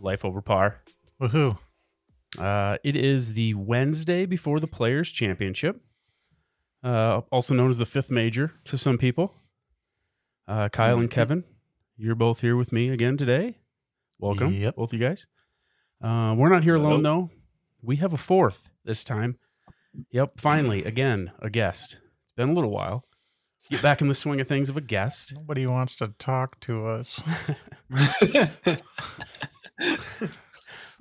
Life 0.00 0.24
Over 0.24 0.40
Par. 0.42 0.82
Woohoo. 1.20 1.58
Uh, 2.38 2.76
it 2.84 2.94
is 2.96 3.32
the 3.34 3.54
Wednesday 3.54 4.26
before 4.26 4.60
the 4.60 4.66
Players 4.66 5.10
Championship, 5.10 5.80
uh, 6.84 7.22
also 7.32 7.54
known 7.54 7.70
as 7.70 7.78
the 7.78 7.86
fifth 7.86 8.10
major 8.10 8.52
to 8.66 8.76
some 8.76 8.98
people. 8.98 9.34
Uh, 10.46 10.68
Kyle 10.68 10.98
and 10.98 11.10
Kevin, 11.10 11.44
you're 11.96 12.14
both 12.14 12.40
here 12.42 12.56
with 12.56 12.72
me 12.72 12.88
again 12.90 13.16
today. 13.16 13.58
Welcome, 14.18 14.52
Yep. 14.54 14.76
both 14.76 14.92
of 14.92 15.00
you 15.00 15.06
guys. 15.06 15.26
Uh, 16.02 16.34
we're 16.36 16.48
not 16.48 16.64
here 16.64 16.74
alone, 16.76 17.02
Hello. 17.02 17.02
though. 17.02 17.30
We 17.82 17.96
have 17.96 18.12
a 18.12 18.16
fourth 18.18 18.70
this 18.84 19.04
time. 19.04 19.38
Yep, 20.10 20.38
finally, 20.40 20.84
again, 20.84 21.32
a 21.40 21.48
guest. 21.50 21.96
It's 22.24 22.32
been 22.32 22.50
a 22.50 22.52
little 22.52 22.70
while. 22.70 23.04
Get 23.70 23.82
back 23.82 24.00
in 24.00 24.08
the 24.08 24.14
swing 24.14 24.40
of 24.40 24.46
things 24.48 24.68
of 24.68 24.76
a 24.76 24.80
guest. 24.80 25.32
Nobody 25.34 25.66
wants 25.66 25.96
to 25.96 26.08
talk 26.18 26.58
to 26.60 26.86
us. 26.86 27.20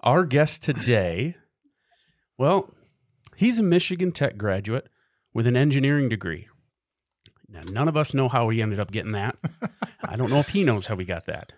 Our 0.04 0.26
guest 0.26 0.64
today, 0.64 1.36
well, 2.38 2.74
he's 3.36 3.60
a 3.60 3.64
Michigan 3.64 4.12
Tech 4.12 4.38
graduate 4.38 4.88
with 5.34 5.48
an 5.48 5.58
engineering 5.58 6.10
degree. 6.10 6.48
Now, 7.50 7.64
none 7.64 7.88
of 7.88 7.96
us 7.96 8.14
know 8.14 8.28
how 8.28 8.50
he 8.50 8.62
ended 8.62 8.80
up 8.80 8.92
getting 8.92 9.14
that. 9.14 9.38
I 10.04 10.16
don't 10.16 10.30
know 10.30 10.40
if 10.40 10.50
he 10.50 10.64
knows 10.64 10.88
how 10.88 10.98
he 10.98 11.06
got 11.06 11.26
that. 11.26 11.54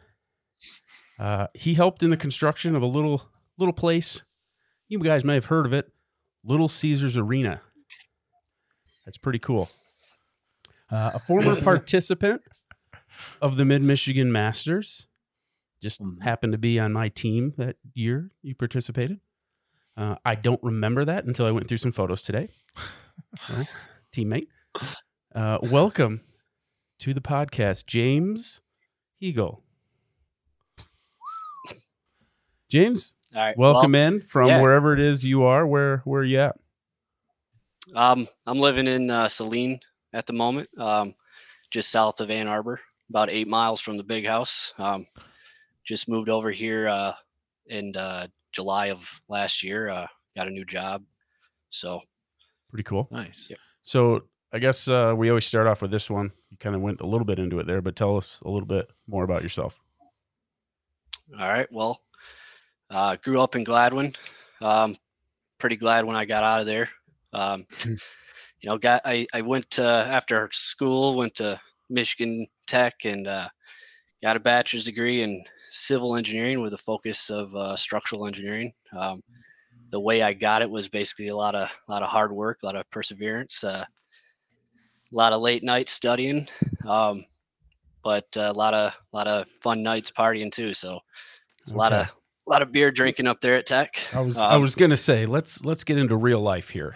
Uh, 1.20 1.48
he 1.54 1.74
helped 1.74 2.02
in 2.02 2.12
the 2.12 2.18
construction 2.18 2.76
of 2.76 2.82
a 2.82 2.88
little 2.88 3.30
little 3.58 3.74
place. 3.74 4.22
You 4.88 5.00
guys 5.00 5.26
may 5.26 5.34
have 5.34 5.46
heard 5.46 5.66
of 5.66 5.74
it, 5.74 5.92
Little 6.44 6.70
Caesars 6.70 7.18
Arena. 7.18 7.62
That's 9.06 9.18
pretty 9.18 9.40
cool. 9.40 9.70
Uh, 10.90 11.12
a 11.16 11.20
former 11.20 11.56
participant 11.62 12.42
of 13.42 13.58
the 13.58 13.66
Mid 13.66 13.84
Michigan 13.84 14.32
Masters, 14.32 15.08
just 15.82 16.02
Mhm. 16.02 16.22
happened 16.22 16.52
to 16.54 16.58
be 16.58 16.80
on 16.80 16.92
my 16.94 17.10
team 17.10 17.54
that 17.58 17.78
year 17.94 18.32
you 18.42 18.56
participated. 18.56 19.20
Uh, 19.98 20.16
I 20.26 20.36
don't 20.36 20.62
remember 20.64 21.06
that 21.06 21.26
until 21.26 21.46
I 21.46 21.52
went 21.52 21.68
through 21.68 21.78
some 21.80 21.92
photos 21.92 22.24
today. 22.24 22.50
Well, 23.50 23.68
teammate. 24.14 24.48
Uh, 25.36 25.60
welcome 25.62 26.22
to 27.00 27.14
the 27.14 27.22
podcast, 27.22 27.86
James 27.86 28.62
Eagle. 29.20 29.62
James, 32.70 33.14
All 33.36 33.42
right. 33.42 33.58
welcome 33.58 33.94
in 33.96 34.22
from 34.22 34.48
yeah. 34.48 34.62
wherever 34.62 34.94
it 34.94 35.00
is 35.00 35.24
you 35.26 35.44
are. 35.44 35.68
Where 35.68 35.98
where 36.06 36.22
are 36.22 36.26
you 36.26 36.40
at? 36.40 36.56
um, 37.96 38.28
I'm 38.48 38.60
living 38.60 38.88
in 38.88 39.10
uh, 39.10 39.28
Saline 39.28 39.80
at 40.14 40.26
the 40.28 40.34
moment, 40.34 40.68
um, 40.78 41.14
just 41.72 41.90
south 41.92 42.20
of 42.22 42.30
Ann 42.32 42.48
Arbor, 42.48 42.80
about 43.10 43.30
eight 43.30 43.48
miles 43.48 43.82
from 43.82 43.98
the 43.98 44.04
big 44.04 44.26
house. 44.26 44.74
Um, 44.78 45.06
just 45.90 46.08
moved 46.08 46.30
over 46.30 46.52
here 46.52 46.88
uh, 46.88 47.14
in 47.66 47.96
uh, 47.98 48.28
July 48.52 48.92
of 48.92 49.22
last 49.28 49.64
year. 49.64 49.90
Uh, 49.90 50.06
got 50.38 50.48
a 50.48 50.52
new 50.52 50.64
job, 50.64 51.04
so 51.70 52.02
Pretty 52.70 52.84
cool. 52.84 53.08
Nice. 53.12 53.48
Yep. 53.50 53.60
So 53.82 54.24
I 54.54 54.60
guess 54.60 54.88
uh, 54.88 55.14
we 55.18 55.30
always 55.30 55.46
start 55.46 55.66
off 55.66 55.82
with 55.82 55.90
this 55.90 56.10
one. 56.10 56.32
You 56.52 56.58
kind 56.58 56.76
of 56.76 56.82
went 56.82 57.02
a 57.02 57.06
little 57.06 57.26
bit 57.26 57.40
into 57.40 57.60
it 57.60 57.66
there, 57.66 57.82
but 57.82 57.96
tell 57.96 58.16
us 58.16 58.40
a 58.46 58.50
little 58.50 58.68
bit 58.68 58.92
more 59.08 59.24
about 59.24 59.42
yourself. 59.42 59.80
all 61.38 61.50
right. 61.50 61.68
Well, 61.72 62.02
uh, 62.92 63.16
grew 63.24 63.42
up 63.42 63.56
in 63.56 63.64
Gladwin. 63.64 64.16
Um, 64.62 64.96
pretty 65.58 65.78
glad 65.78 66.06
when 66.06 66.16
I 66.16 66.26
got 66.26 66.44
out 66.44 66.60
of 66.60 66.68
there. 66.68 66.90
Um, 67.34 67.66
you 67.86 67.98
know, 68.66 68.78
got 68.78 69.02
I 69.04 69.26
I 69.34 69.42
went 69.42 69.70
to, 69.72 69.84
after 69.84 70.48
school, 70.52 71.18
went 71.18 71.36
to 71.36 71.60
Michigan 71.90 72.46
Tech 72.68 73.06
and 73.06 73.28
uh, 73.28 73.50
got 74.22 74.38
a 74.38 74.40
bachelor's 74.40 74.86
degree 74.86 75.24
in 75.24 75.44
civil 75.70 76.16
engineering 76.16 76.62
with 76.62 76.74
a 76.74 76.78
focus 76.78 77.30
of 77.30 77.54
uh, 77.56 77.76
structural 77.76 78.28
engineering. 78.28 78.74
Um, 78.98 79.22
the 79.92 80.00
way 80.00 80.22
I 80.22 80.34
got 80.34 80.62
it 80.62 80.70
was 80.70 80.88
basically 80.88 81.28
a 81.30 81.36
lot 81.36 81.56
of 81.56 81.70
a 81.88 81.92
lot 81.92 82.04
of 82.04 82.10
hard 82.10 82.32
work, 82.32 82.60
a 82.62 82.66
lot 82.68 82.76
of 82.76 82.90
perseverance, 82.92 83.64
uh, 83.64 83.86
a 85.12 85.16
lot 85.16 85.34
of 85.34 85.42
late 85.42 85.64
nights 85.64 85.92
studying, 85.92 86.48
um, 86.88 87.26
but 88.04 88.28
a 88.36 88.52
lot 88.54 88.74
of 88.74 88.94
a 89.14 89.16
lot 89.16 89.28
of 89.28 89.48
fun 89.62 89.82
nights 89.82 90.12
partying 90.12 90.52
too. 90.52 90.74
So 90.74 91.00
it's 91.62 91.72
a 91.72 91.76
lot 91.76 91.92
of 91.94 92.08
a 92.08 92.50
lot 92.50 92.62
of 92.62 92.72
beer 92.72 92.92
drinking 92.92 93.28
up 93.28 93.42
there 93.42 93.56
at 93.56 93.66
Tech. 93.66 94.00
I 94.14 94.22
was 94.22 94.38
I 94.38 94.56
Um, 94.56 94.62
was 94.62 94.76
gonna 94.76 94.98
say 94.98 95.26
let's 95.26 95.66
let's 95.66 95.84
get 95.84 95.98
into 95.98 96.16
real 96.16 96.40
life 96.42 96.70
here. 96.70 96.96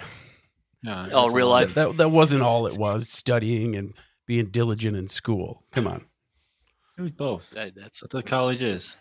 Yeah, 0.83 1.07
Oh, 1.13 1.29
real 1.31 1.47
lot. 1.47 1.61
life. 1.61 1.73
That 1.75 1.97
that 1.97 2.09
wasn't 2.09 2.41
all 2.43 2.67
it 2.67 2.77
was. 2.77 3.09
Studying 3.09 3.75
and 3.75 3.93
being 4.27 4.47
diligent 4.51 4.95
in 4.97 5.07
school. 5.07 5.63
Come 5.71 5.87
on. 5.87 6.05
It 6.97 7.01
was 7.01 7.11
both. 7.11 7.49
that- 7.51 7.75
that's 7.75 8.01
That's 8.01 8.13
what 8.13 8.25
college 8.25 8.61
is. 8.61 8.95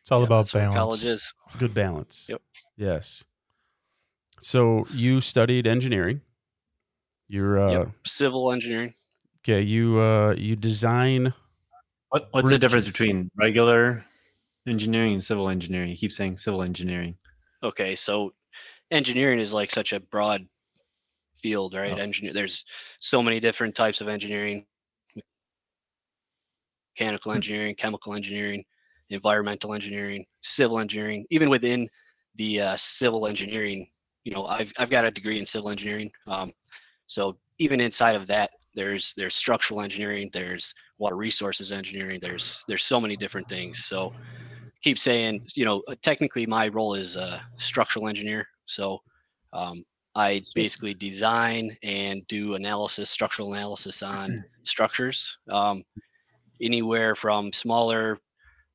It's 0.00 0.12
all 0.12 0.20
yeah, 0.20 0.26
about 0.26 0.42
that's 0.42 0.52
balance. 0.52 0.76
college 0.76 1.04
is. 1.04 1.32
It's 1.46 1.56
good 1.56 1.74
balance. 1.74 2.26
Yep. 2.28 2.40
Yes. 2.76 3.24
So 4.40 4.86
you 4.92 5.20
studied 5.20 5.66
engineering. 5.66 6.20
You're 7.28 7.58
uh 7.58 7.70
yep. 7.72 7.88
Civil 8.04 8.52
engineering. 8.52 8.94
okay, 9.40 9.62
you 9.62 9.98
uh 9.98 10.34
you 10.38 10.54
design 10.54 11.32
What, 12.10 12.28
what's 12.30 12.50
the 12.50 12.58
difference 12.58 12.86
between 12.86 13.30
regular 13.36 14.04
engineering 14.68 15.14
and 15.14 15.24
civil 15.24 15.48
engineering? 15.48 15.90
You 15.90 15.96
keep 15.96 16.12
saying 16.12 16.36
civil 16.38 16.62
engineering. 16.62 17.16
Okay, 17.64 17.96
so 17.96 18.32
engineering 18.92 19.40
is 19.40 19.52
like 19.52 19.72
such 19.72 19.92
a 19.92 19.98
broad 19.98 20.46
field, 21.42 21.74
right? 21.74 21.94
Oh. 21.94 21.96
Engineer 21.96 22.32
there's 22.32 22.64
so 23.00 23.20
many 23.22 23.40
different 23.40 23.74
types 23.74 24.00
of 24.00 24.06
engineering. 24.06 24.66
Mechanical 26.98 27.32
Hmm. 27.32 27.36
engineering, 27.36 27.74
chemical 27.74 28.14
engineering, 28.14 28.64
environmental 29.10 29.74
engineering, 29.74 30.24
civil 30.40 30.80
engineering. 30.80 31.26
Even 31.30 31.50
within 31.50 31.88
the 32.36 32.60
uh, 32.60 32.76
civil 32.76 33.26
engineering, 33.26 33.88
you 34.24 34.32
know, 34.32 34.46
I've 34.46 34.72
I've 34.78 34.90
got 34.90 35.04
a 35.04 35.10
degree 35.10 35.38
in 35.38 35.46
civil 35.46 35.70
engineering. 35.70 36.10
Um, 36.26 36.52
so 37.06 37.38
even 37.58 37.80
inside 37.80 38.16
of 38.16 38.26
that, 38.28 38.50
there's 38.74 39.14
there's 39.16 39.34
structural 39.34 39.82
engineering, 39.82 40.30
there's 40.32 40.74
water 40.98 41.16
resources 41.16 41.72
engineering, 41.72 42.18
there's 42.20 42.64
there's 42.68 42.84
so 42.84 43.00
many 43.00 43.16
different 43.16 43.48
things. 43.48 43.84
So 43.84 44.12
keep 44.82 44.98
saying, 44.98 45.46
you 45.54 45.64
know, 45.64 45.82
uh, 45.88 45.94
technically 46.02 46.46
my 46.46 46.68
role 46.68 46.94
is 46.94 47.16
a 47.16 47.40
structural 47.56 48.08
engineer. 48.08 48.46
So 48.66 49.00
um, 49.52 49.82
I 50.14 50.42
basically 50.54 50.94
design 50.94 51.76
and 51.82 52.26
do 52.26 52.54
analysis, 52.54 53.10
structural 53.10 53.52
analysis 53.54 54.02
on 54.02 54.44
structures, 54.64 55.38
um, 55.50 55.82
anywhere 56.60 57.14
from 57.14 57.52
smaller 57.52 58.18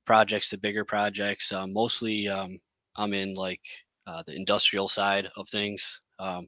projects 0.05 0.49
to 0.49 0.57
bigger 0.57 0.83
projects. 0.85 1.51
Um, 1.51 1.73
mostly, 1.73 2.27
um, 2.27 2.59
I'm 2.95 3.13
in 3.13 3.33
like 3.35 3.61
uh, 4.07 4.23
the 4.25 4.35
industrial 4.35 4.87
side 4.87 5.27
of 5.37 5.47
things. 5.49 6.01
Um, 6.19 6.47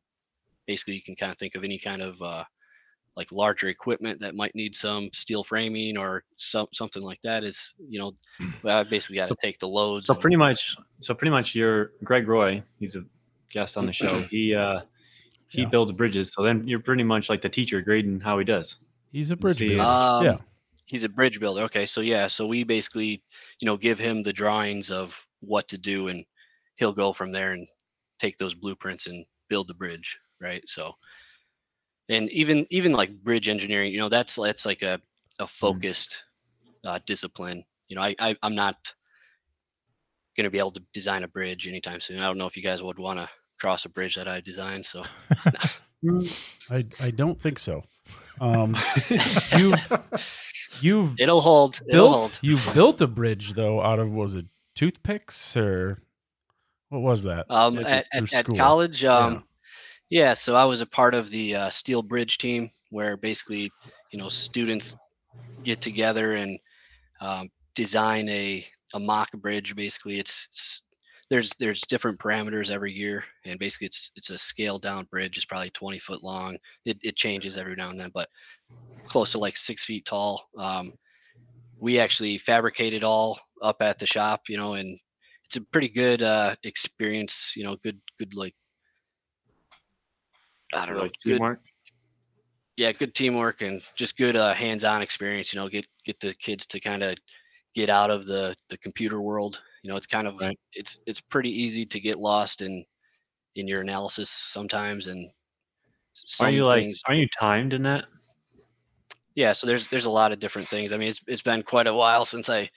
basically, 0.68 0.96
you 0.96 1.02
can 1.04 1.16
kind 1.16 1.32
of 1.32 1.38
think 1.38 1.56
of 1.56 1.64
any 1.64 1.78
kind 1.80 2.02
of 2.02 2.22
uh, 2.22 2.44
like 3.16 3.32
larger 3.32 3.70
equipment 3.70 4.20
that 4.20 4.36
might 4.36 4.56
need 4.56 4.76
some 4.76 5.10
steel 5.14 5.44
framing 5.44 5.98
or 5.98 6.24
some 6.38 6.68
something 6.74 7.02
like 7.04 7.20
that. 7.24 7.44
Is 7.44 7.74
you 7.90 8.00
know, 8.00 8.12
I 8.66 8.84
basically 8.84 9.18
got 9.18 9.24
to 9.24 9.28
So- 9.30 9.36
take 9.42 9.60
the 9.60 9.68
loads. 9.68 10.08
So 10.08 10.14
and- 10.14 10.22
pretty 10.22 10.38
much, 10.38 10.76
so 11.00 11.14
pretty 11.14 11.32
much, 11.32 11.56
you're 11.56 11.92
Greg 12.04 12.28
Roy. 12.28 12.64
He's 12.80 12.96
a 12.96 13.04
guest 13.52 13.78
on 13.78 13.86
the 13.86 13.94
show. 13.94 14.22
He 14.30 14.56
uh, 14.56 14.82
he 15.48 15.62
Yeah. 15.62 15.70
builds 15.70 15.92
bridges. 15.92 16.32
So 16.34 16.42
then 16.42 16.68
you're 16.68 16.80
pretty 16.80 17.04
much 17.04 17.30
like 17.30 17.42
the 17.42 17.50
teacher 17.50 17.80
grading 17.82 18.22
how 18.22 18.40
he 18.40 18.46
does. 18.46 18.78
he's 19.12 19.30
a 19.30 19.36
bridge 19.36 19.58
See, 19.58 19.70
builder. 19.70 19.84
Um, 19.84 20.26
yeah. 20.26 20.38
He's 20.86 21.04
a 21.04 21.10
bridge 21.10 21.40
builder. 21.40 21.64
Okay, 21.64 21.86
so 21.86 22.02
yeah, 22.02 22.28
so 22.28 22.46
we 22.46 22.64
basically, 22.64 23.24
you 23.60 23.66
know, 23.66 23.78
give 23.78 24.00
him 24.00 24.24
the 24.24 24.34
drawings 24.34 24.92
of 24.92 25.20
what 25.42 25.68
to 25.70 25.78
do, 25.78 26.08
and 26.10 26.26
he'll 26.76 26.94
go 26.94 27.14
from 27.14 27.32
there 27.32 27.54
and 27.54 27.68
take 28.20 28.38
those 28.38 28.54
blueprints 28.54 29.08
and 29.08 29.26
build 29.50 29.68
the 29.68 29.74
bridge, 29.74 30.18
right? 30.42 30.64
So, 30.68 30.94
and 32.10 32.30
even 32.32 32.68
even 32.70 32.92
like 32.92 33.24
bridge 33.24 33.48
engineering, 33.48 33.92
you 33.92 34.00
know, 34.00 34.10
that's 34.10 34.36
that's 34.36 34.66
like 34.66 34.82
a 34.82 35.02
a 35.40 35.48
focused 35.48 36.24
uh, 36.86 37.00
discipline. 37.06 37.64
You 37.88 37.96
know, 37.96 38.02
I, 38.02 38.16
I 38.20 38.36
I'm 38.44 38.56
not 38.56 38.94
going 40.36 40.46
to 40.46 40.52
be 40.52 40.60
able 40.60 40.72
to 40.72 40.84
design 40.94 41.24
a 41.24 41.28
bridge 41.28 41.68
anytime 41.68 42.00
soon. 42.00 42.20
I 42.20 42.26
don't 42.26 42.38
know 42.38 42.48
if 42.48 42.58
you 42.58 42.64
guys 42.64 42.82
would 42.82 43.00
want 43.00 43.20
to 43.20 43.30
cross 43.60 43.86
a 43.86 43.90
bridge 43.90 44.16
that 44.16 44.28
I 44.28 44.42
designed. 44.42 44.86
So 44.86 45.04
I 46.70 46.86
I 47.02 47.10
don't 47.12 47.40
think 47.40 47.60
so. 47.60 47.84
Um, 48.42 48.76
you've 49.58 49.92
you've 50.84 51.20
it'll 51.20 51.42
hold. 51.42 51.82
It'll 51.88 52.10
built 52.10 52.20
hold. 52.20 52.40
you've 52.42 52.74
built 52.74 53.02
a 53.02 53.08
bridge 53.08 53.54
though 53.54 53.82
out 53.82 54.00
of 54.00 54.12
was 54.12 54.36
it 54.36 54.46
toothpicks 54.76 55.56
or 55.58 56.02
what 56.90 57.02
was 57.02 57.24
that? 57.24 57.46
Um, 57.50 57.80
at, 57.80 58.08
at, 58.14 58.34
at 58.34 58.46
college, 58.56 59.04
um, 59.04 59.46
yeah. 60.10 60.34
So 60.34 60.56
I 60.56 60.66
was 60.66 60.82
a 60.82 60.86
part 60.86 61.16
of 61.16 61.30
the 61.32 61.56
uh, 61.56 61.70
Steel 61.70 62.04
Bridge 62.04 62.38
team, 62.38 62.70
where 62.92 63.18
basically, 63.18 63.72
you 64.12 64.20
know, 64.20 64.30
students 64.30 64.96
get 65.64 65.82
together 65.82 66.36
and 66.36 66.60
um, 67.20 67.50
design 67.74 68.30
a 68.30 68.64
a 68.94 69.00
mock 69.00 69.32
bridge. 69.32 69.76
Basically, 69.76 70.20
it's, 70.20 70.48
it's 70.52 70.82
there's 71.34 71.52
there's 71.60 71.82
different 71.82 72.20
parameters 72.20 72.70
every 72.70 72.92
year, 72.94 73.24
and 73.44 73.58
basically 73.58 73.88
it's 73.88 74.12
it's 74.16 74.30
a 74.30 74.38
scaled 74.38 74.84
down 74.84 75.06
bridge. 75.06 75.36
It's 75.36 75.46
probably 75.46 75.72
20 75.72 75.98
foot 75.98 76.24
long. 76.24 76.60
It 76.86 77.00
it 77.02 77.16
changes 77.16 77.58
every 77.58 77.76
now 77.76 77.90
and 77.90 77.98
then, 77.98 78.12
but 78.14 78.30
close 79.08 79.32
to 79.32 79.40
like 79.40 79.58
six 79.58 79.84
feet 79.84 80.06
tall. 80.06 80.48
Um, 80.60 80.94
we 81.80 82.00
actually 82.00 82.38
fabricate 82.38 82.94
it 82.94 83.04
all 83.04 83.40
up 83.64 83.82
at 83.82 83.98
the 83.98 84.06
shop, 84.06 84.42
you 84.48 84.58
know, 84.58 84.76
and 84.76 85.00
it's 85.46 85.56
a 85.56 85.62
pretty 85.66 85.90
good 85.90 86.22
uh, 86.22 86.56
experience. 86.64 87.54
You 87.58 87.64
know, 87.64 87.78
good 87.78 88.00
good 88.20 88.36
like 88.36 88.54
I 90.72 90.86
don't 90.86 90.98
know, 90.98 91.02
Like 91.02 91.12
good 91.26 91.40
teamwork. 91.40 91.62
yeah, 92.78 92.92
good 92.92 93.16
teamwork 93.16 93.64
and 93.64 93.82
just 93.96 94.18
good 94.18 94.36
uh, 94.36 94.54
hands-on 94.54 95.02
experience. 95.02 95.52
You 95.52 95.62
know, 95.62 95.68
get 95.68 95.88
get 96.06 96.20
the 96.20 96.36
kids 96.36 96.68
to 96.68 96.80
kind 96.80 97.02
of 97.02 97.16
get 97.74 97.90
out 97.90 98.12
of 98.12 98.28
the 98.28 98.56
the 98.70 98.78
computer 98.78 99.20
world. 99.20 99.60
You 99.84 99.92
know, 99.92 99.98
it's 99.98 100.08
kind 100.08 100.28
of 100.28 100.40
Right. 100.40 100.58
it's 100.74 101.00
it's 101.06 101.20
pretty 101.20 101.50
easy 101.50 101.86
to 101.86 102.00
get 102.00 102.16
lost 102.16 102.62
in 102.62 102.86
in 103.56 103.68
your 103.68 103.82
analysis 103.82 104.30
sometimes, 104.30 105.08
and 105.08 105.30
some 106.14 106.48
Are 106.48 106.52
you 106.52 106.66
like? 106.66 106.92
Are 107.08 107.14
you 107.14 107.28
timed 107.40 107.74
in 107.74 107.84
that? 107.84 108.06
Yeah, 109.36 109.52
so 109.52 109.68
there's 109.68 109.88
there's 109.90 110.06
a 110.06 110.12
lot 110.12 110.32
of 110.32 110.40
different 110.40 110.68
things. 110.68 110.94
I 110.94 110.98
mean, 110.98 111.10
it's 111.10 111.22
it's 111.28 111.42
been 111.42 111.64
quite 111.64 111.88
a 111.88 111.94
while 111.94 112.26
since 112.34 112.50
I 112.50 112.70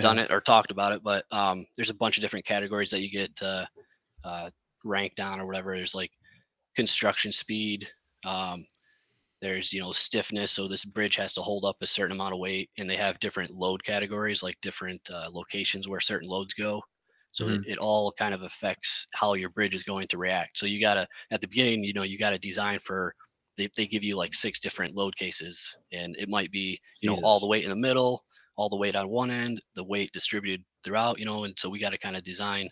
done 0.00 0.18
it 0.18 0.30
or 0.30 0.40
talked 0.40 0.70
about 0.70 0.92
it, 0.92 1.02
but 1.02 1.24
um, 1.32 1.66
there's 1.76 1.90
a 1.90 1.94
bunch 1.94 2.16
of 2.16 2.22
different 2.22 2.46
categories 2.46 2.90
that 2.90 3.02
you 3.02 3.10
get 3.10 3.30
uh, 3.42 3.66
uh, 4.24 4.50
ranked 4.84 5.20
on 5.20 5.38
or 5.40 5.46
whatever. 5.46 5.76
There's 5.76 5.94
like 5.94 6.10
construction 6.74 7.30
speed. 7.30 7.88
Um, 8.24 8.66
there's 9.42 9.72
you 9.72 9.82
know 9.82 9.92
stiffness, 9.92 10.52
so 10.52 10.68
this 10.68 10.84
bridge 10.84 11.16
has 11.16 11.34
to 11.34 11.42
hold 11.42 11.64
up 11.64 11.76
a 11.82 11.86
certain 11.86 12.12
amount 12.12 12.32
of 12.32 12.38
weight, 12.38 12.70
and 12.78 12.88
they 12.88 12.96
have 12.96 13.18
different 13.18 13.50
load 13.50 13.84
categories, 13.84 14.42
like 14.42 14.56
different 14.62 15.02
uh, 15.12 15.28
locations 15.30 15.88
where 15.88 16.00
certain 16.00 16.28
loads 16.28 16.54
go. 16.54 16.80
So 17.32 17.48
it, 17.48 17.62
it 17.66 17.78
all 17.78 18.12
kind 18.12 18.34
of 18.34 18.42
affects 18.42 19.06
how 19.14 19.34
your 19.34 19.48
bridge 19.48 19.74
is 19.74 19.84
going 19.84 20.06
to 20.08 20.18
react. 20.18 20.58
So 20.58 20.66
you 20.66 20.80
gotta 20.80 21.06
at 21.30 21.40
the 21.40 21.48
beginning, 21.48 21.82
you 21.82 21.92
know, 21.92 22.04
you 22.04 22.18
gotta 22.18 22.38
design 22.38 22.78
for. 22.78 23.14
They, 23.58 23.68
they 23.76 23.86
give 23.86 24.02
you 24.02 24.16
like 24.16 24.32
six 24.32 24.60
different 24.60 24.94
load 24.94 25.14
cases, 25.14 25.76
and 25.92 26.16
it 26.18 26.30
might 26.30 26.50
be 26.50 26.80
you 27.02 27.10
know 27.10 27.20
all 27.22 27.38
the 27.38 27.46
weight 27.46 27.64
in 27.64 27.68
the 27.68 27.76
middle, 27.76 28.24
all 28.56 28.68
the 28.68 28.76
weight 28.76 28.96
on 28.96 29.10
one 29.10 29.30
end, 29.30 29.60
the 29.74 29.84
weight 29.84 30.12
distributed 30.12 30.64
throughout, 30.84 31.18
you 31.18 31.26
know, 31.26 31.44
and 31.44 31.58
so 31.58 31.68
we 31.68 31.78
got 31.78 31.92
to 31.92 31.98
kind 31.98 32.16
of 32.16 32.24
design, 32.24 32.62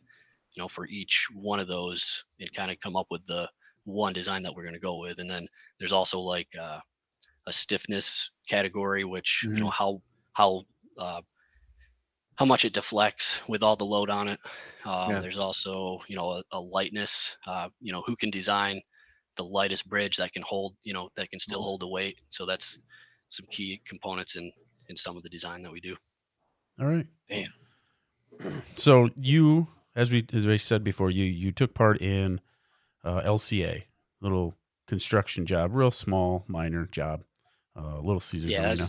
you 0.57 0.63
know, 0.63 0.69
for 0.69 0.87
each 0.87 1.27
one 1.35 1.61
of 1.61 1.69
those 1.69 2.25
and 2.41 2.53
kind 2.55 2.71
of 2.71 2.81
come 2.81 2.97
up 2.97 3.07
with 3.11 3.25
the 3.27 3.49
one 3.91 4.13
design 4.13 4.43
that 4.43 4.55
we're 4.55 4.63
going 4.63 4.75
to 4.75 4.81
go 4.81 5.01
with. 5.01 5.19
And 5.19 5.31
then 5.31 5.47
there's 5.79 5.93
also 5.93 6.21
like 6.21 6.49
uh, 6.61 6.81
a 7.47 7.53
stiffness 7.53 8.31
category, 8.49 9.05
which 9.05 9.43
you 9.45 9.65
know 9.65 9.71
how 9.71 10.03
how 10.33 10.63
uh, 10.99 11.23
how 12.37 12.45
much 12.47 12.65
it 12.65 12.73
deflects 12.73 13.41
with 13.49 13.63
all 13.63 13.77
the 13.77 13.85
load 13.85 14.11
on 14.11 14.29
it. 14.29 14.41
Um, 14.85 15.11
Yeah. 15.11 15.21
There's 15.21 15.39
also 15.39 16.01
you 16.09 16.17
know 16.17 16.31
a, 16.31 16.43
a 16.53 16.61
lightness, 16.61 17.37
uh, 17.47 17.69
you 17.81 17.93
know, 17.93 18.03
who 18.07 18.17
can 18.17 18.31
design 18.31 18.81
the 19.37 19.45
lightest 19.45 19.89
bridge 19.89 20.17
that 20.17 20.33
can 20.33 20.43
hold, 20.43 20.75
you 20.83 20.93
know, 20.93 21.09
that 21.17 21.31
can 21.31 21.41
still 21.41 21.63
hold 21.63 21.81
the 21.81 21.89
weight. 21.89 22.19
So 22.31 22.47
that's 22.47 22.81
some 23.29 23.47
key 23.51 23.81
components 23.87 24.37
in 24.37 24.53
in 24.89 24.97
some 24.97 25.17
of 25.17 25.23
the 25.23 25.29
design 25.29 25.63
that 25.63 25.73
we 25.73 25.81
do. 25.81 25.97
All 26.81 26.87
right. 26.87 27.07
Damn. 27.29 27.53
So 28.77 29.11
you, 29.17 29.69
as 29.95 30.11
we 30.11 30.27
as 30.33 30.47
we 30.47 30.57
said 30.57 30.83
before, 30.83 31.11
you 31.11 31.25
you 31.25 31.53
took 31.53 31.75
part 31.75 32.01
in 32.01 32.41
uh, 33.05 33.21
LCA, 33.23 33.85
little 34.21 34.57
construction 34.87 35.47
job, 35.47 35.75
real 35.75 35.91
small, 35.91 36.45
minor 36.49 36.87
job, 36.87 37.23
uh, 37.77 38.01
Little 38.01 38.21
Caesars 38.21 38.51
yeah, 38.51 38.71
Arena. 38.71 38.87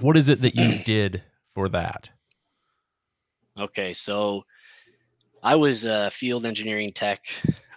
What 0.00 0.16
is 0.16 0.28
it 0.28 0.40
that 0.42 0.54
you 0.54 0.78
did 0.84 1.22
for 1.52 1.68
that? 1.70 2.10
okay. 3.58 3.92
So 3.92 4.44
I 5.42 5.56
was 5.56 5.84
a 5.84 6.10
field 6.10 6.46
engineering 6.46 6.92
tech. 6.92 7.26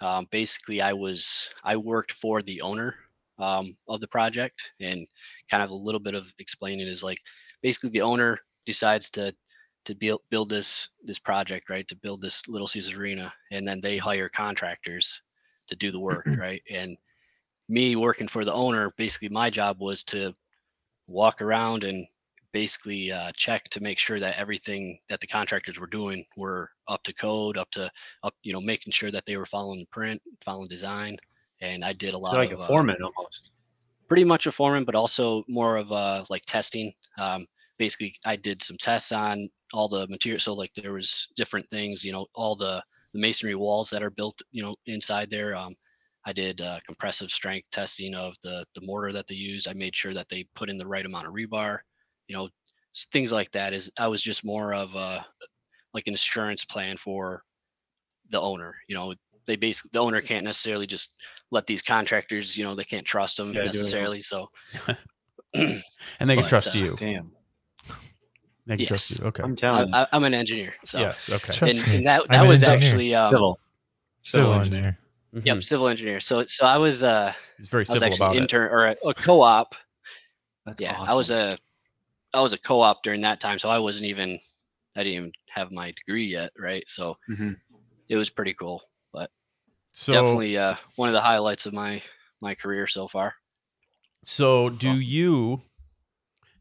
Um, 0.00 0.26
basically, 0.30 0.80
I 0.80 0.92
was 0.92 1.50
I 1.64 1.76
worked 1.76 2.12
for 2.12 2.42
the 2.42 2.60
owner 2.62 2.96
um, 3.38 3.76
of 3.88 4.00
the 4.00 4.08
project, 4.08 4.72
and 4.80 5.06
kind 5.50 5.62
of 5.62 5.70
a 5.70 5.74
little 5.74 6.00
bit 6.00 6.14
of 6.14 6.32
explaining 6.38 6.86
is 6.86 7.02
like 7.02 7.18
basically 7.62 7.90
the 7.90 8.02
owner 8.02 8.38
decides 8.66 9.10
to 9.10 9.34
to 9.84 9.94
build 9.94 10.20
build 10.30 10.48
this 10.48 10.88
this 11.02 11.18
project 11.18 11.68
right 11.70 11.86
to 11.88 11.96
build 11.96 12.22
this 12.22 12.46
Little 12.48 12.66
Caesars 12.66 12.96
Arena, 12.96 13.32
and 13.50 13.66
then 13.66 13.80
they 13.80 13.98
hire 13.98 14.28
contractors 14.28 15.22
to 15.68 15.76
do 15.76 15.90
the 15.90 16.00
work 16.00 16.26
right. 16.38 16.62
And 16.70 16.96
me 17.68 17.96
working 17.96 18.28
for 18.28 18.44
the 18.44 18.52
owner, 18.52 18.92
basically 18.96 19.28
my 19.28 19.50
job 19.50 19.80
was 19.80 20.02
to 20.04 20.34
walk 21.08 21.40
around 21.42 21.84
and 21.84 22.06
basically 22.52 23.10
uh, 23.10 23.32
check 23.34 23.64
to 23.70 23.80
make 23.80 23.98
sure 23.98 24.20
that 24.20 24.38
everything 24.38 24.98
that 25.08 25.20
the 25.20 25.26
contractors 25.26 25.80
were 25.80 25.86
doing 25.86 26.24
were 26.36 26.70
up 26.86 27.02
to 27.04 27.14
code, 27.14 27.56
up 27.56 27.70
to 27.70 27.90
up, 28.24 28.34
you 28.42 28.52
know, 28.52 28.60
making 28.60 28.92
sure 28.92 29.10
that 29.10 29.24
they 29.26 29.36
were 29.36 29.46
following 29.46 29.80
the 29.80 29.86
print, 29.86 30.20
following 30.42 30.68
design. 30.68 31.16
And 31.60 31.84
I 31.84 31.92
did 31.92 32.12
a 32.12 32.18
lot 32.18 32.34
So 32.34 32.38
like 32.38 32.52
of 32.52 32.60
a 32.60 32.62
uh, 32.62 32.66
foreman 32.66 32.96
almost. 33.02 33.52
pretty 34.08 34.24
much 34.24 34.46
a 34.46 34.52
foreman, 34.52 34.84
but 34.84 34.94
also 34.94 35.44
more 35.48 35.76
of 35.76 35.90
uh 35.92 36.24
like 36.28 36.44
testing. 36.44 36.92
Um, 37.18 37.46
basically, 37.78 38.14
I 38.24 38.36
did 38.36 38.62
some 38.62 38.76
tests 38.78 39.12
on 39.12 39.48
all 39.72 39.88
the 39.88 40.06
material. 40.08 40.40
So 40.40 40.54
like 40.54 40.72
there 40.74 40.92
was 40.94 41.28
different 41.36 41.68
things, 41.70 42.04
you 42.04 42.12
know, 42.12 42.26
all 42.34 42.56
the 42.56 42.82
the 43.12 43.20
masonry 43.20 43.54
walls 43.54 43.90
that 43.90 44.02
are 44.02 44.10
built, 44.10 44.40
you 44.52 44.62
know, 44.62 44.74
inside 44.86 45.30
there. 45.30 45.54
Um, 45.54 45.74
I 46.24 46.32
did 46.32 46.60
uh, 46.60 46.78
compressive 46.86 47.30
strength 47.30 47.68
testing 47.70 48.14
of 48.14 48.34
the 48.42 48.64
the 48.74 48.82
mortar 48.84 49.12
that 49.12 49.26
they 49.26 49.34
used. 49.34 49.68
I 49.68 49.74
made 49.74 49.94
sure 49.94 50.14
that 50.14 50.28
they 50.28 50.46
put 50.54 50.70
in 50.70 50.76
the 50.78 50.86
right 50.86 51.04
amount 51.04 51.26
of 51.26 51.34
rebar, 51.34 51.78
you 52.26 52.36
know, 52.36 52.48
things 53.12 53.32
like 53.32 53.50
that. 53.52 53.72
Is 53.72 53.90
I 53.98 54.08
was 54.08 54.22
just 54.22 54.44
more 54.44 54.72
of 54.74 54.94
a 54.94 55.26
like 55.94 56.06
an 56.06 56.12
insurance 56.14 56.64
plan 56.64 56.96
for 56.96 57.42
the 58.30 58.40
owner. 58.40 58.74
You 58.88 58.94
know, 58.94 59.14
they 59.46 59.56
basically 59.56 59.90
the 59.92 59.98
owner 59.98 60.20
can't 60.20 60.44
necessarily 60.44 60.86
just 60.86 61.14
let 61.50 61.66
these 61.66 61.82
contractors, 61.82 62.56
you 62.56 62.64
know, 62.64 62.74
they 62.74 62.84
can't 62.84 63.04
trust 63.04 63.36
them 63.36 63.48
Yeah, 63.48 63.54
do 63.54 63.58
it 63.60 63.66
all. 63.66 63.66
necessarily. 63.66 64.20
So 64.20 64.48
And 65.54 66.30
they 66.30 66.36
can 66.36 66.44
But, 66.44 66.48
trust 66.48 66.74
uh, 66.74 66.78
you. 66.78 66.96
Damn. 66.96 67.32
They 68.66 68.76
can 68.76 68.86
trust 68.86 69.10
yes. 69.10 69.18
you. 69.18 69.26
Okay. 69.26 69.42
I'm 69.42 69.56
telling 69.56 69.88
you. 69.88 69.94
I, 69.94 70.06
I'm 70.12 70.24
an 70.24 70.34
engineer. 70.34 70.74
So 70.84 71.00
Yes. 71.00 71.28
Okay. 71.28 71.52
Trust 71.52 71.78
and, 71.78 71.88
me, 71.88 71.96
and 71.96 72.06
that, 72.06 72.28
that 72.28 72.46
was 72.46 72.62
engineer. 72.62 72.76
actually 72.76 73.14
um, 73.14 73.30
Civil. 73.30 73.58
Civil 74.22 74.52
engineer. 74.54 74.98
Mhm. 75.34 75.46
yep 75.46 75.64
civil 75.64 75.88
engineer. 75.88 76.20
So 76.20 76.44
so 76.44 76.66
I 76.66 76.76
was 76.76 77.02
uh 77.02 77.32
He's 77.56 77.68
very 77.68 77.86
I 77.88 77.92
was 77.92 78.00
civil 78.02 78.14
about 78.14 78.26
actually 78.26 78.38
it. 78.38 78.42
intern 78.42 78.70
or 78.70 78.86
a, 78.88 78.96
a 79.06 79.14
co-op. 79.14 79.74
That's 80.66 80.80
yeah, 80.80 80.98
I 81.00 81.14
was 81.14 81.30
a 81.30 81.56
I 82.34 82.40
was 82.40 82.52
a 82.52 82.58
co-op 82.58 83.02
during 83.02 83.22
that 83.22 83.40
time, 83.40 83.58
so 83.58 83.70
I 83.70 83.78
wasn't 83.78 84.06
even 84.06 84.38
I 84.94 85.02
didn't 85.02 85.14
even 85.14 85.32
have 85.48 85.72
my 85.72 85.90
degree 85.92 86.26
yet, 86.26 86.50
right? 86.58 86.84
So 86.86 87.16
Mhm. 87.30 87.56
it 88.08 88.16
was 88.16 88.28
pretty 88.28 88.52
cool. 88.54 88.82
But 89.12 89.30
so, 89.92 90.12
Definitely 90.12 90.58
uh, 90.58 90.76
one 90.96 91.08
of 91.08 91.14
the 91.14 91.20
highlights 91.20 91.66
of 91.66 91.72
my 91.72 92.02
my 92.40 92.54
career 92.54 92.86
so 92.86 93.08
far. 93.08 93.34
so 94.24 94.68
do 94.68 94.90
awesome. 94.90 95.04
you 95.06 95.62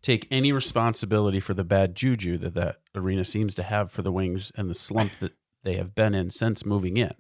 take 0.02 0.28
any 0.32 0.52
responsibility 0.52 1.40
for 1.40 1.54
the 1.54 1.64
bad 1.64 1.96
juju 1.96 2.38
that 2.40 2.54
that 2.56 2.78
arena 2.96 3.24
seems 3.26 3.54
to 3.56 3.64
have 3.64 3.92
for 3.92 4.02
the 4.02 4.12
Wings 4.12 4.52
and 4.56 4.70
the 4.70 4.74
slump 4.76 5.12
that 5.20 5.34
they 5.64 5.76
have 5.76 5.94
been 5.94 6.14
in 6.16 6.30
since 6.32 6.66
moving 6.66 6.98
in? 6.98 7.14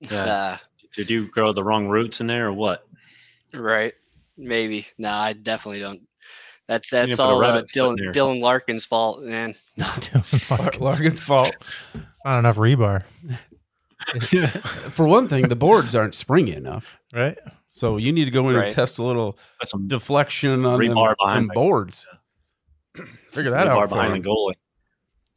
Yeah. 0.00 0.24
Uh, 0.58 0.58
Did 0.94 1.10
you 1.10 1.26
grow 1.28 1.52
the 1.52 1.62
wrong 1.64 1.88
roots 1.88 2.20
in 2.20 2.26
there 2.26 2.48
or 2.48 2.52
what? 2.52 2.86
right? 3.56 3.92
Maybe. 4.36 4.86
No, 4.98 5.10
I 5.10 5.32
definitely 5.32 5.80
don't. 5.80 6.00
That's 6.68 6.90
that's 6.90 7.16
put 7.16 7.20
all 7.22 7.36
uh, 7.36 7.40
rabbit 7.40 7.70
foot 7.70 7.98
in 7.98 8.12
Dylan 8.12 8.12
Dylan 8.14 8.40
Larkin's 8.40 8.84
fault, 8.84 9.22
man. 9.22 9.54
not 9.76 10.10
Larkins. 10.50 10.80
Larkin's 10.80 11.20
fault. 11.20 11.56
It's 11.94 12.24
not 12.24 12.38
enough 12.38 12.56
rebar, 12.56 13.04
For 14.90 15.06
one 15.08 15.28
thing, 15.28 15.48
the 15.48 15.56
boards 15.56 15.94
aren't 15.96 16.14
springy 16.14 16.52
enough. 16.54 16.98
right? 17.12 17.38
So 17.78 17.96
you 17.96 18.12
need 18.12 18.24
to 18.24 18.30
go 18.32 18.48
in 18.48 18.56
and 18.56 18.72
test 18.72 18.98
a 18.98 19.04
little 19.04 19.38
deflection 19.86 20.64
on 20.66 20.80
them, 20.80 20.94
Rebar 20.96 21.14
behind 21.16 21.36
them 21.42 21.48
the- 21.48 21.54
boards. 21.54 22.06
Figure 23.30 23.50
that 23.52 23.68
rebar 23.68 23.70
out. 23.70 23.88
For 23.88 23.94
behind 23.94 24.24
the 24.24 24.28
goalie. 24.28 24.54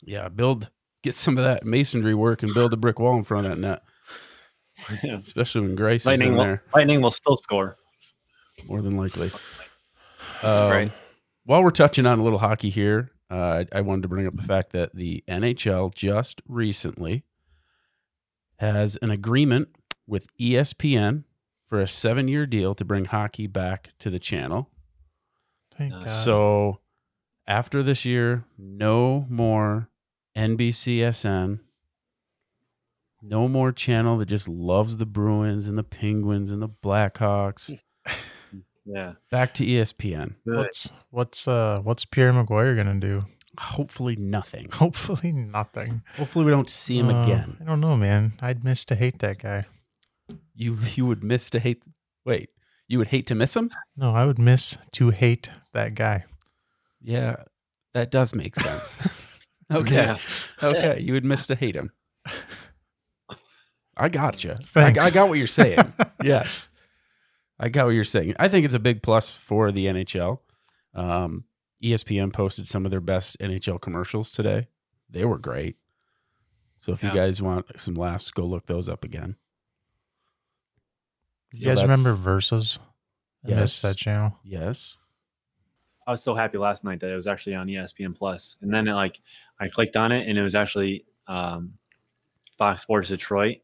Yeah, 0.02 0.28
build 0.30 0.72
get 1.04 1.14
some 1.14 1.38
of 1.38 1.44
that 1.44 1.66
masonry 1.66 2.16
work 2.16 2.42
and 2.42 2.52
build 2.54 2.74
a 2.74 2.78
brick 2.78 2.98
wall 3.00 3.16
in 3.16 3.24
front 3.24 3.46
of 3.46 3.52
that 3.52 3.60
net, 3.60 3.84
Yeah. 5.04 5.18
especially 5.18 5.62
when 5.62 5.76
Grace 5.76 6.06
Lightning, 6.06 6.30
is 6.30 6.32
in 6.32 6.38
will, 6.38 6.44
there. 6.46 6.64
Lightning 6.74 7.02
will 7.04 7.12
still 7.12 7.36
score. 7.36 7.76
More 8.68 8.82
than 8.82 8.98
likely. 8.98 9.30
Um, 10.42 10.70
Right. 10.72 10.92
While 11.46 11.64
we're 11.64 11.70
touching 11.72 12.06
on 12.08 12.18
a 12.18 12.24
little 12.24 12.40
hockey 12.40 12.70
here, 12.72 13.12
uh, 13.30 13.66
I, 13.74 13.78
I 13.78 13.82
wanted 13.82 14.02
to 14.04 14.08
bring 14.08 14.26
up 14.28 14.36
the 14.36 14.42
fact 14.44 14.72
that 14.74 14.96
the 14.96 15.24
NHL 15.28 15.94
just 15.94 16.42
recently 16.48 17.24
has 18.58 18.96
an 18.98 19.12
agreement 19.12 19.70
with 20.08 20.26
ESPN 20.38 21.24
for 21.72 21.80
a 21.80 21.88
seven-year 21.88 22.46
deal 22.46 22.74
to 22.76 22.84
bring 22.84 23.06
hockey 23.06 23.48
back 23.48 23.92
to 24.00 24.10
the 24.10 24.20
channel. 24.20 24.70
Thank 25.74 25.94
God. 25.94 26.10
So 26.10 26.80
after 27.48 27.82
this 27.82 28.04
year, 28.04 28.44
no 28.58 29.26
more 29.30 29.88
NBCSN. 30.38 31.60
No 33.22 33.48
more 33.48 33.72
channel 33.72 34.18
that 34.18 34.26
just 34.26 34.50
loves 34.50 34.98
the 34.98 35.06
Bruins 35.06 35.66
and 35.66 35.78
the 35.78 35.84
Penguins 35.84 36.52
and 36.52 36.62
the 36.62 36.70
Blackhawks. 36.70 37.74
Yeah. 38.84 39.14
Back 39.30 39.54
to 39.54 39.64
ESPN. 39.66 40.36
What's 40.44 40.90
what's 41.12 41.48
uh 41.48 41.80
what's 41.84 42.04
Pierre 42.04 42.34
McGuire 42.34 42.76
gonna 42.76 43.00
do? 43.00 43.26
Hopefully 43.60 44.16
nothing. 44.16 44.70
Hopefully 44.74 45.32
nothing. 45.32 46.02
Hopefully 46.18 46.46
we 46.46 46.52
don't 46.52 46.68
see 46.70 46.98
him 46.98 47.10
Uh, 47.12 47.22
again. 47.22 47.58
I 47.62 47.64
don't 47.64 47.80
know, 47.80 47.96
man. 47.96 48.34
I'd 48.42 48.64
miss 48.64 48.84
to 48.86 48.96
hate 48.96 49.20
that 49.20 49.38
guy. 49.38 49.68
You 50.62 50.78
you 50.96 51.06
would 51.08 51.24
miss 51.24 51.50
to 51.52 51.60
hate. 51.60 51.82
Wait, 52.26 52.50
you 52.88 52.98
would 53.00 53.08
hate 53.08 53.26
to 53.28 53.36
miss 53.36 53.56
him? 53.56 53.72
No, 53.98 54.14
I 54.14 54.26
would 54.26 54.38
miss 54.38 54.78
to 54.94 55.10
hate 55.10 55.50
that 55.74 55.96
guy. 55.96 56.26
Yeah, 57.02 57.38
that 57.94 58.12
does 58.12 58.36
make 58.36 58.56
sense. 58.56 58.98
okay, 59.72 59.96
Yeah. 59.96 60.18
okay, 60.62 61.00
you 61.00 61.14
would 61.14 61.26
miss 61.26 61.48
to 61.48 61.56
hate 61.56 61.76
him. 61.76 61.92
I 63.98 64.10
got 64.10 64.44
you. 64.44 64.56
I, 64.76 64.94
I 65.02 65.10
got 65.10 65.30
what 65.30 65.38
you're 65.38 65.48
saying. 65.48 65.94
yes, 66.24 66.70
I 67.60 67.70
got 67.70 67.86
what 67.86 67.92
you're 67.96 68.04
saying. 68.04 68.36
I 68.40 68.48
think 68.48 68.66
it's 68.66 68.74
a 68.74 68.80
big 68.80 69.02
plus 69.04 69.32
for 69.32 69.72
the 69.72 69.86
NHL. 69.88 70.40
Um, 70.94 71.46
ESPN 71.84 72.32
posted 72.32 72.68
some 72.68 72.86
of 72.86 72.92
their 72.92 73.02
best 73.02 73.38
NHL 73.40 73.82
commercials 73.82 74.32
today. 74.32 74.68
They 75.10 75.26
were 75.26 75.38
great. 75.40 75.78
So 76.78 76.94
if 76.94 77.04
Yeah. 77.04 77.10
you 77.10 77.16
guys 77.20 77.42
want 77.42 77.66
some 77.80 77.96
laughs, 77.96 78.30
go 78.32 78.46
look 78.46 78.68
those 78.68 78.88
up 78.88 79.04
again. 79.04 79.36
You 81.54 81.60
guys 81.66 81.78
that's- 81.78 81.84
remember 81.84 82.14
Versus? 82.16 82.80
I 83.46 83.50
Yes. 83.50 83.60
missed 83.60 83.82
that 83.82 83.98
channel. 83.98 84.38
Yes. 84.44 84.98
I 86.08 86.12
was 86.12 86.24
so 86.24 86.36
happy 86.36 86.58
last 86.58 86.84
night 86.84 87.00
that 87.00 87.12
it 87.12 87.16
was 87.16 87.28
actually 87.28 87.56
on 87.56 87.68
ESPN 87.68 88.14
Plus, 88.16 88.58
and 88.62 88.74
then 88.74 88.88
it, 88.88 88.94
like 88.94 89.20
I 89.60 89.68
clicked 89.68 89.96
on 89.98 90.12
it 90.12 90.28
and 90.28 90.38
it 90.38 90.42
was 90.44 90.56
actually 90.56 91.06
um, 91.28 91.74
Fox 92.58 92.82
Sports 92.82 93.08
Detroit, 93.10 93.58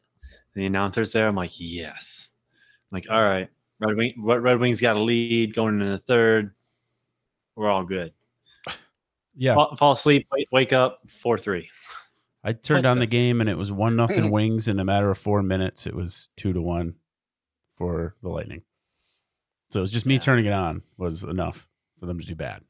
and 0.54 0.62
the 0.62 0.66
announcers 0.66 1.12
there. 1.12 1.28
I'm 1.28 1.34
like, 1.34 1.52
yes. 1.58 2.28
I'm 2.90 2.96
like, 2.96 3.10
all 3.10 3.22
right, 3.22 3.48
Red 3.80 3.96
Wing, 3.96 4.14
Red 4.18 4.42
Red 4.42 4.58
Wings 4.60 4.80
got 4.80 4.96
a 4.96 5.00
lead 5.00 5.54
going 5.54 5.74
into 5.80 5.90
the 5.90 5.98
third. 5.98 6.54
We're 7.56 7.68
all 7.70 7.84
good. 7.84 8.12
Yeah. 9.40 9.54
Fall, 9.54 9.76
fall 9.76 9.92
asleep, 9.92 10.26
wake, 10.32 10.48
wake 10.50 10.72
up, 10.72 11.00
four 11.08 11.38
three. 11.38 11.68
I 12.42 12.52
turned 12.52 12.86
on 12.86 12.98
the 12.98 13.06
game 13.06 13.40
and 13.40 13.48
it 13.48 13.56
was 13.56 13.70
one 13.70 13.94
nothing 13.94 14.30
wings 14.32 14.66
in 14.66 14.80
a 14.80 14.84
matter 14.84 15.10
of 15.12 15.18
four 15.18 15.44
minutes. 15.44 15.86
It 15.86 15.94
was 15.94 16.30
two 16.36 16.52
to 16.52 16.60
one 16.60 16.96
for 17.78 18.14
the 18.22 18.28
Lightning. 18.28 18.62
So 19.70 19.80
it 19.80 19.82
was 19.82 19.92
just 19.92 20.04
me 20.06 20.14
Yeah. 20.14 20.20
turning 20.20 20.46
it 20.46 20.52
on 20.52 20.82
was 20.96 21.24
enough 21.24 21.66
for 22.00 22.06
them 22.06 22.18
to 22.18 22.26
do 22.26 22.34
bad. 22.34 22.62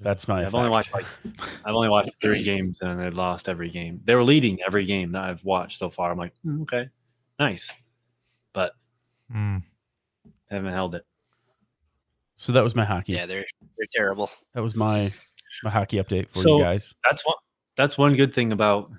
That's 0.00 0.28
my. 0.28 0.44
I've 0.44 0.54
only 0.54 0.68
watched 0.70 0.92
like 0.92 1.06
I've 1.64 1.74
only 1.74 1.88
watched 1.88 2.20
three 2.20 2.42
games 2.42 2.80
and 2.82 3.00
they 3.00 3.08
lost 3.10 3.48
every 3.48 3.70
game. 3.70 4.00
They 4.04 4.14
were 4.14 4.24
leading 4.24 4.58
every 4.66 4.84
game 4.84 5.12
that 5.12 5.24
I've 5.24 5.42
watched 5.44 5.78
so 5.78 5.88
far. 5.88 6.10
I'm 6.12 6.18
like, 6.18 6.34
"Hmm, 6.42 6.62
okay, 6.62 6.88
nice, 7.38 7.72
but 8.52 8.72
Hmm. 9.32 9.58
haven't 10.50 10.72
held 10.72 10.94
it. 10.96 11.06
So 12.36 12.52
that 12.52 12.62
was 12.62 12.74
my 12.76 12.84
hockey. 12.84 13.14
Yeah, 13.14 13.24
they're 13.26 13.46
they're 13.78 13.86
terrible. 13.94 14.30
That 14.54 14.62
was 14.62 14.74
my 14.76 15.12
my 15.64 15.70
hockey 15.70 15.96
update 15.96 16.28
for 16.28 16.40
So- 16.40 16.58
you 16.58 16.62
guys. 16.62 16.92
That's 17.08 17.24
one. 17.24 17.36
That's 17.76 17.96
one 17.98 18.14
good 18.16 18.34
thing 18.34 18.52
about 18.52 18.90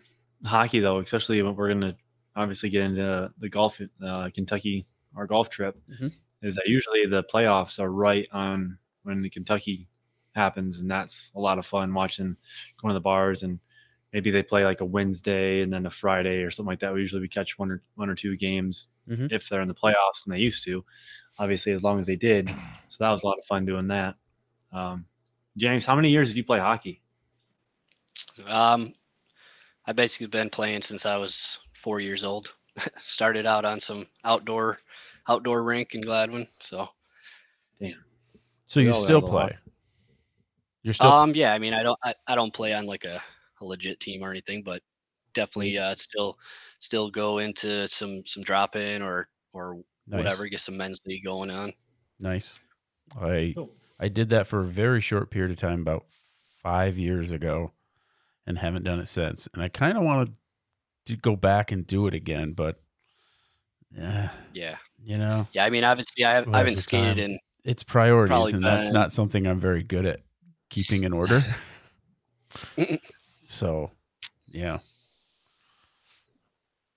hockey, 0.46 0.79
though, 0.79 0.98
especially 1.00 1.41
when 1.43 1.55
we're 1.55 1.67
going 1.67 1.81
to 1.81 1.96
obviously 2.38 2.70
get 2.70 2.84
into 2.84 3.34
the 3.39 3.50
golf, 3.50 3.82
uh, 4.01 4.29
Kentucky, 4.34 4.86
our 5.15 5.25
golf 5.27 5.50
trip, 5.50 5.75
Mhm. 5.89 6.13
is 6.44 6.56
that 6.56 6.67
usually 6.67 7.06
the 7.06 7.24
playoffs 7.24 7.79
are 7.79 7.91
right 7.91 8.27
on 8.32 8.77
when 9.03 9.22
the 9.22 9.29
Kentucky 9.29 9.88
happens, 10.36 10.79
and 10.79 10.89
that's 10.89 11.32
a 11.36 11.39
lot 11.39 11.58
of 11.58 11.65
fun 11.65 11.94
watching, 11.94 12.38
going 12.79 12.91
to 12.91 12.94
the 12.94 13.00
bars, 13.01 13.41
and 13.44 13.60
maybe 14.13 14.29
they 14.29 14.44
play 14.44 14.63
like 14.63 14.82
a 14.82 14.86
Wednesday 14.86 15.62
and 15.62 15.74
then 15.74 15.86
a 15.88 15.89
Friday 15.89 16.44
or 16.44 16.51
something 16.51 16.70
like 16.70 16.79
that. 16.79 16.94
We 16.94 17.01
usually 17.01 17.22
we 17.22 17.27
catch 17.27 17.58
one 17.58 17.72
or 17.72 17.82
one 17.96 18.10
or 18.10 18.15
two 18.15 18.38
games 18.38 18.89
Mhm. 19.08 19.32
if 19.32 19.50
they're 19.50 19.62
in 19.62 19.67
the 19.67 19.74
playoffs, 19.74 20.25
and 20.25 20.34
they 20.34 20.39
used 20.39 20.63
to, 20.65 20.86
obviously 21.39 21.72
as 21.72 21.84
long 21.84 22.00
as 22.00 22.06
they 22.06 22.15
did. 22.15 22.48
So 22.89 23.03
that 23.03 23.10
was 23.10 23.24
a 23.24 23.27
lot 23.27 23.38
of 23.38 23.44
fun 23.46 23.65
doing 23.65 23.88
that. 23.88 24.15
Um, 24.72 25.08
James, 25.58 25.84
how 25.86 25.96
many 25.96 26.10
years 26.10 26.29
did 26.29 26.38
you 26.38 26.44
play 26.46 26.60
hockey? 26.60 27.01
Um, 28.46 28.94
I 29.86 29.94
basically 29.94 30.27
been 30.27 30.50
playing 30.50 30.84
since 30.84 31.06
I 31.06 31.17
was 31.17 31.60
four 31.88 32.01
years 32.01 32.25
old. 32.25 32.53
Started 33.00 33.46
out 33.46 33.63
on 33.63 33.79
some 33.79 34.06
outdoor 34.25 34.79
outdoor 35.29 35.63
rink 35.63 35.96
in 35.96 36.01
Gladwin. 36.01 36.46
So 36.60 36.89
damn. 37.79 38.03
So 38.65 38.82
you 38.82 38.91
still 38.91 39.22
have 39.22 39.29
lot. 39.29 39.48
play? 39.48 39.58
You're 40.84 40.94
still 40.94 41.13
um 41.13 41.32
yeah, 41.34 41.53
I 41.53 41.60
mean 41.60 41.74
I 41.74 41.84
don't 41.84 41.98
I, 42.03 42.13
I 42.27 42.36
don't 42.36 42.53
play 42.53 42.74
on 42.74 42.88
like 42.88 43.06
a, 43.06 43.22
a 43.62 43.65
legit 43.65 44.01
team 44.01 44.22
or 44.22 44.32
anything, 44.32 44.63
but 44.63 44.82
definitely 45.34 45.77
uh 45.77 45.96
still 45.96 46.38
still 46.79 47.10
go 47.10 47.38
into 47.38 47.88
some 47.88 48.22
some 48.25 48.44
drop 48.44 48.75
in 48.75 49.01
or 49.01 49.29
or 49.53 49.77
nice. 50.08 50.17
whatever, 50.17 50.46
get 50.48 50.60
some 50.60 50.75
men's 50.75 51.00
league 51.06 51.24
going 51.24 51.50
on. 51.50 51.72
Nice. 52.20 52.60
I 53.17 53.53
Cool. 53.56 53.72
I 53.98 54.10
did 54.10 54.27
that 54.32 54.46
for 54.46 54.60
a 54.60 54.65
very 54.65 55.00
short 55.00 55.32
period 55.32 55.51
of 55.51 55.58
time, 55.58 55.79
about 55.79 56.06
five 56.62 56.98
years 56.98 57.32
ago, 57.32 57.72
and 58.46 58.58
haven't 58.58 58.84
done 58.84 59.00
it 59.00 59.08
since. 59.08 59.48
And 59.53 59.63
I 59.63 59.70
kind 59.70 59.98
of 59.98 60.03
wanted 60.03 60.25
to 60.25 60.34
go 61.16 61.36
back 61.36 61.72
and 61.72 61.88
do 61.88 62.08
it 62.08 62.14
again, 62.14 62.52
but 62.52 62.80
yeah, 63.96 64.30
Yeah. 64.54 64.78
you 65.02 65.18
know, 65.18 65.48
Yeah, 65.54 65.64
I 65.66 65.70
mean 65.70 65.84
obviously 65.84 66.26
I, 66.26 66.34
have, 66.34 66.48
I 66.54 66.58
haven't 66.60 66.76
skated 66.76 67.18
time? 67.18 67.32
in 67.32 67.40
it's 67.64 67.84
priorities, 67.84 68.30
Probably 68.30 68.54
and 68.54 68.64
that's 68.64 68.92
not 68.92 69.12
something 69.12 69.46
I'm 69.48 69.60
very 69.60 69.84
good 69.84 70.06
at 70.06 70.22
keeping 70.70 71.04
in 71.04 71.14
order. 71.14 71.44
so, 73.40 73.92
yeah. 74.48 74.80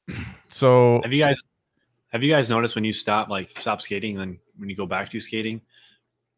So 0.49 1.01
Have 1.05 1.13
you 1.13 1.23
guys 1.23 1.41
have 2.13 2.25
you 2.25 2.31
guys 2.33 2.51
noticed 2.51 2.75
when 2.75 2.83
you 2.85 2.93
stop 2.93 3.29
like 3.29 3.57
stop 3.57 3.81
skating 3.81 4.19
and 4.19 4.21
then 4.33 4.41
when 4.57 4.69
you 4.69 4.75
go 4.75 4.85
back 4.87 5.09
to 5.11 5.21
skating, 5.21 5.61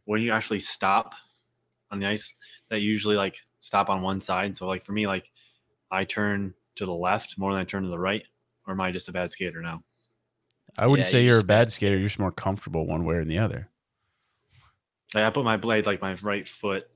when 0.05 0.21
you 0.21 0.33
actually 0.33 0.59
stop 0.61 1.15
on 1.91 1.99
the 1.99 2.07
ice, 2.07 2.35
that 2.69 2.83
you 2.83 2.91
usually 2.91 3.17
like 3.17 3.37
stop 3.61 3.89
on 3.89 4.03
one 4.03 4.21
side. 4.21 4.55
So 4.55 4.67
like 4.67 4.85
for 4.85 4.93
me, 4.93 5.07
like 5.07 5.31
I 5.91 6.05
turn 6.05 6.55
to 6.77 6.87
the 6.87 6.95
left 6.95 7.39
more 7.39 7.53
than 7.53 7.61
I 7.61 7.65
turn 7.65 7.83
to 7.83 7.89
the 7.89 7.99
right, 7.99 8.25
or 8.67 8.73
am 8.75 8.81
I 8.81 8.91
just 8.93 9.09
a 9.09 9.13
bad 9.13 9.31
skater 9.31 9.61
now? 9.63 9.83
I 10.79 10.87
wouldn't 10.87 11.07
Yeah, 11.07 11.11
say 11.13 11.23
you're 11.25 11.33
you're 11.35 11.41
a 11.41 11.45
bad. 11.45 11.65
bad 11.67 11.73
skater. 11.73 11.97
You're 11.99 12.09
just 12.09 12.19
more 12.19 12.33
comfortable 12.33 12.87
one 12.87 13.05
way 13.05 13.17
or 13.17 13.25
the 13.25 13.39
other. 13.39 13.69
Like 15.15 15.25
I 15.25 15.31
put 15.31 15.45
my 15.45 15.57
blade 15.57 15.87
like 15.87 16.01
my 16.01 16.15
right 16.23 16.49
foot 16.49 16.87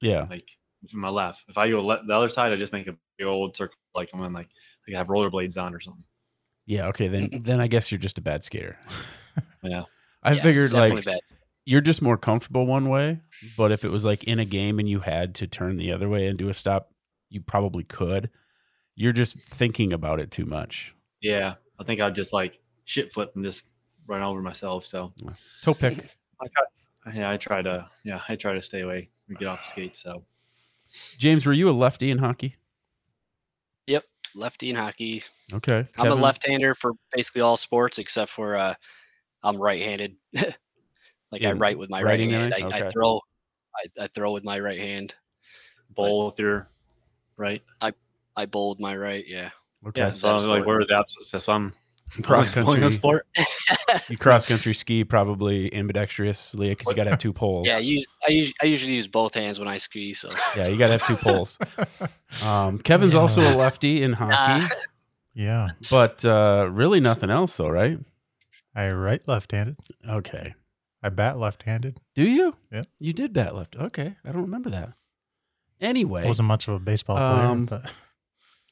Yeah. 0.00 0.26
like 0.28 0.48
from 0.90 1.00
my 1.00 1.08
left. 1.08 1.44
If 1.48 1.56
I 1.56 1.70
go 1.70 1.84
le- 1.84 2.04
the 2.06 2.14
other 2.14 2.28
side, 2.28 2.52
I 2.52 2.56
just 2.56 2.72
make 2.72 2.86
a 2.86 2.96
big 3.16 3.26
old 3.26 3.56
circle 3.56 3.78
like 3.94 4.10
I'm 4.12 4.20
on 4.20 4.32
like 4.32 4.48
like 4.86 4.94
I 4.94 4.98
have 4.98 5.08
rollerblades 5.08 5.60
on 5.60 5.74
or 5.74 5.80
something. 5.80 6.04
Yeah. 6.66 6.88
Okay. 6.88 7.08
Then, 7.08 7.30
then 7.44 7.60
I 7.60 7.66
guess 7.68 7.90
you're 7.90 7.98
just 7.98 8.18
a 8.18 8.22
bad 8.22 8.44
skater. 8.44 8.78
Yeah. 9.62 9.82
I 10.22 10.32
yeah, 10.32 10.42
figured 10.42 10.72
like 10.72 11.04
bad. 11.04 11.20
you're 11.66 11.80
just 11.82 12.00
more 12.00 12.16
comfortable 12.16 12.66
one 12.66 12.88
way, 12.88 13.20
but 13.56 13.70
if 13.72 13.84
it 13.84 13.90
was 13.90 14.04
like 14.04 14.24
in 14.24 14.38
a 14.38 14.44
game 14.46 14.78
and 14.78 14.88
you 14.88 15.00
had 15.00 15.34
to 15.36 15.46
turn 15.46 15.76
the 15.76 15.92
other 15.92 16.08
way 16.08 16.26
and 16.26 16.38
do 16.38 16.48
a 16.48 16.54
stop, 16.54 16.90
you 17.28 17.40
probably 17.42 17.82
could. 17.84 18.30
You're 18.96 19.12
just 19.12 19.38
thinking 19.38 19.92
about 19.92 20.20
it 20.20 20.30
too 20.30 20.46
much. 20.46 20.94
Yeah, 21.20 21.54
I 21.78 21.84
think 21.84 22.00
I'd 22.00 22.14
just 22.14 22.32
like 22.32 22.58
shit 22.84 23.12
flip 23.12 23.32
and 23.34 23.44
just 23.44 23.64
run 24.06 24.22
over 24.22 24.40
myself. 24.40 24.86
So 24.86 25.12
Toe 25.62 25.74
pick. 25.74 25.98
I 26.40 26.46
try, 26.48 27.14
yeah, 27.14 27.30
I 27.30 27.36
try 27.36 27.62
to, 27.62 27.86
yeah, 28.04 28.20
I 28.28 28.36
try 28.36 28.54
to 28.54 28.62
stay 28.62 28.80
away 28.80 29.10
and 29.28 29.38
get 29.38 29.48
off 29.48 29.62
the 29.62 29.68
skates. 29.68 30.02
So 30.02 30.24
James, 31.18 31.46
were 31.46 31.52
you 31.52 31.68
a 31.68 31.72
lefty 31.72 32.10
in 32.10 32.18
hockey? 32.18 32.56
Yep, 33.86 34.04
lefty 34.34 34.70
in 34.70 34.76
hockey. 34.76 35.22
Okay. 35.52 35.86
I'm 35.98 36.10
a 36.10 36.14
left-hander 36.14 36.74
for 36.74 36.92
basically 37.12 37.42
all 37.42 37.56
sports 37.56 37.98
except 37.98 38.30
for 38.30 38.56
uh, 38.56 38.74
I'm 39.42 39.60
right-handed. 39.60 40.16
like 40.34 41.44
I 41.44 41.52
write 41.52 41.78
with 41.78 41.90
my 41.90 42.02
right 42.02 42.12
writing 42.12 42.30
hand. 42.30 42.54
I, 42.54 42.60
everything? 42.60 42.82
I 42.82 42.88
throw, 42.88 43.20
I, 43.74 44.04
I 44.04 44.06
throw 44.08 44.32
with 44.32 44.44
my 44.44 44.58
right 44.58 44.78
hand. 44.78 45.14
bowl 45.90 46.26
with 46.26 46.38
your 46.38 46.68
right. 47.36 47.62
I 47.80 47.92
bowl 48.44 48.74
bowled 48.74 48.80
my 48.80 48.94
right. 48.96 49.24
Yeah. 49.26 49.50
Okay. 49.88 50.00
Yeah, 50.02 50.10
so 50.12 50.28
I'm 50.28 50.34
like, 50.36 50.42
sport. 50.42 50.66
where 50.66 50.80
are 50.80 50.86
the 50.86 50.94
opposites? 50.96 51.44
So 51.44 51.52
I'm 51.52 51.72
Cross 52.22 52.56
I'm 52.56 52.64
country. 52.66 52.90
sport. 52.92 53.26
You 54.08 54.16
cross 54.18 54.46
country 54.46 54.74
ski 54.74 55.04
probably 55.04 55.70
ambidextrously 55.70 56.70
because 56.70 56.88
you 56.88 56.94
got 56.94 57.04
to 57.04 57.10
have 57.10 57.18
two 57.18 57.32
poles. 57.32 57.66
yeah. 57.66 57.76
I 57.76 57.78
use 57.80 58.06
I 58.26 58.30
use 58.32 58.52
I 58.62 58.66
usually 58.66 58.94
use 58.94 59.06
both 59.08 59.34
hands 59.34 59.58
when 59.58 59.68
I 59.68 59.76
ski. 59.78 60.12
So 60.12 60.30
Yeah, 60.56 60.68
you 60.68 60.76
got 60.76 60.86
to 60.88 60.92
have 60.92 61.06
two 61.06 61.16
poles. 61.16 61.58
Um, 62.44 62.78
Kevin's 62.78 63.14
Yeah. 63.14 63.20
also 63.20 63.40
a 63.40 63.54
lefty 63.56 64.02
in 64.02 64.12
hockey, 64.12 64.34
Ah. 64.36 64.68
Yeah. 65.34 65.68
but 65.90 66.24
uh, 66.24 66.68
really 66.70 67.00
nothing 67.00 67.30
else 67.30 67.56
though, 67.56 67.68
right? 67.70 67.98
I 68.74 68.90
write 68.90 69.26
left-handed. 69.28 69.76
Okay. 70.08 70.54
I 71.02 71.08
bat 71.08 71.38
left-handed. 71.38 71.98
Do 72.14 72.24
you? 72.28 72.54
Yeah. 72.72 72.82
You 72.98 73.12
did 73.12 73.32
bat 73.32 73.54
left. 73.54 73.76
Okay. 73.76 74.16
I 74.24 74.32
don't 74.32 74.42
remember 74.42 74.70
that. 74.70 74.92
Anyway, 75.80 76.26
Wasn't 76.26 76.46
much 76.48 76.66
of 76.68 76.74
a 76.74 76.78
baseball 76.78 77.16
player, 77.16 77.46
Um, 77.48 77.64
but 77.66 77.90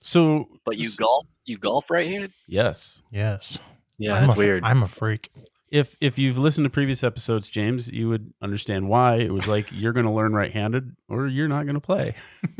so 0.07 0.49
but 0.67 0.77
you 0.77 0.91
golf 0.97 1.27
you 1.47 1.57
golf 1.59 1.91
right-handed. 1.91 2.33
yes. 2.47 3.03
yes. 3.11 3.59
Yeah, 3.99 4.15
I'm 4.15 4.27
that's 4.27 4.39
a, 4.39 4.43
weird. 4.43 4.65
I'm 4.65 4.83
a 4.83 4.89
freak. 4.89 5.31
If 5.71 5.97
if 6.01 6.19
you've 6.19 6.37
listened 6.39 6.65
to 6.65 6.71
previous 6.71 7.03
episodes, 7.03 7.49
James, 7.51 7.89
you 7.89 8.09
would 8.09 8.35
understand 8.43 8.89
why 8.89 9.17
it 9.17 9.33
was 9.33 9.47
like 9.49 9.67
you're 9.73 9.93
going 9.93 10.07
to 10.07 10.13
learn 10.13 10.33
right-handed 10.35 10.95
or 11.09 11.27
you're 11.27 11.49
not 11.49 11.65
going 11.65 11.75
to 11.75 11.81
play. 11.81 12.15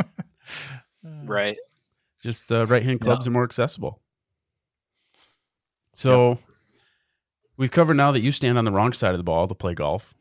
Right. 1.27 1.59
Just 2.23 2.51
uh, 2.51 2.67
right 2.67 2.83
hand 2.83 2.99
Yeah. 3.01 3.05
clubs 3.05 3.27
are 3.27 3.31
more 3.31 3.45
accessible. 3.45 4.01
So 5.95 6.39
we've 7.59 7.71
covered 7.71 7.95
now 7.95 8.11
that 8.13 8.21
you 8.23 8.33
stand 8.33 8.57
on 8.59 8.65
the 8.65 8.73
wrong 8.73 8.93
side 8.95 9.13
of 9.13 9.19
the 9.19 9.25
ball 9.25 9.47
to 9.47 9.55
play 9.55 9.75
golf. 9.75 10.15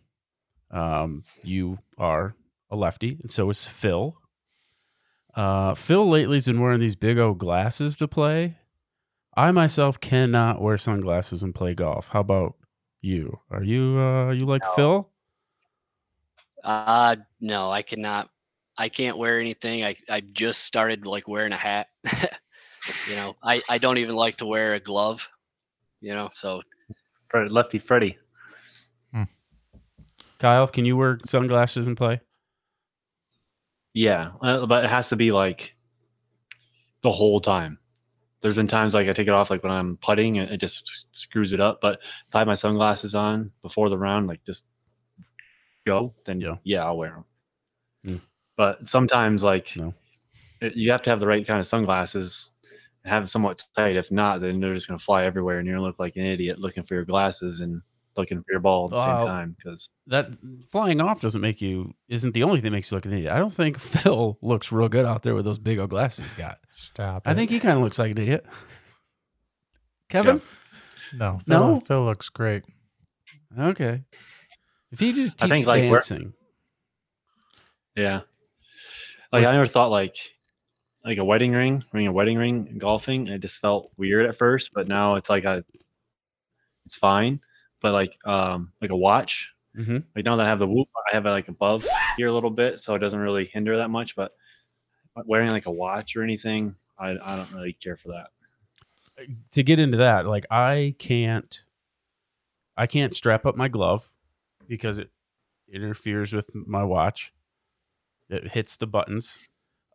Um, 0.72 1.24
you 1.42 1.80
are 1.98 2.36
a 2.70 2.76
lefty, 2.76 3.18
and 3.22 3.32
so 3.32 3.50
is 3.50 3.66
Phil. 3.68 4.18
Uh, 5.36 5.74
Phil 5.74 6.08
lately 6.08 6.38
has 6.38 6.46
been 6.46 6.62
wearing 6.62 6.80
these 6.80 6.96
big 6.96 7.18
old 7.20 7.40
glasses 7.40 7.98
to 7.98 8.08
play. 8.08 8.58
I 9.36 9.52
myself 9.52 10.00
cannot 10.00 10.62
wear 10.62 10.78
sunglasses 10.78 11.42
and 11.42 11.56
play 11.56 11.74
golf. 11.74 12.10
How 12.10 12.20
about 12.20 12.56
you? 13.02 13.40
Are 13.50 13.64
you 13.64 13.98
uh, 14.00 14.32
you 14.32 14.46
like 14.46 14.62
No. 14.64 14.72
Phil? 14.76 15.10
Uh 16.64 17.16
no, 17.42 17.72
I 17.72 17.82
cannot. 17.82 18.30
I 18.78 18.88
can't 18.90 19.18
wear 19.18 19.40
anything. 19.40 19.84
I 19.84 19.96
I 20.10 20.22
just 20.22 20.66
started 20.66 21.06
like 21.08 21.28
wearing 21.28 21.52
a 21.52 21.58
hat. 21.58 21.88
you 23.10 23.16
know, 23.16 23.36
I 23.44 23.60
I 23.70 23.80
don't 23.80 23.98
even 23.98 24.16
like 24.16 24.38
to 24.38 24.46
wear 24.46 24.76
a 24.76 24.80
glove. 24.80 25.28
You 26.00 26.14
know, 26.14 26.30
so 26.32 26.62
Fred, 27.28 27.52
Lefty 27.52 27.80
Freddy. 27.80 28.18
Kyle, 30.44 30.68
can 30.68 30.84
you 30.84 30.98
wear 30.98 31.20
sunglasses 31.26 31.88
and 31.88 31.96
play? 31.96 32.20
Yeah, 33.94 34.32
uh, 34.42 34.66
but 34.66 34.84
it 34.84 34.90
has 34.90 35.10
to 35.10 35.16
be 35.16 35.32
like 35.32 35.76
the 37.02 37.12
whole 37.12 37.40
time. 37.40 37.80
There's 38.42 38.56
been 38.56 38.68
times 38.68 38.94
like 38.94 39.08
I 39.08 39.14
take 39.14 39.28
it 39.28 39.34
off, 39.34 39.50
like 39.50 39.64
when 39.64 39.72
I'm 39.72 39.98
putting, 39.98 40.38
and 40.40 40.50
it 40.50 40.58
just 40.58 41.06
screws 41.14 41.54
it 41.54 41.60
up. 41.62 41.80
But 41.80 42.00
if 42.28 42.36
I 42.36 42.40
have 42.40 42.48
my 42.48 42.56
sunglasses 42.56 43.16
on 43.16 43.52
before 43.62 43.90
the 43.90 43.98
round, 43.98 44.28
like 44.28 44.44
just 44.44 44.66
go, 45.86 46.14
then 46.26 46.42
Yeah. 46.42 46.56
yeah, 46.64 46.84
I'll 46.84 46.98
wear 46.98 47.24
them. 48.04 48.16
Mm. 48.16 48.22
But 48.58 48.86
sometimes, 48.88 49.44
like 49.44 49.76
No. 49.78 49.94
it, 50.62 50.76
you 50.76 50.92
have 50.92 51.02
to 51.04 51.10
have 51.10 51.20
the 51.20 51.28
right 51.28 51.46
kind 51.46 51.60
of 51.60 51.68
sunglasses 51.68 52.52
and 53.04 53.12
have 53.12 53.22
them 53.22 53.28
somewhat 53.28 53.64
tight. 53.76 53.96
If 53.96 54.12
not, 54.12 54.42
then 54.42 54.60
they're 54.60 54.74
just 54.74 54.88
gonna 54.88 55.00
fly 55.00 55.24
everywhere, 55.24 55.60
and 55.60 55.68
you're 55.68 55.78
gonna 55.78 55.88
look 55.88 56.00
like 56.00 56.16
an 56.18 56.26
idiot 56.26 56.60
looking 56.60 56.84
for 56.84 56.96
your 56.96 57.06
glasses 57.06 57.60
and 57.62 57.82
looking 58.18 58.38
for 58.40 58.46
your 58.52 58.60
ball 58.60 58.86
at 58.86 58.92
the 58.92 58.96
Wow. 58.98 59.20
same 59.20 59.28
time. 59.28 59.56
Because 59.58 59.90
that 60.08 60.30
flying 60.72 61.02
off 61.02 61.22
doesn't 61.22 61.42
make 61.42 61.62
you 61.62 61.94
isn't 62.10 62.34
the 62.34 62.44
only 62.44 62.58
thing 62.62 62.72
that 62.72 62.76
makes 62.78 62.92
you 62.92 62.98
look 62.98 63.06
an 63.06 63.14
idiot. 63.14 63.32
I 63.32 63.40
don't 63.40 63.54
think 63.54 63.80
Phil 63.80 64.38
looks 64.42 64.72
real 64.72 64.90
good 64.90 65.06
out 65.06 65.24
there 65.24 65.34
with 65.36 65.46
those 65.46 65.60
big 65.60 65.80
old 65.80 65.90
glasses 65.90 66.26
he's 66.26 66.34
got. 66.36 66.60
Stop. 66.70 67.24
I 67.28 67.32
it. 67.32 67.36
think 67.36 67.50
he 67.52 67.60
kind 67.60 67.78
of 67.78 67.84
looks 67.84 68.00
like 68.00 68.12
an 68.12 68.18
idiot. 68.18 68.46
Kevin? 70.10 70.42
no. 71.14 71.40
No? 71.48 71.60
Phil, 71.76 71.80
Phil 71.82 72.06
looks 72.06 72.30
great. 72.30 72.64
Okay. 73.58 74.04
If 74.92 75.00
he 75.00 75.12
just 75.14 75.38
keeps 75.38 75.52
I 75.52 75.56
think, 75.56 75.68
like, 75.68 75.82
dancing, 75.84 76.34
Yeah. 77.96 78.22
Like 79.32 79.46
I 79.46 79.52
never 79.52 79.66
thought 79.66 79.90
like 79.90 80.16
like 81.04 81.18
a 81.18 81.26
wedding 81.26 81.52
ring, 81.52 81.84
wearing 81.92 82.08
a 82.08 82.12
wedding 82.12 82.38
ring 82.38 82.76
golfing. 82.78 83.28
It 83.28 83.42
just 83.42 83.60
felt 83.60 83.92
weird 83.98 84.26
at 84.28 84.36
first, 84.38 84.72
but 84.74 84.88
now 84.88 85.16
it's 85.16 85.30
like 85.30 85.44
a 85.44 85.66
it's 86.86 86.96
fine. 86.96 87.40
But 87.84 87.94
like 87.94 88.18
um 88.26 88.72
like 88.82 88.90
a 88.92 88.96
watch, 88.96 89.54
Mhm. 89.78 90.04
like 90.16 90.26
now 90.26 90.36
that 90.38 90.46
I 90.48 90.50
have 90.50 90.58
the 90.60 90.68
whoop, 90.68 90.88
I 91.12 91.14
have 91.16 91.26
it 91.28 91.30
like 91.32 91.50
above 91.50 91.86
here 92.18 92.28
a 92.28 92.34
little 92.34 92.50
bit, 92.50 92.80
so 92.80 92.96
it 92.96 93.00
doesn't 93.00 93.20
really 93.20 93.46
hinder 93.46 93.78
that 93.78 93.90
much. 93.92 94.16
But 94.16 94.32
wearing 95.26 95.50
like 95.52 95.68
a 95.68 95.72
watch 95.72 96.16
or 96.16 96.24
anything, 96.24 96.76
I 96.98 97.10
I 97.22 97.36
don't 97.36 97.52
really 97.52 97.74
care 97.74 97.98
for 97.98 98.08
that. 98.10 98.30
to 99.52 99.62
get 99.62 99.78
into 99.80 99.98
that, 99.98 100.26
like 100.26 100.46
I 100.50 100.96
can't, 100.98 101.64
I 102.76 102.88
can't 102.88 103.14
strap 103.14 103.46
up 103.46 103.56
my 103.56 103.68
glove 103.68 104.12
because 104.68 104.98
it 104.98 105.12
interferes 105.72 106.34
with 106.34 106.50
my 106.56 106.84
watch. 106.84 107.32
It 108.30 108.54
hits 108.54 108.76
the 108.76 108.88
buttons. 108.88 109.48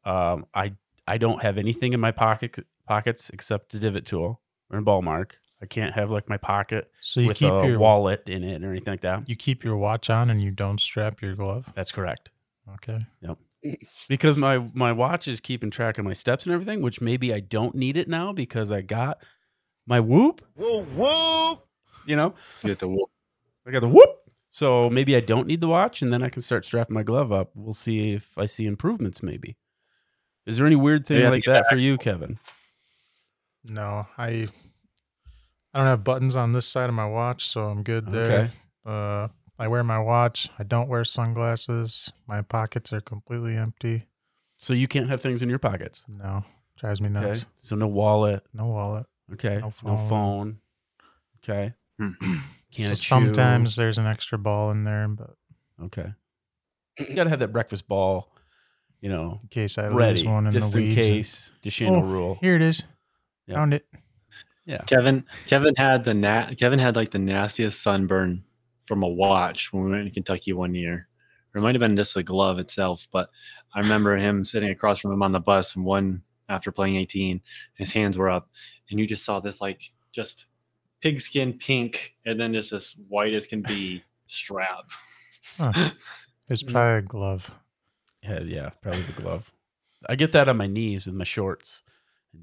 Um, 0.04 0.46
I 0.54 0.74
I 1.06 1.18
don't 1.18 1.42
have 1.42 1.58
anything 1.58 1.94
in 1.94 2.00
my 2.00 2.12
pocket 2.12 2.64
pockets 2.86 3.30
except 3.30 3.74
a 3.74 3.78
divot 3.78 4.04
tool 4.06 4.40
or 4.70 4.78
a 4.78 4.82
ball 4.82 5.02
mark. 5.02 5.40
I 5.60 5.66
can't 5.66 5.94
have 5.94 6.10
like 6.10 6.28
my 6.28 6.36
pocket 6.36 6.90
So 7.00 7.20
you 7.20 7.28
with 7.28 7.36
keep 7.38 7.52
a 7.52 7.66
your 7.66 7.78
wallet 7.78 8.28
in 8.28 8.44
it 8.44 8.62
or 8.62 8.70
anything 8.70 8.92
like 8.92 9.00
that. 9.00 9.28
you 9.28 9.34
keep 9.36 9.64
your 9.64 9.76
watch 9.76 10.08
on 10.08 10.30
and 10.30 10.40
you 10.42 10.50
don't 10.50 10.80
strap 10.80 11.20
your 11.20 11.34
glove. 11.34 11.66
That's 11.74 11.90
correct. 11.92 12.30
Okay. 12.76 13.04
Yep. 13.22 13.38
because 14.08 14.36
my 14.36 14.58
my 14.72 14.92
watch 14.92 15.26
is 15.26 15.40
keeping 15.40 15.70
track 15.70 15.98
of 15.98 16.04
my 16.04 16.12
steps 16.12 16.46
and 16.46 16.52
everything, 16.52 16.80
which 16.82 17.00
maybe 17.00 17.34
I 17.34 17.40
don't 17.40 17.74
need 17.74 17.96
it 17.96 18.08
now 18.08 18.32
because 18.32 18.70
I 18.70 18.82
got 18.82 19.18
my 19.86 19.98
whoop. 20.00 20.42
Whoop 20.54 20.86
woo! 20.92 21.50
You 21.50 21.58
You 22.06 22.16
know, 22.16 22.34
have 22.62 22.78
to 22.78 22.88
whoop. 22.88 23.10
I 23.66 23.70
got 23.72 23.80
the 23.80 23.88
whoop. 23.88 24.10
So 24.48 24.88
maybe 24.88 25.14
I 25.16 25.20
don't 25.20 25.46
need 25.46 25.60
the 25.60 25.68
watch, 25.68 26.00
and 26.02 26.12
then 26.12 26.22
I 26.22 26.28
can 26.30 26.40
start 26.40 26.64
strapping 26.64 26.94
my 26.94 27.02
glove 27.02 27.32
up. 27.32 27.50
We'll 27.54 27.74
see 27.74 28.12
if 28.12 28.30
I 28.38 28.46
see 28.46 28.64
improvements. 28.66 29.22
Maybe. 29.22 29.56
Is 30.46 30.56
there 30.56 30.66
any 30.66 30.76
weird 30.76 31.06
thing 31.06 31.20
Yeah, 31.20 31.26
like 31.30 31.44
think 31.44 31.46
that 31.46 31.68
for 31.68 31.76
you, 31.76 31.98
Kevin? 31.98 32.38
No, 33.64 34.06
I 34.16 34.48
I 35.74 35.78
don't 35.78 35.86
have 35.86 36.04
buttons 36.04 36.34
on 36.36 36.52
this 36.52 36.66
side 36.66 36.88
of 36.88 36.94
my 36.94 37.06
watch, 37.06 37.46
so 37.46 37.64
I'm 37.66 37.82
good 37.82 38.06
there. 38.10 38.24
Okay. 38.24 38.50
Uh, 38.86 39.28
I 39.58 39.68
wear 39.68 39.82
my 39.84 39.98
watch. 39.98 40.48
I 40.58 40.62
don't 40.62 40.88
wear 40.88 41.04
sunglasses. 41.04 42.12
My 42.26 42.42
pockets 42.42 42.92
are 42.92 43.00
completely 43.00 43.56
empty. 43.56 44.04
So 44.56 44.72
you 44.72 44.88
can't 44.88 45.08
have 45.08 45.20
things 45.20 45.42
in 45.42 45.48
your 45.48 45.58
pockets. 45.58 46.04
No, 46.08 46.44
drives 46.76 47.00
me 47.00 47.08
Okay. 47.08 47.20
nuts. 47.26 47.46
So 47.56 47.76
no 47.76 47.86
wallet. 47.86 48.44
No 48.54 48.66
wallet. 48.66 49.06
Okay. 49.34 49.56
No 49.58 49.66
No 49.66 49.70
phone. 49.70 50.08
phone. 50.08 50.58
Okay. 51.42 51.74
So 52.70 52.90
chew. 52.90 52.94
sometimes 52.96 53.76
there's 53.76 53.96
an 53.96 54.06
extra 54.06 54.36
ball 54.38 54.70
in 54.70 54.84
there, 54.84 55.08
but 55.08 55.36
Okay. 55.82 56.12
You 56.98 57.14
got 57.14 57.24
to 57.24 57.30
have 57.30 57.38
that 57.38 57.48
breakfast 57.52 57.88
ball, 57.88 58.30
you 59.00 59.08
know, 59.08 59.40
in 59.42 59.48
case 59.48 59.78
I 59.78 59.88
ready 59.88 60.18
lose 60.20 60.26
one 60.28 60.46
in 60.46 60.52
just 60.52 60.72
the 60.72 60.78
in 60.78 60.84
weeds. 60.88 61.06
case. 61.06 61.52
Deshano 61.62 61.96
Oh, 61.96 62.00
rule. 62.02 62.38
Here 62.42 62.56
it 62.56 62.62
is. 62.62 62.82
Yeah. 63.46 63.54
Found 63.54 63.72
it. 63.72 63.86
Yeah. 64.68 64.82
Kevin 64.86 65.24
Kevin 65.46 65.74
had 65.76 66.04
the 66.04 66.12
nat 66.12 66.54
Kevin 66.58 66.78
had 66.78 66.94
like 66.94 67.10
the 67.10 67.18
nastiest 67.18 67.82
sunburn 67.82 68.44
from 68.86 69.02
a 69.02 69.08
watch 69.08 69.72
when 69.72 69.84
we 69.84 69.90
went 69.92 70.04
to 70.06 70.10
Kentucky 70.12 70.52
one 70.52 70.74
year. 70.74 71.08
Or 71.54 71.58
it 71.58 71.62
might 71.62 71.74
have 71.74 71.80
been 71.80 71.96
just 71.96 72.12
the 72.12 72.22
glove 72.22 72.58
itself, 72.58 73.08
but 73.10 73.30
I 73.74 73.80
remember 73.80 74.16
him 74.18 74.44
sitting 74.44 74.68
across 74.68 74.98
from 74.98 75.12
him 75.12 75.22
on 75.22 75.32
the 75.32 75.40
bus 75.40 75.74
and 75.74 75.84
one 75.86 76.22
after 76.50 76.70
playing 76.70 76.96
18, 76.96 77.40
his 77.76 77.92
hands 77.92 78.18
were 78.18 78.28
up, 78.28 78.50
and 78.90 79.00
you 79.00 79.06
just 79.06 79.24
saw 79.24 79.40
this 79.40 79.60
like 79.62 79.90
just 80.12 80.44
pigskin 81.00 81.54
pink 81.54 82.14
and 82.26 82.38
then 82.38 82.52
just 82.52 82.72
as 82.74 82.94
white 83.08 83.32
as 83.32 83.46
can 83.46 83.62
be 83.62 84.02
strap. 84.26 84.84
Huh. 85.56 85.90
It's 86.50 86.62
Mm. 86.62 86.72
probably 86.72 86.98
a 86.98 87.02
glove. 87.02 87.50
Yeah, 88.22 88.40
yeah, 88.42 88.70
probably 88.82 89.02
the 89.02 89.12
glove. 89.22 89.50
I 90.08 90.14
get 90.16 90.32
that 90.32 90.48
on 90.48 90.56
my 90.58 90.66
knees 90.66 91.06
with 91.06 91.14
my 91.14 91.24
shorts. 91.24 91.82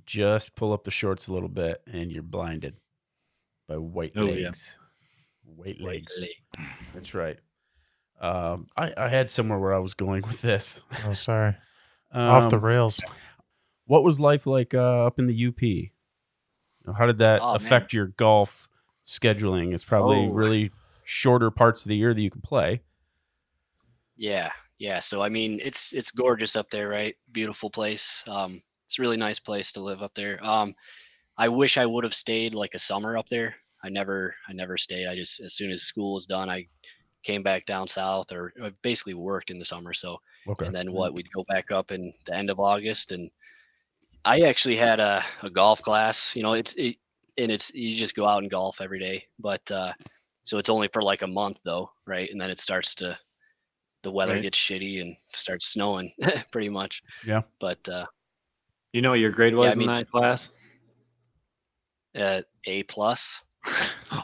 Just 0.05 0.55
pull 0.55 0.73
up 0.73 0.83
the 0.83 0.91
shorts 0.91 1.27
a 1.27 1.33
little 1.33 1.49
bit, 1.49 1.81
and 1.91 2.11
you're 2.11 2.23
blinded 2.23 2.75
by 3.67 3.77
white 3.77 4.13
Oh, 4.15 4.25
yeah. 4.25 4.45
legs. 4.47 4.77
White 5.43 5.79
legs. 5.81 6.11
That's 6.93 7.13
right. 7.13 7.37
Um, 8.19 8.67
I, 8.77 8.93
I 8.97 9.09
had 9.09 9.29
somewhere 9.29 9.59
where 9.59 9.73
I 9.73 9.79
was 9.79 9.93
going 9.93 10.21
with 10.23 10.41
this. 10.41 10.79
Oh, 11.05 11.13
sorry. 11.13 11.55
Off 12.13 12.49
the 12.49 12.57
Um, 12.57 12.63
rails. 12.65 13.01
What 13.85 14.03
was 14.03 14.19
life 14.19 14.47
like 14.47 14.73
uh, 14.73 15.05
up 15.05 15.19
in 15.19 15.27
the 15.27 15.47
UP? 15.47 16.95
How 16.97 17.05
did 17.05 17.17
that 17.19 17.41
Oh, 17.41 17.47
man. 17.47 17.55
affect 17.57 17.93
your 17.93 18.07
golf 18.07 18.69
scheduling? 19.05 19.73
It's 19.73 19.83
probably 19.83 20.27
Oh. 20.27 20.31
really 20.31 20.71
shorter 21.03 21.51
parts 21.51 21.83
of 21.83 21.89
the 21.89 21.95
year 21.97 22.13
that 22.13 22.21
you 22.21 22.31
can 22.31 22.41
play. 22.41 22.81
Yeah, 24.15 24.51
yeah. 24.79 24.99
So 25.01 25.21
I 25.21 25.29
mean, 25.29 25.59
it's 25.61 25.91
it's 25.93 26.11
gorgeous 26.11 26.55
up 26.55 26.69
there, 26.69 26.87
right? 26.87 27.15
Beautiful 27.31 27.69
place. 27.69 28.23
Um, 28.27 28.61
it's 28.85 28.99
a 28.99 29.01
really 29.01 29.17
nice 29.17 29.39
place 29.39 29.71
to 29.73 29.81
live 29.81 30.01
up 30.01 30.13
there. 30.15 30.39
Um, 30.43 30.73
I 31.37 31.49
wish 31.49 31.77
I 31.77 31.85
would 31.85 32.03
have 32.03 32.13
stayed 32.13 32.55
like 32.55 32.73
a 32.75 32.79
summer 32.79 33.17
up 33.17 33.27
there. 33.29 33.55
I 33.83 33.89
never, 33.89 34.35
I 34.47 34.53
never 34.53 34.77
stayed. 34.77 35.07
I 35.07 35.15
just 35.15 35.39
as 35.41 35.53
soon 35.53 35.71
as 35.71 35.83
school 35.83 36.13
was 36.13 36.25
done, 36.25 36.49
I 36.49 36.67
came 37.23 37.43
back 37.43 37.65
down 37.65 37.87
south, 37.87 38.31
or 38.31 38.53
I 38.63 38.71
basically 38.81 39.13
worked 39.15 39.51
in 39.51 39.59
the 39.59 39.65
summer. 39.65 39.93
So 39.93 40.19
Okay. 40.47 40.65
and 40.65 40.73
then 40.73 40.91
what? 40.91 41.13
We'd 41.13 41.31
go 41.31 41.43
back 41.47 41.71
up 41.71 41.91
in 41.91 42.13
the 42.25 42.35
end 42.35 42.49
of 42.49 42.59
August, 42.59 43.11
and 43.11 43.29
I 44.23 44.41
actually 44.41 44.75
had 44.75 44.99
a, 44.99 45.23
a 45.43 45.49
golf 45.49 45.81
class. 45.81 46.35
You 46.35 46.43
know, 46.43 46.53
it's 46.53 46.73
it, 46.75 46.97
and 47.37 47.51
it's 47.51 47.73
you 47.73 47.95
just 47.95 48.15
go 48.15 48.25
out 48.27 48.41
and 48.41 48.51
golf 48.51 48.81
every 48.81 48.99
day, 48.99 49.25
but 49.39 49.69
uh, 49.71 49.93
so 50.45 50.57
it's 50.57 50.69
only 50.69 50.87
for 50.93 51.01
like 51.01 51.21
a 51.21 51.27
month 51.27 51.61
though, 51.63 51.91
right? 52.07 52.29
And 52.29 52.39
then 52.39 52.49
it 52.49 52.59
starts 52.59 52.95
to 52.95 53.17
the 54.03 54.11
weather 54.11 54.33
Right. 54.33 54.43
gets 54.43 54.57
shitty 54.57 55.01
and 55.01 55.15
starts 55.33 55.67
snowing 55.67 56.11
pretty 56.51 56.69
much. 56.69 57.01
Yeah. 57.25 57.41
But 57.59 57.87
uh, 57.89 58.05
You 58.95 59.01
know 59.01 59.09
what 59.09 59.19
your 59.19 59.31
grade 59.31 59.53
was 59.53 59.73
I 59.73 59.75
mean- 59.75 59.89
in 59.89 59.95
that 59.95 60.07
class? 60.09 60.51
uh, 62.17 62.41
A 62.65 62.83
plus. 62.83 63.41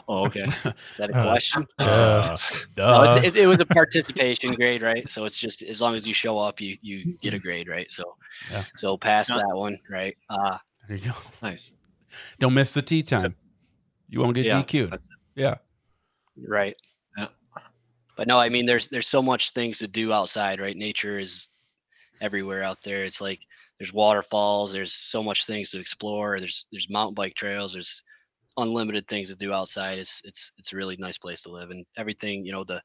Oh, 0.08 0.24
okay. 0.26 0.40
Is 0.44 0.62
that 0.62 1.10
a 1.10 1.16
Uh, 1.16 1.22
question? 1.24 1.66
Uh, 1.78 2.38
No, 2.78 3.04
duh. 3.04 3.12
it's, 3.16 3.36
it, 3.36 3.42
it 3.42 3.46
was 3.46 3.60
a 3.60 3.66
participation 3.66 4.54
grade, 4.54 4.80
right? 4.80 5.06
So 5.10 5.26
it's 5.26 5.36
just 5.36 5.60
as 5.62 5.82
long 5.82 5.94
as 5.94 6.06
you 6.06 6.14
show 6.14 6.38
up, 6.38 6.60
you 6.60 6.78
you 6.80 7.18
get 7.20 7.34
a 7.34 7.38
grade, 7.38 7.68
right? 7.68 7.92
So 7.92 8.16
Yeah. 8.50 8.64
so 8.76 8.96
pass 8.96 9.28
not- 9.28 9.40
that 9.42 9.54
one, 9.54 9.78
right? 9.90 10.16
Uh, 10.30 10.56
there 10.88 10.96
you 10.96 11.10
go. 11.10 11.16
nice. 11.42 11.74
Don't 12.38 12.54
miss 12.54 12.72
the 12.72 12.80
tee 12.80 13.02
time. 13.02 13.34
You 14.08 14.20
won't 14.20 14.34
get 14.34 14.46
Yeah, 14.46 14.62
DQ'd. 14.62 14.98
Yeah. 15.34 15.56
right. 16.48 16.76
Yeah. 17.18 17.28
But 18.16 18.28
no, 18.28 18.38
I 18.38 18.48
mean, 18.48 18.64
there's 18.64 18.88
there's 18.88 19.08
so 19.08 19.20
much 19.20 19.50
things 19.50 19.78
to 19.80 19.88
do 19.88 20.12
outside, 20.14 20.60
right? 20.60 20.76
Nature 20.76 21.18
is 21.18 21.48
everywhere 22.22 22.62
out 22.62 22.82
there. 22.84 23.04
It's 23.04 23.20
like 23.20 23.40
there's 23.78 23.92
waterfalls. 23.92 24.72
There's 24.72 24.92
so 24.92 25.22
much 25.22 25.46
things 25.46 25.70
to 25.70 25.80
explore. 25.80 26.38
There's 26.38 26.66
there's 26.70 26.90
mountain 26.90 27.14
bike 27.14 27.34
trails. 27.34 27.72
There's 27.72 28.02
unlimited 28.56 29.08
things 29.08 29.28
to 29.28 29.36
do 29.36 29.52
outside. 29.52 29.98
It's 29.98 30.20
it's 30.24 30.52
it's 30.58 30.72
a 30.72 30.76
really 30.76 30.96
nice 30.98 31.18
place 31.18 31.42
to 31.42 31.50
live, 31.50 31.70
and 31.70 31.84
everything 31.96 32.44
you 32.44 32.52
know 32.52 32.64
the 32.64 32.82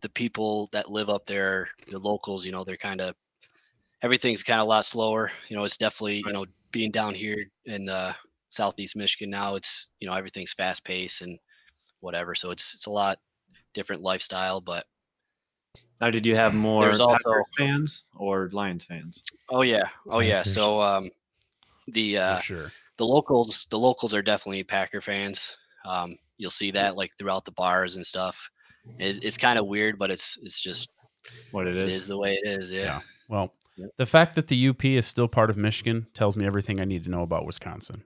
the 0.00 0.08
people 0.10 0.68
that 0.72 0.90
live 0.90 1.08
up 1.08 1.24
there, 1.24 1.68
the 1.88 1.98
locals, 1.98 2.44
you 2.44 2.52
know, 2.52 2.62
they're 2.62 2.76
kind 2.76 3.00
of 3.00 3.14
everything's 4.02 4.42
kind 4.42 4.60
of 4.60 4.66
a 4.66 4.68
lot 4.68 4.84
slower. 4.84 5.30
You 5.48 5.56
know, 5.56 5.64
it's 5.64 5.78
definitely 5.78 6.22
you 6.26 6.32
know 6.32 6.46
being 6.72 6.90
down 6.90 7.14
here 7.14 7.46
in 7.64 7.88
uh, 7.88 8.12
southeast 8.48 8.96
Michigan 8.96 9.30
now, 9.30 9.54
it's 9.54 9.90
you 10.00 10.08
know 10.08 10.14
everything's 10.14 10.52
fast 10.52 10.84
paced 10.84 11.22
and 11.22 11.38
whatever. 12.00 12.34
So 12.34 12.50
it's 12.50 12.74
it's 12.74 12.86
a 12.86 12.90
lot 12.90 13.18
different 13.72 14.02
lifestyle, 14.02 14.60
but 14.60 14.84
Now, 16.00 16.10
did 16.10 16.26
you 16.26 16.34
have 16.36 16.54
more 16.54 16.82
There's 16.82 17.00
also- 17.00 17.16
Packers 17.16 17.46
fans 17.56 18.04
or 18.14 18.50
Lions 18.52 18.84
fans? 18.84 19.22
oh 19.50 19.62
yeah, 19.62 19.88
oh 20.10 20.20
yeah. 20.20 20.42
So 20.42 20.80
um, 20.80 21.10
the 21.88 22.18
uh, 22.18 22.38
sure. 22.40 22.72
the 22.98 23.06
locals 23.06 23.66
the 23.70 23.78
locals 23.78 24.12
are 24.14 24.22
definitely 24.22 24.64
Packer 24.64 25.00
fans. 25.00 25.56
Um, 25.86 26.16
you'll 26.36 26.50
see 26.50 26.70
that 26.72 26.96
like 26.96 27.12
throughout 27.18 27.44
the 27.44 27.52
bars 27.52 27.96
and 27.96 28.04
stuff. 28.04 28.50
It's, 28.98 29.24
it's 29.24 29.38
kind 29.38 29.58
of 29.58 29.66
weird, 29.66 29.98
but 29.98 30.10
it's 30.10 30.38
it's 30.42 30.60
just 30.60 30.90
What 31.52 31.66
it 31.66 31.76
it 31.76 31.88
is? 31.88 31.96
is 31.96 32.06
the 32.06 32.18
way 32.18 32.34
it 32.42 32.46
is. 32.46 32.70
Yeah. 32.70 32.82
Yeah. 32.82 33.00
Well, 33.28 33.54
Yep. 33.76 33.90
the 33.96 34.06
fact 34.06 34.36
that 34.36 34.46
the 34.46 34.68
UP 34.68 34.84
is 34.84 35.04
still 35.04 35.26
part 35.26 35.50
of 35.50 35.56
Michigan 35.56 36.06
tells 36.14 36.36
me 36.36 36.46
everything 36.46 36.80
I 36.80 36.84
need 36.84 37.02
to 37.04 37.10
know 37.10 37.22
about 37.22 37.44
Wisconsin. 37.44 38.04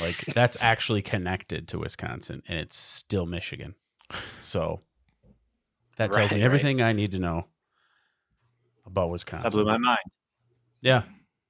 Like 0.00 0.16
that's 0.34 0.56
actually 0.62 1.02
connected 1.02 1.68
to 1.68 1.78
Wisconsin 1.78 2.42
and 2.48 2.58
it's 2.58 2.76
still 2.76 3.26
Michigan. 3.26 3.74
So 4.40 4.80
that 5.96 6.12
tells 6.12 6.16
Right, 6.30 6.30
me 6.32 6.36
right. 6.38 6.44
everything 6.44 6.80
I 6.82 6.92
need 6.92 7.12
to 7.12 7.18
know 7.18 7.46
about 8.86 9.10
Wisconsin. 9.10 9.44
That 9.44 9.52
blew 9.52 9.64
my 9.64 9.78
mind. 9.78 9.98
Yeah. 10.80 11.02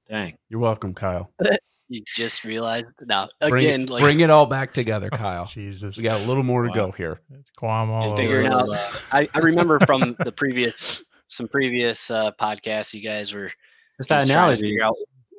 Dang. 0.09 0.37
You're 0.49 0.61
welcome, 0.61 0.95
Kyle. 0.95 1.31
You 1.89 2.03
just 2.17 2.45
realized 2.45 2.87
now 3.03 3.29
Bring, 3.39 3.55
again 3.67 3.83
it, 3.83 3.91
like 3.91 4.01
bring 4.03 4.21
it 4.21 4.31
all 4.31 4.47
back 4.47 4.73
together, 4.73 5.11
Kyle. 5.11 5.45
Jesus. 5.45 5.99
We 5.99 6.05
got 6.05 6.23
a 6.23 6.25
little 6.25 6.43
more 6.43 6.63
to 6.63 6.69
Wow. 6.71 6.75
go 6.87 6.91
here. 6.93 7.21
It's 7.39 7.51
Guam 7.51 7.91
all 7.91 8.07
over. 8.13 8.17
figuring 8.17 8.47
out. 8.47 8.67
Uh, 8.71 8.91
I, 9.13 9.29
I 9.35 9.41
remember 9.41 9.79
from 9.81 10.17
the 10.25 10.33
previous 10.33 11.03
some 11.29 11.49
previous 11.49 12.11
uh, 12.11 12.31
podcasts, 12.41 12.95
you 12.95 13.03
guys 13.03 13.35
were 13.35 13.51
It's 13.99 14.09
that 14.09 14.21
just 14.21 14.29
to 14.29 14.33
analogy. 14.33 14.81
out 14.81 14.95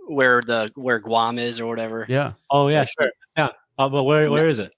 where 0.05 0.41
the 0.45 0.71
where 0.75 0.99
Guam 0.99 1.39
is 1.39 1.59
or 1.59 1.65
whatever. 1.65 2.05
Yeah. 2.07 2.33
Oh 2.51 2.69
yeah, 2.69 2.85
So- 2.85 2.91
sure. 2.99 3.11
Yeah. 3.35 3.49
Uh, 3.79 3.89
but 3.89 4.03
where 4.03 4.29
where 4.29 4.47
is 4.47 4.59
it? 4.59 4.73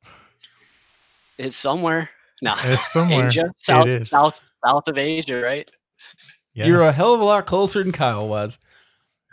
It's 1.37 1.57
somewhere. 1.57 2.09
No, 2.41 2.53
It's 2.63 2.91
somewhere. 2.91 3.27
Asia, 3.27 3.51
south, 3.57 3.87
is. 3.87 4.09
south, 4.09 4.41
south 4.65 4.87
of 4.87 4.97
Asia, 4.97 5.41
right? 5.41 5.69
Yeah. 6.53 6.67
You're 6.67 6.81
a 6.81 6.91
hell 6.91 7.13
of 7.13 7.21
a 7.21 7.23
lot 7.23 7.45
closer 7.45 7.81
than 7.83 7.91
Kyle 7.91 8.27
was. 8.27 8.59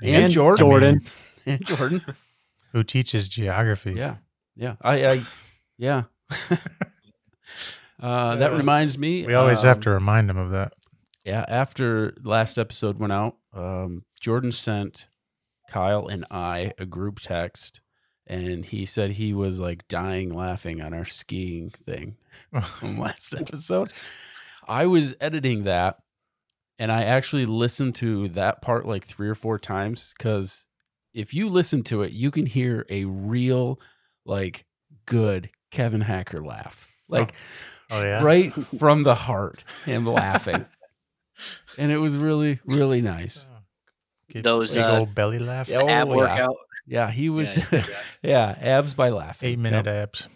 And, 0.02 0.24
And 0.24 0.32
Jordan. 0.32 0.66
Jordan. 0.66 1.00
And 1.46 1.64
Jordan. 1.64 2.04
Who 2.72 2.84
teaches 2.84 3.28
geography? 3.28 3.94
Yeah. 3.94 4.16
Yeah. 4.54 4.76
I, 4.80 5.06
I 5.06 5.22
yeah. 5.76 6.04
uh, 8.00 8.36
that 8.36 8.52
Yeah. 8.52 8.56
reminds 8.58 8.98
me. 8.98 9.26
We 9.26 9.34
always 9.34 9.62
have 9.62 9.78
um, 9.78 9.82
to 9.82 9.90
remind 9.90 10.30
him 10.30 10.36
of 10.36 10.50
that. 10.50 10.72
Yeah, 11.24 11.44
after 11.48 12.14
last 12.24 12.58
episode 12.58 12.98
went 12.98 13.12
out, 13.12 13.36
um, 13.52 14.04
Jordan 14.20 14.50
sent 14.52 15.06
Kyle 15.70 16.06
and 16.08 16.24
I 16.30 16.72
a 16.78 16.86
group 16.86 17.20
text, 17.20 17.80
and 18.26 18.64
he 18.64 18.84
said 18.84 19.12
he 19.12 19.32
was 19.32 19.60
like 19.60 19.86
dying 19.88 20.32
laughing 20.32 20.80
on 20.80 20.94
our 20.94 21.04
skiing 21.04 21.70
thing 21.70 22.16
from 22.62 22.98
last 22.98 23.34
episode. 23.34 23.92
I 24.66 24.86
was 24.86 25.14
editing 25.20 25.64
that, 25.64 25.98
and 26.78 26.90
I 26.92 27.04
actually 27.04 27.44
listened 27.46 27.94
to 27.96 28.28
that 28.28 28.62
part 28.62 28.86
like 28.86 29.04
three 29.04 29.28
or 29.28 29.34
four 29.34 29.58
times 29.58 30.14
because 30.16 30.66
if 31.12 31.34
you 31.34 31.48
listen 31.48 31.82
to 31.84 32.02
it, 32.02 32.12
you 32.12 32.30
can 32.30 32.46
hear 32.46 32.86
a 32.88 33.04
real, 33.04 33.80
like, 34.24 34.64
good 35.06 35.50
Kevin 35.70 36.02
Hacker 36.02 36.42
laugh, 36.42 36.92
like 37.08 37.32
oh 37.90 38.02
yeah. 38.02 38.22
right 38.22 38.52
from 38.78 39.02
the 39.02 39.14
heart, 39.14 39.64
him 39.84 40.06
laughing. 40.06 40.66
And 41.78 41.90
it 41.90 41.96
was 41.96 42.16
really, 42.16 42.60
really 42.66 43.00
nice. 43.00 43.46
Those, 44.32 44.74
big 44.74 44.84
uh, 44.84 44.98
old 44.98 45.14
belly 45.14 45.38
laugh. 45.38 45.68
Yeah, 45.68 45.80
Oh, 45.82 45.88
Ab 45.88 46.08
yeah. 46.08 46.14
workout. 46.14 46.56
Yeah, 46.86 47.10
he 47.10 47.28
was. 47.30 47.56
Yeah, 47.58 47.64
Yeah, 47.72 47.84
yeah. 48.22 48.78
abs 48.78 48.94
by 48.94 49.10
laughing. 49.10 49.50
Eight 49.50 49.58
minute 49.58 49.86
Yep, 49.86 49.96
abs. 49.96 50.28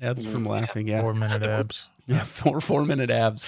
abs 0.00 0.26
from 0.26 0.44
laughing. 0.44 0.86
Yeah, 0.88 1.00
Four 1.02 1.14
minute 1.14 1.42
abs. 1.44 1.88
yeah, 2.06 2.24
four 2.24 2.60
four 2.60 2.84
minute 2.84 3.10
abs. 3.10 3.46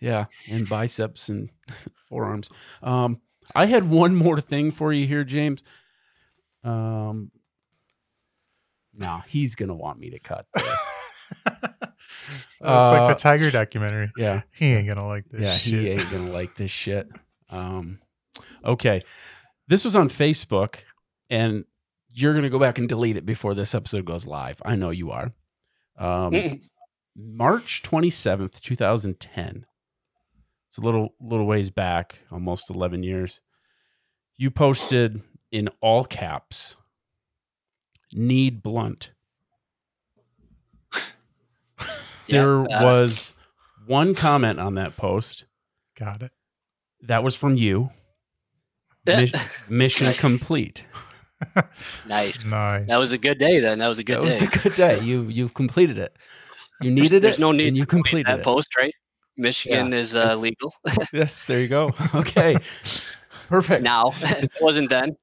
Yeah, 0.00 0.26
and 0.50 0.68
biceps 0.68 1.28
and 1.28 1.50
forearms. 2.08 2.50
Um, 2.82 3.20
I 3.54 3.66
had 3.66 3.88
one 3.90 4.16
more 4.16 4.40
thing 4.40 4.70
for 4.72 4.92
you 4.92 5.06
here, 5.06 5.24
James. 5.24 5.62
Um, 6.62 7.30
no, 8.94 9.22
he's 9.28 9.54
gonna 9.54 9.74
want 9.74 9.98
me 9.98 10.10
to 10.10 10.18
cut 10.18 10.46
this. 10.54 10.64
Oh, 11.46 11.52
it's 11.52 12.92
like 12.92 13.00
Uh, 13.02 13.08
the 13.08 13.14
tiger 13.14 13.50
documentary. 13.50 14.10
Yeah, 14.16 14.42
He 14.52 14.66
ain't 14.72 14.88
gonna 14.88 15.06
like 15.06 15.28
this. 15.28 15.40
yeah, 15.42 15.52
shit. 15.56 15.72
he 15.80 15.88
ain't 15.90 16.10
gonna 16.10 16.30
like 16.30 16.54
this 16.56 16.70
shit. 16.70 17.08
Um, 17.50 17.98
okay, 18.64 19.02
this 19.68 19.84
was 19.84 19.94
on 19.94 20.08
Facebook, 20.08 20.76
and 21.28 21.64
you're 22.14 22.32
gonna 22.32 22.48
go 22.48 22.60
back 22.60 22.78
and 22.78 22.88
delete 22.88 23.16
it 23.16 23.26
before 23.26 23.54
this 23.54 23.74
episode 23.74 24.04
goes 24.04 24.26
live. 24.26 24.62
I 24.64 24.76
know 24.76 24.90
you 24.90 25.10
are. 25.10 25.32
Um, 25.98 26.60
March 27.16 27.82
twenty 27.82 28.10
seventh, 28.10 28.62
two 28.62 28.76
thousand 28.76 29.18
ten. 29.20 29.66
It's 30.68 30.78
a 30.78 30.80
little 30.80 31.14
little 31.20 31.46
ways 31.46 31.70
back, 31.70 32.20
almost 32.30 32.70
eleven 32.70 33.02
years. 33.02 33.40
You 34.36 34.50
posted 34.50 35.22
in 35.50 35.68
all 35.80 36.04
caps. 36.04 36.76
Need 38.12 38.62
blunt. 38.62 39.10
There 42.26 42.60
uh, 42.60 42.82
was 42.82 43.34
one 43.86 44.14
comment 44.14 44.58
on 44.58 44.76
that 44.76 44.96
post 44.96 45.44
Got 45.98 46.22
it. 46.22 46.32
that 47.02 47.22
was 47.22 47.36
from 47.36 47.56
you. 47.58 47.90
Mis- 49.06 49.48
mission 49.68 50.14
complete. 50.14 50.84
Nice. 52.06 52.44
Nice. 52.44 52.88
That 52.88 52.98
was 52.98 53.12
a 53.12 53.18
good 53.18 53.38
day. 53.38 53.60
Then 53.60 53.78
that 53.78 53.88
was 53.88 53.98
a 53.98 54.04
good 54.04 54.14
day. 54.14 54.20
that 54.20 54.26
was 54.26 54.42
a 54.42 54.58
good 54.58 54.74
day. 54.76 55.00
You 55.00 55.22
you've 55.24 55.54
completed 55.54 55.98
it. 55.98 56.16
You 56.80 56.90
needed 56.90 57.22
there's 57.22 57.38
it. 57.38 57.40
no 57.40 57.52
need 57.52 57.68
and 57.68 57.78
you 57.78 57.86
completed 57.86 58.26
that 58.26 58.40
it. 58.40 58.44
post, 58.44 58.76
right? 58.76 58.94
Michigan 59.36 59.92
is 59.92 60.14
uh, 60.14 60.36
legal 60.36 60.72
Yes, 61.12 61.44
there 61.46 61.60
you 61.60 61.68
go. 61.68 61.92
Okay, 62.14 62.56
perfect. 63.48 63.82
now. 63.82 64.12
it 64.22 64.50
wasn't 64.60 64.90
then. 64.90 65.16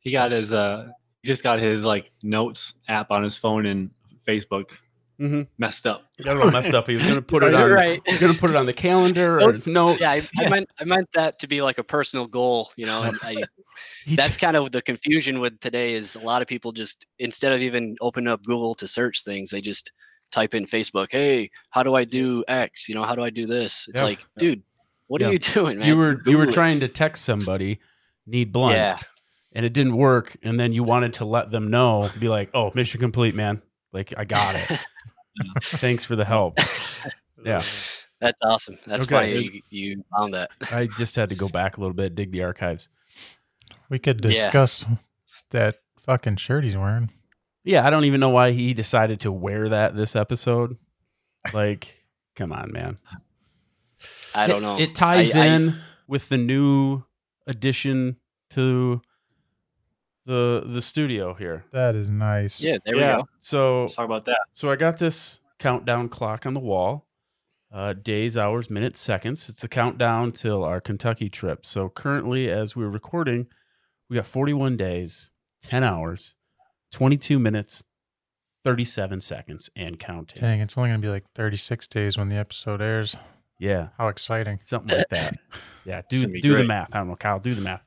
He 0.00 0.12
got 0.12 0.30
his 0.30 0.52
uh 0.52 0.88
he 1.22 1.28
just 1.28 1.42
got 1.42 1.58
his 1.58 1.84
like 1.84 2.10
notes 2.22 2.74
app 2.88 3.10
on 3.10 3.22
his 3.22 3.36
phone 3.36 3.66
and 3.66 3.90
Facebook 4.26 4.78
Mhm. 5.20 5.46
messed 5.58 5.86
up. 5.86 6.04
He 6.18 6.24
got 6.24 6.36
it 6.36 6.42
all 6.42 6.50
messed 6.50 6.74
up. 6.74 6.86
He 6.88 6.94
was 6.94 7.02
going 7.04 7.14
to 7.16 7.22
put 7.22 7.42
it 7.42 7.54
on. 7.54 7.70
right. 7.70 8.02
He's 8.06 8.18
going 8.18 8.32
to 8.34 8.38
put 8.38 8.50
it 8.50 8.56
on 8.56 8.66
the 8.66 8.72
calendar 8.74 9.40
or 9.40 9.52
his 9.52 9.66
notes. 9.66 10.00
Yeah, 10.00 10.10
I, 10.10 10.20
I 10.38 10.48
meant 10.48 10.68
I 10.80 10.84
meant 10.84 11.08
that 11.14 11.38
to 11.38 11.46
be 11.46 11.62
like 11.62 11.78
a 11.78 11.84
personal 11.84 12.26
goal, 12.26 12.70
you 12.76 12.84
know. 12.86 13.02
And 13.02 13.18
I, 13.22 13.36
He 14.04 14.14
that's 14.16 14.36
kind 14.36 14.56
of 14.56 14.72
the 14.72 14.80
confusion 14.82 15.40
with 15.40 15.58
today 15.60 15.94
is 15.94 16.16
a 16.16 16.20
lot 16.20 16.40
of 16.42 16.48
people 16.48 16.72
just 16.72 17.06
instead 17.18 17.52
of 17.52 17.60
even 17.60 17.96
opening 18.00 18.28
up 18.28 18.42
Google 18.44 18.74
to 18.76 18.86
search 18.86 19.22
things, 19.24 19.50
they 19.50 19.60
just 19.60 19.92
type 20.30 20.54
in 20.54 20.64
Facebook. 20.64 21.08
Hey, 21.10 21.50
how 21.70 21.82
do 21.82 21.94
I 21.94 22.04
do 22.04 22.42
X? 22.48 22.88
You 22.88 22.94
know, 22.94 23.02
how 23.02 23.14
do 23.14 23.22
I 23.22 23.30
do 23.30 23.46
this? 23.46 23.86
It's 23.88 24.00
Yeah. 24.00 24.06
like, 24.06 24.24
dude, 24.38 24.62
what 25.08 25.20
Yeah. 25.20 25.28
are 25.28 25.32
you 25.32 25.38
doing, 25.38 25.78
man? 25.78 25.88
you 25.88 25.96
were 25.96 26.20
you 26.26 26.36
were 26.38 26.44
it. 26.48 26.52
trying 26.52 26.80
to 26.80 26.88
text 26.88 27.24
somebody 27.24 27.78
need 28.26 28.52
blunt, 28.52 28.76
Yeah. 28.76 28.98
and 29.52 29.64
it 29.64 29.72
didn't 29.72 29.96
work, 29.96 30.36
and 30.42 30.58
then 30.58 30.72
you 30.72 30.82
wanted 30.82 31.12
to 31.14 31.24
let 31.24 31.50
them 31.50 31.68
know, 31.70 32.10
be 32.18 32.28
like, 32.28 32.50
"Oh, 32.54 32.72
mission 32.74 33.00
complete, 33.00 33.34
man! 33.34 33.62
Like 33.92 34.12
I 34.16 34.24
got 34.24 34.54
it. 34.56 34.78
Thanks 35.62 36.04
for 36.06 36.16
the 36.16 36.24
help." 36.24 36.58
Yeah. 37.44 37.62
That's 38.20 38.38
awesome. 38.42 38.78
That's 38.86 39.04
Okay. 39.04 39.14
funny 39.40 39.62
you, 39.70 39.96
you 39.96 40.04
found 40.16 40.32
that. 40.34 40.50
I 40.72 40.86
just 40.96 41.16
had 41.16 41.28
to 41.28 41.34
go 41.34 41.48
back 41.48 41.76
a 41.76 41.80
little 41.80 41.92
bit, 41.94 42.14
dig 42.14 42.32
the 42.32 42.42
archives. 42.44 42.88
we 43.90 43.98
could 43.98 44.24
Yeah. 44.24 44.30
discuss 44.30 44.86
that 45.50 45.80
fucking 46.00 46.36
shirt 46.36 46.64
he's 46.64 46.76
wearing. 46.76 47.10
Yeah, 47.62 47.86
I 47.86 47.90
don't 47.90 48.04
even 48.04 48.20
know 48.20 48.30
why 48.30 48.52
he 48.52 48.72
decided 48.72 49.20
to 49.20 49.32
wear 49.32 49.68
that 49.68 49.94
this 49.96 50.16
episode. 50.16 50.78
Like, 51.52 52.04
come 52.36 52.52
on, 52.52 52.72
man. 52.72 52.98
I 54.34 54.46
don't 54.46 54.62
know. 54.62 54.78
It, 54.78 54.94
ties 54.94 55.34
I- 55.36 55.40
I- 55.44 55.46
in 55.48 55.76
with 56.06 56.28
the 56.30 56.38
new 56.38 57.02
addition 57.46 58.16
to 58.50 59.02
the 60.26 60.64
the 60.66 60.82
studio 60.82 61.32
here. 61.34 61.64
That 61.72 61.94
is 61.94 62.10
nice. 62.10 62.62
yeah, 62.64 62.78
there 62.84 62.96
Yeah. 62.96 63.16
we 63.16 63.22
go. 63.22 63.28
So 63.38 63.80
Let's 63.82 63.94
talk 63.94 64.04
about 64.04 64.26
that. 64.26 64.40
so 64.52 64.68
I 64.70 64.76
got 64.76 64.98
this 64.98 65.40
countdown 65.58 66.08
clock 66.08 66.44
on 66.46 66.52
the 66.54 66.60
wall. 66.60 67.06
Uh, 67.72 67.92
days, 67.92 68.36
hours, 68.36 68.70
minutes, 68.70 69.00
seconds. 69.00 69.48
It's 69.48 69.62
a 69.64 69.68
countdown 69.68 70.30
till 70.32 70.64
our 70.64 70.80
Kentucky 70.80 71.28
trip. 71.28 71.66
So 71.66 71.88
currently, 71.88 72.48
as 72.48 72.76
we're 72.76 72.88
recording, 72.88 73.48
we 74.08 74.14
got 74.16 74.24
41 74.26 74.76
days, 74.76 75.30
10 75.62 75.82
hours, 75.82 76.36
22 76.92 77.38
minutes, 77.38 77.82
37 78.64 79.20
seconds, 79.20 79.68
and 79.76 79.98
counting. 79.98 80.40
Dang, 80.40 80.60
it's 80.60 80.76
only 80.78 80.90
gonna 80.90 81.00
be 81.00 81.08
like 81.08 81.24
36 81.34 81.86
days 81.88 82.16
when 82.16 82.28
the 82.28 82.36
episode 82.36 82.80
airs. 82.80 83.16
Yeah, 83.58 83.88
How 83.98 84.08
exciting! 84.08 84.58
something 84.62 84.96
like 84.96 85.08
that. 85.10 85.36
Yeah, 85.84 85.98
It's 85.98 86.08
do 86.08 86.26
gonna 86.26 86.40
do 86.40 86.56
the 86.56 86.64
math. 86.64 86.92
I 86.94 86.98
don't 86.98 87.08
know, 87.08 87.14
Kyle. 87.16 87.38
Do 87.38 87.54
the 87.54 87.60
math. 87.60 87.82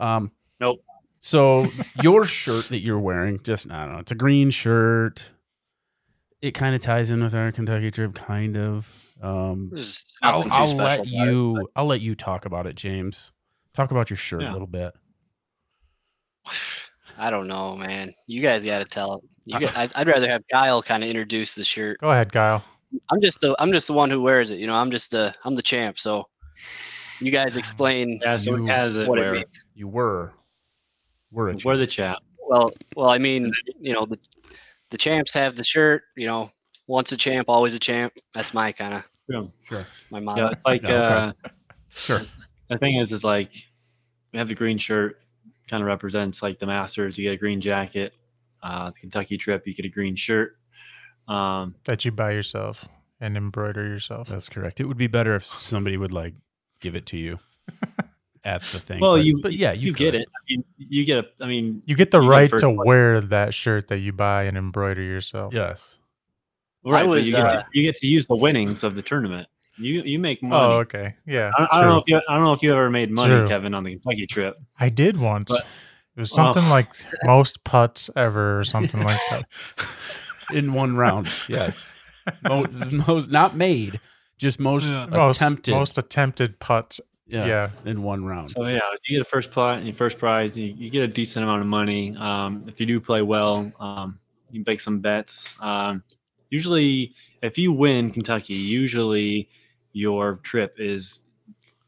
Um, 0.00 0.30
Nope. 0.60 0.82
So 1.24 1.68
your 2.02 2.24
shirt 2.24 2.68
that 2.70 2.80
you're 2.80 2.98
wearing, 2.98 3.40
just 3.44 3.70
I 3.70 3.84
don't 3.84 3.94
know, 3.94 4.00
it's 4.00 4.10
a 4.10 4.16
green 4.16 4.50
shirt. 4.50 5.30
It 6.40 6.50
kind 6.52 6.74
of 6.74 6.82
ties 6.82 7.10
in 7.10 7.22
with 7.22 7.32
our 7.34 7.52
Kentucky 7.52 7.92
trip, 7.92 8.14
kind 8.14 8.56
of. 8.56 9.12
Um, 9.22 9.72
I'll, 10.20 10.44
I'll 10.50 10.66
let 10.76 10.98
about 10.98 11.06
it, 11.06 11.06
you. 11.06 11.68
I'll 11.76 11.86
let 11.86 12.00
you 12.00 12.16
talk 12.16 12.44
about 12.44 12.66
it, 12.66 12.74
James. 12.74 13.30
Talk 13.72 13.92
about 13.92 14.10
your 14.10 14.16
shirt 14.16 14.42
Yeah. 14.42 14.50
a 14.50 14.52
little 14.52 14.66
bit. 14.66 14.92
I 17.18 17.30
don't 17.30 17.46
know, 17.46 17.76
man. 17.76 18.12
You 18.26 18.42
guys 18.42 18.64
got 18.64 18.80
to 18.80 18.84
tell. 18.84 19.22
You 19.44 19.56
I- 19.58 19.60
got, 19.60 19.76
I'd, 19.78 19.92
I'd 19.94 20.06
rather 20.08 20.28
have 20.28 20.42
Kyle 20.50 20.82
kind 20.82 21.04
of 21.04 21.08
introduce 21.08 21.54
the 21.54 21.62
shirt. 21.62 22.00
Go 22.00 22.10
ahead, 22.10 22.32
Kyle. 22.32 22.64
I'm 23.10 23.20
just 23.22 23.40
the 23.40 23.54
I'm 23.60 23.72
just 23.72 23.86
the 23.86 23.92
one 23.94 24.10
who 24.10 24.20
wears 24.20 24.50
it. 24.50 24.58
You 24.58 24.66
know, 24.66 24.74
I'm 24.74 24.90
just 24.90 25.12
the 25.12 25.34
I'm 25.44 25.54
the 25.54 25.62
champ. 25.62 25.98
So 26.00 26.26
you 27.20 27.30
guys 27.30 27.56
explain 27.56 28.18
Yeah, 28.22 28.38
so 28.38 28.56
You- 28.56 28.64
it 28.64 28.68
has 28.70 28.96
it 28.96 29.08
what 29.08 29.20
it 29.20 29.32
means. 29.32 29.64
You 29.74 29.86
were, 29.88 30.32
were 31.32 31.48
a 31.50 31.56
we're 31.64 31.76
the 31.76 31.86
champ. 31.86 32.18
Well, 32.48 32.70
well, 32.96 33.08
I 33.08 33.18
mean, 33.18 33.50
you 33.80 33.92
know, 33.94 34.06
the 34.06 34.18
the 34.90 34.98
champs 34.98 35.32
have 35.34 35.56
the 35.56 35.64
shirt. 35.64 36.02
You 36.16 36.26
know, 36.26 36.50
once 36.86 37.12
a 37.12 37.16
champ, 37.16 37.48
always 37.48 37.74
a 37.74 37.78
champ. 37.78 38.12
That's 38.34 38.52
my 38.54 38.72
kind 38.72 38.94
of 38.94 39.04
Yeah. 39.28 39.44
sure. 39.64 39.86
my 40.10 40.20
mom. 40.20 40.38
Yeah, 40.38 40.50
it's 40.50 40.64
like 40.64 40.82
Yeah, 40.82 41.04
okay. 41.04 41.14
uh, 41.14 41.32
Sure. 41.94 42.20
the 42.70 42.78
thing 42.78 42.96
is, 42.96 43.12
is 43.12 43.24
like 43.24 43.52
we 44.32 44.38
have 44.38 44.48
the 44.48 44.54
green 44.54 44.78
shirt, 44.78 45.18
kind 45.68 45.82
of 45.82 45.86
represents 45.86 46.42
like 46.42 46.58
the 46.58 46.66
Masters. 46.66 47.16
You 47.18 47.24
get 47.24 47.34
a 47.34 47.36
green 47.38 47.60
jacket. 47.60 48.14
Uh, 48.62 48.90
the 48.90 48.98
Kentucky 49.00 49.36
trip, 49.38 49.66
you 49.66 49.74
get 49.74 49.84
a 49.84 49.88
green 49.88 50.14
shirt. 50.16 50.56
Um, 51.28 51.74
That 51.84 52.04
you 52.04 52.12
buy 52.12 52.30
yourself 52.32 52.86
and 53.20 53.36
embroider 53.36 53.86
yourself. 53.86 54.28
That's 54.28 54.48
correct. 54.48 54.80
It 54.80 54.84
would 54.86 54.96
be 54.96 55.06
better 55.08 55.34
if 55.34 55.44
somebody 55.44 55.96
would 55.96 56.12
like 56.12 56.34
give 56.80 56.94
it 56.96 57.06
to 57.06 57.16
you 57.16 57.38
at 58.44 58.62
the 58.62 58.78
thing. 58.80 59.00
well, 59.00 59.16
but, 59.16 59.24
you 59.24 59.40
but 59.42 59.52
yeah, 59.52 59.72
you, 59.72 59.88
you, 59.88 59.92
get 59.92 60.14
it. 60.14 60.28
I 60.28 60.40
mean, 60.50 60.64
you 60.76 61.04
get 61.04 61.24
a. 61.24 61.28
I 61.40 61.46
mean, 61.46 61.82
You 61.86 61.94
get 61.96 62.10
the 62.10 62.20
You 62.20 62.28
right 62.28 62.50
first 62.50 62.62
to 62.62 62.74
place. 62.74 62.86
wear 62.86 63.20
that 63.20 63.54
shirt 63.54 63.88
that 63.88 63.98
you 64.00 64.12
buy 64.12 64.44
and 64.44 64.56
embroider 64.56 65.02
yourself. 65.02 65.54
Yes. 65.54 65.98
right, 66.84 67.06
was, 67.06 67.26
you, 67.26 67.32
get 67.32 67.44
uh, 67.46 67.60
to, 67.60 67.66
you 67.72 67.82
get 67.82 67.96
to 67.96 68.06
use 68.06 68.26
the 68.26 68.36
winnings 68.36 68.82
of 68.82 68.94
the 68.94 69.02
tournament. 69.02 69.48
You 69.78 70.02
you 70.02 70.18
make 70.18 70.42
money. 70.42 70.54
Oh, 70.74 70.78
okay. 70.80 71.14
Yeah. 71.26 71.50
I, 71.56 71.68
I 71.72 71.80
don't 71.80 71.90
know 71.90 71.98
if 71.98 72.04
you 72.06 72.20
I 72.28 72.34
don't 72.34 72.44
know 72.44 72.52
if 72.52 72.62
you 72.62 72.72
ever 72.72 72.90
made 72.90 73.10
money, 73.10 73.30
True. 73.34 73.46
Kevin, 73.48 73.74
on 73.74 73.84
the 73.84 73.92
Kentucky 73.92 74.26
trip. 74.26 74.56
I 74.78 74.88
did 74.88 75.18
once. 75.18 75.50
But- 75.50 75.66
it 76.14 76.20
was 76.20 76.32
Oh. 76.32 76.36
something 76.36 76.68
like 76.68 76.88
most 77.24 77.64
putts 77.64 78.10
ever 78.14 78.58
or 78.60 78.64
something 78.64 79.02
like 79.02 79.18
that. 79.30 79.46
In 80.52 80.74
one 80.74 80.94
round. 80.94 81.26
Yes. 81.48 81.98
most, 82.42 82.92
most 82.92 83.30
not 83.30 83.56
made, 83.56 83.98
just 84.36 84.60
most 84.60 84.90
Yeah. 84.90 85.06
Most 85.06 85.40
attempted. 85.40 85.72
most 85.72 85.96
attempted 85.96 86.60
putts. 86.60 87.00
Yeah, 87.32 87.46
yeah. 87.46 87.70
In 87.86 88.02
one 88.02 88.24
round. 88.24 88.50
So 88.50 88.66
yeah, 88.66 88.78
you 89.08 89.16
get 89.18 89.22
a 89.22 89.28
first 89.28 89.50
prize, 89.50 89.82
your 89.84 89.94
first 89.94 90.18
prize, 90.18 90.56
you, 90.56 90.66
you 90.66 90.90
get 90.90 91.02
a 91.02 91.08
decent 91.08 91.42
amount 91.44 91.60
of 91.62 91.66
money. 91.66 92.14
Um, 92.16 92.64
if 92.68 92.78
you 92.80 92.86
do 92.86 93.00
play 93.00 93.22
well, 93.22 93.72
um, 93.80 94.18
you 94.50 94.62
make 94.66 94.80
some 94.80 95.00
bets. 95.00 95.54
Um, 95.60 96.02
usually, 96.50 97.14
if 97.42 97.56
you 97.58 97.72
win 97.72 98.10
Kentucky, 98.10 98.54
usually 98.54 99.48
your 99.92 100.36
trip 100.42 100.76
is 100.78 101.22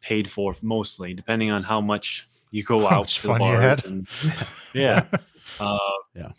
paid 0.00 0.28
for 0.28 0.54
mostly, 0.62 1.14
depending 1.14 1.50
on 1.50 1.62
how 1.62 1.80
much 1.80 2.28
you 2.50 2.62
go 2.62 2.86
out 2.86 3.00
much 3.00 3.16
to 3.16 3.22
the 3.22 3.28
fun 3.28 3.40
you 3.42 3.46
bars 3.52 3.62
had. 3.62 3.84
and 3.84 4.08
yeah, 4.74 5.06
uh, 5.60 5.78
Yeah. 6.14 6.30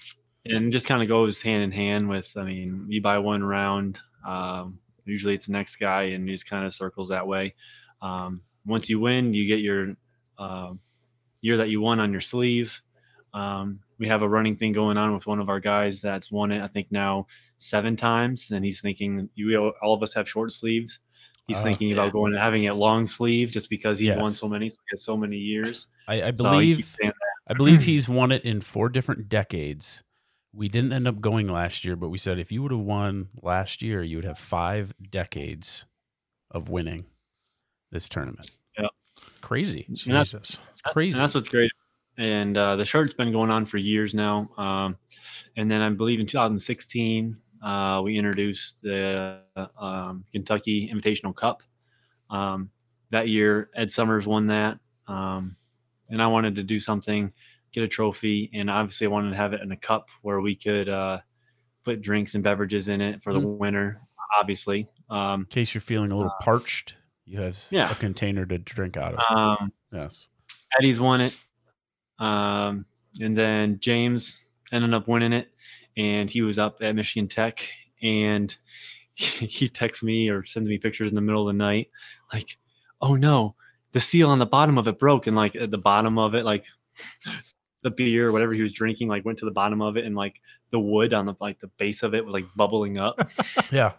and 0.45 0.71
just 0.71 0.87
kind 0.87 1.01
of 1.01 1.07
goes 1.07 1.41
hand 1.41 1.63
in 1.63 1.71
hand 1.71 2.09
with. 2.09 2.35
I 2.35 2.43
mean, 2.43 2.85
you 2.89 3.01
buy 3.01 3.17
one 3.19 3.43
round. 3.43 3.99
Um, 4.25 4.79
usually, 5.05 5.35
it's 5.35 5.45
the 5.45 5.51
next 5.51 5.75
guy, 5.75 6.03
and 6.03 6.27
it 6.27 6.31
just 6.31 6.49
kind 6.49 6.65
of 6.65 6.73
circles 6.73 7.09
that 7.09 7.25
way. 7.27 7.53
Um, 8.01 8.41
once 8.65 8.89
you 8.89 8.99
win, 8.99 9.33
you 9.33 9.45
get 9.45 9.59
your 9.59 9.91
uh, 10.37 10.73
year 11.41 11.57
that 11.57 11.69
you 11.69 11.81
won 11.81 11.99
on 11.99 12.11
your 12.11 12.21
sleeve. 12.21 12.81
Um, 13.33 13.79
we 13.97 14.07
have 14.07 14.21
a 14.21 14.29
running 14.29 14.55
thing 14.55 14.71
going 14.71 14.97
on 14.97 15.13
with 15.13 15.27
one 15.27 15.39
of 15.39 15.49
our 15.49 15.59
guys 15.59 16.01
that's 16.01 16.31
won 16.31 16.51
it. 16.51 16.61
I 16.61 16.67
think 16.67 16.87
now 16.91 17.27
seven 17.57 17.95
times, 17.95 18.51
and 18.51 18.63
he's 18.63 18.81
thinking 18.81 19.29
you 19.35 19.73
all 19.81 19.93
of 19.93 20.03
us 20.03 20.13
have 20.13 20.27
short 20.27 20.51
sleeves. 20.51 20.99
He's 21.47 21.57
Oh, 21.57 21.63
thinking 21.63 21.89
yeah. 21.89 21.95
about 21.95 22.11
going 22.13 22.33
and 22.33 22.41
having 22.41 22.63
it 22.63 22.73
long 22.73 23.05
sleeve 23.05 23.51
just 23.51 23.69
because 23.69 23.99
he's 23.99 24.15
won 24.15 24.31
so 24.31 24.47
many, 24.47 24.69
so 24.69 24.77
he 24.87 24.93
has 24.93 25.03
so 25.03 25.15
many 25.15 25.37
years. 25.37 25.87
I, 26.07 26.23
I 26.23 26.31
believe 26.31 26.85
saying 26.99 27.13
I 27.47 27.53
believe 27.53 27.83
he's 27.91 28.09
won 28.09 28.31
it 28.31 28.43
in 28.43 28.61
four 28.61 28.89
different 28.89 29.29
decades. 29.29 30.03
We 30.53 30.69
didn't 30.69 30.93
end 30.93 31.07
up 31.07 31.19
going 31.19 31.47
last 31.47 31.85
year, 31.85 31.95
but 31.95 32.09
we 32.09 32.17
said 32.17 32.39
if 32.39 32.51
you 32.51 32.63
would 32.63 32.71
have 32.71 32.79
won 32.79 33.27
last 33.41 33.81
year, 33.83 34.01
you 34.01 34.17
would 34.17 34.25
have 34.25 34.39
five 34.39 34.93
decades 35.11 35.85
of 36.49 36.69
winning 36.69 37.05
this 37.91 38.09
tournament. 38.09 38.51
Yeah. 38.77 38.87
Crazy. 39.41 39.85
And 39.87 39.97
that's- 40.13 40.31
Jesus. 40.31 40.57
It's 40.71 40.81
crazy. 40.81 41.17
And 41.17 41.23
that's 41.23 41.35
what's 41.35 41.49
great. 41.49 41.71
And 42.17 42.57
uh, 42.57 42.75
the 42.77 42.85
shirt's 42.85 43.13
been 43.13 43.31
going 43.31 43.51
on 43.51 43.65
for 43.65 43.77
years 43.77 44.13
now. 44.13 44.49
Um, 44.57 44.97
and 45.57 45.69
then 45.69 45.81
I 45.81 45.89
believe 45.89 46.19
in 46.19 46.25
2016, 46.25 47.35
uh, 47.61 48.01
we 48.03 48.17
introduced 48.17 48.81
the 48.81 49.39
um, 49.77 50.23
Kentucky 50.31 50.89
Invitational 50.93 51.35
Cup. 51.35 51.61
Um, 52.29 52.69
that 53.11 53.27
year, 53.27 53.69
Ed 53.75 53.91
Summers 53.91 54.27
won 54.27 54.47
that. 54.47 54.79
Um, 55.07 55.55
and 56.09 56.21
I 56.21 56.27
wanted 56.27 56.55
to 56.55 56.63
do 56.63 56.79
something, 56.79 57.33
get 57.71 57.83
a 57.83 57.87
trophy, 57.87 58.49
and 58.53 58.69
obviously 58.69 59.07
I 59.07 59.09
wanted 59.09 59.31
to 59.31 59.35
have 59.35 59.53
it 59.53 59.61
in 59.61 59.71
a 59.71 59.77
cup 59.77 60.09
where 60.21 60.39
we 60.41 60.55
could 60.55 60.87
uh, 60.87 61.19
put 61.83 62.01
drinks 62.01 62.35
and 62.35 62.43
beverages 62.43 62.87
in 62.87 63.01
it 63.01 63.21
for 63.23 63.33
the 63.33 63.39
winner, 63.39 64.01
obviously. 64.39 64.87
Um, 65.09 65.41
in 65.41 65.45
case 65.47 65.73
you're 65.73 65.81
feeling 65.81 66.11
a 66.11 66.15
little 66.15 66.33
parched, 66.41 66.95
you 67.25 67.41
have 67.41 67.57
yeah. 67.71 67.91
a 67.91 67.95
container 67.95 68.45
to 68.45 68.57
drink 68.57 68.97
out 68.97 69.15
of. 69.15 69.37
um, 69.37 69.71
yes. 69.91 70.29
Eddie's 70.77 70.99
won 70.99 71.21
it. 71.21 71.35
Um, 72.19 72.85
and 73.19 73.37
then 73.37 73.79
James 73.79 74.47
ended 74.71 74.93
up 74.93 75.07
winning 75.07 75.33
it. 75.33 75.49
And 75.97 76.29
he 76.29 76.41
was 76.41 76.59
up 76.59 76.77
at 76.81 76.95
Michigan 76.95 77.27
Tech. 77.27 77.67
And 78.01 78.55
he, 79.15 79.45
he 79.47 79.69
texts 79.69 80.03
me 80.03 80.29
or 80.29 80.45
sends 80.45 80.69
me 80.69 80.77
pictures 80.77 81.09
in 81.09 81.15
the 81.15 81.21
middle 81.21 81.47
of 81.47 81.53
the 81.53 81.57
night, 81.57 81.89
like, 82.31 82.57
oh 83.01 83.15
no, 83.15 83.55
the 83.93 83.99
seal 83.99 84.29
on 84.29 84.39
the 84.39 84.45
bottom 84.45 84.77
of 84.77 84.87
it 84.87 84.99
broke. 84.99 85.27
And 85.27 85.35
like 85.35 85.55
at 85.55 85.71
the 85.71 85.77
bottom 85.77 86.19
of 86.19 86.35
it, 86.35 86.45
like 86.45 86.65
the 87.83 87.91
beer, 87.91 88.27
or 88.27 88.31
whatever 88.31 88.53
he 88.53 88.61
was 88.61 88.71
drinking, 88.71 89.07
like 89.07 89.25
went 89.25 89.39
to 89.39 89.45
the 89.45 89.51
bottom 89.51 89.81
of 89.81 89.97
it. 89.97 90.05
And 90.05 90.15
like 90.15 90.35
the 90.71 90.79
wood 90.79 91.13
on 91.13 91.25
the 91.25 91.33
like 91.39 91.59
the 91.59 91.71
base 91.77 92.03
of 92.03 92.13
it 92.13 92.23
was 92.23 92.33
like 92.33 92.45
bubbling 92.55 92.97
up. 92.97 93.19
Yeah. 93.71 93.93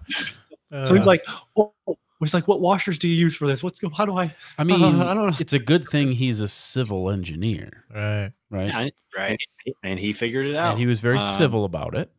so 0.70 0.94
he's 0.94 1.06
like, 1.06 1.22
oh, 1.56 1.72
he's 2.20 2.34
like, 2.34 2.48
what 2.48 2.60
washers 2.60 2.98
do 2.98 3.08
you 3.08 3.14
use 3.14 3.36
for 3.36 3.46
this? 3.46 3.62
What's 3.62 3.80
how 3.96 4.06
do 4.06 4.18
I? 4.18 4.34
I 4.58 4.64
mean, 4.64 4.82
I 5.02 5.14
don't 5.14 5.28
know. 5.30 5.36
it's 5.38 5.52
a 5.52 5.58
good 5.58 5.88
thing 5.88 6.12
he's 6.12 6.40
a 6.40 6.48
civil 6.48 7.10
engineer, 7.10 7.84
right. 7.94 8.32
right? 8.50 8.66
Yeah, 8.66 8.88
Right. 9.16 9.38
and 9.82 9.98
he 9.98 10.12
figured 10.12 10.46
it 10.46 10.56
out. 10.56 10.70
And 10.72 10.78
he 10.78 10.86
was 10.86 11.00
very 11.00 11.18
Um, 11.18 11.36
civil 11.36 11.64
about 11.64 11.94
it. 11.94 12.10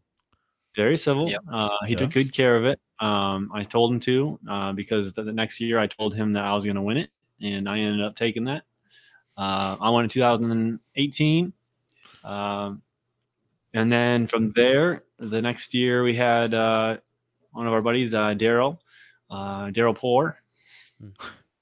very 0.75 0.97
civil. 0.97 1.29
Yep. 1.29 1.41
Uh, 1.51 1.69
he 1.87 1.95
took 1.95 2.11
good 2.11 2.31
care 2.33 2.55
of 2.55 2.65
it. 2.65 2.79
Um, 2.99 3.49
I 3.53 3.63
told 3.63 3.91
him 3.93 3.99
to 4.01 4.39
uh, 4.49 4.71
because 4.73 5.13
the 5.13 5.23
the 5.23 5.33
next 5.33 5.59
year 5.59 5.79
I 5.79 5.87
told 5.87 6.13
him 6.15 6.33
that 6.33 6.43
I 6.43 6.53
was 6.53 6.65
going 6.65 6.75
to 6.75 6.81
win 6.81 6.97
it, 6.97 7.09
and 7.41 7.67
I 7.69 7.79
ended 7.79 8.01
up 8.05 8.15
taking 8.15 8.43
that. 8.45 8.63
Uh, 9.37 9.77
I 9.79 9.89
won 9.91 10.03
in 10.03 10.09
2018, 10.09 11.53
um, 12.23 12.81
and 13.73 13.91
then 13.91 14.25
from 14.27 14.51
there, 14.53 15.03
the 15.19 15.41
next 15.41 15.73
year 15.75 16.01
we 16.03 16.15
had 16.15 16.53
uh, 16.55 16.97
one 17.51 17.67
of 17.67 17.73
our 17.73 17.81
buddies, 17.83 18.13
uh, 18.15 18.33
Daryl, 18.33 18.79
uh, 19.29 19.67
Daryl 19.67 19.95
Poor. 19.95 20.37
Hmm. 20.99 21.09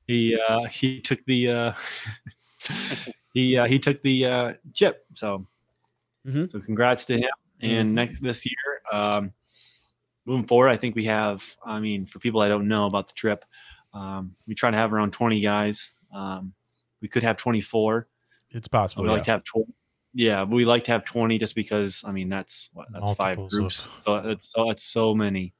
He 0.07 0.37
uh, 0.47 0.65
he 0.65 1.01
took 1.01 1.23
the 1.25 1.49
uh, 1.51 1.73
he 3.33 3.57
uh, 3.57 3.65
he 3.65 3.79
took 3.79 4.01
the 4.01 4.25
uh, 4.25 4.53
chip. 4.73 5.05
So 5.13 5.45
Mhm. 6.27 6.51
so 6.51 6.59
congrats 6.59 7.05
to 7.05 7.17
him. 7.17 7.29
And 7.61 7.93
next 7.95 8.19
this 8.21 8.45
year, 8.45 8.81
um, 8.91 9.31
moving 10.25 10.45
forward, 10.45 10.69
I 10.69 10.77
think 10.77 10.95
we 10.95 11.05
have. 11.05 11.43
I 11.65 11.79
mean, 11.79 12.05
for 12.05 12.19
people 12.19 12.41
I 12.41 12.47
don't 12.47 12.67
know 12.67 12.85
about 12.85 13.07
the 13.07 13.13
trip, 13.13 13.45
um, 13.93 14.35
we 14.47 14.55
try 14.55 14.71
to 14.71 14.77
have 14.77 14.91
around 14.93 15.13
20 15.13 15.39
guys. 15.41 15.91
Um, 16.13 16.53
we 17.01 17.07
could 17.07 17.23
have 17.23 17.37
24. 17.37 18.07
It's 18.51 18.67
possible. 18.67 19.03
we 19.03 19.09
yeah. 19.09 19.15
like 19.15 19.23
to 19.25 19.31
have 19.31 19.43
20. 19.43 19.71
Yeah, 20.13 20.43
we 20.43 20.65
like 20.65 20.83
to 20.85 20.91
have 20.91 21.05
20 21.05 21.37
just 21.37 21.55
because. 21.55 22.03
I 22.05 22.11
mean, 22.11 22.29
that's 22.29 22.69
what 22.73 22.87
that's 22.91 23.11
five 23.13 23.37
groups. 23.49 23.85
of- 23.85 23.91
So 24.03 24.15
it's 24.29 24.51
so 24.51 24.69
it's 24.71 24.83
so 24.83 25.13
many. 25.13 25.53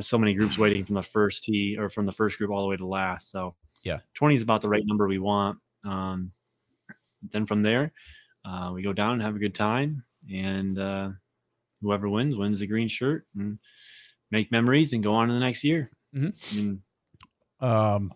So 0.00 0.18
many 0.18 0.34
groups 0.34 0.58
waiting 0.58 0.84
from 0.84 0.94
the 0.94 1.02
first 1.02 1.44
tee 1.44 1.76
or 1.78 1.88
from 1.88 2.04
the 2.04 2.12
first 2.12 2.36
group 2.36 2.50
all 2.50 2.62
the 2.62 2.68
way 2.68 2.76
to 2.76 2.86
last. 2.86 3.30
So 3.30 3.54
Yeah. 3.82 4.00
20 4.14 4.36
is 4.36 4.42
about 4.42 4.60
the 4.60 4.68
right 4.68 4.84
number 4.84 5.06
we 5.08 5.18
want. 5.18 5.58
Um, 5.84 6.32
then 7.30 7.46
from 7.46 7.62
there, 7.62 7.92
uh, 8.44 8.70
we 8.74 8.82
go 8.82 8.92
down 8.92 9.14
and 9.14 9.22
have 9.22 9.36
a 9.36 9.38
good 9.38 9.54
time, 9.54 10.04
and 10.30 10.78
uh, 10.78 11.10
whoever 11.80 12.08
wins 12.08 12.36
wins 12.36 12.60
the 12.60 12.66
green 12.66 12.88
shirt 12.88 13.26
and 13.36 13.58
make 14.30 14.52
memories 14.52 14.92
and 14.92 15.02
go 15.02 15.14
on 15.14 15.28
to 15.28 15.34
the 15.34 15.40
next 15.40 15.64
year. 15.64 15.90
Mhm. 16.14 16.52
I 16.52 16.56
mean, 16.56 16.82
Um, 17.60 18.12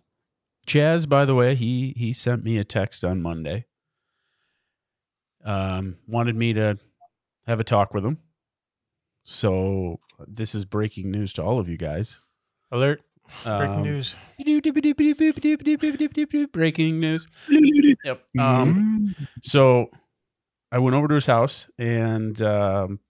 Chaz, 0.67 1.09
by 1.09 1.25
the 1.25 1.35
way, 1.35 1.55
he 1.55 1.95
he 1.97 2.13
sent 2.13 2.45
me 2.45 2.59
a 2.59 2.65
text 2.65 3.05
on 3.05 3.23
Monday. 3.23 3.67
Um, 5.45 5.99
wanted 6.07 6.37
me 6.37 6.53
to 6.53 6.79
have 7.47 7.59
a 7.59 7.65
talk 7.65 7.95
with 7.95 8.05
him. 8.05 8.19
So 9.25 10.01
this 10.27 10.55
is 10.55 10.65
breaking 10.65 11.11
news 11.11 11.33
to 11.35 11.43
all 11.43 11.59
of 11.59 11.69
you 11.69 11.77
guys. 11.77 12.21
Alert. 12.71 13.03
Breaking 13.45 13.75
Um, 13.77 13.83
news. 13.83 14.17
Breaking 16.53 16.99
news. 17.01 17.27
Yep. 17.49 18.23
Um, 18.39 19.15
so 19.43 19.91
I 20.73 20.79
went 20.79 20.97
over 20.97 21.07
to 21.09 21.15
his 21.15 21.27
house 21.27 21.69
and 21.79 22.41
um, 22.43 23.01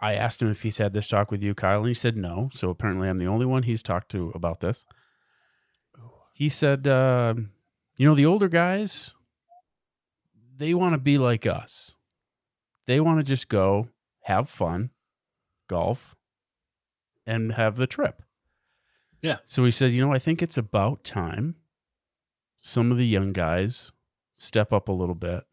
I 0.00 0.14
asked 0.14 0.40
him 0.42 0.50
if 0.50 0.62
he's 0.62 0.78
had 0.78 0.94
this 0.94 1.06
talk 1.08 1.30
with 1.30 1.42
you, 1.42 1.54
Kyle, 1.54 1.78
and 1.80 1.88
he 1.88 1.94
said 1.94 2.16
no. 2.16 2.48
So 2.52 2.70
apparently, 2.70 3.08
I'm 3.08 3.18
the 3.18 3.26
only 3.26 3.46
one 3.46 3.62
he's 3.64 3.82
talked 3.82 4.10
to 4.12 4.30
about 4.34 4.60
this. 4.60 4.84
He 6.34 6.48
said, 6.48 6.88
um, 6.88 7.50
"You 7.96 8.08
know, 8.08 8.14
the 8.14 8.26
older 8.26 8.48
guys, 8.48 9.14
they 10.56 10.74
want 10.74 10.94
to 10.94 10.98
be 10.98 11.18
like 11.18 11.46
us. 11.46 11.94
They 12.86 13.00
want 13.00 13.18
to 13.20 13.22
just 13.22 13.48
go 13.48 13.88
have 14.22 14.48
fun, 14.48 14.90
golf, 15.72 16.14
and 17.26 17.52
have 17.54 17.76
the 17.76 17.86
trip." 17.86 18.22
Yeah. 19.22 19.38
So 19.44 19.64
he 19.64 19.70
said, 19.70 19.90
"You 19.92 20.00
know, 20.04 20.12
I 20.12 20.18
think 20.18 20.42
it's 20.42 20.58
about 20.58 21.02
time 21.04 21.56
some 22.56 22.92
of 22.92 22.98
the 22.98 23.06
young 23.06 23.32
guys 23.32 23.92
step 24.34 24.72
up 24.72 24.88
a 24.88 24.92
little 24.92 25.14
bit." 25.16 25.44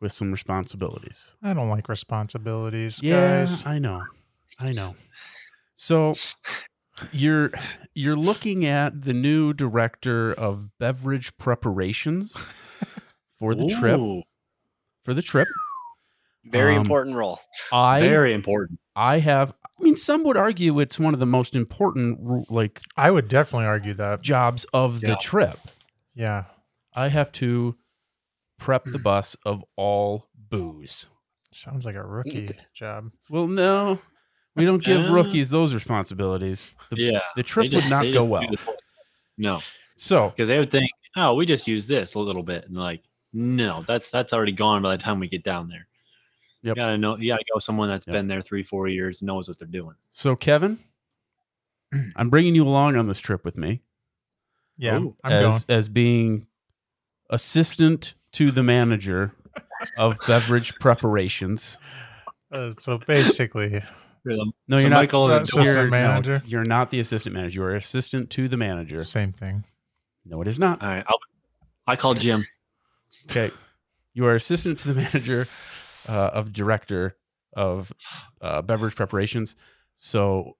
With 0.00 0.12
some 0.12 0.32
responsibilities. 0.32 1.34
I 1.42 1.54
don't 1.54 1.70
like 1.70 1.88
responsibilities, 1.88 3.00
Yeah, 3.02 3.38
guys. 3.38 3.64
I 3.64 3.78
know. 3.78 4.02
I 4.58 4.72
know. 4.72 4.96
So 5.74 6.12
you're 7.10 7.50
you're 7.94 8.16
looking 8.16 8.66
at 8.66 9.02
the 9.02 9.14
new 9.14 9.54
director 9.54 10.32
of 10.34 10.76
beverage 10.78 11.34
preparations 11.38 12.36
for 13.38 13.54
the 13.54 13.66
trip. 13.66 13.98
For 15.04 15.14
the 15.14 15.22
trip. 15.22 15.48
Very 16.44 16.74
Um, 16.74 16.82
important 16.82 17.16
role. 17.16 17.40
I 17.72 18.00
very 18.00 18.34
important. 18.34 18.78
I 18.96 19.18
have 19.18 19.54
I 19.64 19.82
mean 19.82 19.96
some 19.96 20.22
would 20.24 20.36
argue 20.36 20.78
it's 20.80 20.98
one 20.98 21.14
of 21.14 21.20
the 21.20 21.26
most 21.26 21.54
important 21.56 22.50
like 22.50 22.80
I 22.96 23.10
would 23.10 23.28
definitely 23.28 23.66
argue 23.66 23.94
that. 23.94 24.22
jobs 24.22 24.64
of 24.72 25.00
the 25.00 25.16
trip. 25.20 25.58
Yeah. 26.14 26.44
I 26.94 27.08
have 27.08 27.32
to 27.32 27.76
prep 28.58 28.84
the 28.84 29.00
bus 29.00 29.36
of 29.44 29.64
all 29.76 30.28
booze. 30.48 31.06
Sounds 31.50 31.84
like 31.84 31.96
a 31.96 32.02
rookie 32.04 32.50
job. 32.72 33.10
Well, 33.28 33.48
no. 33.48 34.00
We 34.56 34.64
don't 34.64 34.82
give 34.84 35.10
rookies 35.10 35.50
those 35.50 35.74
responsibilities. 35.74 36.72
The, 36.90 36.96
yeah, 37.00 37.20
the 37.34 37.42
trip 37.42 37.70
They 37.70 37.76
would 37.76 37.90
not 37.90 38.06
go 38.12 38.24
well. 38.24 38.42
do 38.42 38.48
the 38.52 38.56
full- 38.56 38.76
No, 39.36 39.58
So 39.96 40.30
because 40.30 40.46
they 40.46 40.58
would 40.60 40.70
think, 40.70 40.88
oh, 41.16 41.34
we 41.34 41.44
just 41.46 41.66
use 41.66 41.88
this 41.88 42.14
a 42.14 42.20
little 42.20 42.44
bit, 42.44 42.64
and 42.66 42.76
like, 42.76 43.02
no, 43.32 43.82
that's 43.88 44.12
that's 44.12 44.32
already 44.32 44.52
gone 44.52 44.82
by 44.82 44.96
the 44.96 45.02
time 45.02 45.18
we 45.18 45.26
get 45.28 45.42
down 45.42 45.68
there. 45.68 45.88
Yep. 46.64 46.76
You 46.76 46.82
gotta 46.82 46.98
know. 46.98 47.16
You 47.16 47.28
gotta 47.32 47.44
go 47.44 47.56
with 47.56 47.62
someone 47.64 47.88
that's 47.88 48.06
Yep. 48.06 48.14
been 48.14 48.26
there 48.26 48.40
three, 48.42 48.62
four 48.62 48.88
years, 48.88 49.22
knows 49.22 49.48
what 49.48 49.58
they're 49.58 49.68
doing. 49.68 49.94
So, 50.10 50.34
Kevin, 50.34 50.78
I'm 52.16 52.30
bringing 52.30 52.54
you 52.54 52.66
along 52.66 52.96
on 52.96 53.06
this 53.06 53.20
trip 53.20 53.44
with 53.44 53.56
me 53.56 53.82
Yeah. 54.78 54.98
Ooh. 54.98 55.16
I'm 55.22 55.32
as 55.32 55.42
going. 55.64 55.78
as 55.78 55.88
being 55.88 56.46
assistant 57.30 58.14
to 58.32 58.50
the 58.50 58.62
manager 58.62 59.32
of 59.98 60.16
beverage 60.26 60.74
preparations. 60.80 61.78
Uh, 62.52 62.72
so 62.78 62.98
basically, 62.98 63.82
No, 64.24 64.52
you're 64.68 64.90
Michael 64.90 65.28
not. 65.28 65.42
is 65.42 65.48
the 65.50 65.56
you're- 65.56 65.62
assistant 65.68 65.86
no, 65.86 65.90
manager? 65.90 66.42
you're 66.46 66.64
not 66.64 66.90
the 66.90 66.98
assistant 67.00 67.34
manager. 67.34 67.60
You 67.60 67.66
are 67.66 67.74
assistant 67.74 68.30
to 68.30 68.48
the 68.48 68.56
manager. 68.56 69.04
same 69.04 69.32
thing. 69.32 69.64
No, 70.24 70.40
it 70.40 70.48
is 70.48 70.58
not. 70.58 70.82
All 70.82 70.88
right, 70.88 71.04
I'll, 71.06 71.18
I 71.86 71.96
call 71.96 72.14
Jim. 72.14 72.42
Okay, 73.30 73.50
you 74.14 74.24
are 74.26 74.34
assistant 74.34 74.78
to 74.80 74.92
the 74.92 74.94
manager 75.02 75.46
uh, 76.08 76.30
of 76.32 76.52
director 76.52 77.16
of 77.54 77.92
uh, 78.40 78.62
beverage 78.62 78.96
preparations. 78.96 79.54
So, 79.94 80.56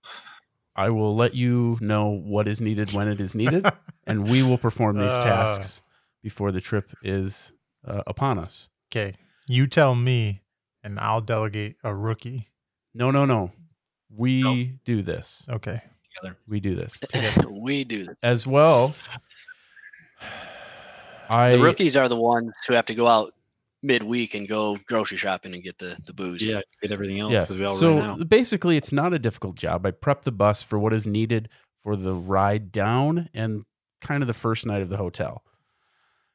I 0.77 0.91
will 0.91 1.15
let 1.15 1.35
you 1.35 1.79
know 1.81 2.09
what 2.09 2.47
is 2.49 2.61
needed 2.61 2.93
when 2.93 3.09
it 3.09 3.21
is 3.21 3.35
needed. 3.35 3.67
and 4.07 4.29
we 4.29 4.43
will 4.43 4.59
perform 4.59 4.99
these 4.99 5.13
Uh. 5.13 5.21
tasks 5.23 5.83
before 6.23 6.53
the 6.53 6.61
trip 6.61 6.93
is 7.03 7.53
uh, 7.87 8.03
upon 8.07 8.39
us. 8.39 8.69
Okay. 8.91 9.15
You 9.49 9.67
tell 9.67 9.95
me, 9.95 10.41
and 10.83 10.99
I'll 11.01 11.21
delegate 11.21 11.77
a 11.85 11.95
rookie. 11.95 12.49
No, 12.95 13.11
no, 13.11 13.25
no. 13.25 13.53
We 14.09 14.43
No. 14.43 14.67
do 14.85 15.03
this. 15.03 15.47
Okay. 15.51 15.83
Together. 16.17 16.39
We 16.47 16.61
do 16.61 16.77
this 16.77 17.01
we 17.51 17.83
do 17.85 18.05
this. 18.05 18.17
as 18.23 18.47
well. 18.47 18.95
I 21.31 21.51
The 21.51 21.59
rookies 21.61 21.97
are 21.97 22.09
the 22.09 22.17
ones 22.17 22.53
who 22.69 22.75
have 22.75 22.87
to 22.87 22.95
go 22.95 23.07
out 23.07 23.35
midweek 23.85 24.35
and 24.35 24.49
go 24.49 24.79
grocery 24.89 25.19
shopping 25.19 25.55
and 25.55 25.63
get 25.63 25.79
the, 25.79 25.97
the 26.07 26.13
booze. 26.13 26.49
Yeah, 26.49 26.61
get 26.83 26.91
everything 26.91 27.21
else. 27.21 27.33
yes. 27.33 27.47
'cause 27.47 27.61
we 27.61 27.67
all 27.67 27.77
So 27.77 28.25
basically, 28.25 28.77
it's 28.77 28.93
not 28.93 29.13
a 29.13 29.19
difficult 29.19 29.57
job. 29.57 29.85
I 29.87 29.91
prep 29.93 30.23
the 30.23 30.33
bus 30.33 30.63
for 30.63 30.79
what 30.79 30.93
is 30.93 31.07
needed 31.07 31.49
for 31.83 31.95
the 31.97 32.15
ride 32.15 32.73
down 32.73 33.29
and 33.35 33.65
kind 34.01 34.23
of 34.23 34.27
the 34.27 34.33
first 34.35 34.67
night 34.67 34.83
of 34.83 34.89
the 34.89 34.97
hotel. 34.97 35.45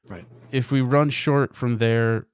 Right. 0.08 0.26
If 0.52 0.72
we 0.72 0.82
run 0.82 1.10
short 1.10 1.56
from 1.56 1.78
there, 1.78 2.28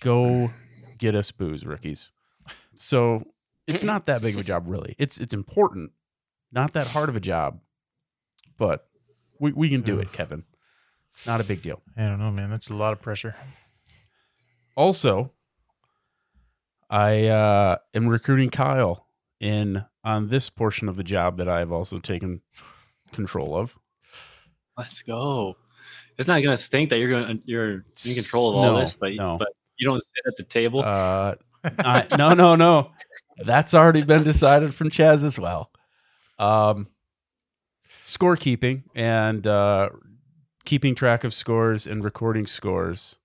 go 0.00 0.50
get 0.98 1.14
us 1.14 1.30
booze, 1.30 1.64
rookies. 1.66 2.12
So 2.76 3.22
it's 3.66 3.82
not 3.82 4.06
that 4.06 4.22
big 4.22 4.34
of 4.34 4.40
a 4.40 4.44
job, 4.44 4.68
really. 4.68 4.94
It's 4.98 5.18
it's 5.18 5.34
important, 5.34 5.92
not 6.52 6.72
that 6.74 6.86
hard 6.88 7.08
of 7.08 7.16
a 7.16 7.20
job, 7.20 7.60
but 8.58 8.86
we 9.40 9.52
we 9.52 9.68
can 9.70 9.80
do 9.80 9.98
it, 9.98 10.12
Kevin. 10.12 10.44
Not 11.26 11.40
a 11.40 11.44
big 11.44 11.62
deal. 11.62 11.80
I 11.96 12.02
don't 12.02 12.18
know, 12.18 12.30
man. 12.30 12.50
That's 12.50 12.68
a 12.68 12.74
lot 12.74 12.92
of 12.92 13.00
pressure. 13.00 13.34
Also, 14.76 15.32
I 16.90 17.26
uh, 17.26 17.76
am 17.94 18.06
recruiting 18.06 18.50
Kyle 18.50 19.06
in 19.40 19.84
on 20.04 20.28
this 20.28 20.50
portion 20.50 20.88
of 20.88 20.96
the 20.96 21.02
job 21.04 21.38
that 21.38 21.48
I 21.48 21.58
have 21.58 21.72
also 21.72 21.98
taken 21.98 22.42
control 23.12 23.56
of. 23.56 23.76
Let's 24.78 25.02
go. 25.02 25.56
It's 26.18 26.28
not 26.28 26.42
gonna 26.42 26.56
stink 26.56 26.90
that 26.90 26.98
you're 26.98 27.10
gonna 27.10 27.38
you're 27.44 27.84
in 28.04 28.14
control 28.14 28.50
of 28.50 28.56
all 28.56 28.62
No, 28.62 28.80
this, 28.80 28.96
but 28.96 29.12
no. 29.14 29.36
but 29.38 29.48
you 29.78 29.86
don't 29.86 30.00
sit 30.02 30.22
at 30.26 30.36
the 30.36 30.42
table. 30.44 30.82
Uh, 30.84 31.34
I, 31.78 32.06
no, 32.16 32.34
no, 32.34 32.54
no. 32.54 32.92
That's 33.38 33.74
already 33.74 34.02
been 34.02 34.22
decided 34.22 34.74
from 34.74 34.90
Chaz 34.90 35.24
as 35.24 35.38
well. 35.38 35.70
Um, 36.38 36.88
scorekeeping 38.04 38.84
and 38.94 39.46
uh, 39.46 39.90
keeping 40.64 40.94
track 40.94 41.24
of 41.24 41.34
scores 41.34 41.86
and 41.86 42.04
recording 42.04 42.46
scores. 42.46 43.18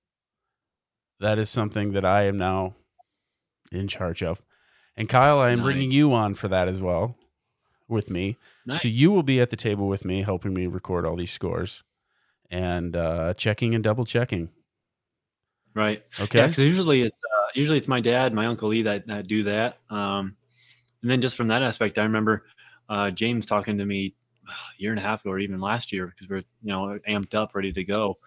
That 1.22 1.38
is 1.38 1.50
something 1.52 1.94
that 1.94 2.04
I 2.04 2.24
am 2.24 2.36
now 2.36 2.74
in 3.72 3.88
charge 3.88 4.24
of. 4.24 4.42
And 4.98 5.08
Kyle, 5.08 5.40
I 5.40 5.52
am 5.52 5.60
Nice. 5.60 5.66
bringing 5.66 5.92
you 5.92 6.14
on 6.14 6.34
for 6.34 6.48
that 6.48 6.68
as 6.68 6.82
well 6.82 7.16
with 7.88 8.10
me. 8.10 8.38
nice. 8.66 8.82
So 8.82 8.88
you 8.88 9.12
will 9.12 9.22
be 9.24 9.40
at 9.40 9.52
the 9.52 9.56
table 9.56 9.88
with 9.88 10.04
me, 10.04 10.24
helping 10.24 10.54
me 10.54 10.66
record 10.66 11.06
all 11.06 11.16
these 11.16 11.32
scores 11.32 11.84
and 12.50 12.96
uh, 12.96 13.36
checking 13.36 13.76
and 13.76 13.84
double 13.84 14.04
checking. 14.04 14.50
right. 15.76 16.04
Okay. 16.20 16.40
Yeah, 16.40 16.48
because 16.48 16.64
usually 16.64 17.04
it's 17.04 17.20
uh, 17.20 17.48
usually 17.54 17.78
it's 17.78 17.88
my 17.88 18.02
dad, 18.02 18.34
my 18.34 18.48
uncle 18.48 18.70
Lee 18.70 18.82
that, 18.82 19.06
that 19.08 19.28
do 19.28 19.44
that. 19.44 19.78
Um, 19.90 20.36
and 21.02 21.12
then 21.12 21.22
just 21.22 21.38
from 21.38 21.48
that 21.48 21.62
aspect, 21.64 22.00
I 22.00 22.04
remember 22.04 22.46
uh, 22.90 23.12
James 23.12 23.46
talking 23.46 23.78
to 23.78 23.86
me 23.86 24.16
a 24.48 24.82
year 24.82 24.90
and 24.92 25.00
a 25.00 25.04
half 25.04 25.22
ago, 25.22 25.32
or 25.32 25.40
even 25.40 25.62
last 25.62 25.94
year, 25.94 26.08
because 26.08 26.28
we're 26.30 26.44
you 26.64 26.72
know 26.72 27.00
amped 27.08 27.36
up, 27.36 27.54
ready 27.56 27.72
to 27.74 27.84
go. 27.84 28.18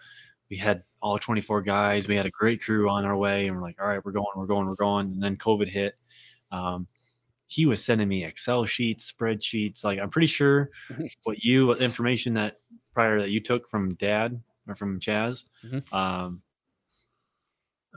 We 0.49 0.57
had 0.57 0.83
all 1.01 1.17
24 1.17 1.61
guys. 1.61 2.07
We 2.07 2.15
had 2.15 2.25
a 2.25 2.31
great 2.31 2.61
crew 2.61 2.89
on 2.89 3.05
our 3.05 3.17
way, 3.17 3.47
and 3.47 3.55
we're 3.55 3.61
like, 3.61 3.81
all 3.81 3.87
right, 3.87 4.03
we're 4.03 4.11
going, 4.11 4.27
we're 4.35 4.45
going, 4.45 4.67
we're 4.67 4.75
going. 4.75 5.07
And 5.07 5.23
then 5.23 5.37
COVID 5.37 5.67
hit. 5.67 5.95
Um, 6.51 6.87
he 7.47 7.65
was 7.65 7.83
sending 7.83 8.07
me 8.07 8.23
Excel 8.23 8.65
sheets, 8.65 9.11
spreadsheets. 9.11 9.83
Like 9.83 9.99
I'm 9.99 10.09
pretty 10.09 10.27
sure 10.27 10.69
what 11.23 11.43
you 11.43 11.67
what 11.67 11.79
information 11.79 12.33
that 12.35 12.59
prior 12.93 13.19
that 13.21 13.29
you 13.29 13.39
took 13.39 13.69
from 13.69 13.95
Dad 13.95 14.41
or 14.67 14.75
from 14.75 14.99
Chaz. 14.99 15.45
Mhm. 15.63 15.93
Um, 15.93 16.41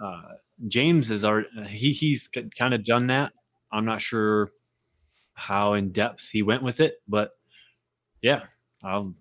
uh, 0.01 0.35
James 0.69 1.11
is 1.11 1.25
our 1.25 1.45
he 1.67 1.93
he's 1.93 2.29
kind 2.57 2.75
of 2.75 2.85
done 2.85 3.07
that. 3.09 3.33
I'm 3.73 3.85
not 3.85 4.01
sure 4.01 4.51
how 5.35 5.75
in 5.75 5.93
depth 5.93 6.31
he 6.31 6.43
went 6.43 6.63
with 6.63 6.81
it, 6.81 6.97
but 7.07 7.31
yeah, 8.23 8.45
I'll 8.83 9.15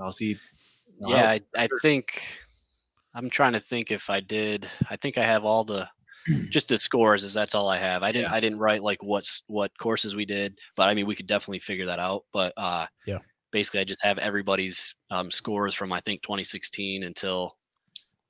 I'll 0.00 0.12
see. 0.12 0.36
I'll 1.04 1.10
Yeah. 1.10 1.30
I, 1.30 1.40
I 1.56 1.68
think 1.80 2.40
I'm 3.14 3.30
trying 3.30 3.52
to 3.52 3.60
think 3.60 3.90
if 3.90 4.10
I 4.10 4.20
did. 4.20 4.68
I 4.88 4.96
think 4.96 5.18
I 5.18 5.24
have 5.24 5.44
all 5.44 5.64
the 5.64 5.88
just 6.50 6.68
the 6.68 6.76
scores. 6.76 7.22
Is 7.22 7.34
that's 7.34 7.54
all 7.54 7.68
I 7.68 7.78
have. 7.78 8.02
I 8.02 8.12
didn't. 8.12 8.28
Yeah. 8.28 8.34
I 8.34 8.40
didn't 8.40 8.58
write 8.58 8.82
like 8.82 9.02
what's 9.02 9.42
what 9.46 9.76
courses 9.78 10.14
we 10.16 10.24
did, 10.24 10.58
but 10.76 10.88
I 10.88 10.94
mean 10.94 11.06
we 11.06 11.16
could 11.16 11.26
definitely 11.26 11.60
figure 11.60 11.86
that 11.86 11.98
out. 11.98 12.24
But 12.32 12.52
uh, 12.56 12.86
Yeah. 13.06 13.18
basically 13.52 13.80
I 13.80 13.84
just 13.84 14.04
have 14.04 14.18
everybody's 14.18 14.94
um, 15.10 15.30
scores 15.30 15.74
from 15.74 15.92
I 15.92 16.00
think 16.00 16.22
2016 16.22 17.04
until 17.04 17.56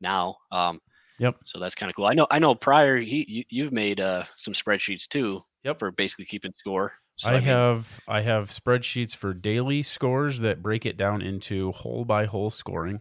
now. 0.01 0.37
Um, 0.51 0.81
Yep. 1.21 1.37
So 1.45 1.59
that's 1.61 1.75
kind 1.75 1.91
of 1.91 1.97
cool. 1.97 2.07
I 2.07 2.15
know. 2.15 2.27
I 2.31 2.39
know. 2.39 2.55
Prior, 2.55 2.97
he 2.97 3.27
you, 3.29 3.45
you've 3.51 3.73
made 3.73 4.01
uh, 4.01 4.25
some 4.37 4.55
spreadsheets 4.55 5.07
too. 5.07 5.45
Yep. 5.65 5.79
For 5.79 5.91
basically 5.91 6.25
keeping 6.25 6.55
score. 6.55 6.95
So, 7.17 7.29
I 7.29 7.35
mean, 7.35 7.43
have 7.43 8.01
I 8.09 8.23
have 8.23 8.49
spreadsheets 8.49 9.15
for 9.15 9.35
daily 9.35 9.83
scores 9.83 10.41
that 10.41 10.63
break 10.63 10.87
it 10.87 10.97
down 10.97 11.21
into 11.21 11.73
hole 11.73 12.07
by 12.07 12.25
hole 12.25 12.49
scoring. 12.49 13.01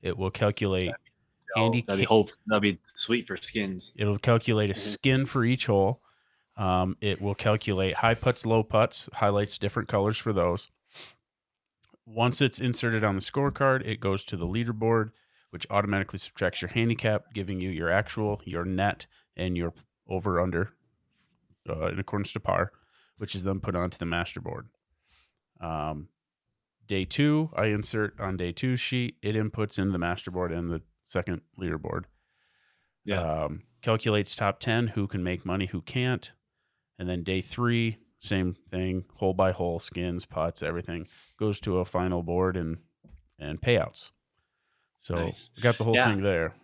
It 0.00 0.16
will 0.16 0.30
calculate 0.30 0.92
handy. 1.56 1.82
that'd 1.86 1.98
be 2.00 2.04
hope 2.04 2.30
that'd 2.46 2.62
be 2.62 2.78
sweet 2.94 3.26
for 3.26 3.36
skins. 3.36 3.92
It'll 3.96 4.18
calculate 4.18 4.70
a 4.70 4.74
Mhm. 4.74 4.92
skin 4.92 5.26
for 5.26 5.44
each 5.44 5.66
hole. 5.66 6.02
Um, 6.56 6.96
it 7.00 7.20
will 7.20 7.34
calculate 7.36 7.94
high 7.94 8.14
putts, 8.14 8.44
low 8.44 8.62
putts, 8.62 9.08
highlights 9.14 9.58
different 9.58 9.88
colors 9.88 10.18
for 10.18 10.32
those. 10.32 10.68
Once 12.04 12.40
it's 12.40 12.58
inserted 12.58 13.04
on 13.04 13.14
the 13.14 13.20
scorecard, 13.20 13.86
it 13.86 14.00
goes 14.00 14.24
to 14.24 14.36
the 14.36 14.46
leaderboard 14.46 15.12
which 15.50 15.66
automatically 15.70 16.18
subtracts 16.18 16.60
your 16.60 16.68
handicap, 16.68 17.32
giving 17.32 17.58
you 17.58 17.70
your 17.70 17.90
actual, 17.90 18.40
your 18.44 18.66
net, 18.66 19.06
and 19.34 19.56
your 19.56 19.72
over 20.06 20.38
under 20.40 20.74
uh, 21.68 21.86
in 21.88 21.98
accordance 21.98 22.32
to 22.32 22.40
par, 22.40 22.70
which 23.16 23.34
is 23.34 23.44
then 23.44 23.58
put 23.60 23.74
onto 23.74 23.96
the 23.96 24.04
master 24.04 24.40
board. 24.42 24.68
Um, 25.60 26.08
day 26.86 27.04
two, 27.06 27.50
I 27.56 27.66
insert 27.66 28.18
on 28.20 28.36
day 28.36 28.52
two 28.52 28.76
sheet. 28.76 29.16
It 29.22 29.36
inputs 29.36 29.78
in 29.78 29.92
the 29.92 29.98
master 29.98 30.30
board 30.30 30.52
and 30.52 30.70
the 30.70 30.82
second 31.08 31.42
leaderboard. 31.60 32.04
Yeah. 33.04 33.42
Um, 33.44 33.64
calculates 33.82 34.34
top 34.36 34.60
10, 34.60 34.88
who 34.88 35.06
can 35.08 35.22
make 35.24 35.44
money, 35.44 35.66
who 35.66 35.82
can't. 35.82 36.30
And 36.98 37.08
then 37.08 37.22
day 37.24 37.40
three, 37.42 37.98
same 38.20 38.54
thing, 38.70 39.06
hole 39.14 39.34
by 39.34 39.52
hole, 39.52 39.80
skins, 39.80 40.26
pots, 40.26 40.62
everything 40.62 41.08
goes 41.38 41.60
to 41.60 41.78
a 41.78 41.84
final 41.84 42.22
board 42.22 42.56
and 42.56 42.78
and 43.38 43.60
payouts. 43.60 44.10
So 45.00 45.16
Nice. 45.16 45.50
got 45.60 45.78
the 45.78 45.84
whole 45.84 45.94
Yeah. 45.94 46.04
thing 46.04 46.22
there. 46.22 46.54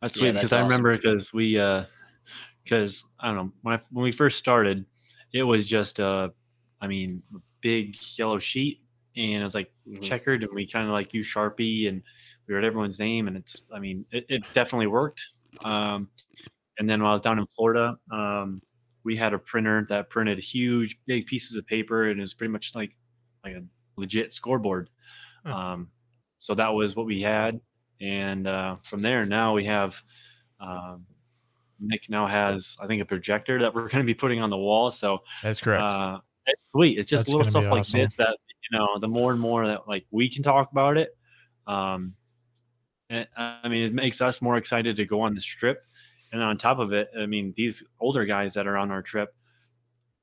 That's 0.00 0.14
sweet 0.16 0.32
that's 0.32 0.42
because 0.42 0.52
I 0.52 0.60
awesome. 0.60 0.68
remember 0.82 0.96
because 0.96 1.32
we 1.32 1.58
uh 1.58 1.84
because 2.64 3.04
I 3.20 3.28
don't 3.28 3.36
know 3.36 3.52
when 3.62 3.74
I, 3.78 3.82
when 3.90 4.04
we 4.04 4.12
first 4.12 4.38
started, 4.38 4.86
it 5.32 5.42
was 5.44 5.66
just 5.66 5.98
a, 5.98 6.32
I 6.80 6.86
mean, 6.86 7.22
big 7.60 7.96
yellow 8.18 8.38
sheet 8.38 8.84
and 9.16 9.40
it 9.40 9.44
was 9.44 9.54
like 9.54 9.72
Mhm. 9.86 10.02
checkered 10.02 10.42
and 10.42 10.52
we 10.54 10.66
kind 10.66 10.86
of 10.86 10.92
like 10.92 11.14
use 11.14 11.26
Sharpie 11.32 11.88
and 11.88 12.02
we 12.46 12.54
wrote 12.54 12.64
everyone's 12.64 12.98
name 12.98 13.28
and 13.28 13.36
it's 13.36 13.62
I 13.72 13.78
mean 13.78 14.04
it, 14.10 14.26
it 14.28 14.42
definitely 14.54 14.88
worked. 14.88 15.22
Um, 15.64 16.08
and 16.78 16.88
then 16.88 17.00
when 17.02 17.08
I 17.08 17.12
was 17.12 17.20
down 17.20 17.38
in 17.38 17.46
Florida, 17.46 17.96
um, 18.10 18.62
we 19.04 19.16
had 19.16 19.34
a 19.34 19.38
printer 19.38 19.86
that 19.88 20.10
printed 20.10 20.38
huge 20.38 20.98
big 21.06 21.26
pieces 21.26 21.56
of 21.56 21.66
paper 21.66 22.10
and 22.10 22.18
it 22.18 22.22
was 22.22 22.34
pretty 22.34 22.52
much 22.52 22.74
like 22.74 22.96
like 23.44 23.54
a 23.54 23.62
legit 23.96 24.32
scoreboard. 24.32 24.90
Huh. 25.44 25.56
Um, 25.56 25.88
so 26.38 26.54
that 26.54 26.68
was 26.68 26.96
what 26.96 27.06
we 27.06 27.20
had, 27.22 27.60
and 28.00 28.46
uh, 28.46 28.76
from 28.82 29.00
there 29.00 29.24
now 29.24 29.54
we 29.54 29.64
have. 29.66 30.02
Um, 30.60 31.06
Nick 31.82 32.08
now 32.08 32.26
has, 32.26 32.76
I 32.80 32.86
think, 32.86 33.02
a 33.02 33.04
projector 33.04 33.58
that 33.60 33.74
we're 33.74 33.88
going 33.88 34.02
to 34.02 34.06
be 34.06 34.14
putting 34.14 34.40
on 34.40 34.50
the 34.50 34.56
wall. 34.56 34.90
So 34.90 35.18
That's 35.42 35.60
correct. 35.60 35.82
uh, 35.82 36.20
it's 36.46 36.70
sweet. 36.70 36.98
It's 36.98 37.10
just 37.10 37.26
That's 37.26 37.34
little 37.34 37.50
stuff 37.50 37.64
like 37.64 37.80
awesome. 37.80 38.00
this 38.00 38.16
that 38.16 38.36
you 38.70 38.78
know. 38.78 38.98
The 39.00 39.08
more 39.08 39.32
and 39.32 39.40
more 39.40 39.66
that 39.66 39.88
like 39.88 40.06
we 40.10 40.28
can 40.28 40.42
talk 40.42 40.70
about 40.72 40.96
it, 40.96 41.16
um, 41.66 42.14
and, 43.12 43.28
I 43.36 43.68
mean, 43.68 43.84
it 43.84 43.92
makes 43.94 44.20
us 44.20 44.42
more 44.42 44.56
excited 44.56 44.96
to 44.96 45.04
go 45.04 45.20
on 45.20 45.34
this 45.34 45.44
trip. 45.44 45.84
And 46.32 46.42
on 46.42 46.56
top 46.56 46.78
of 46.78 46.92
it, 46.92 47.10
I 47.18 47.26
mean, 47.26 47.52
these 47.56 47.82
older 48.00 48.24
guys 48.24 48.54
that 48.54 48.66
are 48.66 48.76
on 48.78 48.90
our 48.90 49.02
trip, 49.02 49.34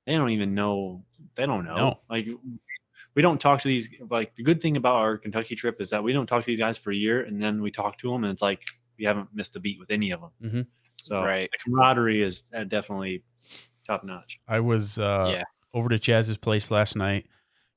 they 0.05 0.15
don't 0.15 0.31
even 0.31 0.55
know. 0.55 1.03
They 1.35 1.45
don't 1.45 1.65
know. 1.65 1.75
No. 1.75 1.99
Like 2.09 2.27
we 3.15 3.21
don't 3.21 3.39
talk 3.39 3.61
to 3.61 3.67
these. 3.67 3.87
Like 4.09 4.35
the 4.35 4.41
good 4.43 4.59
thing 4.59 4.75
about 4.75 4.95
our 4.95 5.17
Kentucky 5.17 5.55
trip 5.55 5.79
is 5.79 5.91
that 5.91 6.03
we 6.03 6.11
don't 6.13 6.25
talk 6.25 6.41
to 6.43 6.47
these 6.47 6.59
guys 6.59 6.77
for 6.79 6.91
a 6.91 6.95
year, 6.95 7.23
and 7.23 7.39
then 7.41 7.61
we 7.61 7.69
talk 7.69 7.97
to 7.99 8.11
them, 8.11 8.23
and 8.23 8.33
it's 8.33 8.41
like 8.41 8.65
we 8.97 9.05
haven't 9.05 9.29
missed 9.33 9.55
a 9.55 9.59
beat 9.59 9.79
with 9.79 9.91
any 9.91 10.09
of 10.11 10.21
them. 10.21 10.31
Mm-hmm. 10.43 10.61
So 11.01 11.21
Right. 11.21 11.47
the 11.51 11.57
camaraderie 11.63 12.21
is 12.23 12.43
uh, 12.55 12.63
definitely 12.63 13.23
top 13.85 14.03
notch. 14.03 14.39
I 14.47 14.59
was 14.59 14.97
uh, 14.97 15.29
Yeah. 15.31 15.43
over 15.73 15.89
to 15.89 15.99
Chaz's 15.99 16.37
place 16.37 16.71
last 16.71 16.95
night, 16.95 17.27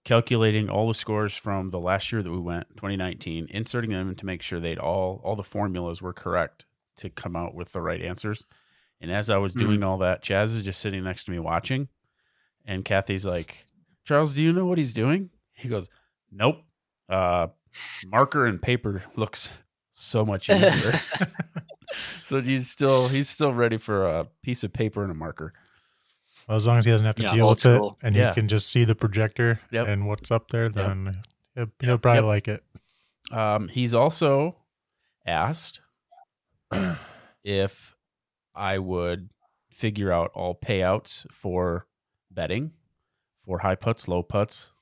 calculating 0.05 0.69
all 0.69 0.89
the 0.89 0.95
scores 0.95 1.37
from 1.37 1.69
the 1.69 1.79
last 1.79 2.11
year 2.13 2.23
that 2.23 2.31
we 2.31 2.39
went, 2.39 2.69
2019, 2.77 3.47
inserting 3.51 3.91
them 3.91 4.15
to 4.15 4.27
make 4.27 4.43
sure 4.43 4.61
they'd 4.61 4.79
all 4.79 5.21
all 5.25 5.37
the 5.37 5.43
formulas 5.43 6.03
were 6.03 6.13
correct 6.13 6.67
to 6.97 7.11
come 7.11 7.37
out 7.37 7.55
with 7.55 7.73
the 7.73 7.81
right 7.81 8.03
answers. 8.03 8.45
And 9.01 9.11
as 9.11 9.31
I 9.31 9.39
was 9.39 9.55
doing 9.55 9.83
all 9.83 9.99
that, 9.99 10.23
Chaz 10.23 10.55
is 10.55 10.63
just 10.63 10.81
sitting 10.81 11.03
next 11.03 11.25
to 11.25 11.33
me 11.33 11.39
watching, 11.39 11.89
and 12.65 12.85
Kathy's 12.85 13.27
like, 13.27 13.67
"Charles, 14.05 14.35
do 14.35 14.43
you 14.43 14.53
know 14.53 14.67
what 14.67 14.79
he's 14.79 14.93
doing?" 14.93 15.31
He 15.55 15.69
goes, 15.69 15.91
"Nope. 16.31 16.63
Uh, 17.09 17.49
marker 18.07 18.47
and 18.47 18.63
paper 18.63 19.03
looks 19.17 19.51
so 19.91 20.25
much 20.25 20.49
easier." 20.49 21.01
so 22.23 22.41
he's 22.41 22.71
still 22.71 23.09
he's 23.09 23.29
still 23.29 23.53
ready 23.53 23.77
for 23.77 24.07
a 24.07 24.27
piece 24.43 24.65
of 24.65 24.73
paper 24.73 25.03
and 25.03 25.11
a 25.11 25.15
marker. 25.15 25.53
Well, 26.49 26.57
as 26.57 26.67
long 26.67 26.79
as 26.79 26.85
he 26.85 26.91
doesn't 26.91 27.07
have 27.07 27.17
to 27.17 27.23
Yeah, 27.23 27.35
deal 27.35 27.47
old 27.47 27.57
with 27.65 27.67
it 27.67 27.83
and 28.03 28.17
Yeah. 28.17 28.29
he 28.31 28.35
can 28.35 28.49
just 28.49 28.69
see 28.69 28.85
the 28.85 28.95
projector 28.95 29.61
Yep. 29.71 29.87
and 29.89 30.07
what's 30.09 30.31
up 30.31 30.49
there, 30.51 30.69
then 30.69 31.23
he'll, 31.55 31.67
he'll 31.81 31.99
probably 31.99 32.19
Yep. 32.19 32.25
like 32.25 32.49
it. 32.49 32.65
Um, 33.31 33.69
he's 33.69 33.95
also 33.95 34.57
asked 35.27 35.81
if 37.45 37.95
I 38.55 38.79
would 38.79 39.31
figure 39.71 40.13
out 40.13 40.31
all 40.35 40.55
payouts 40.55 41.31
for 41.33 41.87
betting 42.31 42.73
for 43.45 43.61
high 43.61 43.75
putts, 43.75 44.09
low 44.09 44.23
putts, 44.23 44.73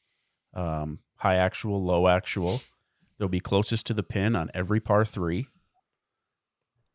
um, 0.54 1.00
high 1.16 1.36
actual, 1.36 1.82
low 1.82 2.08
actual. 2.08 2.60
They'll 3.18 3.28
be 3.28 3.40
closest 3.40 3.86
to 3.86 3.94
the 3.94 4.02
pin 4.02 4.34
on 4.34 4.50
every 4.54 4.80
par 4.80 5.04
three. 5.04 5.46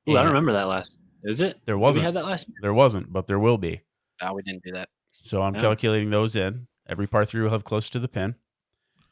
Ooh, 0.10 0.16
I 0.18 0.22
And 0.22 0.30
remember 0.30 0.54
that 0.54 0.68
last. 0.68 1.00
Is 1.24 1.42
it? 1.42 1.60
There 1.66 1.78
wasn't. 1.78 2.02
We 2.02 2.06
had 2.06 2.16
that 2.16 2.26
last. 2.26 2.48
There 2.62 2.74
wasn't, 2.74 3.12
but 3.14 3.28
there 3.28 3.40
will 3.40 3.58
be. 3.58 3.82
No, 4.22 4.34
we 4.34 4.42
didn't 4.44 4.64
do 4.64 4.72
that. 4.74 4.90
So 5.12 5.42
I'm 5.42 5.56
Yeah. 5.56 5.62
calculating 5.62 6.10
those 6.10 6.36
in. 6.36 6.68
Every 6.88 7.08
par 7.08 7.26
three 7.26 7.42
will 7.42 7.50
have 7.50 7.64
close 7.64 7.90
to 7.92 8.00
the 8.00 8.08
pin. 8.08 8.36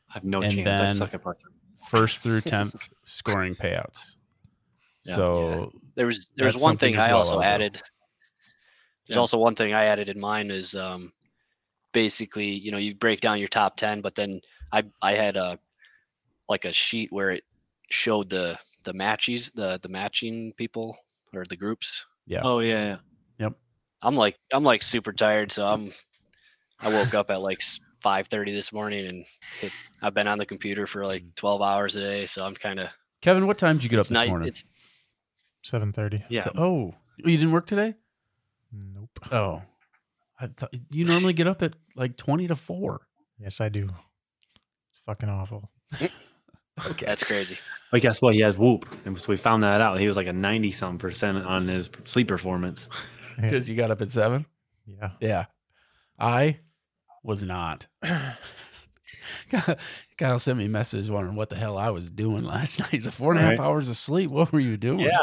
I 0.10 0.14
have 0.14 0.24
no 0.24 0.44
And 0.44 0.52
chance. 0.52 0.82
I 0.82 0.86
suck 0.86 1.14
at 1.14 1.24
par 1.24 1.36
three. 1.42 1.54
First 1.90 2.24
through 2.24 2.42
tenth 2.42 2.90
scoring 3.04 3.56
payouts. 3.56 4.16
Yeah. 5.06 5.16
So 5.16 5.72
There 5.96 6.06
was 6.06 6.32
there 6.36 6.46
was 6.46 6.58
one 6.58 6.78
thing 6.78 6.98
I 6.98 7.10
well, 7.10 7.18
also 7.20 7.36
I'll 7.38 7.44
added. 7.44 7.82
There's 9.08 9.18
Yeah. 9.18 9.20
also 9.20 9.38
one 9.38 9.56
thing 9.56 9.74
I 9.74 9.86
added 9.86 10.10
in 10.10 10.20
mine 10.20 10.50
is 10.50 10.76
um, 10.76 11.12
basically 11.92 12.48
you 12.48 12.72
know 12.72 12.78
you 12.78 12.96
break 12.96 13.20
down 13.20 13.40
your 13.40 13.50
top 13.50 13.76
ten, 13.76 14.02
but 14.02 14.16
then 14.16 14.40
I 14.72 14.84
I 15.02 15.14
had 15.14 15.36
a 15.36 15.60
like 16.48 16.66
a 16.66 16.72
sheet 16.72 17.12
where 17.12 17.32
it 17.32 17.44
showed 17.90 18.30
the 18.30 18.58
the 18.86 18.94
matches 18.94 19.52
the 19.52 19.80
the 19.82 19.90
matching 19.90 20.54
people 20.58 20.98
or 21.34 21.44
the 21.46 21.58
groups. 21.58 22.06
Yeah. 22.28 22.42
Oh 22.44 22.60
yeah, 22.60 22.86
yeah. 22.86 22.98
I'm 24.04 24.16
like 24.16 24.38
I'm 24.52 24.64
like 24.64 24.84
super 24.84 25.14
tired, 25.14 25.52
so 25.52 25.66
I'm 25.66 25.92
I 26.80 26.90
woke 26.90 27.14
up 27.14 27.30
at 27.30 27.42
like 27.42 27.62
five 28.00 28.28
thirty 28.28 28.52
this 28.52 28.74
morning 28.74 29.08
and 29.08 29.26
hit, 29.60 29.72
I've 30.02 30.14
been 30.14 30.28
on 30.28 30.38
the 30.38 30.46
computer 30.46 30.86
for 30.86 31.06
like 31.06 31.24
mm. 31.24 31.36
twelve 31.36 31.62
hours 31.62 31.96
a 31.96 32.02
day, 32.02 32.26
so 32.26 32.46
I'm 32.46 32.56
kind 32.56 32.80
of 32.80 32.90
Kevin, 33.22 33.48
what 33.48 33.58
time 33.58 33.78
did 33.78 33.86
you 33.86 33.90
get 33.90 34.00
up 34.00 34.04
this 34.04 34.12
night. 34.12 34.30
morning? 34.30 34.50
It's 34.50 34.66
Seven 35.64 35.94
thirty. 35.94 36.24
Yeah. 36.30 36.44
So- 36.44 36.52
oh, 36.58 36.96
you 37.18 37.38
didn't 37.38 37.54
work 37.54 37.66
today? 37.66 37.96
Nope. 38.74 39.20
Oh, 39.32 39.62
I 40.40 40.48
thought 40.48 40.74
you 40.90 41.06
normally 41.06 41.34
get 41.34 41.48
up 41.48 41.62
at 41.62 41.74
like 41.96 42.18
twenty 42.18 42.48
to 42.48 42.56
four. 42.56 43.08
Yes, 43.40 43.62
I 43.62 43.70
do. 43.70 43.90
It's 44.92 45.00
fucking 45.06 45.30
awful. 45.30 45.72
Okay, 46.90 47.06
that's 47.06 47.24
crazy. 47.24 47.56
But 47.92 48.02
guess 48.02 48.20
what? 48.20 48.34
He 48.34 48.42
has 48.42 48.58
Whoop, 48.58 48.88
and 49.06 49.20
so 49.20 49.28
we 49.30 49.36
found 49.36 49.62
that 49.62 49.80
out. 49.80 50.00
He 50.00 50.08
was 50.08 50.18
like 50.18 50.26
a 50.26 50.34
ninety 50.34 50.72
some 50.72 50.98
percent 50.98 51.38
on 51.46 51.68
his 51.68 51.92
sleep 52.06 52.28
performance. 52.28 52.90
Because 53.40 53.70
you 53.70 53.76
got 53.76 53.92
up 53.92 54.02
at 54.02 54.10
seven. 54.12 54.46
Yeah. 54.86 55.12
Yeah, 55.22 55.46
I 56.20 56.60
was 57.24 57.44
not. 57.44 57.88
Kyle 60.18 60.40
sent 60.40 60.58
me 60.58 60.66
a 60.66 60.70
message 60.70 61.10
wondering 61.10 61.36
what 61.36 61.50
the 61.50 61.56
hell 61.56 61.78
I 61.78 61.90
was 61.90 62.10
doing 62.10 62.44
last 62.46 62.80
night. 62.80 62.90
He's 62.90 63.06
like, 63.06 63.14
four 63.14 63.32
and 63.32 63.40
a 63.40 63.44
half 63.44 63.60
Right. 63.60 63.66
hours 63.66 63.90
of 63.90 63.98
sleep. 63.98 64.30
What 64.32 64.52
were 64.52 64.60
you 64.60 64.78
doing? 64.78 65.00
Yeah, 65.02 65.18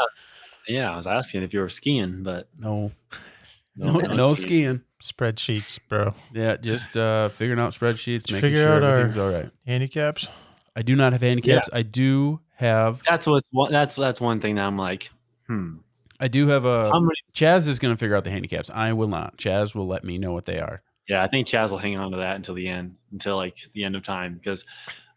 yeah. 0.67 0.91
I 0.91 0.95
was 0.97 1.07
asking 1.07 1.43
if 1.43 1.53
you 1.53 1.59
were 1.59 1.69
skiing, 1.69 2.23
but 2.23 2.47
no, 2.57 2.91
no, 3.75 3.93
no 3.99 4.33
skiing. 4.33 4.81
Spreadsheets, 5.03 5.79
bro. 5.89 6.13
Yeah, 6.33 6.57
just 6.57 6.95
uh, 6.95 7.29
figuring 7.29 7.59
out 7.59 7.73
spreadsheets, 7.73 8.21
Let's 8.29 8.31
making 8.33 8.41
figure 8.49 8.63
sure 8.63 8.75
out 8.75 8.83
our- 8.83 8.91
everything's 8.91 9.17
all 9.17 9.29
right. 9.29 9.49
Handicaps. 9.65 10.27
I 10.75 10.83
do 10.83 10.95
not 10.95 11.11
have 11.13 11.21
handicaps. 11.21 11.69
I 11.73 11.81
do 11.81 12.39
have. 12.55 13.01
That's 13.03 13.27
what's 13.27 13.49
one. 13.51 13.71
That's 13.71 13.95
that's 13.95 14.21
one 14.21 14.39
thing 14.39 14.55
that 14.55 14.65
I'm 14.65 14.77
like, 14.77 15.09
hmm. 15.47 15.77
I 16.21 16.27
do 16.27 16.47
have 16.47 16.65
a. 16.65 16.91
Many? 16.93 17.07
Chaz 17.33 17.67
is 17.67 17.79
going 17.79 17.93
to 17.93 17.97
figure 17.97 18.15
out 18.15 18.23
the 18.23 18.29
handicaps. 18.31 18.69
I 18.69 18.93
will 18.93 19.07
not. 19.07 19.37
Chaz 19.37 19.73
will 19.75 19.87
let 19.87 20.03
me 20.03 20.17
know 20.17 20.31
what 20.31 20.45
they 20.45 20.59
are. 20.59 20.83
Yeah, 21.09 21.23
I 21.23 21.27
think 21.27 21.47
Chaz 21.47 21.71
will 21.71 21.79
hang 21.79 21.97
on 21.97 22.11
to 22.11 22.17
that 22.17 22.35
until 22.35 22.55
the 22.55 22.67
end, 22.67 22.95
until 23.11 23.35
like 23.35 23.57
the 23.73 23.83
end 23.83 23.95
of 23.95 24.03
time, 24.03 24.35
because 24.35 24.63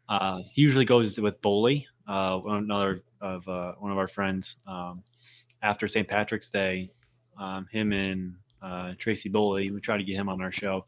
uh, 0.08 0.40
he 0.52 0.62
usually 0.62 0.86
goes 0.86 1.20
with 1.20 1.40
Bowley, 1.42 1.86
uh, 2.08 2.40
another 2.46 3.02
of 3.20 3.46
uh, 3.48 3.74
one 3.78 3.92
of 3.92 3.98
our 3.98 4.08
friends. 4.08 4.56
Um, 4.66 5.02
after 5.62 5.86
St. 5.86 6.08
Patrick's 6.08 6.50
Day, 6.50 6.90
um, 7.38 7.66
him 7.70 7.92
and 7.92 8.34
uh, 8.62 8.92
Tracy 8.98 9.28
Bowley, 9.28 9.70
we 9.70 9.80
try 9.80 9.96
to 9.98 10.04
get 10.04 10.16
him 10.16 10.28
on 10.28 10.40
our 10.42 10.50
show. 10.50 10.86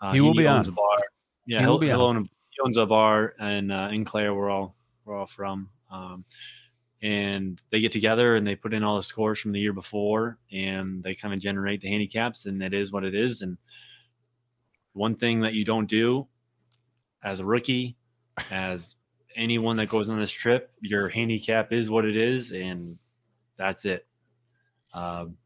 Uh, 0.00 0.12
He 0.12 0.20
will 0.20 0.34
be 0.34 0.46
owns 0.46 0.68
on. 0.68 0.74
a 0.74 0.76
bar. 0.76 0.98
Yeah, 1.46 1.58
He 1.58 1.64
he 1.64 1.68
will 1.70 1.78
be 1.78 1.90
on. 1.90 2.00
Own 2.00 2.16
a, 2.18 2.20
he 2.22 2.58
owns 2.64 2.76
a 2.76 2.86
bar 2.86 3.34
and 3.40 3.72
uh, 3.72 3.88
in 3.92 4.04
Clare. 4.04 4.32
We're 4.34 4.48
all 4.50 4.76
we're 5.04 5.16
all 5.16 5.26
from. 5.26 5.68
Um, 5.90 6.24
and 7.02 7.60
they 7.70 7.80
get 7.80 7.92
together 7.92 8.36
and 8.36 8.46
they 8.46 8.56
put 8.56 8.72
in 8.72 8.82
all 8.82 8.96
the 8.96 9.02
scores 9.02 9.38
from 9.38 9.52
the 9.52 9.60
year 9.60 9.72
before 9.72 10.38
and 10.50 11.02
they 11.02 11.14
kind 11.14 11.34
of 11.34 11.40
generate 11.40 11.80
the 11.82 11.88
handicaps 11.88 12.46
and 12.46 12.62
it 12.62 12.72
is 12.72 12.90
what 12.90 13.04
it 13.04 13.14
is 13.14 13.42
and 13.42 13.58
one 14.94 15.14
thing 15.14 15.40
that 15.40 15.52
you 15.52 15.64
don't 15.64 15.90
do 15.90 16.26
as 17.22 17.38
a 17.40 17.44
rookie 17.44 17.96
as 18.50 18.96
anyone 19.36 19.76
that 19.76 19.88
goes 19.90 20.08
on 20.08 20.18
this 20.18 20.30
trip 20.30 20.70
your 20.80 21.08
handicap 21.10 21.70
is 21.72 21.90
what 21.90 22.06
it 22.06 22.16
is 22.16 22.50
and 22.52 22.96
that's 23.58 23.84
it 23.84 24.06
um, 24.94 25.36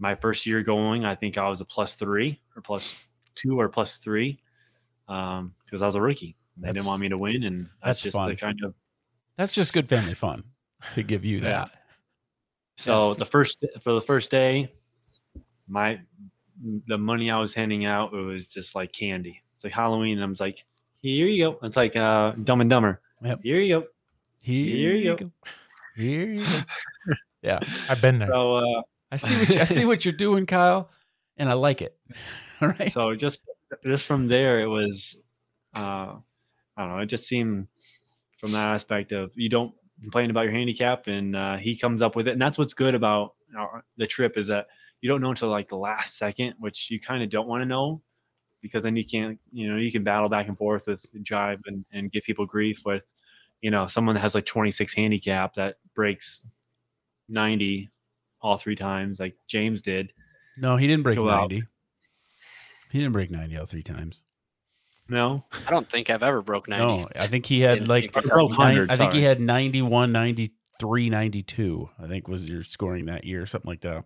my 0.00 0.16
first 0.16 0.46
year 0.46 0.62
going 0.62 1.04
i 1.04 1.14
think 1.14 1.38
i 1.38 1.48
was 1.48 1.60
a 1.60 1.64
plus 1.64 1.94
three 1.94 2.40
or 2.56 2.62
plus 2.62 3.00
two 3.36 3.58
or 3.60 3.68
plus 3.68 3.98
three 3.98 4.40
because 5.06 5.80
i 5.82 5.86
was 5.86 5.94
a 5.94 6.00
rookie 6.02 6.36
they 6.56 6.62
That's- 6.62 6.74
didn't 6.74 6.88
want 6.88 7.00
me 7.00 7.08
to 7.10 7.18
win 7.18 7.44
and 7.44 7.66
that's 7.84 8.02
that's, 8.02 8.02
just 8.02 8.16
fun. 8.16 8.30
the 8.30 8.36
kind 8.36 8.58
of 8.64 8.74
That's 9.36 9.54
just 9.54 9.72
good 9.72 9.88
family 9.88 10.14
fun. 10.14 10.42
To 10.94 11.02
give 11.02 11.24
you 11.24 11.40
that. 11.40 11.70
So 12.76 13.14
the 13.14 13.26
first 13.26 13.64
for 13.80 13.92
the 13.92 14.00
first 14.00 14.30
day, 14.30 14.72
my 15.68 16.00
the 16.86 16.98
money 16.98 17.30
I 17.30 17.38
was 17.38 17.54
handing 17.54 17.84
out 17.84 18.12
it 18.12 18.20
was 18.20 18.48
just 18.48 18.74
like 18.74 18.92
candy. 18.92 19.42
It's 19.54 19.64
like 19.64 19.72
Halloween, 19.72 20.18
and 20.18 20.24
I 20.24 20.28
was 20.28 20.40
like, 20.40 20.64
"Here 21.00 21.26
you 21.26 21.44
go." 21.44 21.58
It's 21.62 21.76
like 21.76 21.96
uh, 21.96 22.32
Dumb 22.32 22.60
and 22.60 22.70
Dumber. 22.70 23.00
Yep. 23.22 23.40
Here 23.42 23.60
you 23.60 23.80
go. 23.80 23.86
Here, 24.42 24.64
you 24.64 24.90
you 24.90 25.16
go. 25.16 25.24
go. 25.24 25.30
Here 25.96 26.26
you 26.28 26.40
go. 26.40 27.14
yeah, 27.42 27.60
I've 27.88 28.00
been 28.00 28.18
there. 28.18 28.28
So 28.28 28.54
uh, 28.54 28.82
I 29.10 29.16
see 29.16 29.36
what 29.38 29.48
you, 29.54 29.60
I 29.60 29.64
see 29.64 29.84
what 29.84 30.04
you're 30.04 30.12
doing, 30.12 30.46
Kyle, 30.46 30.90
and 31.36 31.48
I 31.48 31.54
like 31.54 31.82
it. 31.82 31.96
All 32.60 32.68
right. 32.68 32.92
so 32.92 33.14
just 33.14 33.40
just 33.84 34.06
from 34.06 34.28
there, 34.28 34.60
it 34.60 34.68
was 34.68 35.22
uh, 35.74 36.14
I 36.76 36.82
don't 36.82 36.88
know. 36.90 36.98
It 36.98 37.06
just 37.06 37.26
seemed 37.26 37.68
from 38.38 38.52
that 38.52 38.74
aspect 38.74 39.12
of 39.12 39.32
you 39.34 39.48
don't 39.48 39.74
complain 40.00 40.30
about 40.30 40.42
your 40.44 40.52
handicap, 40.52 41.06
and 41.06 41.34
uh, 41.36 41.56
he 41.56 41.76
comes 41.76 42.02
up 42.02 42.16
with 42.16 42.28
it, 42.28 42.32
and 42.32 42.40
that's 42.42 42.58
what's 42.58 42.74
good 42.74 42.94
about 42.94 43.34
our, 43.56 43.82
the 43.96 44.06
trip 44.06 44.36
is 44.36 44.46
that 44.48 44.66
you 45.00 45.08
don't 45.08 45.20
know 45.20 45.30
until 45.30 45.48
like 45.48 45.68
the 45.68 45.76
last 45.76 46.18
second, 46.18 46.54
which 46.58 46.90
you 46.90 46.98
kind 47.00 47.22
of 47.22 47.30
don't 47.30 47.46
want 47.48 47.62
to 47.62 47.66
know 47.66 48.02
because 48.62 48.82
then 48.82 48.96
you 48.96 49.04
can't, 49.04 49.38
you 49.52 49.70
know, 49.70 49.76
you 49.76 49.92
can 49.92 50.02
battle 50.02 50.28
back 50.28 50.48
and 50.48 50.56
forth 50.58 50.86
with 50.86 51.04
jive 51.22 51.58
and, 51.66 51.84
and 51.92 52.10
give 52.10 52.24
people 52.24 52.44
grief 52.46 52.82
with, 52.84 53.04
you 53.60 53.70
know, 53.70 53.86
someone 53.86 54.14
that 54.14 54.20
has 54.22 54.34
like 54.34 54.46
26 54.46 54.92
handicap 54.94 55.54
that 55.54 55.76
breaks 55.94 56.44
90 57.28 57.88
all 58.40 58.56
three 58.56 58.74
times, 58.76 59.20
like 59.20 59.36
James 59.48 59.82
did. 59.82 60.12
no, 60.56 60.76
he 60.76 60.86
didn't 60.86 61.02
break 61.02 61.16
Go 61.16 61.28
out. 61.28 61.50
ninety. 61.50 61.64
He 62.92 63.00
didn't 63.00 63.12
break 63.12 63.30
ninety 63.30 63.56
all 63.56 63.66
three 63.66 63.82
times. 63.82 64.22
No, 65.08 65.44
I 65.66 65.70
don't 65.70 65.88
think 65.88 66.10
I've 66.10 66.22
ever 66.24 66.42
broke 66.42 66.68
90. 66.68 66.84
No, 66.84 67.08
I 67.14 67.26
think 67.26 67.46
he 67.46 67.60
had 67.60 67.86
like 67.88 68.04
in 68.16 68.22
broke 68.22 68.50
nine- 68.50 68.76
100, 68.76 68.90
I 68.90 68.96
think 68.96 69.12
he 69.12 69.22
had 69.22 69.40
91, 69.40 70.10
93, 70.12 71.10
92. 71.10 71.88
I 72.02 72.06
think 72.08 72.26
was 72.28 72.48
your 72.48 72.62
scoring 72.64 73.06
that 73.06 73.24
year, 73.24 73.46
something 73.46 73.68
like 73.68 73.82
that. 73.82 74.04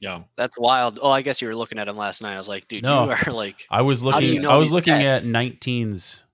yeah, 0.00 0.22
That's 0.36 0.58
wild. 0.58 0.98
Oh, 1.00 1.10
I 1.10 1.22
guess 1.22 1.40
you 1.40 1.46
were 1.48 1.54
looking 1.54 1.78
at 1.78 1.86
him 1.88 1.96
last 1.96 2.20
night. 2.22 2.34
I 2.34 2.38
was 2.38 2.48
like, 2.48 2.66
dude, 2.68 2.82
No. 2.82 3.04
you 3.04 3.10
are 3.12 3.32
like, 3.32 3.64
I 3.70 3.82
was 3.82 4.02
looking. 4.02 4.32
you 4.34 4.40
know 4.40 4.50
I 4.50 4.56
was 4.56 4.72
looking 4.72 4.94
stats? 4.94 5.04
at 5.18 5.22
19's 5.24 6.24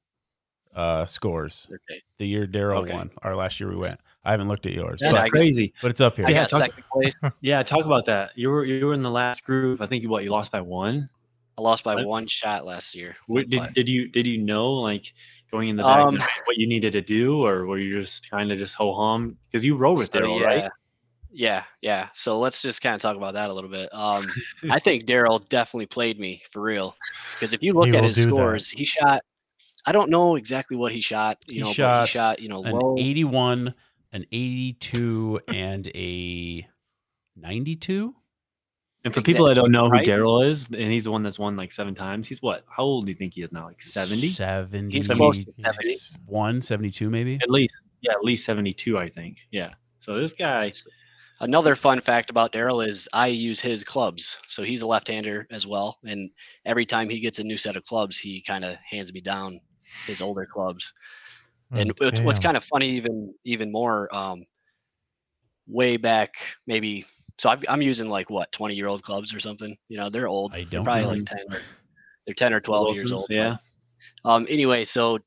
uh, 0.74 1.04
scores. 1.06 1.68
okay. 1.70 2.00
The 2.18 2.26
year 2.26 2.46
Daryl 2.46 2.84
Okay. 2.84 2.94
won, 2.94 3.10
our 3.22 3.36
last 3.36 3.60
year 3.60 3.68
we 3.68 3.76
went. 3.76 4.00
I 4.24 4.30
haven't 4.30 4.48
looked 4.48 4.64
at 4.64 4.72
yours, 4.72 5.00
Yeah, 5.02 5.10
but, 5.12 5.18
that's 5.18 5.30
crazy. 5.30 5.74
but 5.82 5.90
it's 5.90 6.00
up 6.00 6.16
here. 6.16 6.26
I 6.26 6.30
Yeah, 6.30 6.46
talk- 6.46 6.60
second 6.60 6.84
place. 6.90 7.14
Yeah, 7.42 7.62
talk 7.62 7.84
about 7.84 8.06
that. 8.06 8.30
You 8.34 8.48
were 8.48 8.64
you 8.64 8.86
were 8.86 8.94
in 8.94 9.02
the 9.02 9.10
last 9.10 9.44
group. 9.44 9.82
I 9.82 9.86
think 9.86 10.02
you 10.02 10.08
what 10.08 10.24
you 10.24 10.30
lost 10.30 10.50
by 10.52 10.62
one. 10.62 11.10
I 11.56 11.62
lost 11.62 11.84
by 11.84 11.94
What? 11.94 12.06
one 12.06 12.26
shot 12.26 12.64
last 12.64 12.94
year. 12.94 13.16
What, 13.26 13.48
did 13.48 13.74
did 13.74 13.88
you 13.88 14.08
did 14.08 14.26
you 14.26 14.38
know 14.38 14.72
like 14.72 15.12
going 15.50 15.68
in 15.68 15.76
the 15.76 15.84
back 15.84 16.06
Um, 16.06 16.18
what 16.46 16.56
you 16.56 16.66
needed 16.66 16.92
to 16.94 17.00
do, 17.00 17.44
or 17.46 17.66
were 17.66 17.78
you 17.78 18.00
just 18.00 18.28
kind 18.30 18.50
of 18.50 18.58
just 18.58 18.74
ho 18.74 18.92
hum 18.94 19.36
because 19.46 19.64
you 19.64 19.76
rode 19.76 19.98
with 19.98 20.10
So, 20.12 20.18
Daryl, 20.20 20.40
yeah, 20.40 20.46
right? 20.46 20.70
Yeah, 21.32 21.64
yeah. 21.80 22.08
So 22.14 22.38
let's 22.38 22.62
just 22.62 22.80
kind 22.82 22.94
of 22.94 23.00
talk 23.02 23.16
about 23.16 23.34
that 23.34 23.50
a 23.50 23.52
little 23.52 23.70
bit. 23.70 23.88
Um, 23.92 24.26
I 24.70 24.78
think 24.78 25.04
Daryl 25.04 25.46
definitely 25.48 25.86
played 25.86 26.18
me 26.18 26.42
for 26.52 26.62
real 26.62 26.96
because 27.34 27.52
if 27.52 27.62
you 27.62 27.72
look 27.72 27.88
He 27.88 27.96
at 27.96 28.04
his 28.04 28.16
do 28.16 28.22
that. 28.22 28.28
scores, 28.28 28.70
he 28.70 28.84
shot. 28.84 29.22
I 29.86 29.92
don't 29.92 30.10
know 30.10 30.36
exactly 30.36 30.76
what 30.76 30.92
he 30.92 31.00
shot. 31.00 31.38
You 31.46 31.54
He 31.54 31.60
know, 31.60 31.66
but 31.66 31.74
shot 31.74 32.00
he 32.08 32.12
shot. 32.12 32.40
You 32.40 32.48
know, 32.48 32.62
An 32.64 32.78
low. 32.78 32.94
81, 32.98 33.74
an 34.12 34.26
82, 34.32 35.40
and 35.48 35.88
a 35.94 36.66
92. 37.36 38.14
And 39.04 39.12
for 39.12 39.20
people 39.20 39.46
that 39.46 39.54
don't 39.54 39.70
know 39.70 39.84
who 39.84 39.92
Right. 39.92 40.06
Daryl 40.06 40.44
is, 40.44 40.64
and 40.66 40.90
he's 40.90 41.04
the 41.04 41.10
one 41.10 41.22
that's 41.22 41.38
won 41.38 41.56
like 41.56 41.72
seven 41.72 41.94
times. 41.94 42.26
He's 42.26 42.40
what? 42.40 42.64
How 42.74 42.84
old 42.84 43.04
do 43.04 43.12
you 43.12 43.16
think 43.16 43.34
he 43.34 43.42
is 43.42 43.52
now? 43.52 43.66
Like 43.66 43.82
seventy? 43.82 44.28
70. 44.28 44.96
He's 44.96 45.08
close 45.08 45.38
to 45.38 45.52
70. 45.52 45.96
1, 46.26 46.62
72 46.62 47.10
maybe. 47.10 47.38
At 47.42 47.50
least, 47.50 47.92
yeah, 48.00 48.12
at 48.12 48.24
least 48.24 48.46
seventy-two, 48.46 48.98
I 48.98 49.08
think. 49.10 49.40
Yeah. 49.50 49.74
So 49.98 50.16
this 50.16 50.32
guy, 50.32 50.72
Another 51.40 51.74
fun 51.74 52.00
fact 52.00 52.30
about 52.30 52.52
Daryl 52.52 52.86
is 52.86 53.08
I 53.12 53.26
use 53.26 53.60
his 53.60 53.82
clubs. 53.82 54.38
So 54.48 54.62
he's 54.62 54.82
a 54.82 54.86
left-hander 54.86 55.46
as 55.50 55.66
well, 55.66 55.98
and 56.04 56.30
every 56.64 56.86
time 56.86 57.08
he 57.08 57.20
gets 57.20 57.40
a 57.40 57.44
new 57.44 57.56
set 57.56 57.76
of 57.76 57.84
clubs, 57.84 58.18
he 58.18 58.40
kind 58.40 58.64
of 58.64 58.76
hands 58.88 59.12
me 59.12 59.20
down 59.20 59.60
his 60.06 60.22
older 60.22 60.46
clubs. 60.46 60.92
and 61.72 61.90
Oh, 61.90 61.94
what's, 61.98 62.20
what's 62.20 62.38
kind 62.38 62.56
of 62.56 62.64
funny 62.64 62.88
even 62.88 63.34
even 63.44 63.72
more 63.72 64.14
um 64.14 64.44
way 65.66 65.96
back 65.96 66.34
maybe 66.66 67.04
so 67.38 67.50
I've, 67.50 67.64
i'm 67.68 67.82
using 67.82 68.08
like 68.08 68.30
what 68.30 68.50
20 68.52 68.74
year 68.74 68.86
old 68.86 69.02
clubs 69.02 69.34
or 69.34 69.40
something 69.40 69.76
you 69.88 69.96
know 69.96 70.10
they're 70.10 70.28
old 70.28 70.52
I 70.54 70.58
they're 70.58 70.66
don't 70.80 70.84
probably 70.84 71.02
know. 71.02 71.08
like 71.10 71.24
10 71.26 71.38
or, 71.50 71.58
they're 72.26 72.34
10 72.34 72.52
or 72.52 72.60
12 72.60 72.86
years 72.96 73.10
Wilson's, 73.10 73.20
old 73.20 73.26
but, 73.28 73.34
yeah. 73.36 73.56
um 74.24 74.46
anyway 74.48 74.84
so 74.84 75.18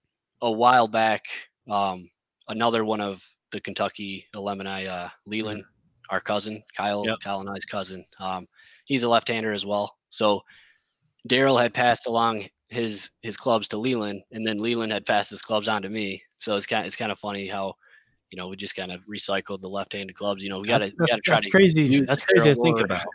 a 0.41 0.51
while 0.51 0.87
back 0.87 1.23
um 1.69 2.09
another 2.47 2.85
one 2.85 3.01
of 3.01 3.23
the 3.51 3.59
kentucky 3.61 4.25
alumni 4.35 4.85
uh 4.85 5.09
leland 5.25 5.63
our 6.09 6.19
cousin 6.21 6.61
kyle 6.75 7.03
Yep. 7.05 7.19
kyle 7.23 7.39
and 7.41 7.49
i's 7.49 7.65
cousin 7.65 8.05
um 8.19 8.47
he's 8.85 9.03
a 9.03 9.09
left-hander 9.09 9.51
as 9.53 9.65
well 9.65 9.95
so 10.09 10.41
daryl 11.27 11.61
had 11.61 11.73
passed 11.73 12.07
along 12.07 12.45
his 12.69 13.09
his 13.21 13.37
clubs 13.37 13.67
to 13.69 13.77
leland 13.77 14.21
and 14.31 14.45
then 14.45 14.57
leland 14.57 14.91
had 14.91 15.05
passed 15.05 15.29
his 15.29 15.41
clubs 15.41 15.67
on 15.67 15.81
to 15.81 15.89
me 15.89 16.21
so 16.37 16.55
it's 16.55 16.65
kind 16.65 16.81
of 16.81 16.87
it's 16.87 16.95
kind 16.95 17.11
of 17.11 17.19
funny 17.19 17.47
how 17.47 17.73
you 18.31 18.37
know 18.37 18.47
we 18.49 18.55
just 18.55 18.75
kind 18.75 18.91
of 18.91 19.01
recycled 19.07 19.61
the 19.61 19.69
left-handed 19.69 20.15
clubs 20.15 20.43
you 20.43 20.49
know 20.49 20.59
we 20.59 20.67
got 20.67 20.79
to 20.81 20.91
got 20.91 21.07
to 21.15 21.21
try 21.21 21.35
that's 21.35 21.45
to 21.45 21.51
crazy. 21.51 21.83
use 21.83 22.07
That's 22.07 22.21
crazy 22.21 22.49
to 22.49 22.55
think 22.55 22.75
Ward. 22.77 22.85
about. 22.91 23.05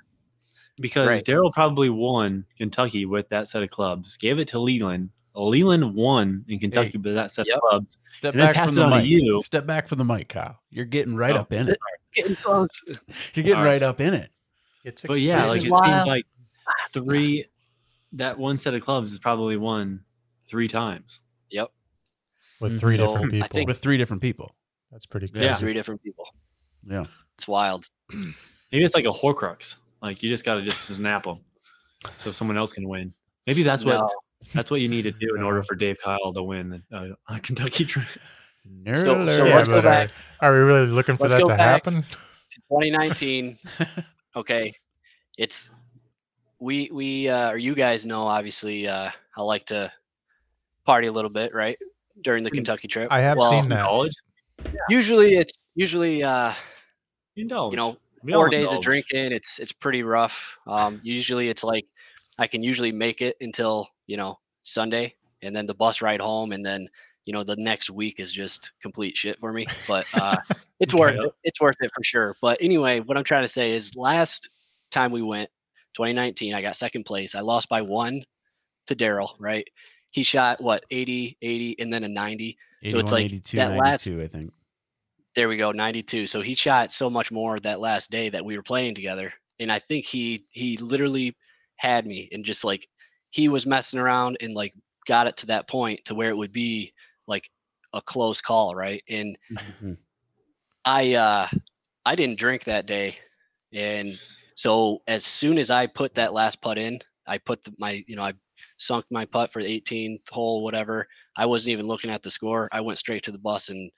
Because 0.81 1.07
Right. 1.07 1.23
Daryl 1.25 1.53
probably 1.53 1.91
won 1.91 2.47
Kentucky 2.57 3.05
with 3.05 3.29
that 3.29 3.47
set 3.47 3.63
of 3.63 3.69
clubs, 3.71 4.17
gave 4.17 4.39
it 4.39 4.49
to 4.49 4.59
Leland. 4.59 5.11
Leland 5.35 5.95
won 5.95 6.45
in 6.49 6.59
Kentucky 6.59 6.97
with 6.99 7.15
that 7.15 7.31
set 7.31 7.47
Yep. 7.47 7.57
of 7.57 7.61
clubs. 7.63 7.99
Step 8.07 8.35
And 8.35 8.41
back 8.41 8.55
pass 8.55 8.71
from 8.75 8.79
it 8.79 8.81
the 8.81 8.85
on 8.85 8.91
to 8.91 8.97
mic. 8.99 9.07
you. 9.09 9.43
Step 9.43 9.67
back 9.67 9.87
from 9.87 9.99
the 9.99 10.05
mic, 10.05 10.29
Kyle. 10.31 10.59
You're 10.71 10.87
getting 10.87 11.15
right 11.15 11.37
Oh. 11.37 11.41
up 11.41 11.53
in 11.53 11.69
it. 11.69 11.79
getting 12.15 12.37
close 12.37 12.69
You're 13.35 13.45
getting 13.45 13.55
All 13.55 13.63
right. 13.65 13.73
right 13.73 13.83
up 13.83 14.01
in 14.01 14.15
it. 14.15 14.31
It's 14.85 15.03
But 15.03 15.21
yeah, 15.21 15.45
like 15.47 15.63
it 15.65 15.71
wild. 15.71 15.87
seems 15.87 16.07
like 16.07 16.27
three 16.91 17.45
that 18.13 18.39
one 18.39 18.57
set 18.59 18.75
of 18.75 18.83
clubs 18.83 19.13
is 19.13 19.19
probably 19.19 19.57
won 19.59 20.01
three 20.47 20.69
times. 20.69 21.21
yep 21.51 21.71
with 22.61 22.73
mm-hmm. 22.73 22.81
three 22.81 22.97
So, 22.97 23.07
different 23.07 23.31
people. 23.33 23.49
think- 23.49 23.69
With 23.69 23.79
three 23.79 23.97
different 23.99 24.23
people. 24.23 24.55
That's 24.93 25.07
pretty 25.07 25.27
good. 25.29 25.43
Yeah. 25.43 25.55
three 25.55 25.73
different 25.75 26.03
people 26.03 26.25
Yeah. 26.87 27.07
it's 27.35 27.49
wild 27.49 27.89
Maybe 28.13 28.85
it's 28.85 28.95
like 28.95 29.07
a 29.07 29.11
Horcrux. 29.11 29.77
Like 30.03 30.23
you 30.23 30.29
just 30.29 30.45
got 30.45 30.55
to 30.57 30.63
just 30.63 30.83
snap 30.83 31.25
them, 31.25 31.39
so 32.17 32.31
someone 32.31 32.57
else 32.59 32.73
can 32.75 32.87
win. 32.89 33.13
Maybe 33.47 33.63
that's 33.63 33.85
what 33.85 34.11
that's 34.53 34.71
what 34.71 34.81
you 34.81 34.89
need 34.89 35.03
to 35.03 35.13
do 35.13 35.35
in 35.37 35.43
order 35.43 35.63
for 35.63 35.75
Dave 35.75 35.97
Kyle 36.03 36.33
to 36.35 36.43
win 36.43 36.83
uh, 36.93 37.09
a 37.29 37.41
Kentucky 37.41 37.85
trip. 37.85 38.07
Nerd 38.85 38.99
So- 38.99 39.27
so 39.27 39.45
Yeah, 39.45 39.55
let's 39.57 39.69
go 39.69 39.79
uh, 39.79 39.83
back 39.83 40.11
Are 40.41 40.53
we 40.53 40.59
really 40.61 40.87
looking 40.87 41.17
for 41.17 41.23
Let's 41.25 41.35
that 41.35 41.41
go 41.43 41.49
to 41.51 41.57
back. 41.57 41.85
happen? 41.85 42.03
to 42.03 42.61
2019 42.69 43.57
okay 44.37 44.73
it's 45.39 45.71
we 46.61 46.91
we 46.93 47.29
uh 47.29 47.51
or 47.53 47.57
you 47.57 47.75
guys 47.75 48.05
know 48.07 48.23
obviously 48.23 48.87
uh 48.87 49.11
i 49.37 49.43
like 49.43 49.65
to 49.67 49.91
party 50.85 51.07
a 51.09 51.13
little 51.13 51.31
bit 51.31 51.55
right 51.55 51.79
during 52.23 52.45
the 52.45 52.51
kentucky 52.51 52.87
trip 52.89 53.09
I 53.11 53.21
have 53.21 53.39
Well, 53.39 53.49
seen 53.51 53.69
that. 53.71 53.87
Usually 54.89 55.35
it's 55.35 55.67
usually 55.75 56.23
uh 56.23 56.53
you 57.71 57.77
know 57.77 57.97
We 58.23 58.33
all 58.33 58.41
four 58.41 58.49
days 58.49 58.71
of 58.71 58.81
drinking 58.81 59.33
it's 59.33 59.59
it's 59.59 59.73
pretty 59.73 60.03
rough. 60.03 60.59
Um 60.67 61.01
usually 61.03 61.49
it's 61.49 61.65
like 61.65 61.87
i 62.39 62.47
can 62.47 62.63
usually 62.63 62.93
make 62.93 63.21
it 63.21 63.37
until 63.41 63.89
you 64.07 64.17
know 64.17 64.39
sunday 64.63 65.15
and 65.43 65.55
then 65.55 65.67
the 65.67 65.75
bus 65.75 66.01
ride 66.01 66.21
home 66.21 66.53
and 66.53 66.65
then 66.65 66.89
you 67.27 67.33
know 67.33 67.45
the 67.45 67.57
next 67.57 67.91
week 67.91 68.21
is 68.21 68.33
just 68.33 68.73
complete 68.81 69.17
shit 69.17 69.39
for 69.39 69.53
me 69.53 69.67
but 69.87 70.07
uh 70.15 70.39
it's 70.81 70.95
worth 70.95 71.15
it 71.15 71.33
it's 71.45 71.61
worth 71.61 71.77
it 71.81 71.91
for 71.95 72.03
sure. 72.03 72.35
But 72.41 72.59
anyway 72.61 73.01
what 73.01 73.17
i'm 73.17 73.25
trying 73.25 73.45
to 73.45 73.49
say 73.49 73.73
is 73.73 73.95
last 73.97 74.49
time 74.91 75.13
we 75.13 75.23
went 75.23 75.51
2019 75.95 76.55
i 76.55 76.63
got 76.63 76.77
second 76.77 77.05
place. 77.05 77.35
I 77.35 77.41
lost 77.41 77.69
by 77.69 77.83
one 77.83 78.25
to 78.87 78.97
daryl 78.97 79.35
right 79.39 79.69
he 80.13 80.23
shot 80.23 80.61
what 80.61 80.85
80 80.91 81.37
80 81.43 81.77
and 81.81 81.93
then 81.93 82.05
a 82.05 82.09
90 82.09 82.57
So 82.89 82.99
it's 82.99 83.11
like 83.13 83.25
82, 83.27 83.57
that 83.57 83.71
last- 83.73 84.07
92, 84.07 84.25
I 84.25 84.29
think. 84.29 84.53
there 85.35 85.49
we 85.49 85.57
go 85.57 85.73
92 85.73 86.27
so 86.29 86.41
he 86.41 86.55
shot 86.55 86.93
so 86.93 87.11
much 87.11 87.33
more 87.33 87.59
that 87.61 87.81
last 87.81 88.11
day 88.11 88.29
that 88.31 88.45
we 88.45 88.57
were 88.57 88.63
playing 88.63 88.95
together 88.95 89.33
and 89.59 89.73
i 89.73 89.79
think 89.79 90.05
he 90.05 90.47
he 90.51 90.77
literally 90.77 91.35
had 91.77 92.07
me 92.07 92.29
and 92.33 92.45
just 92.45 92.63
like 92.65 92.87
he 93.31 93.49
was 93.49 93.67
messing 93.67 93.99
around 93.99 94.37
and 94.41 94.55
like 94.55 94.75
got 95.07 95.27
it 95.27 95.37
to 95.39 95.47
that 95.47 95.67
point 95.69 96.05
to 96.05 96.15
where 96.15 96.29
it 96.31 96.37
would 96.37 96.53
be 96.53 96.93
like 97.27 97.51
a 97.95 98.01
close 98.03 98.41
call 98.41 98.75
right 98.75 99.03
and 99.09 99.37
Mhm. 99.51 99.97
i 100.85 101.15
uh 101.15 101.47
i 102.05 102.15
didn't 102.15 102.39
drink 102.39 102.65
that 102.65 102.87
day 102.87 103.17
and 103.73 104.19
so 104.55 105.01
as 105.09 105.25
soon 105.25 105.57
as 105.59 105.71
i 105.71 105.87
put 105.87 106.15
that 106.15 106.33
last 106.35 106.61
putt 106.61 106.77
in 106.79 106.99
i 107.27 107.39
put 107.39 107.63
the, 107.65 107.73
my 107.79 108.05
you 108.07 108.17
know 108.17 108.23
i 108.23 108.33
sunk 108.83 109.05
my 109.11 109.25
putt 109.25 109.53
for 109.53 109.63
the 109.63 109.81
18th 109.81 110.29
hole 110.31 110.65
whatever 110.65 111.07
i 111.37 111.47
wasn't 111.47 111.73
even 111.73 111.87
looking 111.87 112.11
at 112.11 112.23
the 112.23 112.31
score 112.31 112.69
i 112.73 112.81
went 112.81 112.99
straight 112.99 113.23
to 113.23 113.31
the 113.31 113.39
bus 113.39 113.69
and 113.69 113.91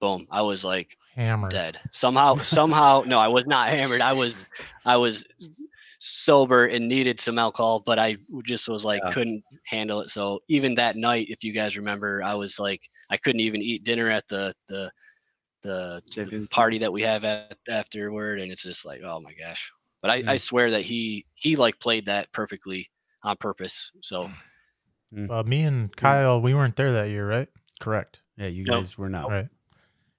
boom 0.00 0.26
i 0.30 0.40
was 0.40 0.64
like 0.64 0.96
Hammered. 1.16 1.50
dead 1.50 1.80
somehow 1.92 2.36
somehow 2.36 3.02
no 3.06 3.18
i 3.18 3.26
was 3.28 3.46
not 3.46 3.68
hammered 3.68 4.00
i 4.00 4.12
was 4.12 4.46
i 4.84 4.96
was 4.96 5.26
sober 5.98 6.66
and 6.66 6.88
needed 6.88 7.18
some 7.18 7.38
alcohol 7.38 7.82
but 7.84 7.98
i 7.98 8.16
just 8.44 8.68
was 8.68 8.84
like 8.84 9.02
Yeah. 9.04 9.10
couldn't 9.10 9.42
handle 9.64 10.00
it 10.00 10.08
so 10.08 10.38
even 10.48 10.74
that 10.76 10.96
night 10.96 11.26
if 11.28 11.42
you 11.42 11.52
guys 11.52 11.76
remember 11.76 12.22
i 12.22 12.34
was 12.34 12.60
like 12.60 12.80
i 13.10 13.16
couldn't 13.16 13.40
even 13.40 13.60
eat 13.60 13.82
dinner 13.84 14.08
at 14.08 14.26
the 14.28 14.54
the 14.68 14.90
the, 15.62 16.00
the 16.14 16.48
party 16.52 16.78
that 16.78 16.92
we 16.92 17.02
have 17.02 17.24
at, 17.24 17.56
afterward, 17.68 18.40
and 18.40 18.52
it's 18.52 18.62
just 18.62 18.86
like, 18.86 19.00
oh 19.02 19.20
my 19.20 19.32
gosh. 19.34 19.70
But 20.02 20.10
I, 20.12 20.14
I 20.28 20.34
Mm. 20.36 20.40
swear 20.40 20.70
that 20.70 20.82
he 20.82 21.26
he 21.34 21.56
like 21.56 21.80
played 21.80 22.06
that 22.06 22.32
perfectly 22.32 22.88
on 23.22 23.36
purpose. 23.36 23.92
So 24.02 24.30
Uh, 25.30 25.42
me 25.42 25.62
and 25.62 25.94
Kyle, 25.96 26.40
we 26.40 26.52
weren't 26.54 26.76
there 26.76 26.92
that 26.92 27.08
year, 27.08 27.26
right? 27.28 27.48
Correct. 27.80 28.20
Yeah, 28.36 28.46
you 28.48 28.64
Nope. 28.64 28.82
guys 28.82 28.98
were 28.98 29.08
not. 29.08 29.30
Right. 29.30 29.48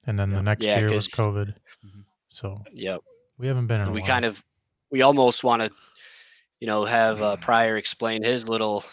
And 0.08 0.18
then 0.18 0.32
Yeah. 0.32 0.38
the 0.38 0.43
next 0.43 0.66
Yeah, 0.66 0.80
year 0.80 0.91
was 0.91 1.08
COVID. 1.10 1.54
Mhm. 1.86 2.06
So 2.30 2.64
yep. 2.74 3.02
we 3.38 3.47
haven't 3.47 3.68
been 3.68 3.82
in 3.82 3.88
a 3.88 3.91
we 3.91 4.00
while. 4.02 4.08
kind 4.08 4.26
of 4.26 4.43
we 4.91 5.02
almost 5.04 5.43
want 5.43 5.62
to 5.62 5.72
you 6.60 6.68
know 6.68 6.86
have 6.86 7.22
uh, 7.22 7.36
Pryor 7.38 7.78
explain 7.78 8.24
his 8.24 8.50
little 8.50 8.84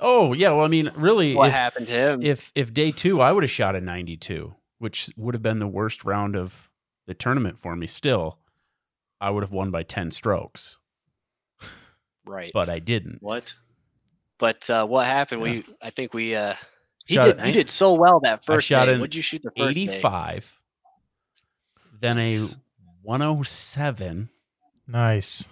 Oh 0.00 0.32
yeah. 0.32 0.50
Well, 0.50 0.64
I 0.64 0.68
mean, 0.68 0.90
really, 0.96 1.34
what 1.36 1.48
if, 1.48 1.54
happened 1.54 1.86
to 1.86 1.92
him. 1.92 2.22
if 2.22 2.50
if 2.56 2.74
day 2.74 2.90
two 2.90 3.20
I 3.20 3.30
would 3.30 3.44
have 3.44 3.50
shot 3.50 3.76
a 3.76 3.80
92, 3.80 4.56
which 4.78 5.08
would 5.16 5.34
have 5.34 5.42
been 5.42 5.60
the 5.60 5.68
worst 5.68 6.04
round 6.04 6.34
of 6.34 6.68
the 7.06 7.14
tournament 7.14 7.60
for 7.60 7.76
me. 7.76 7.86
Still, 7.86 8.40
I 9.20 9.30
would 9.30 9.44
have 9.44 9.52
won 9.52 9.70
by 9.70 9.84
10 9.84 10.10
strokes, 10.10 10.78
right. 12.26 12.50
but 12.54 12.68
I 12.68 12.78
didn't. 12.78 13.18
What? 13.20 13.54
But 14.38 14.68
uh, 14.70 14.86
what 14.86 15.06
happened? 15.06 15.40
Yeah. 15.46 15.52
We 15.52 15.64
I 15.82 15.90
think 15.90 16.12
we 16.14 16.34
uh 16.34 16.54
he 17.06 17.14
Shot 17.14 17.24
did 17.24 17.38
it- 17.40 17.46
you 17.46 17.52
did 17.52 17.70
so 17.70 17.94
well 17.94 18.20
that 18.20 18.44
first 18.44 18.66
shot 18.66 18.86
day. 18.86 18.96
What'd 18.96 19.14
you 19.14 19.22
shoot 19.22 19.42
the 19.42 19.52
first 19.56 19.74
day? 19.76 19.82
85, 19.82 20.58
then 22.00 22.18
a 22.18 22.38
107, 23.02 24.28
nice, 24.86 25.44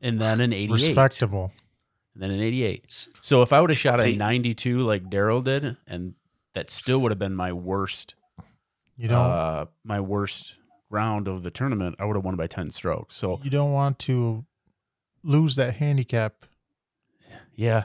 and 0.00 0.20
then 0.20 0.40
an 0.40 0.52
88, 0.52 0.70
respectable. 0.72 1.52
and 2.14 2.22
then 2.22 2.30
an 2.30 2.40
88. 2.40 2.84
So 3.20 3.42
if 3.42 3.52
I 3.52 3.60
would 3.60 3.70
have 3.70 3.78
shot 3.78 4.00
a 4.00 4.14
92 4.14 4.80
like 4.80 5.04
Daryl 5.08 5.42
did, 5.42 5.76
and 5.86 6.14
that 6.54 6.70
still 6.70 6.98
would 7.00 7.12
have 7.12 7.18
been 7.18 7.34
my 7.34 7.52
worst, 7.52 8.14
You 8.96 9.08
don't. 9.08 9.18
uh, 9.18 9.66
my 9.84 10.00
worst 10.00 10.54
round 10.90 11.28
of 11.28 11.42
the 11.42 11.50
tournament, 11.50 11.96
I 11.98 12.04
would 12.04 12.16
have 12.16 12.24
won 12.24 12.36
by 12.36 12.46
10 12.46 12.70
strokes. 12.70 13.16
So 13.16 13.40
you 13.42 13.50
don't 13.50 13.72
want 13.72 13.98
to 14.00 14.44
lose 15.24 15.56
that 15.56 15.74
handicap. 15.74 16.34
yeah, 17.54 17.84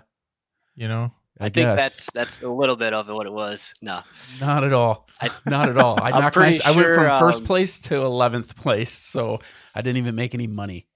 You 0.75 0.87
know. 0.87 1.11
I, 1.39 1.45
I, 1.45 1.49
think 1.49 1.67
guess. 1.67 1.77
that's 1.77 2.11
that's 2.11 2.41
a 2.41 2.49
little 2.49 2.75
bit 2.75 2.93
of 2.93 3.07
what 3.09 3.27
it 3.27 3.31
was. 3.31 3.71
No. 3.79 4.01
not 4.41 4.63
at 4.63 4.73
all. 4.73 5.07
I- 5.21 5.29
not 5.45 5.69
at 5.69 5.77
all. 5.77 6.01
I 6.01 6.07
I'm 6.11 6.21
knocked 6.21 6.35
my, 6.35 6.47
pretty 6.49 6.63
I 6.63 6.71
went 6.71 6.87
from 6.95 6.95
sure, 7.07 7.19
first 7.19 7.39
um, 7.41 7.45
place 7.45 7.79
to 7.81 7.93
11th 7.93 8.55
place, 8.55 8.89
so 8.89 9.39
I 9.75 9.81
didn't 9.81 9.97
even 9.97 10.15
make 10.15 10.33
any 10.33 10.47
money. 10.47 10.87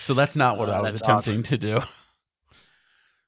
So 0.00 0.14
that's 0.14 0.36
not 0.36 0.56
what 0.56 0.70
Oh, 0.70 0.72
I 0.72 0.80
was 0.80 0.94
that's 0.94 1.02
attempting 1.02 1.42
to 1.44 1.58
do. 1.58 1.80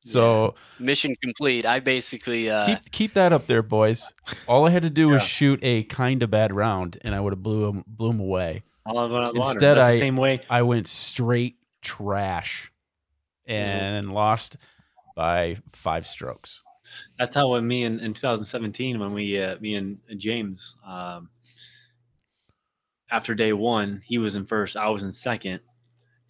So 0.06 0.54
Mission 0.78 1.16
complete. 1.20 1.66
I 1.66 1.80
basically 1.80 2.48
uh 2.48 2.66
keep 2.66 2.90
keep 2.92 3.12
that 3.14 3.32
up 3.32 3.48
there, 3.48 3.62
boys. 3.62 4.14
All 4.46 4.64
I 4.64 4.70
had 4.70 4.82
to 4.84 4.90
do 4.90 5.08
was 5.08 5.22
shoot 5.22 5.58
a 5.64 5.82
kind 5.82 6.22
of 6.22 6.30
bad 6.30 6.54
round, 6.54 6.96
and 7.00 7.12
I 7.12 7.18
would 7.18 7.32
have 7.32 7.42
blew 7.42 7.66
him 7.68 7.82
blew 7.88 8.10
him 8.10 8.20
away. 8.20 8.62
All 8.86 9.00
of 9.00 9.34
Instead, 9.34 9.78
That's 9.78 9.84
I- 9.84 9.92
the 9.92 9.98
same 9.98 10.16
way. 10.16 10.42
I 10.48 10.62
went 10.62 10.86
straight 10.86 11.55
trash 11.87 12.72
and 13.47 14.12
lost 14.12 14.57
by 15.14 15.57
five 15.72 16.07
strokes. 16.07 16.62
That's 17.18 17.34
how 17.34 17.49
when 17.49 17.66
me 17.66 17.84
in, 17.84 18.01
in 18.01 18.12
2017 18.12 18.99
when 18.99 19.12
we 19.12 19.41
uh, 19.41 19.57
me 19.61 19.74
and 19.74 19.99
James 20.18 20.76
um, 20.87 21.30
after 23.11 23.34
day 23.34 23.53
one 23.53 24.03
he 24.05 24.18
was 24.18 24.37
in 24.37 24.47
first 24.47 24.76
I 24.76 24.89
was 24.89 25.03
in 25.03 25.12
second 25.12 25.61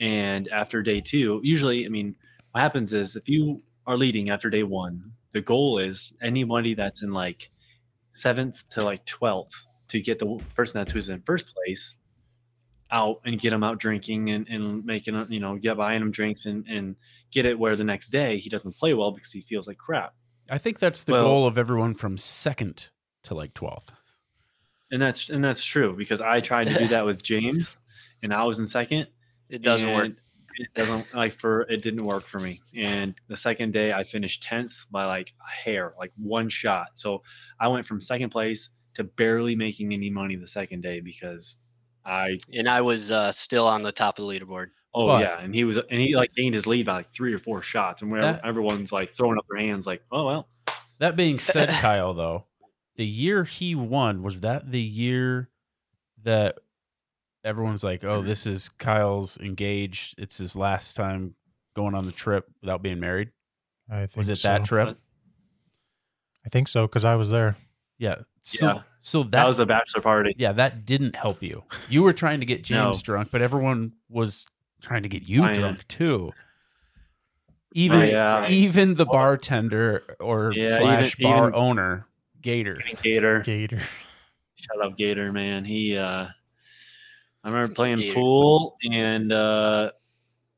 and 0.00 0.48
after 0.48 0.82
day 0.82 1.00
two 1.00 1.40
usually 1.42 1.84
I 1.84 1.88
mean 1.88 2.16
what 2.52 2.60
happens 2.60 2.92
is 2.92 3.16
if 3.16 3.28
you 3.28 3.62
are 3.86 3.96
leading 3.96 4.30
after 4.30 4.50
day 4.50 4.62
one 4.62 5.12
the 5.32 5.40
goal 5.40 5.78
is 5.78 6.12
anybody 6.22 6.74
that's 6.74 7.02
in 7.02 7.12
like 7.12 7.50
seventh 8.12 8.66
to 8.70 8.82
like 8.82 9.04
12th 9.04 9.64
to 9.88 10.00
get 10.00 10.18
the 10.18 10.40
person 10.54 10.80
that's 10.80 10.92
who's 10.92 11.10
in 11.10 11.22
first 11.22 11.54
place 11.54 11.96
out 12.90 13.20
and 13.24 13.40
get 13.40 13.52
him 13.52 13.62
out 13.64 13.78
drinking 13.78 14.30
and, 14.30 14.48
and 14.48 14.84
making 14.84 15.26
you 15.28 15.40
know 15.40 15.56
get 15.56 15.76
buying 15.76 16.00
him 16.02 16.10
drinks 16.10 16.46
and, 16.46 16.66
and 16.68 16.96
get 17.32 17.44
it 17.46 17.58
where 17.58 17.74
the 17.76 17.84
next 17.84 18.10
day 18.10 18.38
he 18.38 18.48
doesn't 18.48 18.76
play 18.76 18.94
well 18.94 19.10
because 19.10 19.32
he 19.32 19.40
feels 19.40 19.66
like 19.66 19.78
crap 19.78 20.14
I 20.48 20.58
think 20.58 20.78
that's 20.78 21.02
the 21.04 21.12
Well- 21.12 21.22
goal 21.24 21.46
of 21.46 21.58
everyone 21.58 21.94
from 21.94 22.16
second 22.16 22.90
to 23.24 23.34
like 23.34 23.52
twelfth. 23.54 23.92
and 24.92 25.02
that's 25.02 25.28
and 25.30 25.42
that's 25.44 25.64
true 25.64 25.96
because 25.96 26.20
I 26.20 26.40
tried 26.40 26.68
to 26.68 26.74
do 26.78 26.86
that 26.88 27.04
with 27.04 27.22
James, 27.24 27.70
and 28.22 28.32
I 28.32 28.44
was 28.44 28.60
in 28.60 28.66
second. 28.68 29.08
it 29.48 29.62
doesn't 29.62 29.92
work. 29.92 30.12
It 30.58 30.72
doesn't 30.74 31.12
like 31.12 31.32
for 31.34 31.62
it 31.62 31.82
didn't 31.82 32.04
work 32.06 32.24
for 32.24 32.38
me. 32.38 32.60
And 32.74 33.14
the 33.28 33.36
second 33.36 33.72
day, 33.72 33.92
I 33.92 34.04
finished 34.04 34.42
tenth 34.44 34.86
by 34.90 35.04
like 35.06 35.34
a 35.44 35.50
hair, 35.50 35.94
like 35.98 36.12
one 36.16 36.48
shot. 36.48 36.90
So 36.94 37.22
I 37.58 37.66
went 37.68 37.84
from 37.84 38.00
second 38.00 38.30
place 38.30 38.70
to 38.94 39.02
barely 39.04 39.56
making 39.56 39.92
any 39.92 40.08
money 40.08 40.36
the 40.36 40.46
second 40.46 40.82
day 40.82 41.00
because 41.00 41.58
I 42.06 42.38
And 42.52 42.68
I 42.68 42.80
was 42.80 43.10
uh 43.10 43.32
still 43.32 43.66
on 43.66 43.82
the 43.82 43.92
top 43.92 44.18
of 44.18 44.26
the 44.26 44.30
leaderboard. 44.32 44.68
oh 44.94 45.08
But- 45.08 45.22
yeah, 45.22 45.40
and 45.42 45.54
he 45.54 45.64
was 45.64 45.76
and 45.76 46.00
he 46.00 46.14
like 46.16 46.32
gained 46.34 46.54
his 46.54 46.66
lead 46.66 46.86
by 46.86 46.92
like 46.94 47.12
three 47.12 47.32
or 47.34 47.38
four 47.38 47.62
shots, 47.62 48.02
and 48.02 48.10
where 48.10 48.22
That- 48.22 48.44
everyone's 48.44 48.92
like 48.92 49.14
throwing 49.14 49.38
up 49.38 49.44
their 49.50 49.60
hands, 49.60 49.86
like 49.86 50.02
oh 50.12 50.24
well, 50.26 50.48
That 50.98 51.16
being 51.16 51.38
said, 51.38 51.68
Kyle, 51.80 52.14
though, 52.14 52.44
the 52.96 53.06
year 53.06 53.44
he 53.44 53.74
won 53.74 54.22
was 54.22 54.40
that 54.40 54.70
the 54.70 54.80
year 54.80 55.50
that 56.22 56.58
everyone's 57.44 57.84
like, 57.84 58.02
"Oh, 58.04 58.22
this 58.22 58.46
is 58.46 58.68
Kyle's 58.70 59.36
engaged. 59.38 60.14
It's 60.18 60.38
his 60.38 60.56
last 60.56 60.94
time 60.96 61.34
going 61.74 61.94
on 61.94 62.06
the 62.06 62.12
trip 62.12 62.46
without 62.60 62.82
being 62.82 62.98
married." 63.00 63.30
I 63.90 64.00
think 64.06 64.16
Was 64.16 64.30
it 64.30 64.36
so. 64.36 64.48
that 64.48 64.64
trip? 64.64 64.98
I 66.44 66.48
think 66.48 66.68
so 66.68 66.86
because 66.86 67.04
I 67.04 67.14
was 67.16 67.30
there. 67.30 67.56
Yeah. 67.98 68.16
So, 68.42 68.66
Yeah. 68.66 68.82
So 69.06 69.22
that, 69.22 69.30
that 69.30 69.46
was 69.46 69.60
a 69.60 69.66
bachelor 69.66 70.02
party. 70.02 70.34
yeah, 70.36 70.50
that 70.52 70.84
didn't 70.84 71.14
help 71.14 71.40
you. 71.42 71.62
You 71.88 72.02
were 72.02 72.12
trying 72.12 72.40
to 72.40 72.46
get 72.46 72.62
James 72.70 72.96
No. 72.98 73.00
drunk, 73.02 73.28
but 73.30 73.40
everyone 73.40 73.92
was 74.08 74.46
trying 74.82 75.04
to 75.04 75.08
get 75.08 75.28
you 75.28 75.44
I 75.44 75.50
am. 75.50 75.54
drunk 75.54 75.86
too. 75.88 76.32
Even 77.72 78.00
Right, 78.00 78.10
yeah. 78.12 78.48
even 78.48 78.94
the 78.94 79.04
bartender 79.06 80.02
or 80.18 80.52
Yeah, 80.54 80.78
slash 80.78 81.14
even- 81.18 81.30
bar 81.30 81.48
even- 81.48 81.54
owner, 81.60 82.06
Gator. 82.40 82.80
Gator. 83.02 83.40
Gator. 83.40 83.80
Shout 84.56 84.82
out 84.82 84.96
Gator, 84.96 85.30
man. 85.32 85.64
He 85.64 85.96
uh 85.96 86.26
I 87.44 87.48
remember 87.48 87.72
playing 87.74 87.98
Gator. 87.98 88.14
pool 88.14 88.76
and 88.90 89.30
uh 89.32 89.90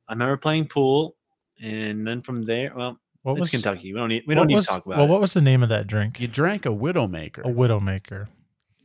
I 0.08 0.12
remember 0.12 0.36
playing 0.36 0.68
pool 0.68 1.16
and 1.60 2.06
then 2.06 2.20
from 2.20 2.44
there 2.44 2.72
well 2.74 2.98
What 3.22 3.32
it's 3.32 3.40
was 3.40 3.50
Kentucky. 3.50 3.92
We 3.92 3.98
don't 3.98 4.08
need 4.10 4.22
we 4.26 4.34
don't 4.34 4.46
need 4.46 4.54
was- 4.54 4.66
to 4.68 4.74
talk 4.74 4.86
about 4.86 4.98
Well, 4.98 5.06
it. 5.06 5.10
what 5.10 5.20
was 5.20 5.34
the 5.34 5.42
name 5.42 5.62
of 5.62 5.68
that 5.70 5.86
drink? 5.86 6.20
You 6.20 6.28
drank 6.28 6.64
a 6.66 6.70
Widowmaker. 6.70 7.40
A 7.40 7.52
Widowmaker. 7.52 8.28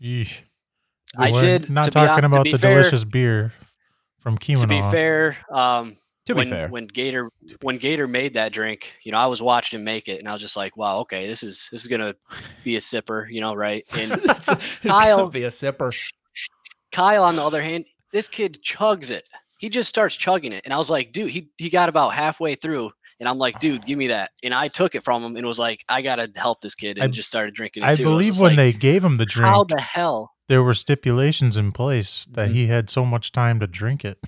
Yeesh. 0.03 0.39
I 1.17 1.31
We're 1.31 1.41
did 1.41 1.69
Not 1.69 1.85
to 1.85 1.91
be 1.91 1.93
talking 1.93 2.25
about 2.25 2.43
the 2.43 2.57
fair- 2.57 2.75
delicious 2.75 3.03
beer 3.03 3.53
from 4.19 4.37
Kimono. 4.37 4.61
To 4.61 4.67
be 4.67 4.81
fair, 4.91 5.37
um 5.51 5.97
to 6.25 6.33
be 6.33 6.39
when 6.39 6.49
fair, 6.49 6.67
when 6.69 6.87
Gator 6.87 7.29
when 7.61 7.77
Gator 7.77 8.07
made 8.07 8.33
that 8.33 8.51
drink, 8.51 8.93
you 9.03 9.11
know, 9.11 9.17
I 9.17 9.25
was 9.27 9.41
watching 9.41 9.79
him 9.79 9.83
make 9.83 10.07
it 10.07 10.19
and 10.19 10.27
I 10.27 10.33
was 10.33 10.41
just 10.41 10.57
like, 10.57 10.75
wow, 10.77 10.99
okay, 10.99 11.27
this 11.27 11.43
is 11.43 11.67
this 11.71 11.81
is 11.81 11.87
gonna 11.87 12.15
be 12.63 12.75
a 12.75 12.79
sipper, 12.79 13.25
you 13.29 13.41
know, 13.41 13.53
right? 13.53 13.85
And 13.97 14.11
it's 14.23 14.79
Kyle- 14.81 15.27
be 15.29 15.43
a 15.43 15.49
sipper. 15.49 15.93
Kyle, 16.91 17.23
on 17.23 17.35
the 17.35 17.43
other 17.43 17.61
hand, 17.61 17.85
this 18.11 18.27
kid 18.27 18.59
chugs 18.63 19.11
it. 19.11 19.27
He 19.59 19.69
just 19.69 19.89
starts 19.89 20.15
chugging 20.15 20.51
it. 20.51 20.61
And 20.65 20.73
I 20.73 20.77
was 20.77 20.89
like, 20.89 21.11
dude, 21.11 21.31
he, 21.31 21.49
he 21.57 21.69
got 21.69 21.89
about 21.89 22.13
halfway 22.13 22.55
through. 22.55 22.91
And 23.24 23.30
I'm 23.30 23.38
like, 23.38 23.57
dude, 23.59 23.86
give 23.86 23.97
me 23.97 24.07
that. 24.07 24.32
And 24.43 24.53
I 24.53 24.67
took 24.67 24.95
it 24.95 25.03
from 25.05 25.24
him 25.24 25.38
and 25.38 25.47
was 25.47 25.57
like, 25.57 25.86
I 25.88 26.01
got 26.01 26.17
to 26.17 26.30
help 26.36 26.59
this 26.59 26.76
kid. 26.76 26.97
And 26.97 27.05
I- 27.05 27.07
just 27.07 27.30
started 27.30 27.53
drinking 27.53 27.84
it 27.84 27.86
I 27.86 27.95
too. 27.95 28.03
believe 28.03 28.34
just 28.34 28.41
when 28.41 28.49
like, 28.51 28.57
they 28.57 28.74
gave 28.74 29.01
him 29.01 29.15
the 29.15 29.26
drink, 29.26 29.47
How 29.49 29.63
the 29.63 29.80
hell? 29.80 30.34
there 30.49 30.61
were 30.61 30.74
stipulations 30.74 31.55
in 31.55 31.71
place 31.71 32.26
that 32.34 32.49
Mhm. 32.49 32.53
he 32.53 32.67
had 32.67 32.89
so 32.89 33.05
much 33.05 33.32
time 33.32 33.61
to 33.61 33.65
drink 33.67 34.03
it. 34.03 34.19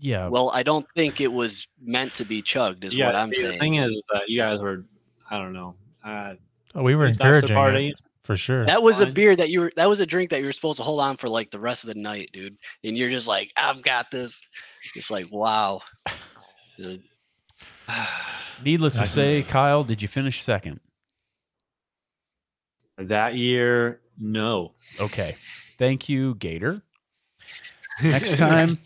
yeah. 0.00 0.26
Well, 0.26 0.50
I 0.50 0.64
don't 0.64 0.86
think 0.96 1.20
it 1.20 1.32
was 1.32 1.68
meant 1.80 2.14
to 2.14 2.24
be 2.24 2.42
chugged, 2.42 2.82
is 2.82 2.96
yeah, 2.96 3.06
what 3.06 3.14
I'm 3.14 3.28
see, 3.32 3.42
saying. 3.42 3.52
the 3.52 3.58
thing 3.60 3.74
is, 3.76 3.92
is 3.92 4.02
that 4.12 4.28
you 4.28 4.38
guys 4.40 4.58
were 4.60 4.84
I 5.30 5.38
don't 5.38 5.52
know. 5.52 5.76
Uh 6.04 6.34
Oh, 6.74 6.82
we 6.82 6.96
were 6.96 7.06
his 7.06 7.16
encouraging 7.16 7.54
party, 7.54 7.88
it 7.90 7.94
for 8.24 8.36
sure. 8.36 8.66
that 8.66 8.82
was 8.82 8.98
a 8.98 9.06
beer 9.06 9.36
that 9.36 9.50
you 9.50 9.60
were, 9.60 9.72
that 9.76 9.88
was 9.88 10.00
a 10.00 10.06
drink 10.06 10.30
that 10.30 10.40
you 10.40 10.46
were 10.46 10.52
supposed 10.52 10.78
to 10.78 10.82
hold 10.82 10.98
on 10.98 11.16
for 11.16 11.28
like 11.28 11.52
the 11.52 11.60
rest 11.60 11.84
of 11.84 11.88
the 11.94 11.94
night, 12.00 12.30
dude. 12.32 12.56
And 12.82 12.96
you're 12.96 13.08
just 13.10 13.28
like, 13.28 13.52
I've 13.56 13.80
got 13.82 14.10
this. 14.10 14.42
It's 14.96 15.08
like, 15.08 15.26
wow. 15.30 15.82
Needless 18.64 18.98
to 18.98 19.06
say, 19.06 19.42
Kyle, 19.42 19.84
did 19.84 20.02
you 20.02 20.08
finish 20.08 20.42
second? 20.42 20.80
that 22.96 23.34
year, 23.34 24.00
no. 24.18 24.72
Okay. 25.00 25.36
Thank 25.78 26.08
you, 26.08 26.34
Gator. 26.36 26.82
Next 28.02 28.38
time, 28.38 28.78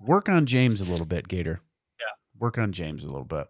work 0.00 0.28
on 0.28 0.46
James 0.46 0.80
a 0.80 0.84
little 0.84 1.06
bit, 1.06 1.28
Gator. 1.28 1.60
Yeah. 2.00 2.06
Work 2.38 2.58
on 2.58 2.72
James 2.72 3.04
a 3.04 3.08
little 3.08 3.24
bit. 3.24 3.46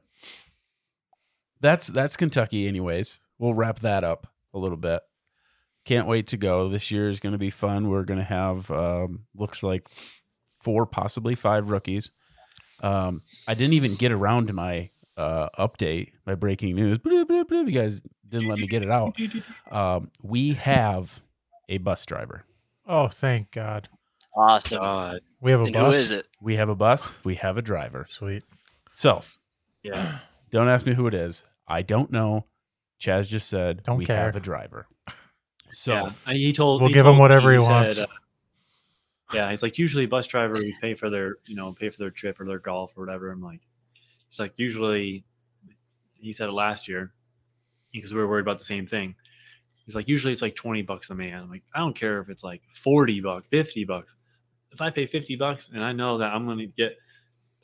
That's 1.60 1.86
that's 1.86 2.16
Kentucky 2.16 2.68
anyways. 2.68 3.20
We'll 3.38 3.54
wrap 3.54 3.80
that 3.80 4.04
up 4.04 4.26
a 4.54 4.58
little 4.58 4.76
bit. 4.76 5.02
Can't 5.84 6.06
wait 6.06 6.28
to 6.28 6.36
go. 6.36 6.68
This 6.68 6.90
year 6.90 7.08
is 7.08 7.20
going 7.20 7.32
to 7.32 7.38
be 7.38 7.50
fun. 7.50 7.88
We're 7.88 8.02
going 8.02 8.18
to 8.18 8.24
have 8.24 8.70
um, 8.70 9.26
looks 9.34 9.62
like 9.62 9.88
four, 10.58 10.84
possibly 10.84 11.34
five 11.34 11.70
rookies. 11.70 12.10
Um, 12.82 13.22
I 13.46 13.54
didn't 13.54 13.74
even 13.74 13.94
get 13.94 14.12
around 14.12 14.48
to 14.48 14.52
my 14.52 14.90
uh, 15.16 15.48
update, 15.58 16.12
my 16.26 16.34
breaking 16.34 16.74
news. 16.76 16.98
Bloop, 16.98 17.24
bloop, 17.26 17.44
bloop. 17.44 17.66
You 17.70 17.78
guys 17.80 18.02
didn't 18.28 18.48
let 18.48 18.58
me 18.58 18.66
get 18.66 18.82
it 18.82 18.90
out. 18.90 19.16
Um, 19.70 20.10
we 20.22 20.54
have 20.54 21.20
a 21.68 21.78
bus 21.78 22.04
driver. 22.06 22.44
Oh, 22.86 23.08
thank 23.08 23.50
God. 23.50 23.88
Awesome. 24.36 24.78
God. 24.78 25.20
We 25.40 25.50
have 25.50 25.60
a 25.60 25.64
and 25.64 25.72
bus. 25.72 25.96
is 25.96 26.10
it? 26.10 26.28
We 26.40 26.56
have 26.56 26.68
a 26.68 26.74
bus. 26.74 27.12
We 27.24 27.36
have 27.36 27.56
a 27.56 27.62
driver. 27.62 28.04
Sweet. 28.08 28.42
So 28.92 29.22
Yeah. 29.82 30.18
don't 30.50 30.68
ask 30.68 30.84
me 30.86 30.94
who 30.94 31.06
it 31.06 31.14
is. 31.14 31.42
I 31.66 31.82
don't 31.82 32.12
know. 32.12 32.44
Chaz 33.00 33.28
just 33.28 33.48
said 33.48 33.82
Don't 33.82 33.98
we 33.98 34.06
care. 34.06 34.16
have 34.16 34.36
a 34.36 34.40
driver. 34.40 34.86
So 35.68 36.12
yeah. 36.28 36.32
He 36.32 36.52
told. 36.52 36.80
We'll 36.80 36.88
he 36.88 36.94
give 36.94 37.04
him 37.06 37.18
whatever 37.18 37.50
me, 37.50 37.56
he 37.56 37.60
said, 37.60 37.70
wants. 37.72 37.98
uh, 37.98 38.06
yeah, 39.34 39.50
he's 39.50 39.64
like 39.64 39.78
usually 39.78 40.04
a 40.04 40.08
bus 40.08 40.28
driver 40.28 40.54
we 40.54 40.72
pay 40.80 40.94
for 40.94 41.10
their, 41.10 41.38
you 41.44 41.56
know, 41.56 41.72
pay 41.72 41.90
for 41.90 41.98
their 41.98 42.10
trip 42.10 42.38
or 42.40 42.46
their 42.46 42.60
golf 42.60 42.96
or 42.96 43.04
whatever. 43.04 43.32
I'm 43.32 43.42
like, 43.42 43.62
he's 44.28 44.38
like 44.40 44.54
usually, 44.56 45.24
he 46.14 46.32
said 46.32 46.48
it 46.48 46.52
last 46.52 46.88
year 46.88 47.12
because 47.92 48.12
we 48.12 48.20
were 48.20 48.28
worried 48.28 48.42
about 48.42 48.58
the 48.58 48.64
same 48.64 48.86
thing. 48.86 49.14
He's 49.84 49.94
like 49.94 50.08
usually 50.08 50.32
it's 50.32 50.42
like 50.42 50.56
twenty 50.56 50.82
bucks 50.82 51.10
a 51.10 51.14
man. 51.14 51.42
I'm 51.44 51.50
like 51.50 51.62
I 51.74 51.78
don't 51.78 51.94
care 51.94 52.20
if 52.20 52.28
it's 52.28 52.42
like 52.42 52.62
forty 52.72 53.20
bucks, 53.20 53.46
fifty 53.48 53.84
bucks. 53.84 54.16
If 54.72 54.80
I 54.80 54.90
pay 54.90 55.06
fifty 55.06 55.36
bucks 55.36 55.70
and 55.70 55.82
I 55.82 55.92
know 55.92 56.18
that 56.18 56.32
I'm 56.34 56.44
going 56.44 56.58
to 56.58 56.66
get 56.66 56.96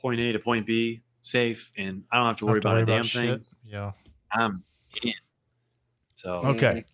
point 0.00 0.20
A 0.20 0.32
to 0.32 0.38
point 0.38 0.66
B 0.66 1.02
safe 1.20 1.70
and 1.76 2.04
I 2.12 2.18
don't 2.18 2.26
have 2.26 2.36
to 2.38 2.46
worry 2.46 2.54
Have 2.56 2.62
to 2.62 2.68
about 2.68 2.82
a 2.82 2.86
damn 2.86 3.02
shit. 3.02 3.40
thing, 3.40 3.44
Yeah. 3.66 3.92
I'm 4.32 4.62
in. 5.02 5.12
So 6.14 6.28
mm-hmm. 6.30 6.46
okay. 6.48 6.84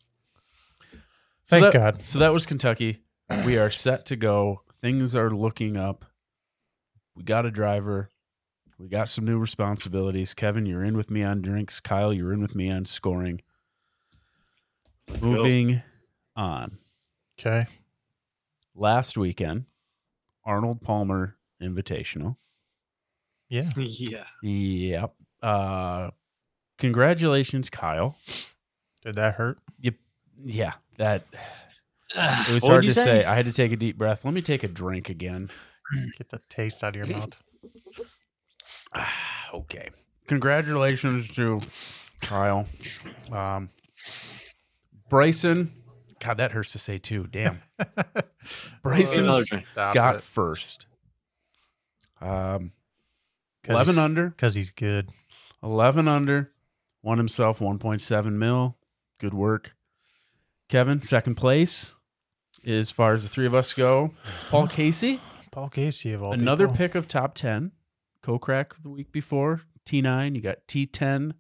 So 0.91 0.97
Thank 1.47 1.65
that- 1.65 1.73
God. 1.73 2.03
So 2.03 2.19
that 2.19 2.33
was 2.33 2.47
Kentucky. 2.47 3.01
We 3.45 3.59
are 3.59 3.71
set 3.71 4.07
to 4.07 4.17
go. 4.17 4.63
Things 4.81 5.15
are 5.15 5.31
looking 5.31 5.77
up. 5.77 6.07
We 7.15 7.23
got 7.23 7.45
a 7.45 7.51
driver. 7.51 8.11
We 8.79 8.89
got 8.89 9.09
some 9.09 9.25
new 9.25 9.39
responsibilities. 9.39 10.35
Kevin, 10.35 10.65
you're 10.65 10.85
in 10.85 10.97
with 10.97 11.11
me 11.11 11.25
on 11.25 11.43
drinks. 11.43 11.81
Kyle, 11.81 12.13
you're 12.13 12.33
in 12.33 12.41
with 12.41 12.55
me 12.55 12.71
on 12.71 12.85
scoring. 12.85 13.41
let's 15.09 15.23
go. 15.23 15.31
Moving 15.31 15.83
on. 16.37 16.79
Okay. 17.39 17.67
Last 18.77 19.19
weekend, 19.19 19.65
Arnold 20.45 20.81
Palmer 20.81 21.37
Invitational. 21.61 22.37
Yeah. 23.49 23.71
yeah. 23.77 24.25
Yep. 24.43 25.15
Uh, 25.43 26.11
congratulations, 26.79 27.71
Kyle. 27.71 28.17
Did 29.03 29.17
that 29.17 29.35
hurt? 29.35 29.59
Yep. 29.81 29.95
Yeah, 30.45 30.75
that 30.99 31.25
it 32.15 32.53
was 32.53 32.63
What 32.63 32.71
hard 32.71 32.83
to 32.83 32.87
you 32.87 32.93
say. 32.93 33.25
I 33.25 33.35
had 33.35 33.47
to 33.47 33.53
take 33.53 33.73
a 33.73 33.77
deep 33.77 33.99
breath. 33.99 34.25
Let 34.25 34.35
me 34.35 34.43
take 34.43 34.63
a 34.63 34.69
drink 34.69 35.09
again. 35.09 35.51
Get 36.17 36.29
the 36.29 36.41
taste 36.49 36.85
out 36.85 36.95
of 36.95 37.09
your 37.09 37.19
mouth. 37.19 37.43
Ah, 38.95 39.51
okay. 39.55 39.91
Congratulations 40.27 41.29
to 41.29 41.61
Kyle. 42.21 42.67
Um, 43.33 43.71
Bryson. 45.09 45.73
God, 46.21 46.39
that 46.39 46.51
hurts 46.53 46.73
to 46.73 46.79
say 46.79 46.99
too. 46.99 47.27
Damn. 47.31 47.61
Bryson 48.83 49.25
Another 49.25 49.45
drink. 49.45 49.67
Stop 49.73 49.95
got 49.95 50.15
it. 50.17 50.21
first. 50.23 50.87
Um, 52.21 52.73
'Cause 53.65 53.75
11 53.75 53.99
under. 53.99 54.31
Because 54.31 54.55
he's 54.55 54.71
good. 54.71 55.09
11 55.63 56.09
under. 56.09 56.53
Won 57.03 57.19
himself 57.19 57.61
1.7 57.61 58.33
mil. 58.33 58.77
Good 59.21 59.35
work. 59.35 59.73
Kevin, 60.69 61.01
second 61.03 61.37
place. 61.37 61.95
As 62.67 62.91
far 62.91 63.13
as 63.13 63.23
the 63.23 63.29
three 63.29 63.47
of 63.47 63.55
us 63.55 63.73
go, 63.73 64.13
Paul 64.51 64.67
Casey, 64.69 65.21
Paul 65.53 65.69
Casey 65.69 66.13
of 66.13 66.23
all 66.23 66.33
another 66.33 66.67
people. 66.67 66.77
pick 66.77 66.95
of 66.97 67.07
top 67.09 67.35
10. 67.35 67.71
Co-crack 68.33 68.75
the 68.83 68.91
week 68.91 69.11
before. 69.11 69.63
T9, 69.87 70.35
you 70.35 70.43
got 70.43 70.59
T10. 70.69 71.33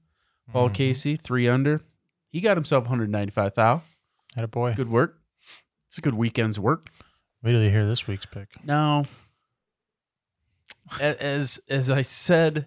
Paul 0.50 0.70
Mhm. 0.70 0.74
Casey, 0.74 1.16
three 1.16 1.46
under. 1.46 1.82
He 2.30 2.40
got 2.40 2.56
himself 2.56 2.84
195 2.84 3.54
thou. 3.54 3.82
Had 4.34 4.44
a 4.44 4.48
boy. 4.48 4.72
Good 4.74 4.88
work. 4.88 5.20
It's 5.86 5.98
a 5.98 6.00
good 6.00 6.14
weekend's 6.14 6.58
work. 6.58 6.86
Wait 7.42 7.52
till 7.52 7.62
you 7.62 7.68
hear 7.70 7.86
this 7.86 8.06
week's 8.06 8.24
pick. 8.24 8.64
Now, 8.64 9.04
as 11.00 11.60
as 11.68 11.90
I 11.90 12.00
said 12.02 12.66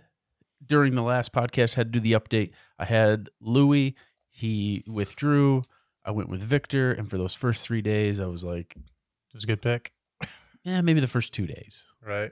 during 0.63 0.93
the 0.95 1.01
last 1.01 1.33
podcast, 1.33 1.75
I 1.75 1.79
had 1.81 1.91
to 1.93 1.99
do 1.99 2.03
the 2.09 2.13
update. 2.13 2.51
I 2.77 2.85
had 2.85 3.29
Louis. 3.39 3.95
He 4.29 4.83
withdrew. 4.87 5.63
I 6.05 6.11
went 6.11 6.29
with 6.29 6.41
Viktor, 6.43 6.91
and 6.91 7.09
for 7.09 7.17
those 7.17 7.33
first 7.35 7.63
three 7.65 7.81
days, 7.81 8.19
I 8.19 8.25
was 8.27 8.43
like, 8.43 8.75
It 8.75 9.33
was 9.33 9.43
a 9.43 9.47
good 9.47 9.61
pick. 9.61 9.93
yeah, 10.63 10.81
maybe 10.81 10.99
the 10.99 11.07
first 11.07 11.33
two 11.33 11.47
days. 11.47 11.85
Right. 12.05 12.31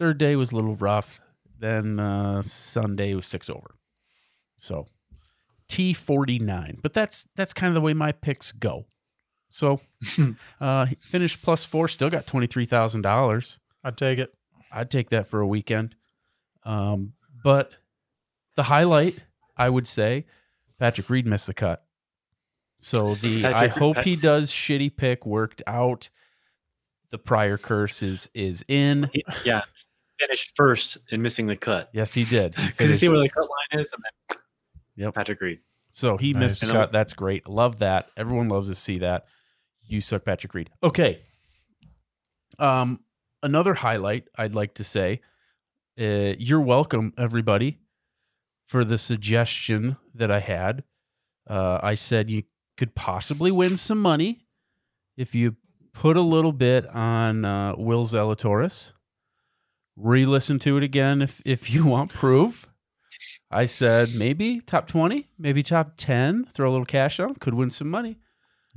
Third 0.00 0.18
day 0.18 0.34
was 0.34 0.50
a 0.50 0.56
little 0.56 0.74
rough. 0.76 1.20
Then 1.58 2.00
uh, 2.00 2.40
Sunday 2.42 3.14
was 3.14 3.26
six 3.26 3.48
over. 3.50 3.76
So 4.56 4.86
T 5.68 5.92
forty 5.92 6.38
nine, 6.38 6.78
but 6.82 6.92
that's 6.94 7.28
that's 7.36 7.52
kind 7.52 7.68
of 7.68 7.74
the 7.74 7.80
way 7.82 7.92
my 7.94 8.12
picks 8.12 8.50
go. 8.50 8.86
So 9.50 9.80
uh, 10.60 10.86
he 10.86 10.94
finished 10.96 11.42
plus 11.42 11.64
four, 11.66 11.86
still 11.86 12.10
got 12.10 12.26
twenty 12.26 12.46
three 12.46 12.64
thousand 12.64 13.02
dollars. 13.02 13.60
I'd 13.84 13.96
take 13.96 14.18
it. 14.18 14.32
I'd 14.72 14.90
take 14.90 15.10
that 15.10 15.26
for 15.26 15.40
a 15.40 15.46
weekend. 15.46 15.94
Um, 16.64 17.12
but 17.44 17.76
the 18.56 18.64
highlight, 18.64 19.18
I 19.56 19.68
would 19.68 19.86
say, 19.86 20.26
Patrick 20.78 21.10
Reed 21.10 21.26
missed 21.26 21.46
the 21.46 21.54
cut. 21.54 21.84
So 22.78 23.14
the 23.16 23.44
I 23.46 23.52
Patrick- 23.52 23.72
hope 23.72 23.98
he 23.98 24.16
does 24.16 24.50
shitty 24.50 24.96
pick 24.96 25.26
worked 25.26 25.62
out. 25.66 26.08
The 27.10 27.18
prior 27.18 27.58
curse 27.58 28.02
is 28.02 28.30
is 28.32 28.64
in. 28.66 29.10
Yeah. 29.44 29.62
Finished 30.20 30.52
first 30.54 30.98
and 31.10 31.22
missing 31.22 31.46
the 31.46 31.56
cut. 31.56 31.88
Yes, 31.92 32.12
he 32.14 32.24
did. 32.24 32.54
Because 32.54 32.90
you 32.90 32.96
see 32.96 33.08
where 33.08 33.18
the 33.18 33.28
cut 33.28 33.40
line 33.42 33.80
is, 33.80 33.90
and 33.92 34.02
then 34.28 34.38
Yep. 34.96 35.14
Patrick 35.14 35.40
Reed. 35.40 35.60
So 35.92 36.16
he 36.18 36.34
missed 36.34 36.60
the 36.60 36.66
Nice. 36.68 36.76
cut. 36.76 36.92
That's 36.92 37.14
great. 37.14 37.48
Love 37.48 37.78
that. 37.78 38.10
Everyone 38.16 38.48
loves 38.48 38.68
to 38.68 38.74
see 38.74 38.98
that. 38.98 39.24
You 39.86 40.00
suck, 40.00 40.24
Patrick 40.24 40.52
Reed. 40.54 40.70
Okay. 40.82 41.20
Um, 42.58 43.00
another 43.42 43.74
highlight 43.74 44.24
I'd 44.36 44.54
like 44.54 44.74
to 44.74 44.84
say. 44.84 45.20
Uh, 45.98 46.34
you're 46.38 46.60
welcome, 46.60 47.12
everybody, 47.18 47.78
for 48.66 48.84
the 48.84 48.98
suggestion 48.98 49.96
that 50.14 50.30
I 50.30 50.40
had. 50.40 50.84
Uh, 51.48 51.80
I 51.82 51.94
said 51.94 52.30
you 52.30 52.44
could 52.76 52.94
possibly 52.94 53.50
win 53.50 53.76
some 53.76 53.98
money 54.00 54.44
if 55.16 55.34
you 55.34 55.56
put 55.92 56.16
a 56.16 56.20
little 56.22 56.52
bit 56.52 56.86
on 56.86 57.44
uh, 57.44 57.74
Will 57.76 58.06
Zalatoris. 58.06 58.92
Re-listen 60.02 60.58
to 60.60 60.76
it 60.76 60.82
again 60.82 61.20
if 61.22 61.40
if 61.44 61.70
you 61.70 61.84
want 61.94 62.12
proof. 62.12 62.66
I 63.50 63.66
said 63.66 64.14
maybe 64.14 64.60
top 64.60 64.86
20, 64.86 65.28
maybe 65.36 65.62
top 65.64 65.94
10, 65.96 66.44
throw 66.54 66.68
a 66.68 66.72
little 66.72 66.86
cash 66.86 67.18
on, 67.18 67.34
could 67.34 67.54
win 67.54 67.68
some 67.70 67.90
money. 67.90 68.16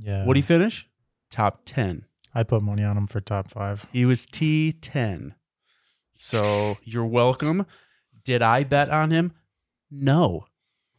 Yeah. 0.00 0.24
What 0.24 0.34
do 0.34 0.40
you 0.40 0.44
finish? 0.44 0.88
Top 1.30 1.60
10. 1.64 2.06
I'd 2.34 2.48
put 2.48 2.62
money 2.62 2.82
on 2.82 2.96
him 2.96 3.06
for 3.06 3.20
top 3.20 3.48
five. 3.50 3.86
He 3.92 4.04
was 4.04 4.26
T10. 4.26 5.34
So 6.14 6.78
you're 6.82 7.06
welcome. 7.06 7.66
Did 8.24 8.42
I 8.42 8.64
bet 8.64 8.90
on 8.90 9.12
him? 9.12 9.32
No. 9.90 10.46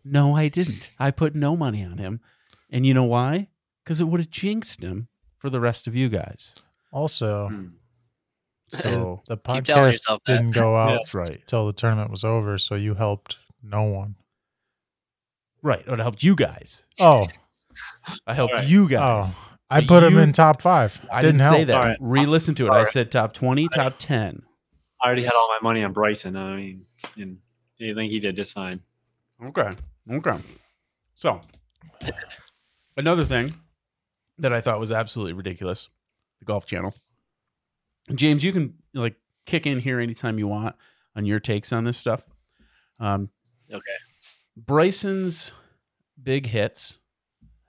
No, 0.05 0.35
I 0.35 0.47
didn't. 0.47 0.91
I 0.97 1.11
put 1.11 1.35
no 1.35 1.57
money 1.57 1.83
on 1.83 1.97
him. 1.97 2.21
And 2.69 2.85
you 2.85 2.93
know 2.93 3.03
why? 3.03 3.49
Because 3.83 3.99
it 3.99 4.05
would 4.05 4.21
have 4.21 4.29
jinxed 4.29 4.81
him 4.81 5.09
for 5.37 5.49
the 5.49 5.59
rest 5.59 5.85
of 5.87 5.95
you 5.95 6.07
guys. 6.07 6.55
Also, 6.93 7.49
Hmm. 7.49 7.67
So 8.69 9.21
the 9.27 9.37
podcast 9.37 9.99
didn't 10.25 10.51
go 10.51 10.75
out 10.77 10.97
that's 10.97 11.13
right. 11.13 11.39
until 11.41 11.67
the 11.67 11.73
tournament 11.73 12.11
was 12.11 12.23
over, 12.23 12.57
so 12.57 12.75
you 12.75 12.95
helped 12.95 13.37
no 13.61 13.83
one. 13.83 14.15
Right. 15.61 15.83
It 15.87 15.99
helped 15.99 16.23
you 16.23 16.35
guys. 16.35 16.85
Oh, 16.99 17.27
I 18.27 18.33
helped 18.33 18.53
All 18.53 18.59
right. 18.59 18.67
you 18.67 18.85
oh. 18.85 18.87
guys. 18.87 19.33
oh, 19.35 19.51
I 19.69 19.81
But 19.81 19.87
put 19.87 20.03
him 20.03 20.17
in 20.17 20.31
top 20.31 20.61
five. 20.61 20.99
I 21.11 21.21
didn't, 21.21 21.37
didn't, 21.37 21.41
help. 21.41 21.55
say 21.55 21.63
that. 21.65 21.75
All 21.75 21.81
right. 21.81 21.97
Re-listen 21.99 22.55
to 22.55 22.65
it. 22.65 22.69
All 22.69 22.75
I 22.75 22.79
right. 22.79 22.87
said 22.87 23.11
top 23.11 23.33
20, 23.33 23.67
top 23.69 23.95
10. 23.97 24.43
I 25.01 25.07
already 25.07 25.23
had 25.23 25.33
all 25.33 25.47
my 25.47 25.59
money 25.67 25.83
on 25.83 25.91
Bryson. 25.91 26.35
I 26.35 26.55
mean, 26.55 26.85
and 27.17 27.37
I 27.81 27.93
think 27.93 28.11
he 28.11 28.19
did 28.19 28.35
just 28.35 28.53
fine. 28.53 28.81
Okay. 29.43 29.71
Okay. 30.11 30.37
So, 31.15 31.41
another 32.95 33.25
thing 33.25 33.55
that 34.37 34.53
I 34.53 34.61
thought 34.61 34.79
was 34.79 34.91
absolutely 34.91 35.33
ridiculous 35.33 35.89
the 36.39 36.45
Golf 36.45 36.65
Channel. 36.65 36.93
James, 38.13 38.43
you 38.43 38.51
can 38.51 38.75
like 38.93 39.15
kick 39.45 39.65
in 39.65 39.79
here 39.79 39.99
anytime 39.99 40.37
you 40.37 40.47
want 40.47 40.75
on 41.15 41.25
your 41.25 41.39
takes 41.39 41.71
on 41.73 41.83
this 41.83 41.97
stuff. 41.97 42.23
Um, 42.99 43.29
Okay. 43.71 43.81
Bryson's 44.55 45.53
big 46.21 46.45
hits, 46.45 46.99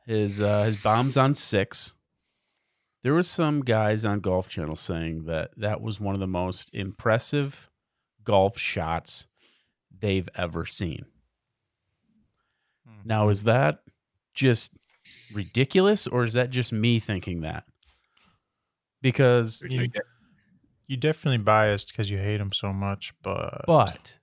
his 0.07 0.41
uh, 0.41 0.65
his 0.65 0.77
bombs 0.83 1.17
on 1.17 1.35
six. 1.35 1.95
There 3.03 3.15
was 3.15 3.29
some 3.29 3.63
guys 3.63 4.05
on 4.05 4.21
Golf 4.21 4.49
Channel 4.49 4.77
saying 4.77 5.25
that 5.25 5.51
that 5.57 5.81
was 5.81 6.01
one 6.01 6.15
of 6.15 6.21
the 6.21 6.27
most 6.27 6.71
impressive 6.73 7.71
golf 8.25 8.59
shots 8.59 9.27
they've 9.97 10.29
ever 10.37 10.67
seen. 10.67 11.07
Now, 13.05 13.29
is 13.29 13.45
that 13.45 13.81
just 14.35 14.73
ridiculous, 15.33 16.07
or 16.07 16.25
is 16.25 16.33
that 16.33 16.51
just 16.51 16.73
me 16.73 16.99
thinking 16.99 17.41
that? 17.43 17.65
Because, 19.03 19.63
You, 19.69 19.89
you 20.87 20.97
definitely 20.97 21.39
biased 21.39 21.89
because 21.89 22.11
you 22.11 22.19
hate 22.19 22.41
him 22.41 22.53
so 22.53 22.73
much, 22.73 23.13
but 23.23 23.65
but 23.67 24.19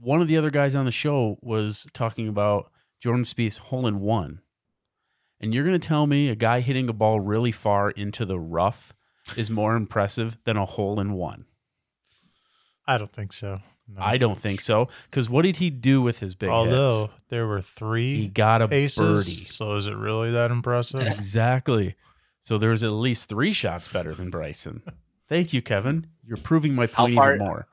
one 0.00 0.20
of 0.20 0.28
the 0.28 0.36
other 0.36 0.50
guys 0.50 0.74
on 0.74 0.84
the 0.84 0.90
show 0.92 1.38
was 1.42 1.86
talking 1.92 2.28
about 2.28 2.70
Jordan 3.00 3.24
Spieth's 3.24 3.56
hole 3.58 3.86
in 3.86 4.00
one, 4.00 4.40
And 5.40 5.52
you're 5.54 5.64
going 5.64 5.78
to 5.78 5.88
tell 5.88 6.06
me 6.06 6.28
a 6.28 6.34
guy 6.36 6.60
hitting 6.60 6.88
a 6.88 6.92
ball 6.92 7.20
really 7.20 7.52
far 7.52 7.90
into 7.90 8.24
the 8.24 8.38
rough 8.38 8.92
is 9.36 9.50
more 9.50 9.76
impressive 9.76 10.38
than 10.44 10.56
a 10.56 10.64
hole 10.64 10.98
in 11.00 11.12
one? 11.12 11.46
I 12.86 12.96
don't 12.98 13.12
think 13.12 13.32
so. 13.32 13.60
No. 13.86 14.02
I 14.02 14.18
don't 14.18 14.38
think 14.38 14.60
so. 14.60 14.88
Because 15.04 15.30
what 15.30 15.42
did 15.42 15.56
he 15.56 15.70
do 15.70 16.02
with 16.02 16.20
his 16.20 16.34
big 16.34 16.48
Although 16.50 17.02
hits? 17.02 17.12
there 17.30 17.46
were 17.46 17.62
three 17.62 18.16
He 18.16 18.28
got 18.28 18.60
a 18.62 18.72
aces, 18.72 19.34
birdie. 19.34 19.46
so 19.46 19.76
is 19.76 19.86
it 19.86 19.96
really 19.96 20.30
that 20.32 20.50
impressive? 20.50 21.02
Exactly. 21.02 21.94
So 22.40 22.58
there's 22.58 22.84
at 22.84 22.92
least 22.92 23.28
three 23.28 23.52
shots 23.52 23.88
better 23.88 24.14
than 24.14 24.30
Bryson. 24.30 24.82
Thank 25.28 25.52
you, 25.52 25.62
Kevin. 25.62 26.06
You're 26.24 26.36
proving 26.38 26.74
my 26.74 26.86
How 26.86 27.04
point 27.04 27.14
far- 27.14 27.34
even 27.34 27.46
more. 27.46 27.66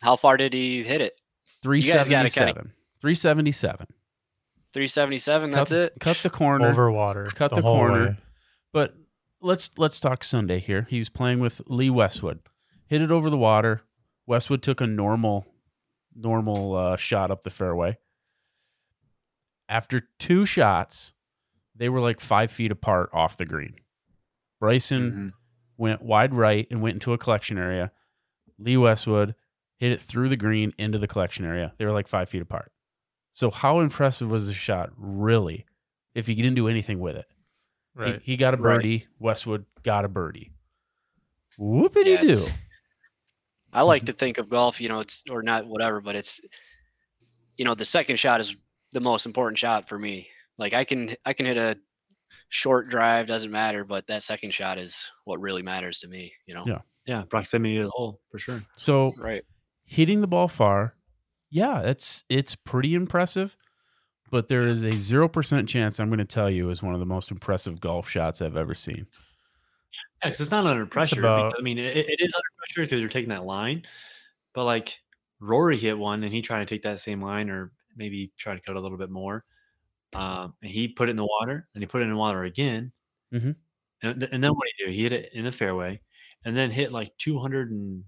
How 0.00 0.16
far 0.16 0.36
did 0.36 0.52
he 0.52 0.82
hit 0.82 1.00
it? 1.00 1.20
377. 1.62 2.54
kinda- 2.54 2.70
377. 3.00 3.86
377. 4.72 5.50
That's 5.50 5.70
cut, 5.70 5.78
it. 5.78 5.92
Cut 6.00 6.16
the 6.22 6.30
corner. 6.30 6.68
Over 6.68 6.90
water. 6.90 7.26
Cut 7.34 7.54
the 7.54 7.62
whole 7.62 7.76
corner. 7.78 8.06
way. 8.08 8.16
But 8.72 8.94
let's 9.40 9.70
let's 9.78 10.00
talk 10.00 10.24
Sunday 10.24 10.58
here. 10.58 10.86
He 10.90 10.98
was 10.98 11.08
playing 11.08 11.38
with 11.40 11.62
Lee 11.66 11.90
Westwood. 11.90 12.40
Hit 12.86 13.00
it 13.00 13.10
over 13.10 13.30
the 13.30 13.36
water. 13.38 13.82
Westwood 14.26 14.62
took 14.62 14.80
a 14.80 14.86
normal 14.86 15.46
normal 16.14 16.74
uh, 16.74 16.96
shot 16.96 17.30
up 17.30 17.44
the 17.44 17.50
fairway. 17.50 17.98
After 19.68 20.08
two 20.18 20.44
shots, 20.44 21.12
they 21.74 21.88
were 21.88 22.00
like 22.00 22.20
five 22.20 22.50
feet 22.50 22.70
apart 22.70 23.10
off 23.12 23.36
the 23.36 23.46
green. 23.46 23.76
Bryson 24.60 25.12
Mhm. 25.12 25.32
Went 25.76 26.02
wide 26.02 26.34
right 26.34 26.66
and 26.70 26.82
went 26.82 26.94
into 26.94 27.12
a 27.12 27.18
collection 27.18 27.58
area. 27.58 27.90
Lee 28.58 28.76
Westwood 28.76 29.34
hit 29.78 29.92
it 29.92 30.00
through 30.00 30.28
the 30.28 30.36
green 30.36 30.72
into 30.78 30.98
the 30.98 31.08
collection 31.08 31.44
area. 31.44 31.72
They 31.78 31.84
were 31.84 31.92
like 31.92 32.08
five 32.08 32.28
feet 32.28 32.42
apart. 32.42 32.72
So 33.32 33.50
how 33.50 33.80
impressive 33.80 34.30
was 34.30 34.46
the 34.46 34.54
shot, 34.54 34.90
really? 34.96 35.66
If 36.14 36.26
he 36.28 36.34
didn't 36.36 36.54
do 36.54 36.68
anything 36.68 37.00
with 37.00 37.16
it, 37.16 37.26
Right. 37.94 38.20
he, 38.22 38.32
he 38.32 38.36
got 38.36 38.54
a 38.54 38.56
Right. 38.56 38.76
birdie. 38.76 39.06
Westwood 39.18 39.66
got 39.82 40.04
a 40.04 40.08
birdie. 40.08 40.52
Whoopity 41.58 42.06
Yeah, 42.06 42.20
doo. 42.22 42.28
it's- 42.30 42.50
I 43.72 43.82
like 43.82 44.02
mm-hmm. 44.02 44.06
to 44.06 44.12
think 44.12 44.38
of 44.38 44.48
golf, 44.48 44.80
you 44.80 44.88
know, 44.88 45.00
it's 45.00 45.24
or 45.30 45.42
not 45.42 45.66
whatever, 45.66 46.00
but 46.00 46.14
it's 46.14 46.40
you 47.56 47.64
know, 47.64 47.74
the 47.74 47.84
second 47.84 48.16
shot 48.16 48.40
is 48.40 48.56
the 48.92 49.00
most 49.00 49.26
important 49.26 49.58
shot 49.58 49.88
for 49.88 49.98
me. 49.98 50.28
Like 50.58 50.72
I 50.74 50.84
can 50.84 51.14
I 51.24 51.32
can 51.32 51.46
hit 51.46 51.56
a 51.56 51.76
short 52.54 52.88
drive, 52.88 53.26
doesn't 53.26 53.50
matter, 53.50 53.84
but 53.84 54.06
that 54.06 54.22
second 54.22 54.54
shot 54.54 54.78
is 54.78 55.10
what 55.24 55.40
really 55.40 55.62
matters 55.62 55.98
to 55.98 56.08
me, 56.08 56.32
you 56.46 56.54
know. 56.54 56.62
Yeah. 56.66 56.78
Yeah, 57.06 57.22
proximity 57.28 57.76
to 57.78 57.82
the 57.84 57.90
hole 57.90 58.20
for 58.30 58.38
sure. 58.38 58.62
So 58.76 59.12
Right. 59.18 59.42
hitting 59.84 60.20
the 60.22 60.26
ball 60.28 60.46
far, 60.48 60.94
yeah, 61.50 61.82
it's 61.82 62.24
it's 62.30 62.54
pretty 62.54 62.94
impressive. 62.94 63.56
But 64.30 64.48
there 64.48 64.66
is 64.66 64.82
a 64.84 64.96
zero 64.96 65.28
percent 65.28 65.68
chance 65.68 65.98
I'm 66.00 66.08
going 66.08 66.18
to 66.18 66.24
tell 66.24 66.48
you 66.48 66.70
is 66.70 66.82
one 66.82 66.94
of 66.94 67.00
the 67.00 67.06
most 67.06 67.30
impressive 67.30 67.78
golf 67.80 68.08
shots 68.08 68.40
I've 68.40 68.56
ever 68.56 68.74
seen. 68.74 69.06
Yeah, 70.22 70.30
because 70.30 70.40
it's 70.40 70.50
not 70.50 70.64
under 70.66 70.86
pressure. 70.86 71.20
about- 71.20 71.50
because, 71.50 71.54
I 71.58 71.62
mean, 71.62 71.78
it, 71.78 71.96
it 71.96 72.16
is 72.20 72.32
under 72.34 72.48
pressure 72.58 72.82
because 72.86 73.00
you're 73.00 73.08
taking 73.10 73.28
that 73.30 73.44
line. 73.44 73.82
But 74.54 74.64
like 74.64 74.98
Rory 75.40 75.76
hit 75.76 75.98
one 75.98 76.22
and 76.24 76.32
he 76.32 76.40
tried 76.40 76.60
to 76.60 76.66
take 76.66 76.82
that 76.82 77.00
same 77.00 77.20
line 77.20 77.50
or 77.50 77.72
maybe 77.96 78.32
try 78.38 78.54
to 78.54 78.60
cut 78.60 78.76
a 78.76 78.80
little 78.80 78.98
bit 78.98 79.10
more. 79.10 79.44
Um, 80.14 80.54
and 80.62 80.70
he 80.70 80.88
put 80.88 81.08
it 81.08 81.12
in 81.12 81.16
the 81.16 81.24
water 81.26 81.68
and 81.74 81.82
he 81.82 81.86
put 81.86 82.00
it 82.00 82.04
in 82.04 82.10
the 82.10 82.16
water 82.16 82.44
again. 82.44 82.92
Mhm. 83.32 83.56
And, 84.02 84.20
th- 84.20 84.30
and 84.32 84.42
then 84.44 84.52
what 84.52 84.64
did 84.66 84.72
he 84.78 84.84
do? 84.86 84.90
He 84.96 85.02
hit 85.04 85.12
it 85.12 85.30
in 85.32 85.44
the 85.44 85.52
fairway 85.52 86.00
and 86.44 86.56
then 86.56 86.70
hit 86.70 86.92
like 86.92 87.12
200 87.18 87.70
and 87.70 88.04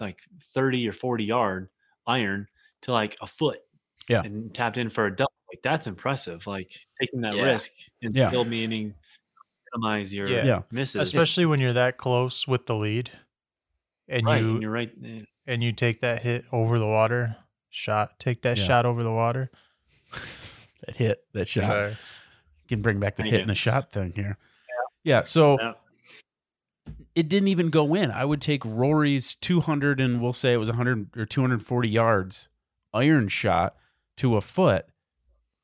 like 0.00 0.20
30 0.40 0.88
or 0.88 0.92
40 0.92 1.24
yard 1.24 1.68
iron 2.06 2.46
to 2.82 2.92
like 2.92 3.16
a 3.20 3.26
foot. 3.26 3.60
Yeah. 4.08 4.22
And 4.22 4.54
tapped 4.54 4.78
in 4.78 4.88
for 4.88 5.06
a 5.06 5.14
double. 5.14 5.32
Like 5.52 5.62
that's 5.62 5.86
impressive. 5.86 6.46
Like 6.46 6.72
taking 7.00 7.20
that 7.22 7.34
Yeah. 7.34 7.44
risk 7.44 7.70
and 8.02 8.14
Yeah. 8.14 8.28
still 8.28 8.44
meaning 8.44 8.94
minimize 9.74 10.14
your 10.14 10.28
Yeah. 10.28 10.44
Yeah. 10.44 10.62
misses. 10.70 11.02
Especially 11.02 11.44
when 11.46 11.60
you're 11.60 11.72
that 11.74 11.96
close 11.98 12.46
with 12.48 12.66
the 12.66 12.74
lead, 12.74 13.10
and 14.08 14.24
right. 14.24 14.40
you 14.40 14.50
and 14.52 14.62
you're 14.62 14.70
right. 14.70 14.92
eh, 15.04 15.22
and 15.46 15.62
you 15.62 15.72
take 15.72 16.00
that 16.00 16.22
hit 16.22 16.44
over 16.52 16.78
the 16.78 16.86
water 16.86 17.36
shot. 17.68 18.18
Take 18.18 18.42
that 18.42 18.56
Yeah. 18.58 18.64
shot 18.66 18.86
over 18.86 19.02
the 19.02 19.12
water. 19.12 19.50
That 20.90 20.96
hit, 20.96 21.24
that 21.32 21.48
shot. 21.48 21.64
Sorry. 21.64 21.96
can 22.68 22.82
bring 22.82 23.00
back 23.00 23.16
the 23.16 23.22
Thank 23.22 23.32
hit 23.32 23.38
you. 23.38 23.42
and 23.42 23.50
the 23.50 23.54
shot 23.54 23.90
thing 23.92 24.12
here. 24.14 24.36
Yeah. 25.04 25.22
so 25.22 25.58
Yeah. 25.60 25.72
it 27.14 27.28
didn't 27.28 27.48
even 27.48 27.70
go 27.70 27.94
in. 27.94 28.10
I 28.10 28.24
would 28.24 28.40
take 28.40 28.64
Rory's 28.64 29.34
200 29.36 30.00
and 30.00 30.20
we'll 30.22 30.32
say 30.32 30.52
it 30.52 30.58
was 30.58 30.68
100 30.68 31.16
or 31.16 31.24
240 31.26 31.88
yards 31.88 32.48
iron 32.92 33.28
shot 33.28 33.76
to 34.18 34.36
a 34.36 34.40
foot. 34.40 34.86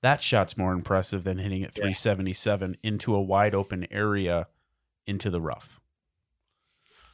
That 0.02 0.22
shot's 0.22 0.56
more 0.56 0.72
impressive 0.72 1.24
than 1.24 1.38
hitting 1.38 1.62
it 1.62 1.74
377 1.74 2.76
into 2.82 3.14
a 3.14 3.20
wide 3.20 3.54
open 3.54 3.86
area 3.90 4.46
into 5.06 5.30
the 5.30 5.40
rough. 5.40 5.80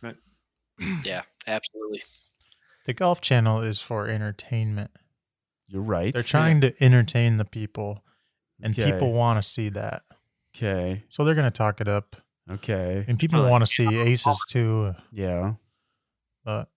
Yeah, 1.04 1.22
absolutely. 1.46 2.02
The 2.86 2.94
Golf 2.94 3.20
Channel 3.20 3.60
is 3.60 3.80
for 3.80 4.08
entertainment. 4.08 4.90
You're 5.72 5.82
right. 5.82 6.12
They're 6.12 6.22
trying 6.22 6.60
to 6.60 6.84
entertain 6.84 7.38
the 7.38 7.46
people, 7.46 8.04
and 8.62 8.78
Okay. 8.78 8.92
people 8.92 9.12
want 9.14 9.42
to 9.42 9.48
see 9.48 9.70
that. 9.70 10.02
Okay. 10.54 11.02
So 11.08 11.24
they're 11.24 11.34
going 11.34 11.50
to 11.50 11.56
talk 11.56 11.80
it 11.80 11.88
up. 11.88 12.14
Okay. 12.50 13.04
And 13.08 13.18
people 13.18 13.48
want 13.48 13.62
to 13.62 13.66
see 13.66 13.86
aces 13.96 14.38
too. 14.50 14.94
Yeah. 15.10 15.54
But 16.44 16.68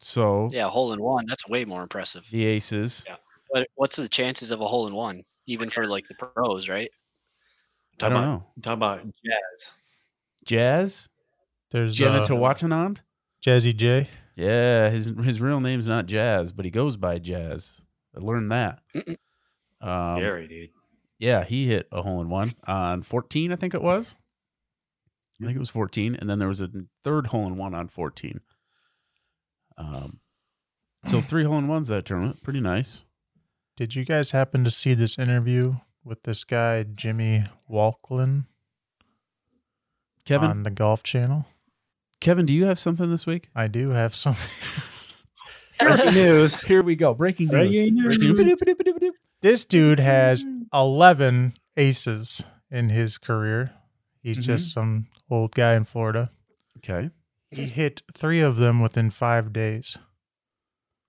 So 0.00 0.48
Yeah, 0.50 0.68
hole 0.68 0.92
in 0.92 1.00
one, 1.00 1.24
that's 1.28 1.46
way 1.48 1.64
more 1.64 1.82
impressive. 1.82 2.26
the 2.30 2.44
aces. 2.44 3.04
Yeah. 3.06 3.16
But 3.52 3.68
what's 3.76 3.96
the 3.96 4.08
chances 4.08 4.50
of 4.50 4.60
a 4.60 4.66
hole 4.66 4.88
in 4.88 4.94
one, 4.94 5.22
even 5.46 5.70
for 5.70 5.84
like 5.84 6.08
the 6.08 6.14
pros, 6.16 6.68
right? 6.68 6.90
I 6.90 7.96
Talk 7.98 8.10
don't 8.10 8.18
about, 8.18 8.24
know. 8.26 8.46
Talk 8.62 8.72
about 8.74 9.02
jazz. 9.24 9.70
Jazz? 10.44 11.08
there's 11.70 11.96
Jenna 11.96 12.18
uh, 12.20 12.24
Tawatanand? 12.24 12.98
Jazzy 13.44 13.76
J. 13.76 14.08
Yeah, 14.36 14.90
his 14.90 15.12
his 15.22 15.40
real 15.40 15.60
name's 15.60 15.86
not 15.86 16.06
Jazz, 16.06 16.50
but 16.50 16.64
he 16.64 16.70
goes 16.72 16.96
by 16.96 17.18
Jazz. 17.20 17.82
I 18.16 18.20
learned 18.20 18.50
that. 18.52 18.80
Um, 19.80 20.18
Scary, 20.18 20.48
dude. 20.48 20.70
yeah, 21.18 21.44
he 21.44 21.66
hit 21.66 21.88
a 21.92 22.02
hole 22.02 22.20
in 22.20 22.28
one 22.28 22.52
on 22.66 23.02
14, 23.02 23.52
I 23.52 23.56
think 23.56 23.74
it 23.74 23.82
was. 23.82 24.16
I 25.40 25.44
think 25.46 25.56
it 25.56 25.60
was 25.60 25.70
14, 25.70 26.14
and 26.14 26.30
then 26.30 26.38
there 26.38 26.48
was 26.48 26.60
a 26.60 26.70
third 27.02 27.26
hole 27.28 27.46
in 27.46 27.56
one 27.56 27.74
on 27.74 27.88
14. 27.88 28.40
Um, 29.76 30.20
so 31.06 31.20
three 31.20 31.44
hole 31.44 31.58
in 31.58 31.68
ones 31.68 31.88
that 31.88 32.06
tournament, 32.06 32.42
pretty 32.42 32.60
nice. 32.60 33.04
Did 33.76 33.94
you 33.94 34.04
guys 34.04 34.30
happen 34.30 34.64
to 34.64 34.70
see 34.70 34.94
this 34.94 35.18
interview 35.18 35.76
with 36.04 36.22
this 36.22 36.44
guy 36.44 36.84
Jimmy 36.84 37.44
Walklin 37.68 38.44
Kevin, 40.24 40.48
on 40.50 40.62
the 40.62 40.70
Golf 40.70 41.02
Channel? 41.02 41.46
Kevin, 42.20 42.46
do 42.46 42.52
you 42.52 42.64
have 42.66 42.78
something 42.78 43.10
this 43.10 43.26
week? 43.26 43.48
I 43.54 43.66
do 43.66 43.90
have 43.90 44.14
some. 44.14 44.36
Breaking 45.78 46.14
news. 46.14 46.60
Here 46.62 46.82
we 46.82 46.96
go, 46.96 47.14
breaking 47.14 47.48
news. 47.48 47.76
Breaking 47.76 47.94
news. 47.94 49.12
this 49.40 49.64
dude 49.64 50.00
has 50.00 50.44
11 50.72 51.54
aces 51.76 52.42
in 52.70 52.88
his 52.90 53.18
career. 53.18 53.72
He's 54.22 54.38
Mhm. 54.38 54.42
just 54.42 54.72
some 54.72 55.06
old 55.30 55.54
guy 55.54 55.74
in 55.74 55.84
Florida. 55.84 56.30
Okay, 56.78 57.10
He 57.50 57.64
hit 57.66 58.02
three 58.14 58.40
of 58.40 58.56
them 58.56 58.80
within 58.80 59.10
five 59.10 59.52
days. 59.52 59.96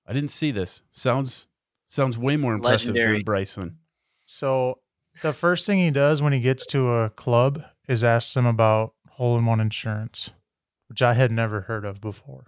I 0.06 0.14
didn't 0.14 0.32
see 0.32 0.52
this. 0.52 0.84
Sounds 0.90 1.48
sounds 1.88 2.18
way 2.18 2.36
more 2.38 2.56
impressive 2.56 2.90
Legendary. 2.96 3.18
than 3.18 3.24
Bryson. 3.24 3.78
So 4.26 4.80
the 5.22 5.34
first 5.34 5.66
thing 5.66 5.80
he 5.80 5.92
does 5.92 6.22
when 6.22 6.34
he 6.34 6.40
gets 6.40 6.66
to 6.68 6.92
a 6.92 7.10
club 7.10 7.64
is 7.88 8.04
asks 8.04 8.34
them 8.34 8.46
about 8.46 8.94
hole 9.12 9.38
in 9.38 9.46
one 9.46 9.60
insurance, 9.60 10.32
which 10.88 11.02
I 11.02 11.14
had 11.14 11.32
never 11.32 11.62
heard 11.62 11.86
of 11.86 12.02
before. 12.02 12.48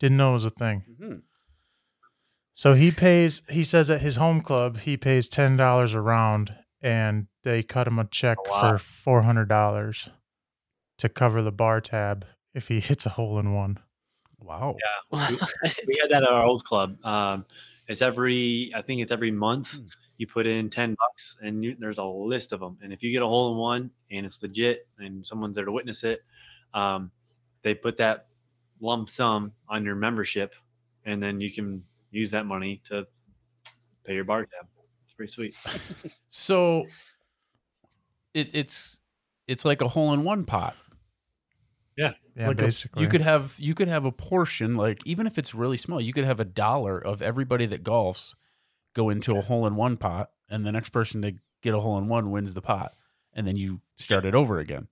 Didn't 0.00 0.16
know 0.16 0.30
it 0.30 0.34
was 0.34 0.44
a 0.44 0.50
thing. 0.50 0.84
Mhm. 1.00 1.22
So 2.60 2.74
he 2.74 2.90
pays, 2.90 3.40
he 3.48 3.64
says 3.64 3.90
at 3.90 4.02
his 4.02 4.16
home 4.16 4.42
club, 4.42 4.80
he 4.80 4.98
pays 4.98 5.30
$10 5.30 5.94
a 5.94 6.00
round 6.02 6.56
and 6.82 7.26
they 7.42 7.62
cut 7.62 7.86
him 7.86 7.98
a 7.98 8.04
check 8.04 8.36
Oh, 8.48 8.50
wow. 8.50 8.76
for 8.76 9.22
$400 9.22 10.10
to 10.98 11.08
cover 11.08 11.40
the 11.40 11.52
bar 11.52 11.80
tab 11.80 12.26
if 12.52 12.68
he 12.68 12.80
hits 12.80 13.06
a 13.06 13.08
hole 13.08 13.38
in 13.38 13.54
one. 13.54 13.78
Wow. 14.40 14.76
Yeah, 15.10 15.30
we 15.86 15.98
had 16.02 16.10
that 16.10 16.22
at 16.22 16.28
our 16.28 16.44
old 16.44 16.62
club. 16.64 17.02
Um, 17.02 17.46
it's 17.88 18.02
every, 18.02 18.70
I 18.76 18.82
think 18.82 19.00
it's 19.00 19.10
every 19.10 19.30
month. 19.30 19.76
Hmm. 19.76 19.86
You 20.18 20.26
put 20.26 20.46
in 20.46 20.68
ten 20.68 20.94
bucks, 20.98 21.38
and 21.40 21.64
you, 21.64 21.76
there's 21.78 21.96
a 21.96 22.04
list 22.04 22.52
of 22.52 22.60
them. 22.60 22.76
And 22.82 22.92
if 22.92 23.02
you 23.02 23.10
get 23.10 23.22
a 23.22 23.26
hole 23.26 23.52
in 23.52 23.56
one, 23.56 23.90
and 24.10 24.26
it's 24.26 24.42
legit, 24.42 24.86
and 24.98 25.24
someone's 25.24 25.56
there 25.56 25.64
to 25.64 25.72
witness 25.72 26.04
it, 26.04 26.20
um, 26.74 27.10
they 27.62 27.74
put 27.74 27.96
that 27.96 28.26
lump 28.82 29.08
sum 29.08 29.52
on 29.66 29.82
your 29.82 29.94
membership, 29.94 30.54
and 31.06 31.22
then 31.22 31.40
you 31.40 31.50
can 31.50 31.84
use 32.10 32.30
that 32.32 32.46
money 32.46 32.80
to 32.88 33.06
pay 34.04 34.14
your 34.14 34.24
bar 34.24 34.40
tab. 34.42 34.66
It's 35.04 35.14
pretty 35.14 35.32
sweet. 35.32 35.54
So 36.28 36.86
it, 38.34 38.50
it's 38.54 39.00
it's 39.46 39.64
like 39.64 39.80
a 39.80 39.88
hole 39.88 40.12
in 40.12 40.24
one 40.24 40.44
pot. 40.44 40.76
Yeah, 41.96 42.14
like 42.36 42.60
a- 42.60 42.64
basically. 42.64 43.02
you 43.02 43.08
could 43.08 43.20
have 43.20 43.54
you 43.58 43.74
could 43.74 43.88
have 43.88 44.04
a 44.04 44.12
portion 44.12 44.76
like 44.76 45.00
even 45.04 45.26
if 45.26 45.36
it's 45.38 45.54
really 45.54 45.76
small, 45.76 46.00
you 46.00 46.12
could 46.12 46.24
have 46.24 46.40
a 46.40 46.44
dollar 46.44 46.98
of 46.98 47.20
everybody 47.20 47.66
that 47.66 47.82
golfs 47.82 48.34
go 48.94 49.10
into 49.10 49.36
a 49.36 49.40
hole 49.40 49.66
in 49.66 49.76
one 49.76 49.96
pot, 49.96 50.30
and 50.48 50.64
the 50.64 50.72
next 50.72 50.90
person 50.90 51.20
to 51.22 51.32
get 51.62 51.74
a 51.74 51.80
hole 51.80 51.98
in 51.98 52.08
one 52.08 52.30
wins 52.30 52.54
the 52.54 52.62
pot. 52.62 52.92
and 53.34 53.46
then 53.46 53.54
you 53.56 53.80
start 53.96 54.24
it 54.24 54.34
over 54.34 54.58
again. 54.58 54.88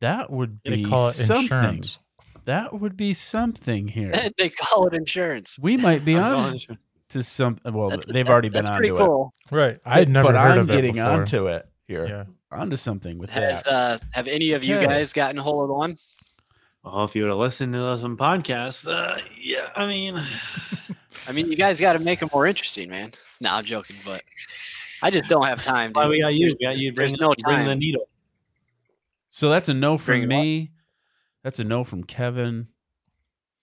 That 0.00 0.30
would 0.30 0.62
be 0.62 0.84
call 0.84 1.08
it 1.08 1.12
something. 1.12 1.44
insurance. 1.44 1.98
That 2.46 2.72
would 2.80 2.96
be 2.96 3.12
something 3.14 3.88
here. 3.88 4.12
they 4.38 4.48
call 4.48 4.86
it 4.88 4.94
insurance. 4.94 5.58
We 5.60 5.76
might 5.76 6.04
be 6.04 6.14
on 6.16 6.58
to- 6.58 6.78
to 7.10 7.22
some. 7.22 7.56
Well, 7.64 7.90
That's- 7.90 8.06
they've 8.06 8.14
that's- 8.14 8.32
already 8.32 8.48
been 8.48 8.54
that's 8.62 8.66
onto 8.70 8.78
pretty 8.88 8.94
it. 8.94 8.98
cool. 9.06 9.32
Right. 9.52 9.78
I 9.84 9.98
had 9.98 10.08
never 10.08 10.28
but 10.32 10.34
heard 10.40 10.52
I'm 10.52 10.58
of 10.60 10.66
getting 10.68 10.96
it 10.96 11.02
before. 11.02 11.10
onto 11.12 11.46
it 11.48 11.68
here. 11.86 12.06
Yeah. 12.06 12.24
Onto 12.50 12.76
something 12.76 13.18
with 13.18 13.30
Has 13.30 13.62
that. 13.64 13.72
uh, 13.72 13.98
have 14.12 14.26
any 14.28 14.52
of 14.52 14.64
you 14.64 14.76
Okay. 14.76 14.86
guys 14.86 15.12
gotten 15.12 15.38
a 15.38 15.42
hold 15.42 15.68
of 15.70 15.76
one? 15.76 15.98
Well, 16.84 17.04
if 17.04 17.14
you 17.16 17.22
would 17.22 17.28
have 17.30 17.38
listened 17.38 17.72
to 17.74 17.98
some 17.98 18.16
podcasts, 18.16 18.88
uh, 18.88 19.20
yeah, 19.40 19.70
I 19.74 19.86
mean, 19.88 20.20
I 21.28 21.32
mean, 21.32 21.50
you 21.50 21.56
guys 21.56 21.80
got 21.80 21.94
to 21.94 21.98
make 21.98 22.20
them 22.20 22.28
more 22.32 22.46
interesting, 22.46 22.88
man. 22.88 23.12
No, 23.40 23.50
I'm 23.52 23.64
joking, 23.64 23.96
but 24.04 24.22
I 25.02 25.10
just 25.10 25.28
don't 25.28 25.44
have 25.46 25.62
time. 25.64 25.90
why 25.92 26.06
we 26.06 26.20
got 26.20 26.34
you? 26.34 26.48
There's- 26.48 26.56
We 26.60 26.66
got 26.66 26.80
you. 26.80 26.92
there's 26.92 27.10
Bring, 27.12 27.20
no 27.28 27.34
bring 27.44 27.66
the 27.66 27.74
needle. 27.74 28.08
So 29.28 29.50
that's 29.50 29.68
a 29.68 29.74
no 29.74 29.98
Bring 29.98 30.22
from 30.22 30.32
it 30.32 30.34
up. 30.34 30.68
Me. 31.46 31.48
That's 31.48 31.60
a 31.60 31.64
no 31.64 31.84
from 31.84 32.04
Kevin, 32.04 32.68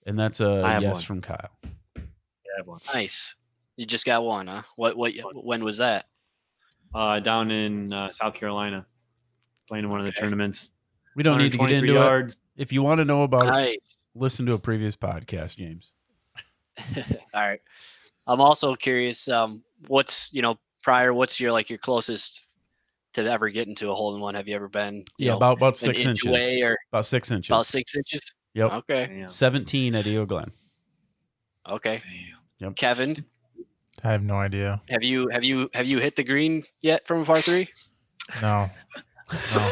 and 0.06 0.18
that's 0.18 0.40
a 0.40 0.80
yes 0.82 0.96
one. 0.96 1.04
from 1.04 1.22
Kyle. 1.22 1.50
Yeah, 1.64 2.02
I 2.56 2.58
have 2.58 2.68
one. 2.68 2.80
Nice. 2.94 3.36
You 3.76 3.86
just 3.86 4.06
got 4.06 4.24
one, 4.24 4.48
huh? 4.48 4.64
What? 4.76 4.98
What? 4.98 5.14
When 5.34 5.64
was 5.64 5.78
that? 5.78 6.06
Uh, 6.94 7.20
down 7.20 7.52
in 7.52 7.92
uh, 7.92 8.12
South 8.12 8.36
Carolina, 8.36 8.86
playing 9.68 9.86
in 9.86 9.92
one 9.92 10.00
of 10.00 10.06
the 10.06 10.12
tournaments. 10.12 10.70
We 11.16 11.24
don't 11.24 11.38
need 11.38 11.52
to 11.52 11.58
get 11.58 11.64
123 11.64 11.90
into 11.90 12.26
it. 12.26 12.36
If 12.56 12.72
you 12.72 12.84
want 12.84 13.00
to 13.00 13.06
know 13.06 13.24
about 13.24 13.60
it, 13.60 13.84
listen 14.16 14.46
to 14.46 14.54
a 14.54 14.60
previous 14.60 14.96
podcast, 14.96 15.58
James. 15.58 15.92
All 17.34 17.42
right. 17.42 17.62
I'm 18.26 18.42
also 18.42 18.76
curious. 18.76 19.28
Um, 19.28 19.64
what's 19.88 20.32
you 20.34 20.42
know 20.42 20.58
prior? 20.84 21.14
What's 21.14 21.40
your 21.40 21.52
like 21.52 21.70
your 21.70 21.80
closest 21.80 22.53
to 23.14 23.30
ever 23.32 23.50
get 23.50 23.68
into 23.68 23.90
a 23.92 23.96
hole 23.96 24.16
in 24.16 24.22
one? 24.22 24.36
Have 24.36 24.48
you 24.48 24.56
ever 24.56 24.68
been? 24.70 24.98
you 25.18 25.28
Yeah, 25.28 25.32
know, 25.32 25.38
about 25.38 25.58
about 25.58 25.78
six 25.78 26.00
inch 26.00 26.08
inches. 26.26 26.28
away 26.28 26.62
or 26.62 26.78
About 26.92 27.06
six 27.06 27.32
inches. 27.32 27.50
about 27.50 27.66
six 27.66 27.96
inches? 27.96 28.22
Yep. 28.54 28.72
Okay. 28.72 29.08
Damn. 29.08 29.28
Seventeen 29.28 29.96
at 29.96 30.06
Eagle 30.06 30.26
Glen. 30.26 30.52
Okay. 31.68 32.02
Damn. 32.60 32.74
Kevin, 32.74 33.26
I 34.04 34.12
have 34.12 34.24
no 34.24 34.36
idea. 34.36 34.82
have 34.90 35.04
you 35.04 35.30
have 35.30 35.44
you 35.44 35.70
have 35.74 35.86
you 35.86 36.00
hit 36.00 36.16
the 36.16 36.24
green 36.24 36.64
yet 36.82 37.08
from 37.08 37.22
a 37.22 37.26
par 37.26 37.42
three? 37.42 37.68
No. 38.42 38.70
No. 39.32 39.70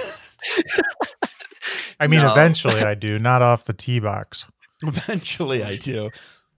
I 2.00 2.08
mean, 2.08 2.22
No. 2.22 2.32
eventually 2.32 2.82
I 2.82 2.96
do, 2.96 3.20
not 3.20 3.42
off 3.44 3.66
the 3.66 3.74
tee 3.74 4.00
box. 4.00 4.48
Eventually, 4.84 5.64
I 5.64 5.76
do. 5.76 6.10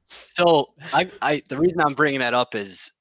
So 0.08 0.74
I, 0.94 1.10
I, 1.22 1.42
the 1.50 1.58
reason 1.58 1.82
I'm 1.82 1.94
bringing 1.96 2.22
that 2.22 2.34
up 2.34 2.56
is 2.56 2.94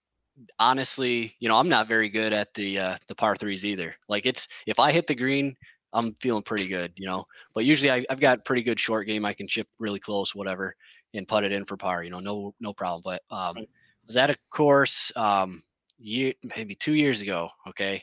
honestly, 0.59 1.34
you 1.40 1.49
know, 1.49 1.57
I'm 1.57 1.68
not 1.68 1.88
very 1.88 2.09
good 2.09 2.32
at 2.32 2.53
the 2.55 2.78
uh, 2.78 2.97
the 3.09 3.14
par 3.14 3.36
threes 3.36 3.64
either. 3.64 3.95
Like 4.09 4.26
it's 4.26 4.49
if 4.66 4.78
I 4.78 4.93
hit 4.93 5.07
the 5.07 5.14
green, 5.14 5.57
I'm 5.93 6.14
feeling 6.20 6.43
pretty 6.43 6.68
good, 6.68 6.93
you 6.97 7.07
know. 7.07 7.24
But 7.55 7.64
usually 7.64 7.90
I, 7.90 8.05
I've 8.11 8.20
got 8.20 8.45
pretty 8.45 8.62
good 8.62 8.80
short 8.80 9.07
game. 9.07 9.24
I 9.24 9.34
can 9.34 9.49
chip 9.49 9.68
really 9.78 10.01
close, 10.01 10.34
whatever, 10.34 10.74
and 11.14 11.28
put 11.28 11.45
it 11.45 11.53
in 11.53 11.64
for 11.64 11.76
par. 11.76 12.03
You 12.03 12.11
know, 12.11 12.20
no 12.20 12.55
no 12.61 12.72
problem. 12.72 13.03
But 13.05 13.22
um, 13.34 13.57
Right. 13.57 13.68
was 14.07 14.16
at 14.16 14.30
a 14.30 14.36
course 14.51 15.12
um 15.16 15.62
year 15.99 16.34
maybe 16.57 16.74
two 16.74 16.95
years 16.95 17.20
ago. 17.20 17.49
Okay, 17.68 18.03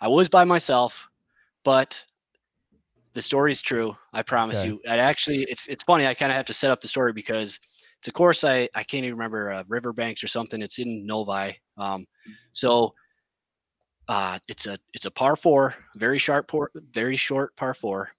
I 0.00 0.08
was 0.08 0.28
by 0.28 0.44
myself, 0.44 1.08
but 1.64 2.04
the 3.14 3.22
story's 3.22 3.62
true. 3.62 3.96
I 4.12 4.22
promise 4.22 4.62
Okay. 4.62 4.64
you. 4.64 4.80
I 4.88 4.98
actually, 4.98 5.38
it's 5.48 5.68
it's 5.68 5.82
funny. 5.84 6.06
I 6.06 6.14
kind 6.14 6.30
of 6.30 6.36
have 6.36 6.46
to 6.46 6.54
set 6.54 6.70
up 6.70 6.80
the 6.80 6.88
story 6.88 7.12
because 7.12 7.58
it's 8.06 8.08
a 8.08 8.12
course 8.12 8.44
I 8.44 8.68
I 8.72 8.84
can't 8.84 9.04
even 9.04 9.18
remember 9.18 9.50
uh, 9.50 9.64
Riverbanks 9.66 10.22
or 10.22 10.28
something. 10.28 10.62
It's 10.62 10.78
in 10.78 11.04
Novi. 11.04 11.56
Um, 11.76 12.06
so 12.52 12.94
uh, 14.06 14.38
it's 14.46 14.66
a 14.66 14.78
it's 14.94 15.06
a 15.06 15.10
par 15.10 15.34
four, 15.34 15.74
very 15.96 16.18
sharp, 16.18 16.46
por- 16.46 16.70
very 16.92 17.16
short 17.16 17.56
par 17.56 17.74
four. 17.74 18.10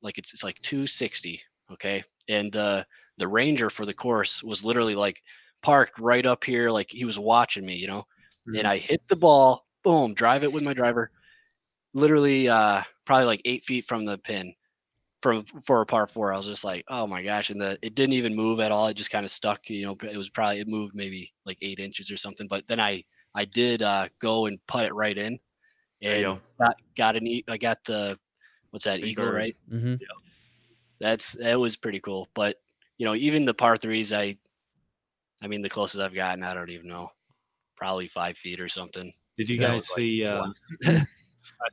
Like 0.00 0.16
it's 0.16 0.32
it's 0.32 0.44
like 0.44 0.58
260. 0.62 1.42
Okay, 1.72 2.02
and 2.26 2.56
uh, 2.56 2.84
the 3.18 3.28
ranger 3.28 3.68
for 3.68 3.84
the 3.84 3.92
course 3.92 4.42
was 4.42 4.64
literally 4.64 4.94
like 4.94 5.20
parked 5.62 5.98
right 5.98 6.24
up 6.24 6.42
here, 6.42 6.70
like 6.70 6.90
he 6.90 7.04
was 7.04 7.18
watching 7.18 7.66
me, 7.66 7.74
you 7.74 7.86
know. 7.86 8.04
And 8.46 8.66
I 8.66 8.78
hit 8.78 9.02
the 9.08 9.16
ball, 9.16 9.66
boom, 9.82 10.14
drive 10.14 10.42
it 10.42 10.52
with 10.52 10.62
my 10.62 10.72
driver, 10.72 11.10
literally 11.92 12.48
uh, 12.48 12.80
probably 13.04 13.26
like 13.26 13.42
eight 13.44 13.64
feet 13.64 13.84
from 13.84 14.06
the 14.06 14.16
pin 14.16 14.54
from 15.24 15.42
for 15.42 15.80
a 15.80 15.86
par 15.86 16.06
four. 16.06 16.34
I 16.34 16.36
was 16.36 16.44
just 16.44 16.64
like, 16.64 16.84
oh 16.88 17.06
my 17.06 17.22
gosh, 17.22 17.48
and 17.48 17.58
the 17.58 17.78
it 17.80 17.94
didn't 17.94 18.12
even 18.12 18.36
move 18.36 18.60
at 18.60 18.70
all. 18.70 18.88
It 18.88 18.94
just 18.94 19.10
kind 19.10 19.24
of 19.24 19.30
stuck. 19.30 19.70
You 19.70 19.86
know, 19.86 19.96
it 20.02 20.18
was 20.18 20.28
probably 20.28 20.60
it 20.60 20.68
moved 20.68 20.94
maybe 20.94 21.32
like 21.46 21.56
eight 21.62 21.80
inches 21.80 22.10
or 22.10 22.18
something. 22.18 22.46
But 22.46 22.68
then 22.68 22.78
I 22.78 23.02
I 23.34 23.46
did 23.46 23.80
uh, 23.80 24.10
go 24.20 24.44
and 24.44 24.58
put 24.66 24.84
it 24.84 24.92
right 24.92 25.16
in, 25.16 25.38
There 26.02 26.18
you 26.18 26.26
and 26.26 26.36
go. 26.36 26.42
got 26.60 26.76
got 26.94 27.16
an 27.16 27.42
I 27.48 27.56
got 27.56 27.82
the 27.84 28.18
what's 28.70 28.84
that 28.84 29.00
Big 29.00 29.12
eagle 29.12 29.24
bird. 29.24 29.34
right? 29.34 29.56
hmm 29.70 29.94
Yeah. 29.94 30.08
That's 31.00 31.32
that 31.32 31.58
was 31.58 31.74
pretty 31.74 32.00
cool. 32.00 32.28
But 32.34 32.56
you 32.98 33.06
know, 33.06 33.14
even 33.14 33.46
the 33.46 33.54
par 33.54 33.78
threes, 33.78 34.12
I 34.12 34.36
I 35.42 35.46
mean, 35.46 35.62
the 35.62 35.70
closest 35.70 36.02
I've 36.02 36.14
gotten, 36.14 36.44
I 36.44 36.52
don't 36.52 36.68
even 36.68 36.88
know, 36.88 37.08
probably 37.78 38.08
five 38.08 38.36
feet 38.36 38.60
or 38.60 38.68
something. 38.68 39.10
Did 39.38 39.48
you 39.48 39.56
guys 39.56 39.72
was, 39.72 39.90
like, 39.92 40.00
see? 40.00 40.24
Uh. 40.26 40.44
I 40.84 41.06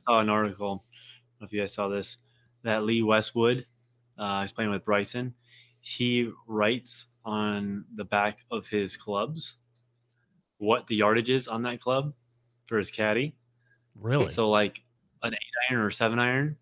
saw 0.00 0.20
an 0.20 0.30
article. 0.30 0.86
I 0.86 1.40
don't 1.40 1.40
know 1.42 1.46
if 1.48 1.52
you 1.52 1.60
guys 1.60 1.74
saw 1.74 1.88
this. 1.88 2.16
That 2.62 2.84
Lee 2.84 3.02
Westwood, 3.02 3.66
uh, 4.18 4.42
he's 4.42 4.52
playing 4.52 4.70
with 4.70 4.84
Bryson. 4.84 5.34
He 5.80 6.30
writes 6.46 7.06
on 7.24 7.84
the 7.94 8.04
back 8.04 8.44
of 8.50 8.68
his 8.68 8.96
clubs 8.96 9.56
what 10.58 10.86
the 10.86 10.94
yardage 10.96 11.30
is 11.30 11.48
on 11.48 11.62
that 11.62 11.80
club 11.80 12.12
for 12.66 12.78
his 12.78 12.90
caddy. 12.90 13.34
Really? 14.00 14.28
So 14.28 14.48
like 14.48 14.80
an 15.22 15.34
eight 15.34 15.38
iron 15.70 15.82
or 15.82 15.90
seven 15.90 16.18
iron, 16.20 16.56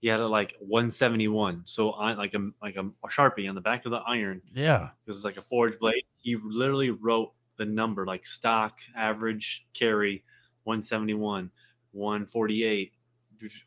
he 0.00 0.08
had 0.08 0.20
it 0.20 0.24
like 0.28 0.54
171. 0.60 1.62
So 1.64 1.90
on 1.92 2.16
like 2.16 2.34
a 2.34 2.50
like 2.62 2.76
a, 2.76 2.84
sharpie 3.08 3.48
on 3.48 3.54
the 3.56 3.60
back 3.60 3.84
of 3.84 3.90
the 3.90 3.98
iron, 4.06 4.42
yeah. 4.54 4.90
because 5.04 5.16
it's 5.18 5.24
like 5.24 5.36
a 5.38 5.42
forged 5.42 5.78
blade. 5.80 6.04
He 6.18 6.36
literally 6.36 6.90
wrote 6.90 7.32
the 7.56 7.64
number 7.64 8.06
like 8.06 8.24
stock 8.26 8.78
average 8.96 9.66
carry 9.74 10.24
171, 10.64 11.50
148, 11.90 12.92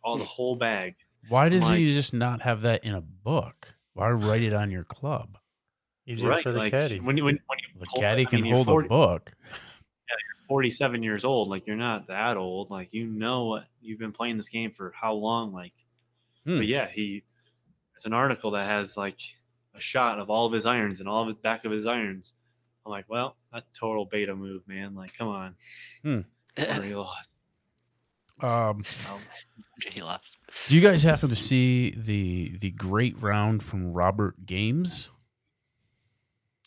all 0.04 0.18
the 0.18 0.24
Hmm. 0.24 0.28
whole 0.28 0.56
bag. 0.56 0.96
Why 1.30 1.50
does 1.50 1.68
he 1.70 1.88
just 1.94 2.14
not 2.14 2.42
have 2.42 2.62
that 2.62 2.84
in 2.84 2.94
a 2.94 3.02
book? 3.02 3.76
Why 3.94 4.12
write 4.12 4.44
it 4.44 4.54
on 4.54 4.72
your 4.72 4.84
club? 4.84 5.38
Easier 6.08 6.42
for 6.42 6.52
the 6.52 6.60
like 6.60 6.72
caddy. 6.72 7.00
when 7.00 7.18
you 7.18 7.26
when, 7.26 7.40
when 7.48 7.60
you 7.60 7.80
The 7.80 8.00
caddy 8.00 8.24
I 8.28 8.30
can 8.30 8.42
mean, 8.42 8.54
hold 8.54 8.68
40 8.68 8.86
a 8.86 8.90
book. 8.90 9.34
47 10.48 11.02
years 11.02 11.26
old, 11.26 11.48
like 11.50 11.66
you're 11.66 11.76
not 11.76 12.08
that 12.08 12.38
old. 12.38 12.70
Like 12.70 12.90
you 12.92 13.08
know 13.08 13.46
what 13.46 13.66
you've 13.82 13.98
been 13.98 14.12
playing 14.12 14.38
this 14.38 14.50
game 14.50 14.72
for 14.72 14.94
how 15.00 15.14
long? 15.14 15.52
Like, 15.52 15.74
Hmm. 16.46 16.58
but 16.58 16.68
yeah, 16.68 16.88
he. 16.94 17.24
It's 17.96 18.06
an 18.06 18.14
article 18.14 18.52
that 18.52 18.68
has 18.68 18.98
like 18.98 19.20
a 19.74 19.80
shot 19.80 20.20
of 20.20 20.30
all 20.30 20.46
of 20.46 20.52
his 20.54 20.66
irons 20.68 21.00
and 21.00 21.10
all 21.10 21.22
of 21.22 21.28
his 21.28 21.38
back 21.38 21.66
of 21.66 21.72
his 21.72 21.86
irons. 21.88 22.34
I'm 22.86 22.92
like, 22.92 23.06
well, 23.08 23.36
that's 23.52 23.66
a 23.68 23.74
total 23.80 24.06
beta 24.06 24.36
move, 24.36 24.62
man. 24.68 24.94
Like, 24.94 25.18
come 25.18 25.30
on, 25.30 25.56
already 26.06 26.94
lost. 26.94 27.30
Um, 28.42 28.84
Um, 29.10 29.22
he 29.94 30.02
lost. 30.02 30.38
do 30.68 30.76
you 30.76 30.82
guys 30.82 31.04
happen 31.04 31.30
to 31.30 31.36
see 31.36 31.92
the 31.92 32.58
the 32.58 32.72
great 32.72 33.20
round 33.22 33.64
from 33.64 33.94
Robert 33.94 34.46
Gamez 34.46 35.10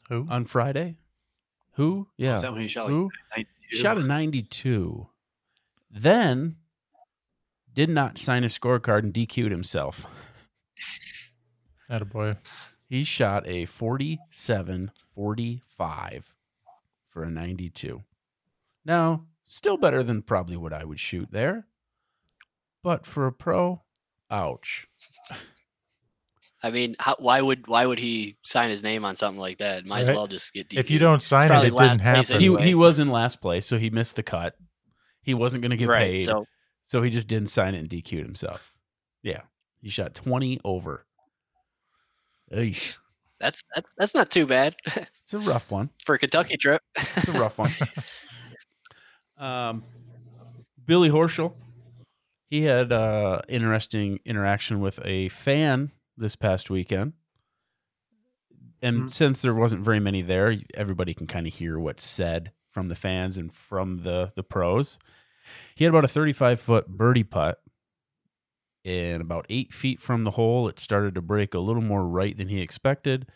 Who? 0.08 0.26
on 0.30 0.44
Friday? 0.46 0.96
Who? 1.72 2.08
Is 2.18 2.24
Yeah. 2.24 2.36
that 2.40 2.52
when 2.52 2.62
he 2.62 2.68
shot 2.68 2.84
like 2.86 2.90
Who? 2.92 3.10
92? 3.36 3.76
Shot 3.76 3.98
a 3.98 4.02
92. 4.02 5.08
Then 5.90 6.56
did 7.72 7.88
not 7.90 8.18
sign 8.18 8.44
a 8.44 8.48
scorecard 8.48 9.00
and 9.04 9.14
DQ'd 9.14 9.50
himself. 9.50 10.06
boy. 12.10 12.36
He 12.88 13.04
shot 13.04 13.46
a 13.46 13.66
47 13.66 14.90
45 15.14 16.34
for 17.08 17.22
a 17.22 17.30
92. 17.30 18.02
Now, 18.84 19.26
still 19.48 19.76
better 19.76 20.04
than 20.04 20.22
probably 20.22 20.56
what 20.56 20.72
I 20.72 20.84
would 20.84 21.00
shoot 21.00 21.28
there. 21.32 21.66
But 22.84 23.04
for 23.04 23.26
a 23.26 23.32
pro, 23.32 23.82
ouch. 24.30 24.86
I 26.62 26.70
mean, 26.70 26.96
how, 26.98 27.16
why 27.18 27.40
would 27.40 27.68
why 27.68 27.86
would 27.86 28.00
he 28.00 28.36
sign 28.42 28.70
his 28.70 28.82
name 28.82 29.04
on 29.04 29.14
something 29.14 29.40
like 29.40 29.58
that? 29.58 29.84
Might 29.86 30.00
as 30.00 30.08
well 30.08 30.26
just 30.26 30.52
get. 30.52 30.68
DQ. 30.68 30.78
If 30.78 30.90
you 30.90 30.98
don't 30.98 31.22
sign 31.22 31.52
it, 31.52 31.54
it 31.54 31.62
didn't 31.76 31.76
place 31.76 31.98
happen. 31.98 32.40
He, 32.40 32.56
he 32.56 32.74
was 32.74 32.98
in 32.98 33.10
last 33.10 33.40
place, 33.40 33.64
so 33.64 33.78
he 33.78 33.90
missed 33.90 34.16
the 34.16 34.24
cut. 34.24 34.56
He 35.22 35.34
wasn't 35.34 35.62
going 35.62 35.70
to 35.70 35.76
get 35.76 35.88
right, 35.88 36.16
paid. 36.16 36.24
So. 36.24 36.46
so 36.82 37.02
he 37.02 37.10
just 37.10 37.28
didn't 37.28 37.48
sign 37.48 37.74
it 37.74 37.78
and 37.78 37.88
DQ'd 37.88 38.24
himself. 38.24 38.74
Yeah. 39.22 39.42
He 39.80 39.90
shot 39.90 40.14
20 40.14 40.60
over. 40.64 41.06
Eesh. 42.52 42.98
that's 43.40 43.62
that's 43.74 43.90
that's 43.96 44.14
not 44.16 44.30
too 44.30 44.46
bad 44.46 44.74
It's 45.22 45.32
a 45.32 45.38
rough 45.38 45.70
one. 45.70 45.90
for 46.04 46.16
a 46.16 46.18
Kentucky 46.18 46.56
trip. 46.56 46.82
It's 46.96 47.28
a 47.28 47.32
rough 47.32 47.58
one. 47.58 47.70
Um, 49.38 49.84
Billy 50.86 51.10
Horschel, 51.10 51.54
he 52.50 52.62
had 52.62 52.92
uh, 52.92 53.40
interesting 53.48 54.20
interaction 54.24 54.80
with 54.80 55.00
a 55.04 55.28
fan 55.28 55.92
this 56.16 56.34
past 56.36 56.70
weekend. 56.70 57.12
And 58.80 59.04
Mhm. 59.04 59.12
since 59.12 59.42
there 59.42 59.54
wasn't 59.54 59.84
very 59.84 60.00
many 60.00 60.22
there, 60.22 60.56
everybody 60.74 61.12
can 61.14 61.26
kind 61.26 61.46
of 61.46 61.54
hear 61.54 61.78
what's 61.78 62.04
said 62.04 62.52
from 62.70 62.88
the 62.88 62.94
fans 62.94 63.36
and 63.36 63.52
from 63.52 63.98
the 63.98 64.32
the 64.36 64.42
pros. 64.44 64.98
He 65.74 65.84
had 65.84 65.90
about 65.92 66.04
a 66.04 66.08
35 66.08 66.60
foot 66.60 66.86
birdie 66.88 67.24
putt. 67.24 67.60
And 68.84 69.20
about 69.20 69.44
eight 69.50 69.74
feet 69.74 70.00
from 70.00 70.24
the 70.24 70.30
hole, 70.32 70.68
it 70.68 70.78
started 70.78 71.14
to 71.16 71.20
break 71.20 71.52
a 71.52 71.58
little 71.58 71.82
more 71.82 72.06
right 72.06 72.36
than 72.36 72.48
he 72.48 72.60
expected. 72.60 73.28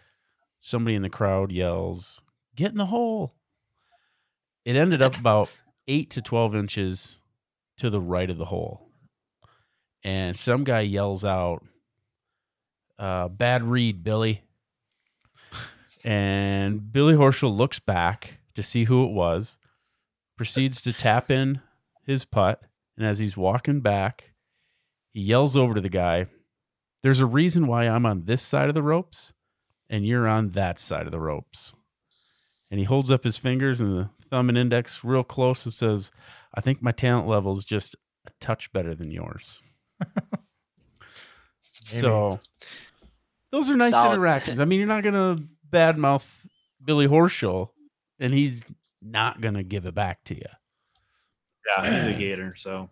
Somebody 0.60 0.94
in 0.94 1.02
the 1.02 1.10
crowd 1.10 1.50
yells, 1.52 2.22
Get 2.54 2.70
in 2.70 2.76
the 2.76 2.86
hole. 2.86 3.34
It 4.64 4.76
ended 4.76 5.02
up 5.02 5.16
about 5.18 5.50
eight 5.88 6.10
to 6.10 6.22
12 6.22 6.54
inches 6.54 7.20
to 7.78 7.90
the 7.90 8.00
right 8.00 8.30
of 8.30 8.38
the 8.38 8.46
hole. 8.46 8.88
And 10.04 10.36
some 10.36 10.64
guy 10.64 10.80
yells 10.80 11.24
out, 11.24 11.64
uh, 12.98 13.28
Bad 13.28 13.64
read, 13.64 14.02
Billy. 14.02 14.42
And 16.04 16.92
Billy 16.92 17.14
Horschel 17.14 17.56
looks 17.56 17.78
back 17.78 18.38
to 18.54 18.62
see 18.62 18.84
who 18.84 19.04
it 19.04 19.12
was, 19.12 19.58
proceeds 20.36 20.82
to 20.82 20.92
tap 20.92 21.30
in 21.30 21.60
his 22.04 22.24
putt. 22.24 22.62
And 22.96 23.06
as 23.06 23.20
he's 23.20 23.36
walking 23.36 23.80
back, 23.80 24.32
he 25.12 25.20
yells 25.20 25.56
over 25.56 25.74
to 25.74 25.80
the 25.80 25.88
guy, 25.88 26.26
There's 27.02 27.20
a 27.20 27.26
reason 27.26 27.66
why 27.66 27.84
I'm 27.88 28.06
on 28.06 28.24
this 28.24 28.42
side 28.42 28.68
of 28.68 28.74
the 28.74 28.82
ropes 28.82 29.32
and 29.92 30.06
you're 30.06 30.26
on 30.26 30.50
that 30.50 30.78
side 30.78 31.06
of 31.06 31.12
the 31.12 31.20
ropes. 31.20 31.74
And 32.70 32.80
he 32.80 32.84
holds 32.84 33.10
up 33.10 33.24
his 33.24 33.36
fingers 33.36 33.80
and 33.80 33.96
the 33.96 34.10
thumb 34.32 34.48
and 34.48 34.56
index 34.56 35.04
real 35.04 35.22
close 35.22 35.66
and 35.66 35.74
says, 35.74 36.10
I 36.54 36.62
think 36.62 36.80
my 36.80 36.90
talent 36.90 37.28
level 37.28 37.56
is 37.58 37.64
just 37.64 37.94
a 38.26 38.30
touch 38.40 38.72
better 38.72 38.94
than 38.94 39.10
yours. 39.10 39.60
so 41.82 42.40
those 43.50 43.68
are 43.68 43.76
nice 43.76 43.92
Solid. 43.92 44.14
interactions. 44.14 44.58
I 44.58 44.64
mean, 44.66 44.78
you're 44.78 44.88
not 44.88 45.04
gonna 45.04 45.36
badmouth 45.70 46.26
Billy 46.82 47.06
Horschel, 47.06 47.68
and 48.18 48.32
he's 48.32 48.64
not 49.02 49.42
gonna 49.42 49.62
give 49.62 49.84
it 49.84 49.94
back 49.94 50.24
to 50.24 50.34
you. 50.34 50.48
Yeah, 51.66 51.84
he's 51.84 52.06
a 52.06 52.12
Gator, 52.18 52.54
so 52.56 52.88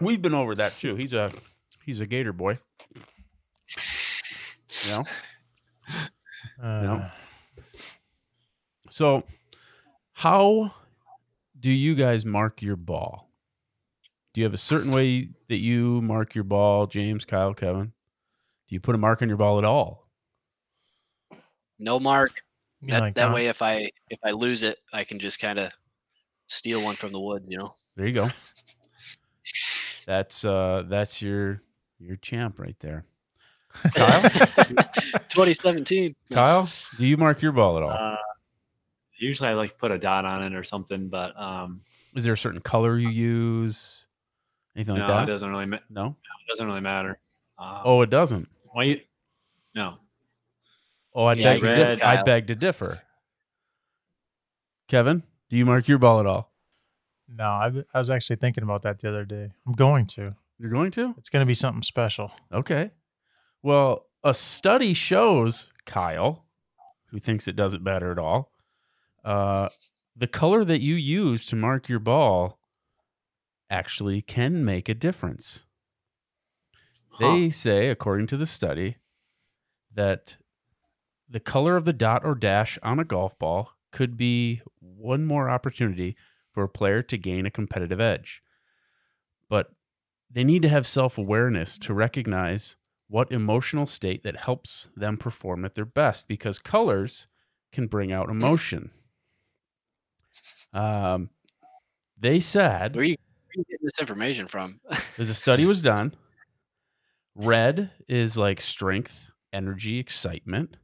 We've 0.00 0.20
been 0.20 0.34
over 0.34 0.54
that 0.56 0.72
too. 0.74 0.96
He's 0.96 1.12
a 1.12 1.30
he's 1.84 2.00
a 2.00 2.06
Gator 2.06 2.32
boy. 2.32 2.58
You 4.86 4.90
know? 4.90 5.04
Uh, 6.60 7.10
So, 8.92 9.24
how 10.12 10.70
do 11.58 11.70
you 11.70 11.94
guys 11.94 12.26
mark 12.26 12.60
your 12.60 12.76
ball? 12.76 13.30
Do 14.34 14.42
you 14.42 14.44
have 14.44 14.52
a 14.52 14.58
certain 14.58 14.90
way 14.90 15.30
that 15.48 15.56
you 15.56 16.02
mark 16.02 16.34
your 16.34 16.44
ball, 16.44 16.86
James, 16.86 17.24
Kyle, 17.24 17.54
Kevin? 17.54 17.94
Do 18.68 18.74
you 18.74 18.80
put 18.80 18.94
a 18.94 18.98
mark 18.98 19.22
on 19.22 19.28
your 19.28 19.38
ball 19.38 19.56
at 19.56 19.64
all? 19.64 20.10
No 21.78 21.98
mark. 21.98 22.42
That, 22.82 23.00
like 23.00 23.14
that 23.14 23.28
Don- 23.28 23.32
way, 23.32 23.46
if 23.46 23.62
I 23.62 23.90
if 24.10 24.18
I 24.22 24.32
lose 24.32 24.62
it, 24.62 24.76
I 24.92 25.04
can 25.04 25.18
just 25.18 25.40
kind 25.40 25.58
of 25.58 25.72
steal 26.48 26.84
one 26.84 26.94
from 26.94 27.12
the 27.12 27.20
woods. 27.20 27.46
You 27.48 27.60
know. 27.60 27.74
There 27.96 28.06
you 28.06 28.12
go. 28.12 28.28
That's 30.06 30.44
uh 30.44 30.82
that's 30.86 31.22
your 31.22 31.62
your 31.98 32.16
champ 32.16 32.58
right 32.58 32.78
there. 32.80 33.06
Kyle? 33.94 34.20
2017. 34.20 36.14
Kyle, 36.30 36.68
do 36.98 37.06
you 37.06 37.16
mark 37.16 37.40
your 37.40 37.52
ball 37.52 37.78
at 37.78 37.82
all? 37.84 37.90
uh, 37.90 38.16
usually 39.22 39.48
I 39.48 39.54
like 39.54 39.78
put 39.78 39.90
a 39.90 39.98
dot 39.98 40.24
on 40.24 40.42
it 40.42 40.54
or 40.54 40.64
something, 40.64 41.08
but 41.08 41.38
um, 41.40 41.82
Is 42.14 42.24
there 42.24 42.32
a 42.34 42.38
certain 42.38 42.60
color 42.60 42.98
you 42.98 43.08
use? 43.08 44.06
Anything 44.76 44.94
like 44.94 45.06
no, 45.08 45.14
that? 45.16 45.22
it 45.24 45.26
doesn't 45.32 45.50
really 45.50 45.66
ma- 45.66 45.76
it 45.76 45.82
No. 45.90 46.16
doesn't 46.48 46.66
really 46.66 46.80
matter. 46.80 47.18
Um, 47.58 47.80
Oh, 47.84 48.02
it 48.02 48.10
doesn't. 48.10 48.48
why 48.72 48.84
you? 48.84 49.00
No, 49.74 49.98
Oh, 51.14 51.24
I 51.26 51.34
Yeah, 51.34 51.52
beg 51.54 51.60
to 51.62 51.70
I 51.70 51.74
differ. 51.74 52.04
I 52.04 52.22
beg 52.22 52.46
to 52.48 52.54
differ. 52.54 53.02
Kevin, 54.88 55.22
do 55.50 55.56
you 55.56 55.64
mark 55.66 55.88
your 55.88 55.98
ball 55.98 56.20
at 56.20 56.26
all? 56.26 56.52
No, 57.28 57.44
I, 57.44 57.72
I 57.94 57.98
was 57.98 58.10
actually 58.10 58.36
thinking 58.36 58.62
about 58.64 58.82
that 58.82 59.00
the 59.00 59.08
other 59.08 59.24
day. 59.24 59.52
I'm 59.66 59.72
going 59.72 60.06
to. 60.08 60.34
You're 60.58 60.70
going 60.70 60.90
to? 60.92 61.14
It's 61.18 61.28
going 61.30 61.40
to 61.40 61.46
be 61.46 61.54
something 61.54 61.82
special. 61.82 62.32
Okay. 62.52 62.90
Well, 63.62 64.06
a 64.22 64.34
study 64.34 64.92
shows 64.94 65.72
Kyle, 65.86 66.44
who 67.10 67.18
thinks 67.18 67.48
it 67.48 67.56
doesn't 67.56 67.82
matter 67.82 68.12
at 68.12 68.18
all, 68.18 68.51
uh, 69.24 69.68
the 70.16 70.26
color 70.26 70.64
that 70.64 70.80
you 70.80 70.94
use 70.94 71.46
to 71.46 71.56
mark 71.56 71.88
your 71.88 71.98
ball 71.98 72.58
actually 73.70 74.20
can 74.20 74.64
make 74.64 74.88
a 74.88 74.94
difference. 74.94 75.66
They 77.18 77.50
say, 77.50 77.88
according 77.88 78.26
to 78.28 78.36
the 78.36 78.46
study, 78.46 78.96
that 79.94 80.36
the 81.28 81.40
color 81.40 81.76
of 81.76 81.84
the 81.84 81.92
dot 81.92 82.22
or 82.24 82.34
dash 82.34 82.78
on 82.82 82.98
a 82.98 83.04
golf 83.04 83.38
ball 83.38 83.72
could 83.90 84.16
be 84.16 84.62
one 84.80 85.24
more 85.24 85.48
opportunity 85.48 86.16
for 86.52 86.62
a 86.62 86.68
player 86.68 87.02
to 87.02 87.16
gain 87.16 87.46
a 87.46 87.50
competitive 87.50 88.00
edge. 88.00 88.42
But 89.48 89.72
they 90.30 90.44
need 90.44 90.62
to 90.62 90.68
have 90.68 90.86
self 90.86 91.18
awareness 91.18 91.78
to 91.78 91.94
recognize 91.94 92.76
what 93.08 93.30
emotional 93.30 93.84
state 93.84 94.22
that 94.24 94.36
helps 94.36 94.88
them 94.96 95.18
perform 95.18 95.64
at 95.66 95.74
their 95.74 95.84
best 95.84 96.26
because 96.28 96.58
colors 96.58 97.26
can 97.70 97.86
bring 97.86 98.10
out 98.10 98.30
emotion. 98.30 98.90
Um, 100.72 101.30
they 102.18 102.40
said 102.40 102.94
Where 102.94 103.02
are 103.02 103.04
you, 103.04 103.16
where 103.16 103.50
are 103.50 103.58
you 103.58 103.64
getting 103.70 103.84
this 103.84 103.98
information 104.00 104.46
from? 104.46 104.80
as 105.18 105.30
a 105.30 105.34
study 105.34 105.66
was 105.66 105.82
done, 105.82 106.14
red 107.34 107.90
is 108.08 108.38
like 108.38 108.60
strength, 108.60 109.30
energy, 109.52 109.98
excitement. 109.98 110.76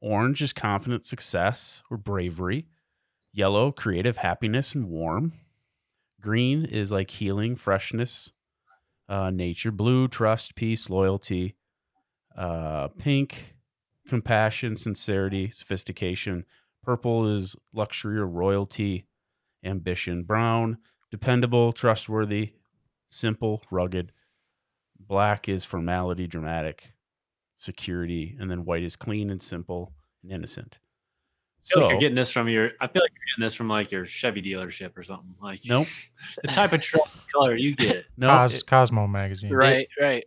Orange 0.00 0.42
is 0.42 0.52
confidence, 0.52 1.08
success, 1.08 1.82
or 1.90 1.96
bravery. 1.96 2.66
Yellow, 3.32 3.72
creative, 3.72 4.18
happiness, 4.18 4.74
and 4.74 4.88
warm. 4.88 5.32
Green 6.20 6.64
is 6.64 6.92
like 6.92 7.10
healing, 7.10 7.56
freshness, 7.56 8.32
uh, 9.08 9.30
nature. 9.30 9.70
Blue, 9.70 10.08
trust, 10.08 10.54
peace, 10.54 10.88
loyalty. 10.88 11.54
Uh, 12.36 12.88
pink, 12.98 13.56
compassion, 14.08 14.76
sincerity, 14.76 15.50
sophistication. 15.50 16.44
Purple 16.82 17.32
is 17.32 17.56
luxury 17.72 18.18
or 18.18 18.26
royalty, 18.26 19.06
ambition. 19.66 20.22
Brown, 20.22 20.78
dependable, 21.10 21.72
trustworthy, 21.72 22.52
simple, 23.08 23.62
rugged. 23.70 24.12
Black 24.98 25.48
is 25.48 25.64
formality, 25.64 26.26
dramatic, 26.26 26.84
security, 27.54 28.36
and 28.40 28.50
then 28.50 28.64
white 28.64 28.82
is 28.82 28.96
clean 28.96 29.30
and 29.30 29.42
simple 29.42 29.92
and 30.22 30.32
innocent. 30.32 30.78
I 30.78 31.68
feel 31.68 31.74
So 31.74 31.80
like 31.80 31.90
you're 31.90 32.00
getting 32.00 32.14
this 32.16 32.30
from 32.30 32.48
your. 32.48 32.70
I 32.80 32.86
feel 32.86 33.02
like 33.02 33.10
you're 33.12 33.34
getting 33.34 33.44
this 33.44 33.54
from 33.54 33.68
like 33.68 33.90
your 33.90 34.06
Chevy 34.06 34.40
dealership 34.42 34.96
or 34.96 35.02
something. 35.02 35.34
Like 35.40 35.60
nope, 35.66 35.86
the 36.42 36.48
type 36.48 36.72
of 36.72 36.80
truck 36.82 37.08
color 37.32 37.56
you 37.56 37.74
get. 37.74 38.06
no. 38.16 38.28
Cos- 38.28 38.58
it- 38.58 38.66
Cosmo 38.66 39.06
magazine. 39.06 39.52
right, 39.52 39.88
right. 40.00 40.24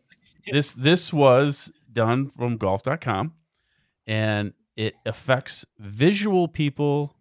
this 0.52 0.74
this 0.74 1.12
was 1.14 1.72
done 1.92 2.28
from 2.30 2.58
golf.com 2.58 3.34
and 4.06 4.54
it 4.76 4.96
affects 5.06 5.66
visual 5.80 6.48
people 6.48 7.16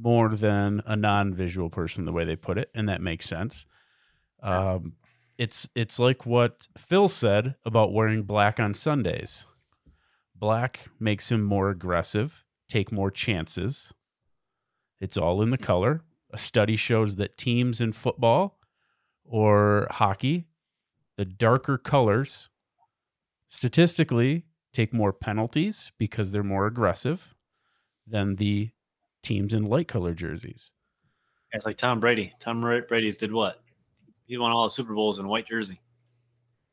more 0.00 0.28
than 0.30 0.82
a 0.86 0.96
non-visual 0.96 1.70
person 1.70 2.04
the 2.04 2.12
way 2.12 2.24
they 2.24 2.36
put 2.36 2.58
it 2.58 2.70
and 2.74 2.88
that 2.88 3.00
makes 3.00 3.26
sense. 3.26 3.66
Um, 4.42 4.94
it's 5.36 5.68
it's 5.74 5.98
like 5.98 6.24
what 6.24 6.68
phil 6.76 7.08
said 7.08 7.56
about 7.64 7.92
wearing 7.92 8.22
black 8.22 8.60
on 8.60 8.74
sundays. 8.74 9.46
Black 10.34 10.88
makes 11.00 11.32
him 11.32 11.42
more 11.42 11.70
aggressive 11.70 12.44
take 12.68 12.92
more 12.92 13.10
chances. 13.10 13.92
It's 15.00 15.16
all 15.16 15.42
in 15.42 15.50
the 15.50 15.58
color. 15.58 16.02
A 16.32 16.38
study 16.38 16.76
shows 16.76 17.16
that 17.16 17.38
teams 17.38 17.80
in 17.80 17.92
football 17.92 18.58
or 19.24 19.86
hockey 19.90 20.46
the 21.16 21.24
darker 21.24 21.78
colors 21.78 22.48
statistically 23.48 24.44
take 24.72 24.92
more 24.92 25.12
penalties 25.12 25.90
because 25.98 26.30
they're 26.30 26.44
more 26.44 26.66
aggressive 26.66 27.34
than 28.06 28.36
the 28.36 28.70
teams 29.22 29.52
in 29.52 29.64
light 29.64 29.88
color 29.88 30.14
jerseys. 30.14 30.70
It's 31.52 31.66
like 31.66 31.76
Tom 31.76 32.00
Brady. 32.00 32.34
Tom 32.40 32.60
Brady's 32.60 33.16
did 33.16 33.32
what? 33.32 33.60
He 34.26 34.36
won 34.36 34.52
all 34.52 34.64
the 34.64 34.70
Super 34.70 34.94
Bowls 34.94 35.18
in 35.18 35.26
white 35.28 35.46
jersey. 35.46 35.80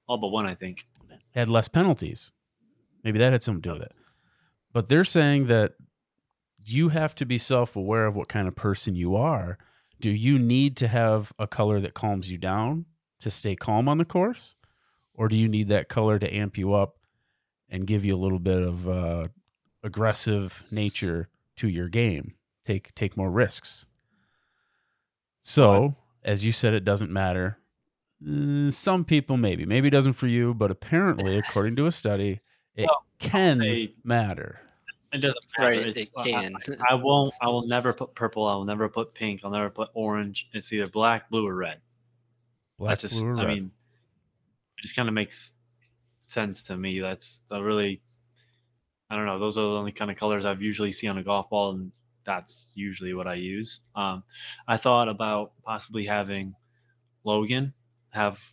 All 0.07 0.17
but 0.17 0.27
one, 0.27 0.45
I 0.45 0.55
think. 0.55 0.85
Had 1.33 1.49
less 1.49 1.67
penalties. 1.67 2.31
Maybe 3.03 3.19
that 3.19 3.31
had 3.31 3.43
something 3.43 3.61
to 3.61 3.69
do 3.69 3.73
with 3.73 3.83
it. 3.83 3.93
But 4.73 4.89
they're 4.89 5.03
saying 5.03 5.47
that 5.47 5.73
you 6.65 6.89
have 6.89 7.15
to 7.15 7.25
be 7.25 7.37
self 7.37 7.75
aware 7.75 8.05
of 8.05 8.15
what 8.15 8.27
kind 8.27 8.47
of 8.47 8.55
person 8.55 8.95
you 8.95 9.15
are. 9.15 9.57
Do 9.99 10.09
you 10.09 10.37
need 10.37 10.75
to 10.77 10.87
have 10.87 11.31
a 11.39 11.47
color 11.47 11.79
that 11.79 11.93
calms 11.93 12.29
you 12.31 12.37
down 12.37 12.85
to 13.21 13.31
stay 13.31 13.55
calm 13.55 13.87
on 13.87 13.97
the 13.97 14.05
course? 14.05 14.55
Or 15.13 15.29
do 15.29 15.37
you 15.37 15.47
need 15.47 15.69
that 15.69 15.87
color 15.87 16.19
to 16.19 16.33
amp 16.33 16.57
you 16.57 16.73
up 16.73 16.97
and 17.69 17.87
give 17.87 18.03
you 18.03 18.13
a 18.13 18.17
little 18.17 18.39
bit 18.39 18.61
of 18.61 18.89
uh, 18.89 19.27
aggressive 19.81 20.63
nature 20.69 21.29
to 21.57 21.67
your 21.67 21.87
game? 21.89 22.33
Take 22.65 22.93
take 22.95 23.15
more 23.17 23.29
risks. 23.31 23.85
So, 25.41 25.95
as 26.23 26.43
you 26.43 26.51
said, 26.51 26.73
it 26.73 26.83
doesn't 26.85 27.11
matter. 27.11 27.59
Uh, 28.25 28.71
Some 28.71 29.05
people 29.05 29.37
maybe, 29.37 29.65
maybe 29.65 29.87
it 29.89 29.91
doesn't 29.91 30.13
for 30.13 30.27
you, 30.27 30.53
but 30.53 30.71
apparently, 30.71 31.37
according 31.39 31.75
to 31.75 31.85
a 31.85 31.91
study, 31.91 32.39
it 32.75 32.85
Well, 32.87 33.05
can 33.19 33.59
say- 33.59 33.93
matter. 34.03 34.59
It 35.13 35.19
doesn't 35.19 35.45
matter. 35.57 35.77
Right, 35.77 35.95
it 35.95 36.11
I- 36.17 36.23
can. 36.23 36.55
I, 36.89 36.93
I 36.93 36.93
won't. 36.95 37.33
I 37.41 37.47
will 37.47 37.67
never 37.67 37.93
put 37.93 38.15
purple. 38.15 38.45
I 38.47 38.55
will 38.55 38.65
never 38.65 38.89
put 38.89 39.13
pink. 39.13 39.41
I'll 39.43 39.51
never 39.51 39.69
put 39.69 39.89
orange. 39.93 40.49
It's 40.53 40.73
either 40.73 40.87
black, 40.87 41.29
blue, 41.29 41.47
or 41.47 41.55
red. 41.55 41.79
Black, 42.79 42.93
That's 42.99 43.01
just. 43.03 43.21
blue, 43.21 43.29
or 43.31 43.37
I 43.39 43.45
red. 43.45 43.47
mean, 43.55 43.71
it 44.77 44.81
just 44.81 44.95
kind 44.95 45.07
of 45.07 45.13
makes 45.13 45.53
sense 46.23 46.63
to 46.63 46.75
me. 46.75 46.99
That's 46.99 47.43
a 47.51 47.63
really. 47.63 48.01
I 49.15 49.17
don't 49.17 49.27
know. 49.27 49.39
Those 49.39 49.57
are 49.57 49.61
the 49.61 49.77
only 49.77 49.93
kind 49.93 50.11
of 50.11 50.17
colors 50.17 50.45
I've 50.45 50.61
usually 50.61 50.91
see 50.91 51.07
on 51.07 51.17
a 51.17 51.23
golf 51.23 51.49
ball, 51.49 51.71
and 51.71 51.89
that's 52.25 52.73
usually 52.75 53.13
what 53.13 53.27
I 53.27 53.35
use. 53.35 53.79
Um, 53.95 54.23
I 54.67 54.75
thought 54.75 55.07
about 55.07 55.53
possibly 55.63 56.03
having 56.03 56.53
Logan 57.23 57.73
have 58.09 58.43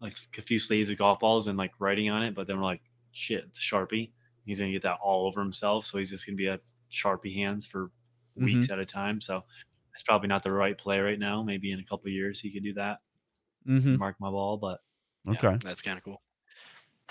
like 0.00 0.16
a 0.36 0.42
few 0.42 0.58
sleeves 0.58 0.90
of 0.90 0.98
golf 0.98 1.20
balls 1.20 1.46
and 1.46 1.56
like 1.56 1.70
writing 1.78 2.10
on 2.10 2.24
it, 2.24 2.34
but 2.34 2.48
then 2.48 2.56
we're 2.58 2.64
like, 2.64 2.82
shit, 3.12 3.44
it's 3.44 3.60
a 3.60 3.62
sharpie. 3.62 4.10
He's 4.44 4.58
gonna 4.58 4.72
get 4.72 4.82
that 4.82 4.98
all 5.00 5.24
over 5.24 5.40
himself, 5.40 5.86
so 5.86 5.98
he's 5.98 6.10
just 6.10 6.26
gonna 6.26 6.34
be 6.34 6.48
at 6.48 6.62
sharpie 6.90 7.36
hands 7.36 7.64
for 7.64 7.92
weeks 8.34 8.70
at 8.72 8.80
a 8.80 8.84
time. 8.84 9.20
So 9.20 9.44
it's 9.94 10.02
probably 10.02 10.26
not 10.26 10.42
the 10.42 10.50
right 10.50 10.76
play 10.76 10.98
right 10.98 11.18
now. 11.20 11.44
Maybe 11.44 11.70
in 11.70 11.78
a 11.78 11.84
couple 11.84 12.08
of 12.08 12.12
years 12.12 12.40
he 12.40 12.50
could 12.50 12.64
do 12.64 12.72
that, 12.74 12.98
Mhm. 13.68 13.98
mark 13.98 14.16
my 14.18 14.30
ball. 14.30 14.56
But 14.56 14.80
Okay. 15.28 15.56
That's 15.62 15.80
kind 15.80 15.96
of 15.96 16.02
cool. 16.02 16.20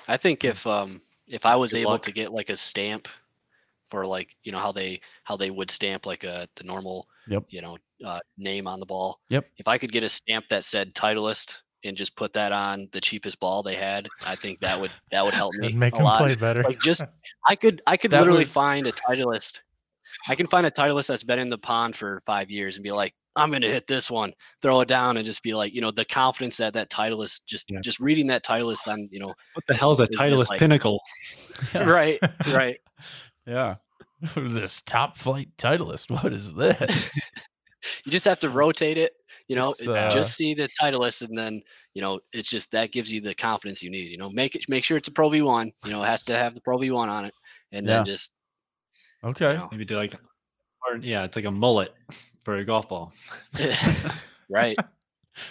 I 0.10 0.18
think 0.18 0.44
if 0.44 0.68
um 0.68 1.02
if 1.32 1.46
I 1.46 1.56
was 1.56 1.72
Good 1.74 1.80
able 1.82 1.92
luck. 1.92 2.02
to 2.04 2.12
get 2.12 2.32
like 2.32 2.50
a 2.50 2.58
stamp 2.58 3.08
for 3.90 4.06
like 4.06 4.36
you 4.44 4.52
know 4.52 4.60
how 4.60 4.72
they 4.72 5.02
how 5.24 5.36
they 5.38 5.50
would 5.52 5.70
stamp 5.72 6.06
like 6.06 6.24
a 6.24 6.48
the 6.56 6.64
normal 6.64 7.08
Yep. 7.28 7.44
you 7.50 7.62
know 7.62 7.78
uh, 8.06 8.20
name 8.38 8.68
on 8.68 8.80
the 8.80 8.86
ball. 8.86 9.20
Yep. 9.30 9.46
If 9.58 9.68
I 9.68 9.78
could 9.78 9.92
get 9.92 10.04
a 10.04 10.10
stamp 10.10 10.48
that 10.48 10.64
said 10.64 10.94
Titleist 10.96 11.62
and 11.84 11.96
just 11.98 12.16
put 12.16 12.34
that 12.34 12.52
on 12.52 12.88
the 12.94 13.02
cheapest 13.02 13.40
ball 13.40 13.62
they 13.64 13.76
had, 13.76 14.08
I 14.26 14.36
think 14.36 14.60
that 14.62 14.80
would 14.80 14.92
that 15.12 15.24
would 15.24 15.34
help 15.34 15.54
me 15.58 15.74
make 15.74 15.94
a 15.94 15.98
him 15.98 16.04
lot. 16.06 16.20
play 16.20 16.36
better. 16.36 16.64
Like 16.64 16.80
just 16.80 17.04
I 17.48 17.56
could 17.56 17.82
I 17.86 17.98
could 17.98 18.12
That 18.12 18.20
literally 18.22 18.40
was- 18.46 18.54
find 18.54 18.88
a 18.88 18.92
Titleist. 18.92 19.60
I 20.28 20.36
can 20.36 20.48
find 20.48 20.66
a 20.68 20.72
Titleist 20.72 21.08
that's 21.08 21.24
been 21.24 21.40
in 21.40 21.50
the 21.50 21.58
pond 21.58 21.96
for 21.96 22.22
five 22.26 22.50
years 22.50 22.76
and 22.76 22.84
be 22.84 22.92
like, 22.92 23.14
I'm 23.36 23.52
gonna 23.52 23.70
hit 23.70 23.88
this 23.88 24.12
one, 24.12 24.34
throw 24.62 24.82
it 24.82 24.88
down, 24.88 25.18
and 25.18 25.26
just 25.26 25.42
be 25.44 25.54
like, 25.54 25.74
you 25.74 25.82
know, 25.82 25.92
the 25.92 26.06
confidence 26.06 26.58
that 26.58 26.74
that 26.74 26.90
Titleist 26.90 27.42
just 27.46 27.70
Yeah. 27.70 27.80
just 27.82 28.00
reading 28.00 28.28
that 28.28 28.44
Titleist 28.44 28.88
on, 28.88 29.08
you 29.12 29.20
know, 29.20 29.28
what 29.54 29.66
the 29.68 29.76
hell 29.76 29.92
is 29.92 30.00
a 30.00 30.04
It's 30.04 30.18
Titleist 30.18 30.50
like- 30.50 30.60
pinnacle? 30.60 31.00
Yeah. 31.74 31.84
right, 31.84 32.20
right. 32.48 32.78
Yeah. 33.46 33.76
What 34.34 34.46
is 34.46 34.54
this 34.62 34.82
top 34.82 35.18
flight 35.18 35.50
titleist? 35.58 36.10
What 36.12 36.34
is 36.34 36.54
this? 36.54 37.16
You 38.06 38.12
just 38.12 38.26
have 38.26 38.40
to 38.42 38.50
rotate 38.50 38.98
it, 39.00 39.12
you 39.48 39.56
know, 39.56 39.74
uh, 39.88 40.10
just 40.10 40.36
see 40.36 40.54
the 40.54 40.70
Titleist, 40.80 41.28
and 41.28 41.36
then 41.38 41.62
you 41.96 42.02
know, 42.02 42.20
it's 42.32 42.50
just 42.50 42.72
that 42.72 42.92
gives 42.92 43.12
you 43.12 43.22
the 43.22 43.34
confidence 43.34 43.82
you 43.82 43.90
need. 43.90 44.12
You 44.12 44.18
know, 44.18 44.30
make 44.30 44.56
it 44.56 44.66
make 44.70 44.84
sure 44.84 44.98
it's 44.98 45.08
a 45.08 45.12
Pro 45.12 45.30
V1. 45.30 45.72
You 45.86 45.92
know, 45.92 46.04
it 46.04 46.08
has 46.08 46.24
to 46.26 46.38
have 46.38 46.54
the 46.54 46.62
Pro 46.62 46.78
V1 46.78 47.08
on 47.08 47.26
it, 47.26 47.34
and 47.72 47.88
then 47.88 48.06
just 48.06 48.32
Okay. 49.24 49.52
you 49.54 49.58
know, 49.58 49.70
Maybe 49.72 49.86
do 49.86 49.96
like, 49.98 50.14
or 50.88 50.98
yeah, 50.98 51.24
it's 51.24 51.36
like 51.36 51.46
a 51.46 51.52
mullet 51.52 51.94
for 52.44 52.56
a 52.56 52.66
golf 52.66 52.90
ball. 52.90 53.14
right. 54.50 54.78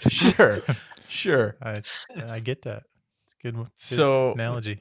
Sure. 0.08 0.62
Sure. 1.12 1.56
I 1.60 1.82
I 2.28 2.38
get 2.38 2.62
that. 2.62 2.84
It's 3.24 3.34
a 3.34 3.42
good. 3.42 3.56
one- 3.56 3.64
good 3.64 3.72
So 3.78 4.30
analogy. 4.34 4.80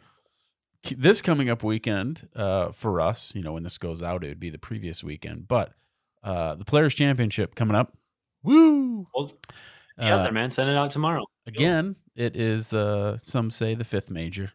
this 0.95 1.23
coming 1.23 1.49
up 1.49 1.63
weekend 1.63 2.29
uh, 2.35 2.71
for 2.71 3.01
us, 3.01 3.33
you 3.33 3.41
know, 3.41 3.53
when 3.53 3.63
this 3.63 3.79
goes 3.79 4.03
out, 4.03 4.23
it 4.23 4.27
would 4.27 4.39
be 4.39 4.51
the 4.51 4.59
previous 4.59 5.03
weekend, 5.03 5.47
but 5.47 5.73
uh, 6.23 6.53
the 6.53 6.65
Players 6.65 6.93
Championship 6.93 7.55
coming 7.55 7.75
up. 7.75 7.97
Woo! 8.43 9.07
Well, 9.15 9.31
yeah, 9.97 10.17
Uh, 10.17 10.23
there, 10.23 10.31
man. 10.31 10.51
Send 10.51 10.69
it 10.69 10.77
out 10.77 10.91
tomorrow. 10.91 11.25
again, 11.47 11.95
it 12.15 12.35
is 12.35 12.69
the 12.69 13.19
some 13.25 13.49
say 13.49 13.73
the 13.73 13.83
fifth 13.83 14.11
major, 14.11 14.51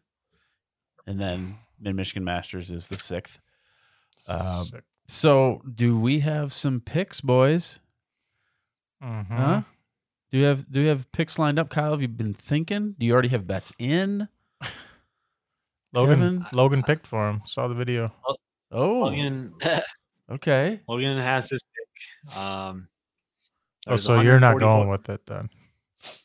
and 1.09 1.19
then 1.19 1.57
Mid 1.81 1.97
Michigan 1.97 2.23
Masters 2.23 2.71
is 2.71 2.87
the 2.87 2.99
sixth. 2.99 3.41
Um, 4.29 4.65
Sick. 4.65 4.85
So, 5.07 5.63
do 5.75 5.99
we 5.99 6.21
have 6.21 6.53
some 6.53 6.81
picks, 6.81 7.21
boys? 7.21 7.81
Mhm. 9.03 9.27
Huh? 9.29 9.63
Do 10.31 10.39
you 10.39 10.45
have 10.45 10.71
do 10.71 10.81
you 10.81 10.89
have 10.89 11.11
picks 11.13 11.39
lined 11.39 11.59
up, 11.59 11.69
Kyle? 11.71 11.91
Have 11.93 12.03
you 12.03 12.09
been 12.09 12.35
thinking? 12.35 12.95
Do 12.99 13.07
you 13.07 13.13
already 13.13 13.29
have 13.29 13.47
bets 13.47 13.73
in? 13.79 14.29
Logan 15.93 16.19
Kevin? 16.19 16.47
Logan 16.53 16.83
picked 16.83 17.07
for 17.07 17.29
him. 17.29 17.43
Saw 17.45 17.69
the 17.69 17.75
video. 17.75 18.13
Oh, 18.73 19.01
Logan, 19.03 19.55
okay. 20.31 20.81
Logan 20.89 21.19
has 21.19 21.51
his 21.51 21.63
pick. 21.63 22.37
Um, 22.37 22.89
Oh, 23.87 23.91
there's 23.91 24.03
so 24.03 24.21
you're 24.23 24.41
not 24.41 24.59
going 24.59 24.89
with 24.89 25.11
it 25.11 25.27
then? 25.27 25.51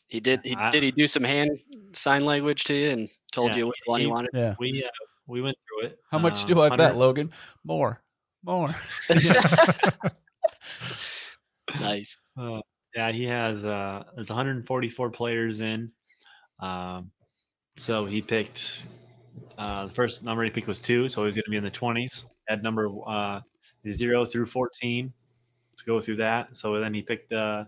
He 0.06 0.18
did. 0.18 0.40
He 0.44 0.56
I- 0.56 0.70
did. 0.70 0.82
He 0.82 0.90
do 0.90 1.06
some 1.06 1.22
hand 1.22 1.50
sign 1.92 2.24
language 2.24 2.64
to 2.64 2.74
you 2.74 2.88
and 2.88 3.10
told 3.32 3.50
Yeah, 3.50 3.58
you 3.58 3.66
which 3.66 3.76
one 3.84 4.00
he 4.00 4.06
he- 4.06 4.10
wanted. 4.10 4.30
Yeah. 4.32 4.54
We 4.58 4.82
uh, 4.82 4.88
we 5.26 5.42
went 5.42 5.58
through 5.68 5.88
it. 5.88 5.98
How 6.10 6.18
much 6.18 6.40
Um, 6.44 6.48
do 6.48 6.60
I 6.62 6.74
bet, 6.74 6.96
Logan? 6.96 7.30
More, 7.62 8.00
more. 8.44 8.74
nice. 11.80 12.20
Uh, 12.36 12.60
yeah, 12.94 13.12
he 13.12 13.24
has. 13.24 13.64
Uh, 13.64 14.04
there's 14.14 14.30
144 14.30 15.10
players 15.10 15.60
in. 15.60 15.90
Um, 16.60 17.10
so 17.76 18.04
he 18.06 18.22
picked. 18.22 18.84
Uh, 19.56 19.86
the 19.86 19.92
first 19.92 20.22
number 20.22 20.42
he 20.42 20.50
picked 20.50 20.66
was 20.66 20.80
two, 20.80 21.06
so 21.08 21.24
he's 21.24 21.34
going 21.34 21.44
to 21.44 21.50
be 21.50 21.56
in 21.56 21.64
the 21.64 21.70
20s. 21.70 22.24
At 22.48 22.62
number 22.62 22.88
uh, 23.06 23.40
zero 23.92 24.24
through 24.24 24.46
14 24.46 25.12
to 25.76 25.84
go 25.84 26.00
through 26.00 26.16
that. 26.16 26.56
So 26.56 26.80
then 26.80 26.94
he 26.94 27.02
picked. 27.02 27.32
Uh, 27.32 27.64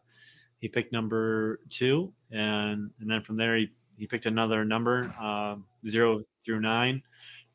he 0.62 0.68
picked 0.68 0.92
number 0.92 1.58
two, 1.70 2.12
and 2.30 2.90
and 3.00 3.10
then 3.10 3.20
from 3.22 3.36
there 3.36 3.56
he, 3.56 3.68
he 3.96 4.06
picked 4.06 4.26
another 4.26 4.64
number, 4.64 5.12
um, 5.20 5.64
zero 5.88 6.22
through 6.42 6.60
nine, 6.60 7.02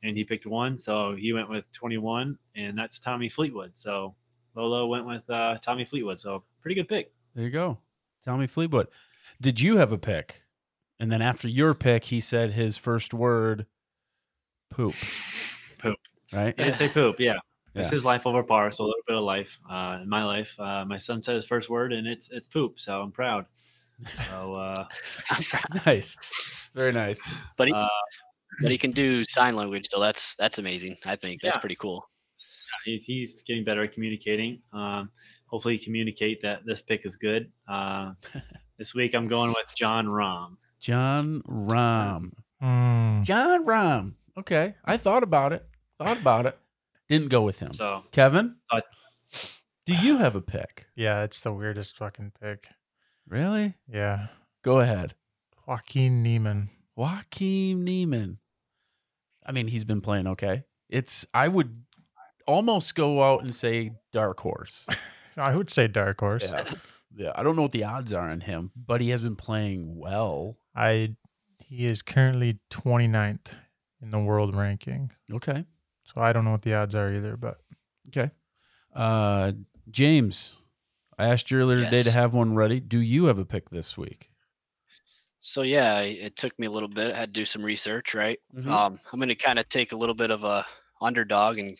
and 0.03 0.15
he 0.17 0.23
picked 0.23 0.45
one. 0.45 0.77
So 0.77 1.15
he 1.15 1.33
went 1.33 1.49
with 1.49 1.71
21, 1.73 2.37
and 2.55 2.77
that's 2.77 2.99
Tommy 2.99 3.29
Fleetwood. 3.29 3.77
So 3.77 4.15
Lolo 4.55 4.87
went 4.87 5.05
with 5.05 5.29
uh, 5.29 5.57
Tommy 5.61 5.85
Fleetwood. 5.85 6.19
So 6.19 6.43
pretty 6.61 6.75
good 6.75 6.87
pick. 6.89 7.11
There 7.35 7.43
you 7.45 7.49
go. 7.51 7.77
Tommy 8.25 8.47
Fleetwood. 8.47 8.87
Did 9.41 9.61
you 9.61 9.77
have 9.77 9.91
a 9.91 9.97
pick? 9.97 10.43
And 10.99 11.11
then 11.11 11.21
after 11.21 11.47
your 11.47 11.73
pick, 11.75 12.05
he 12.05 12.19
said 12.19 12.51
his 12.51 12.77
first 12.77 13.13
word, 13.13 13.65
poop. 14.71 14.95
Poop. 15.77 15.97
Right? 16.33 16.55
I 16.57 16.63
didn't 16.63 16.73
say 16.73 16.89
poop. 16.89 17.19
Yeah. 17.19 17.35
It's 17.75 17.89
Yeah. 17.91 17.95
his 17.95 18.03
life 18.03 18.25
over 18.25 18.41
par, 18.41 18.71
so 18.71 18.83
a 18.83 18.87
little 18.87 19.01
bit 19.07 19.15
of 19.15 19.23
life. 19.23 19.59
Uh, 19.69 19.99
in 20.01 20.09
my 20.09 20.23
life, 20.23 20.59
uh, 20.59 20.83
my 20.85 20.97
son 20.97 21.21
said 21.21 21.35
his 21.35 21.45
first 21.45 21.69
word, 21.69 21.93
and 21.93 22.07
it's 22.07 22.29
it's 22.31 22.47
poop. 22.47 22.79
So 22.79 22.99
I'm 22.99 23.11
proud. 23.11 23.45
So 24.27 24.55
uh, 24.55 24.85
nice. 25.85 26.17
Very 26.73 26.91
nice. 26.91 27.19
But 27.57 27.67
he, 27.67 27.73
Uh, 27.75 27.87
but 28.61 28.71
he 28.71 28.77
can 28.77 28.91
do 28.91 29.23
sign 29.23 29.55
language, 29.55 29.87
so 29.89 29.99
that's 29.99 30.35
that's 30.35 30.57
amazing. 30.57 30.97
I 31.05 31.15
think 31.15 31.41
that's 31.41 31.55
Yeah. 31.55 31.59
pretty 31.59 31.75
cool. 31.75 32.07
he, 32.85 32.97
he's 32.97 33.41
getting 33.43 33.63
better 33.63 33.83
at 33.83 33.91
communicating. 33.93 34.61
Um, 34.73 35.09
hopefully, 35.47 35.77
communicate 35.77 36.41
that 36.41 36.65
this 36.65 36.81
pick 36.81 37.05
is 37.05 37.15
good. 37.15 37.51
Uh, 37.67 38.13
this 38.77 38.93
week, 38.93 39.13
I'm 39.15 39.27
going 39.27 39.49
with 39.49 39.75
Jon 39.75 40.07
Rahm. 40.07 40.57
Jon 40.79 41.41
Rahm. 41.43 42.31
Mm, 42.61 43.23
Jon 43.23 43.65
Rahm. 43.65 44.13
Okay. 44.37 44.75
I 44.85 44.97
thought 44.97 45.23
about 45.23 45.53
it. 45.53 45.65
Thought 45.99 46.19
about 46.21 46.45
it. 46.45 46.57
Didn't 47.09 47.29
go 47.29 47.41
with 47.41 47.59
him. 47.59 47.73
So 47.73 48.03
Kevin, 48.11 48.55
I- 48.71 48.81
do 49.85 49.95
you 49.95 50.17
have 50.17 50.35
a 50.35 50.41
pick? 50.41 50.85
yeah, 50.95 51.23
it's 51.23 51.39
the 51.39 51.51
weirdest 51.53 51.97
fucking 51.97 52.33
pick. 52.41 52.67
Really? 53.27 53.73
Yeah, 53.91 54.27
Go 54.63 54.79
ahead. 54.81 55.13
Joaquin 55.65 56.21
Niemann. 56.23 56.69
Joaquin 56.95 57.83
Niemann. 57.83 58.39
I 59.47 59.51
mean, 59.51 59.67
he's 59.67 59.83
been 59.83 60.01
playing 60.01 60.27
okay. 60.27 60.63
It's 60.89 61.25
I 61.33 61.47
would 61.47 61.83
almost 62.45 62.95
go 62.95 63.23
out 63.23 63.43
and 63.43 63.53
say 63.55 63.91
dark 64.11 64.39
horse. 64.39 64.87
I 65.37 65.55
would 65.55 65.69
say 65.69 65.87
dark 65.87 66.19
horse. 66.19 66.51
Yeah. 66.51 66.73
Yeah. 67.15 67.31
I 67.35 67.43
don't 67.43 67.55
know 67.55 67.63
what 67.63 67.71
the 67.71 67.83
odds 67.83 68.13
are 68.13 68.29
on 68.29 68.41
him, 68.41 68.71
but 68.75 69.01
he 69.01 69.09
has 69.09 69.21
been 69.21 69.35
playing 69.35 69.97
well. 69.97 70.57
I 70.75 71.15
he 71.59 71.85
is 71.85 72.01
currently 72.01 72.59
29th 72.69 73.47
in 74.01 74.09
the 74.09 74.19
world 74.19 74.55
ranking. 74.55 75.11
Okay. 75.31 75.65
So 76.03 76.21
I 76.21 76.31
don't 76.31 76.45
know 76.45 76.51
what 76.51 76.61
the 76.61 76.73
odds 76.73 76.95
are 76.95 77.11
either, 77.13 77.37
but 77.37 77.59
Okay. 78.09 78.31
Uh 78.93 79.53
James, 79.89 80.57
I 81.17 81.27
asked 81.27 81.49
you 81.51 81.59
earlier 81.59 81.83
today 81.83 82.03
to 82.03 82.11
have 82.11 82.33
one 82.33 82.53
ready. 82.53 82.79
Do 82.79 82.99
you 82.99 83.25
have 83.25 83.39
a 83.39 83.45
pick 83.45 83.69
this 83.69 83.97
week? 83.97 84.31
So 85.47 85.61
yeah, 85.61 86.01
it 86.01 86.35
took 86.35 86.57
me 86.59 86.67
a 86.67 86.69
little 86.71 86.89
bit. 86.89 87.13
I 87.13 87.17
had 87.17 87.33
to 87.33 87.39
do 87.39 87.45
some 87.45 87.63
research, 87.63 88.13
right? 88.13 88.37
Mhm. 88.53 88.67
Um, 88.69 88.99
I'm 89.13 89.17
going 89.19 89.29
to 89.29 89.35
kind 89.35 89.57
of 89.57 89.69
take 89.69 89.93
a 89.93 89.95
little 89.95 90.13
bit 90.13 90.29
of 90.29 90.43
a 90.43 90.65
underdog 91.01 91.57
and 91.57 91.77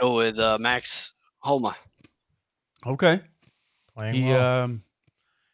go 0.00 0.14
with 0.16 0.38
uh, 0.38 0.56
Max 0.58 1.12
Homa. 1.40 1.76
Okay. 2.86 3.20
playing 3.94 4.14
He 4.14 4.30
well. 4.30 4.64
um 4.64 4.84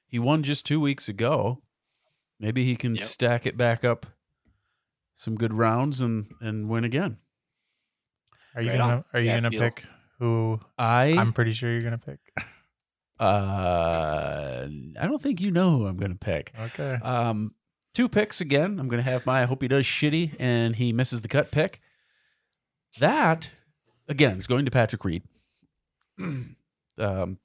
he 0.07 0.21
won 0.21 0.45
just 0.45 0.65
two 0.65 0.79
weeks 0.81 1.09
ago. 1.09 1.63
Maybe 2.39 2.65
he 2.65 2.77
can 2.77 2.95
Yep. 2.95 3.03
stack 3.03 3.45
it 3.45 3.57
back 3.57 3.85
up 3.85 4.07
some 5.17 5.35
good 5.35 5.53
rounds 5.53 6.01
and 6.01 6.33
and 6.41 6.69
win 6.69 6.85
again. 6.85 7.19
are 8.55 8.63
you 8.63 8.69
right 8.71 8.79
gonna 8.79 8.95
on. 8.99 9.05
are 9.13 9.21
you 9.21 9.27
Yeah, 9.27 9.41
gonna 9.41 9.51
pick 9.51 9.85
who 10.21 10.61
I 10.79 11.07
I'm 11.19 11.33
pretty 11.33 11.53
sure 11.55 11.73
you're 11.73 11.83
gonna 11.83 11.99
pick. 11.99 12.21
Uh 13.21 14.69
I 15.01 15.07
don't 15.07 15.23
think 15.23 15.41
you 15.41 15.51
know 15.51 15.71
who 15.71 15.87
I'm 15.87 15.97
gonna 15.97 16.15
pick. 16.15 16.53
Okay. 16.59 16.99
Um 17.03 17.55
two 17.95 18.09
picks 18.09 18.41
again. 18.41 18.79
I'm 18.79 18.89
gonna 18.89 19.03
have 19.03 19.27
my 19.27 19.43
I 19.43 19.47
hope 19.47 19.63
he 19.63 19.69
does 19.69 19.85
shitty 19.85 20.37
and 20.39 20.77
he 20.77 20.93
misses 20.93 21.23
the 21.23 21.29
cut 21.29 21.51
pick. 21.51 21.81
That 22.99 23.51
again, 24.09 24.37
is 24.39 24.47
going 24.47 24.65
to 24.65 24.71
Patrick 24.71 25.05
Reed. 25.05 25.23
um, 26.19 27.39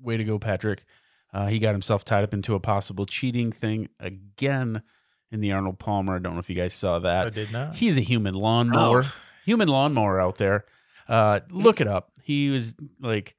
way 0.00 0.16
to 0.16 0.24
go, 0.24 0.38
Patrick. 0.38 0.84
Uh, 1.32 1.46
he 1.46 1.58
got 1.58 1.72
himself 1.72 2.04
tied 2.04 2.24
up 2.24 2.32
into 2.32 2.54
a 2.54 2.60
possible 2.60 3.04
cheating 3.04 3.52
thing 3.52 3.88
again 4.00 4.82
in 5.30 5.40
the 5.40 5.52
Arnold 5.52 5.78
Palmer. 5.78 6.16
I 6.16 6.18
don't 6.18 6.34
know 6.34 6.38
if 6.38 6.48
you 6.48 6.56
guys 6.56 6.72
saw 6.72 6.98
that. 7.00 7.26
I 7.26 7.30
did 7.30 7.52
not. 7.52 7.76
He's 7.76 7.98
a 7.98 8.02
human 8.02 8.34
lawnmower. 8.34 9.04
Human 9.44 9.68
lawnmower 9.68 10.20
out 10.20 10.38
there. 10.38 10.64
Uh, 11.08 11.40
look 11.50 11.80
it 11.80 11.86
up. 11.86 12.12
He 12.22 12.48
was 12.48 12.74
like 13.00 13.35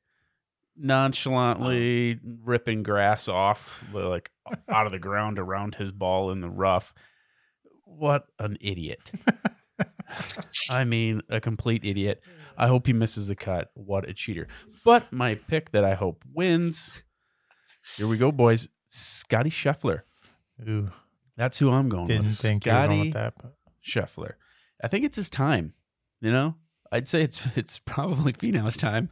nonchalantly 0.78 2.16
oh. 2.16 2.38
ripping 2.44 2.84
grass 2.84 3.28
off, 3.28 3.84
like 3.94 4.32
out 4.70 4.86
of 4.86 4.92
the 4.92 5.00
ground 5.00 5.40
around 5.40 5.76
his 5.76 5.92
ball 5.92 6.32
in 6.32 6.42
the 6.42 6.50
rough. 6.50 6.94
What 7.84 8.28
an 8.40 8.58
idiot. 8.62 9.12
I 10.70 10.84
mean, 10.84 11.22
a 11.30 11.40
complete 11.40 11.84
idiot. 11.84 12.22
Mm. 12.26 12.32
I 12.58 12.68
hope 12.68 12.88
he 12.88 12.94
misses 12.94 13.28
the 13.28 13.36
cut. 13.36 13.72
What 13.74 14.08
a 14.08 14.14
cheater. 14.14 14.48
But 14.84 15.12
my 15.12 15.36
pick 15.36 15.72
that 15.72 15.84
I 15.84 15.94
hope 15.94 16.24
wins. 16.34 16.94
Here 17.96 18.08
we 18.08 18.18
go, 18.18 18.32
boys. 18.32 18.68
Scottie 18.86 19.50
Scheffler. 19.50 20.02
Ooh, 20.68 20.92
That's 21.36 21.60
who 21.60 21.70
I'm 21.70 21.90
going 21.90 22.08
didn't 22.08 22.24
with. 22.24 22.38
think 22.38 22.66
you 22.66 22.72
were 22.72 22.78
going 22.78 22.90
Scottie 22.90 23.08
with 23.10 23.14
that. 23.14 23.34
But 23.42 23.54
Scheffler. 23.86 24.34
I 24.84 24.88
think 24.88 25.06
it's 25.06 25.18
his 25.18 25.30
time. 25.30 25.74
You 26.22 26.32
know, 26.32 26.56
I'd 26.92 27.08
say 27.08 27.22
it's 27.22 27.46
it's 27.56 27.80
probably 27.80 28.34
Finau's 28.34 28.78
time, 28.78 29.10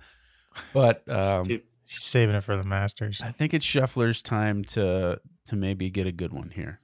but 0.74 1.04
um, 1.10 1.46
she's 1.46 2.04
saving 2.04 2.36
it 2.36 2.42
for 2.42 2.56
the 2.58 2.64
Masters. 2.64 3.22
I 3.22 3.32
think 3.32 3.54
it's 3.54 3.66
Scheffler's 3.66 4.22
time 4.22 4.64
to 4.66 5.20
to 5.48 5.56
maybe 5.56 5.90
get 5.90 6.08
a 6.08 6.12
good 6.12 6.34
one 6.34 6.50
here. 6.50 6.80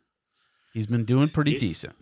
He's 0.74 0.88
been 0.88 1.06
doing 1.06 1.30
pretty 1.30 1.52
He- 1.54 1.58
decent. 1.60 1.96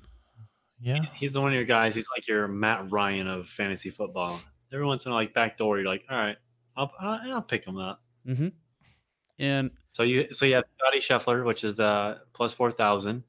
Yeah. 0.81 1.01
he's 1.15 1.37
one 1.37 1.49
of 1.49 1.53
your 1.55 1.65
guys. 1.65 1.93
He's 1.93 2.07
like 2.15 2.25
your 2.27 2.47
Matt 2.47 2.89
Ryan 2.89 3.27
of 3.27 3.49
fantasy 3.49 3.89
football. 3.89 4.39
Every 4.71 4.85
once 4.85 5.05
in 5.05 5.11
a 5.11 5.13
while, 5.13 5.23
like 5.23 5.33
backdoor, 5.33 5.77
you're 5.79 5.85
like, 5.87 6.05
all 6.09 6.17
right, 6.17 6.37
I'll 6.77 6.91
I'll, 6.99 7.33
I'll 7.33 7.41
pick 7.41 7.65
him 7.65 7.77
up. 7.77 8.01
Mm-hmm. 8.25 8.47
And 9.39 9.71
So 9.93 10.03
you 10.03 10.31
so 10.31 10.45
you 10.45 10.55
have 10.55 10.65
Scottie 10.67 10.99
Scheffler, 10.99 11.43
which 11.45 11.63
is 11.63 11.79
uh 11.79 12.19
plus 12.33 12.53
four 12.53 12.71
thousand. 12.71 13.23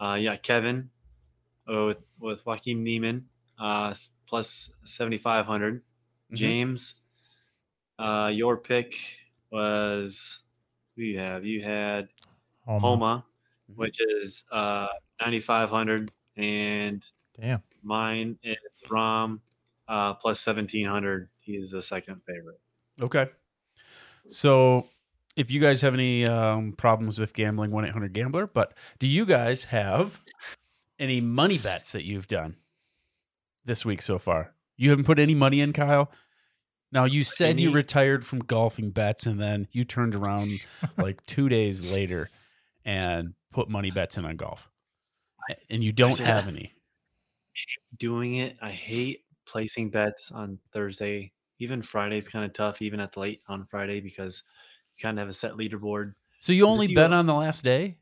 Uh, 0.00 0.14
yeah, 0.14 0.34
Kevin 0.36 0.90
uh, 1.72 1.84
with 1.86 1.98
with 2.18 2.44
Joaquin 2.46 2.82
Niemann, 2.82 3.26
uh, 3.60 3.88
s- 3.90 4.10
plus 4.26 4.70
seventy 4.84 5.18
five 5.18 5.46
hundred. 5.46 5.82
Mhm. 6.32 6.36
James, 6.36 6.94
uh, 8.00 8.28
your 8.28 8.56
pick 8.56 8.94
was 9.50 10.40
who 10.96 11.02
you 11.02 11.18
have? 11.18 11.44
You 11.44 11.62
had 11.62 12.08
Homa. 12.64 12.80
Homa, 12.80 13.24
Mhm. 13.70 13.76
which 13.76 13.98
is 14.00 14.44
uh 14.50 14.88
ninety 15.20 15.40
five 15.40 15.70
hundred, 15.70 16.10
and 16.36 17.04
Damn. 17.38 17.62
mine 17.82 18.38
is 18.42 18.56
Rahm, 18.90 19.40
uh, 19.88 20.14
plus 20.14 20.40
seventeen 20.40 20.86
hundred. 20.86 21.28
He's 21.40 21.70
the 21.70 21.82
second 21.82 22.20
favorite. 22.26 22.60
okay, 23.00 23.28
so 24.28 24.86
if 25.36 25.50
you 25.50 25.60
guys 25.60 25.80
have 25.82 25.94
any 25.94 26.26
um, 26.26 26.72
problems 26.72 27.18
with 27.18 27.32
gambling, 27.34 27.70
one 27.70 27.84
eight 27.84 27.92
hundred 27.92 28.12
gambler. 28.12 28.46
But 28.46 28.74
do 28.98 29.06
you 29.06 29.24
guys 29.24 29.64
have 29.64 30.20
any 30.98 31.20
money 31.20 31.58
bets 31.58 31.92
that 31.92 32.04
you've 32.04 32.26
done 32.28 32.56
this 33.64 33.84
week 33.84 34.02
so 34.02 34.18
far? 34.18 34.54
You 34.76 34.90
haven't 34.90 35.04
put 35.04 35.18
any 35.18 35.34
money 35.34 35.60
in, 35.60 35.72
Kyle. 35.72 36.10
Now 36.92 37.04
you 37.04 37.22
said 37.24 37.60
you 37.60 37.70
retired 37.72 38.24
from 38.26 38.40
golfing 38.40 38.90
bets, 38.90 39.26
and 39.26 39.40
then 39.40 39.68
you 39.72 39.84
turned 39.84 40.14
around 40.14 40.50
like 40.96 41.24
two 41.26 41.48
days 41.48 41.90
later 41.90 42.28
and 42.84 43.34
put 43.52 43.68
money 43.68 43.90
bets 43.90 44.16
in 44.16 44.24
on 44.24 44.36
golf, 44.36 44.68
and 45.68 45.84
you 45.84 45.92
don't 45.92 46.16
just- 46.16 46.30
have 46.30 46.48
any. 46.48 46.72
doing 47.98 48.36
it. 48.36 48.56
I 48.60 48.70
hate 48.70 49.24
placing 49.46 49.90
bets 49.90 50.32
on 50.32 50.58
Thursday. 50.72 51.32
Even 51.58 51.82
Friday's 51.82 52.26
kind 52.26 52.44
of 52.44 52.52
tough, 52.54 52.80
even 52.82 53.00
at 53.00 53.12
the 53.12 53.20
late 53.20 53.42
on 53.48 53.66
Friday 53.66 54.00
because 54.00 54.42
you 54.96 55.02
kind 55.02 55.18
of 55.18 55.22
have 55.22 55.28
a 55.28 55.32
set 55.32 55.52
leaderboard. 55.52 56.14
So 56.38 56.52
you 56.52 56.66
only 56.66 56.86
you 56.86 56.94
bet 56.96 57.10
go- 57.10 57.16
on 57.16 57.26
the 57.26 57.34
last 57.34 57.62
day? 57.62 57.98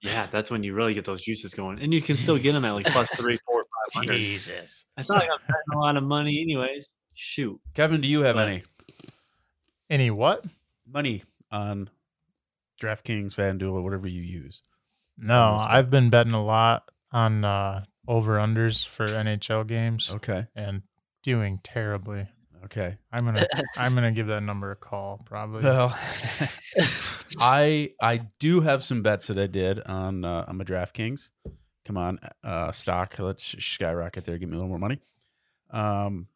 Yeah, 0.00 0.26
that's 0.30 0.50
when 0.50 0.62
you 0.62 0.74
really 0.74 0.94
get 0.94 1.04
those 1.04 1.22
juices 1.22 1.54
going, 1.54 1.80
and 1.80 1.92
you 1.92 2.00
can 2.00 2.14
still 2.16 2.38
get 2.38 2.52
them 2.52 2.64
at 2.64 2.72
like 2.72 2.84
plus 2.92 3.10
three, 3.16 3.38
four, 3.46 3.64
five 3.64 4.00
hundred. 4.00 4.18
Jesus, 4.18 4.84
It's 4.96 5.08
not 5.08 5.18
like 5.18 5.28
I'm 5.30 5.38
betting 5.40 5.74
a 5.74 5.78
lot 5.78 5.96
of 5.96 6.04
money, 6.04 6.40
anyways. 6.40 6.94
Shoot, 7.16 7.60
Kevin, 7.74 8.00
do 8.00 8.08
you 8.08 8.20
have 8.22 8.36
But- 8.36 8.48
any 8.48 8.62
Any 9.90 10.10
what? 10.10 10.44
money 10.86 11.22
on 11.50 11.88
DraftKings, 12.80 13.34
FanDuel, 13.34 13.72
or 13.72 13.82
whatever 13.82 14.06
you 14.06 14.20
use? 14.22 14.62
No. 15.16 15.56
I've 15.58 15.90
been 15.90 16.10
betting 16.10 16.32
a 16.34 16.44
lot 16.44 16.90
on 17.12 17.44
uh, 17.44 17.84
over 18.06 18.36
unders 18.36 18.86
for 18.86 19.06
NHL 19.06 19.66
games 19.66 20.10
Okay, 20.10 20.46
and 20.54 20.82
doing 21.22 21.58
terribly. 21.64 22.28
okay. 22.64 22.98
I'm 23.12 23.24
gonna 23.24 23.46
I'm 23.76 23.94
gonna 23.94 24.12
give 24.12 24.26
that 24.26 24.42
number 24.42 24.70
a 24.72 24.76
call 24.76 25.22
probably. 25.24 25.62
Well, 25.62 25.96
I 27.40 27.92
I 28.00 28.18
do 28.38 28.60
have 28.60 28.84
some 28.84 29.02
bets 29.02 29.28
that 29.28 29.38
I 29.38 29.46
did 29.46 29.80
on 29.80 30.24
uh, 30.24 30.44
on 30.48 30.56
my 30.58 30.64
DraftKings. 30.64 31.30
Come 31.84 31.96
on, 31.96 32.18
uh, 32.44 32.72
stock. 32.72 33.18
Let's 33.18 33.54
skyrocket 33.64 34.24
there. 34.24 34.36
Give 34.38 34.48
me 34.48 34.56
a 34.56 34.58
little 34.58 34.68
more 34.68 34.78
money. 34.78 35.00
Um, 35.70 36.26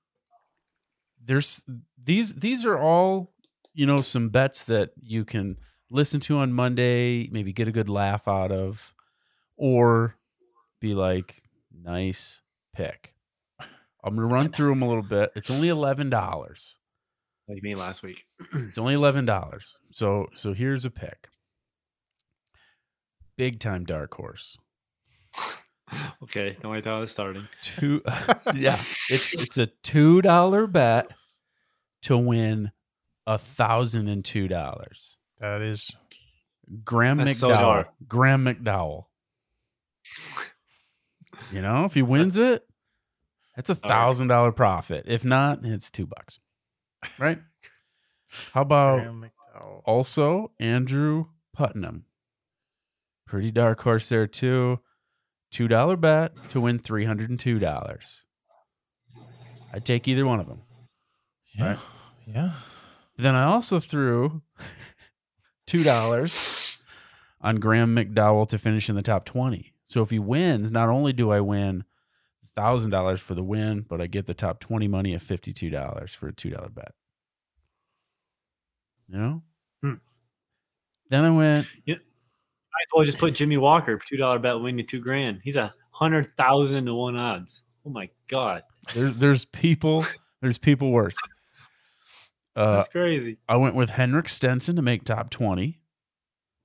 there's 1.24 1.64
these 2.02 2.34
these 2.34 2.64
are 2.64 2.78
all 2.78 3.32
you 3.74 3.86
know 3.86 4.01
some 4.02 4.28
bets 4.30 4.64
that 4.64 4.90
you 5.01 5.24
can 5.24 5.56
listen 5.90 6.20
to 6.20 6.38
on 6.38 6.52
Monday, 6.52 7.28
maybe 7.30 7.52
get 7.52 7.68
a 7.68 7.72
good 7.72 7.88
laugh 7.88 8.28
out 8.28 8.52
of, 8.52 8.94
or 9.56 10.16
be 10.80 10.94
like, 10.94 11.42
nice 11.72 12.40
pick. 12.74 13.14
I'm 14.02 14.14
gonna 14.14 14.26
run 14.26 14.51
through 14.51 14.70
them 14.70 14.82
a 14.82 14.88
little 14.88 15.02
bit. 15.02 15.30
It's 15.34 15.51
only 15.51 15.68
eleven 15.68 16.09
dollars. 16.10 16.78
like 17.48 17.62
me 17.62 17.74
last 17.74 18.02
week. 18.02 18.24
It's 18.55 18.78
only 18.78 18.94
eleven 18.94 19.24
dollars. 19.24 19.76
So 19.90 20.28
so 20.34 20.52
here's 20.55 20.84
a 20.84 20.90
pick. 20.90 21.28
Big 23.36 23.59
time 23.60 23.84
dark 23.84 24.14
horse. 24.14 24.56
okay, 26.24 26.56
no, 26.62 26.72
I 26.72 26.80
thought 26.80 26.96
I 26.96 27.00
was 27.00 27.10
starting. 27.10 27.46
Two 27.62 28.02
yeah. 28.54 28.80
It's 29.08 29.34
it's 29.34 29.58
a 29.58 29.66
two 29.66 30.22
dollar 30.22 30.66
bet 30.66 31.10
to 32.02 32.16
win 32.16 32.72
a 33.26 33.38
thousand 33.38 34.08
and 34.08 34.24
two 34.24 34.48
dollars. 34.48 35.16
that 35.38 35.60
is 35.62 35.94
Graham 36.84 37.18
That's 37.18 37.40
McDowell. 37.42 37.52
dark. 37.52 37.88
Graham 38.08 38.44
McDowell. 38.44 39.06
You 41.52 41.62
know, 41.62 41.84
if 41.84 41.94
he 41.94 42.02
wins 42.02 42.36
it, 42.38 42.64
it's 43.56 43.70
a 43.70 43.74
thousand 43.74 44.28
dollar 44.28 44.52
profit. 44.52 45.04
If 45.08 45.24
not, 45.24 45.64
it's 45.64 45.90
two 45.90 46.06
bucks. 46.06 46.38
Right? 47.18 47.38
How 48.52 48.62
about 48.62 49.04
Also, 49.84 50.52
Andrew 50.60 51.26
Putnam. 51.52 52.04
Pretty 53.26 53.50
dark 53.50 53.80
horse 53.80 54.08
there, 54.08 54.26
too. 54.26 54.80
$2 55.52 56.01
bet 56.01 56.32
to 56.51 56.60
win 56.60 56.78
$302. 56.78 58.20
I'd 59.72 59.85
take 59.85 60.09
either 60.09 60.27
one 60.27 60.40
of 60.40 60.47
them. 60.47 60.62
Yeah. 61.55 61.66
Right. 61.66 61.78
Yeah. 62.27 62.52
Then 63.16 63.35
I 63.35 63.44
also 63.44 63.81
threw 63.81 64.43
$2 65.66 66.78
on 67.40 67.56
Graham 67.56 67.94
McDowell 67.94 68.48
to 68.48 68.59
finish 68.59 68.89
in 68.89 68.97
the 68.97 69.02
top 69.02 69.24
20. 69.24 69.72
So 69.85 70.02
if 70.02 70.10
he 70.10 70.18
wins, 70.18 70.70
not 70.70 70.89
only 70.89 71.12
do 71.12 71.31
I 71.31 71.40
win 71.40 71.85
$1,000 72.56 73.18
for 73.18 73.35
the 73.35 73.43
win, 73.43 73.85
but 73.89 74.01
I 74.01 74.06
get 74.06 74.27
the 74.27 74.35
top 74.35 74.60
20 74.60 74.89
money 74.89 75.14
of 75.14 75.22
$52 75.22 76.10
for 76.10 76.28
a 76.28 76.32
$2 76.32 76.74
bet. 76.74 76.93
You 79.09 79.18
know? 79.18 79.43
Hmm. 79.82 79.94
Then 81.09 81.24
I 81.24 81.31
went, 81.31 81.66
Might 81.86 82.01
as 82.82 82.89
well 82.94 83.05
just 83.05 83.19
put 83.19 83.35
Jimmy 83.35 83.57
Walker 83.57 83.98
two 84.07 84.16
dollar 84.16 84.39
bet 84.39 84.61
win 84.61 84.78
you 84.78 84.85
two 84.85 85.01
grand. 85.01 85.40
He's 85.43 85.57
a 85.57 85.74
hundred 85.90 86.36
thousand 86.36 86.86
to 86.86 86.94
one 86.94 87.16
odds. 87.16 87.62
Oh 87.86 87.90
my 87.90 88.09
god, 88.28 88.62
there, 88.94 89.11
there's 89.11 89.44
people, 89.44 90.05
there's 90.40 90.59
people 90.59 90.90
worse. 90.90 91.16
Uh, 92.57 92.77
that's 92.77 92.89
crazy. 92.89 93.39
I 93.48 93.57
went 93.57 93.74
with 93.74 93.90
Henrik 93.90 94.28
Stenson 94.28 94.77
to 94.77 94.82
make 94.82 95.05
top 95.05 95.31
20. 95.31 95.78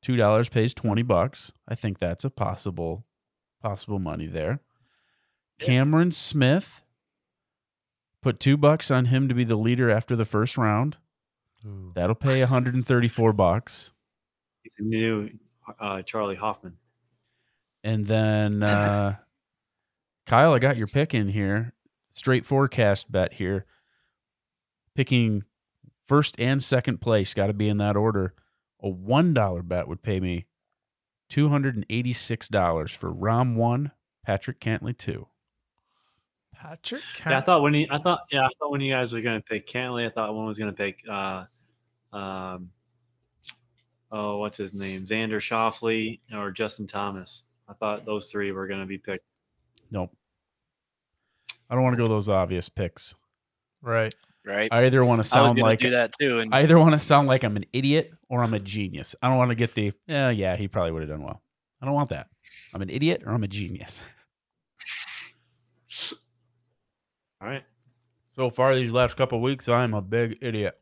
$2 0.03 0.51
pays 0.51 0.73
20 0.73 1.01
bucks. 1.03 1.51
I 1.67 1.75
think 1.75 1.99
that's 1.99 2.23
a 2.23 2.29
possible 2.29 3.05
possible 3.61 3.97
money 3.97 4.27
there. 4.27 4.59
Cameron 5.59 6.11
Smith 6.11 6.83
put 8.21 8.39
2 8.39 8.57
bucks 8.57 8.91
on 8.91 9.05
him 9.05 9.27
to 9.27 9.33
be 9.33 9.43
the 9.43 9.55
leader 9.55 9.89
after 9.89 10.15
the 10.15 10.25
first 10.25 10.57
round. 10.57 10.97
Ooh. 11.65 11.91
That'll 11.95 12.15
pay 12.15 12.39
134 12.41 13.33
bucks. 13.33 13.93
He's 14.61 14.75
a 14.77 14.83
new 14.83 15.29
uh, 15.79 16.01
Charley 16.01 16.35
Hoffman. 16.35 16.77
And 17.83 18.05
then 18.05 18.63
uh 18.63 19.15
Kyle, 20.25 20.53
I 20.53 20.59
got 20.59 20.77
your 20.77 20.87
pick 20.87 21.13
in 21.13 21.29
here. 21.29 21.73
Straight 22.11 22.45
forecast 22.45 23.11
bet 23.11 23.33
here. 23.33 23.65
Picking 24.95 25.43
first 26.03 26.39
and 26.39 26.63
second 26.63 26.99
place, 26.99 27.33
got 27.33 27.47
to 27.47 27.53
be 27.53 27.69
in 27.69 27.77
that 27.77 27.95
order. 27.95 28.33
A 28.81 28.89
$1 28.89 29.67
bet 29.67 29.87
would 29.87 30.01
pay 30.01 30.19
me 30.19 30.45
$286 31.31 32.95
for 32.95 33.13
Rahm 33.13 33.55
1, 33.55 33.91
Patrick 34.25 34.59
Cantlay 34.59 34.97
2. 34.97 35.27
Patrick. 36.53 37.01
Yeah, 37.25 37.37
I 37.37 37.41
thought 37.41 37.61
when 37.61 37.73
he, 37.73 37.87
I 37.91 37.97
thought, 37.99 38.21
yeah, 38.31 38.45
I 38.45 38.49
thought 38.59 38.71
when 38.71 38.81
you 38.81 38.93
guys 38.93 39.13
were 39.13 39.21
gonna 39.21 39.41
pick 39.41 39.67
Cantlay, 39.67 40.07
I 40.07 40.09
thought 40.09 40.33
one 40.33 40.45
was 40.45 40.57
gonna 40.57 40.73
pick, 40.73 41.03
uh, 41.09 41.45
um, 42.13 42.69
oh, 44.11 44.37
what's 44.37 44.57
his 44.57 44.73
name, 44.73 45.05
Xander 45.05 45.37
Schauffele 45.37 46.19
or 46.33 46.51
Justin 46.51 46.87
Thomas. 46.87 47.43
I 47.67 47.73
thought 47.73 48.05
those 48.05 48.31
three 48.31 48.51
were 48.51 48.67
gonna 48.67 48.85
be 48.85 48.97
picked. 48.97 49.25
Nope. 49.91 50.15
I 51.69 51.75
don't 51.75 51.83
want 51.83 51.97
to 51.97 52.03
go 52.03 52.07
those 52.07 52.29
obvious 52.29 52.69
picks. 52.69 53.15
right. 53.81 54.13
right? 54.45 54.69
I 54.71 54.85
either 54.85 55.03
want 55.03 55.21
to 55.21 55.27
sound 55.27 55.55
gonna 55.55 55.65
like 55.65 55.79
do 55.79 55.89
that 55.91 56.13
too, 56.19 56.39
and 56.39 56.53
I 56.53 56.61
either 56.61 56.77
want 56.77 56.93
to 56.93 56.99
sound 56.99 57.27
like 57.27 57.43
I'm 57.43 57.57
an 57.57 57.65
idiot 57.73 58.13
or 58.29 58.43
I'm 58.43 58.53
a 58.53 58.59
genius. 58.59 59.15
I 59.21 59.29
don't 59.29 59.37
want 59.37 59.49
to 59.49 59.55
get 59.55 59.73
the 59.73 59.93
yeah, 60.07 60.29
yeah, 60.29 60.55
he 60.55 60.67
probably 60.67 60.91
would 60.91 61.01
have 61.01 61.09
done 61.09 61.23
well. 61.23 61.41
I 61.81 61.85
don't 61.85 61.95
want 61.95 62.09
that. 62.09 62.27
I'm 62.73 62.81
an 62.81 62.89
idiot 62.89 63.23
or 63.25 63.33
I'm 63.33 63.43
a 63.43 63.47
genius. 63.47 64.03
All 67.41 67.47
right. 67.47 67.63
So 68.35 68.49
far 68.49 68.75
these 68.75 68.91
last 68.91 69.15
couple 69.15 69.39
weeks, 69.41 69.69
I'm 69.69 69.93
a 69.93 70.01
big 70.01 70.37
idiot. 70.41 70.79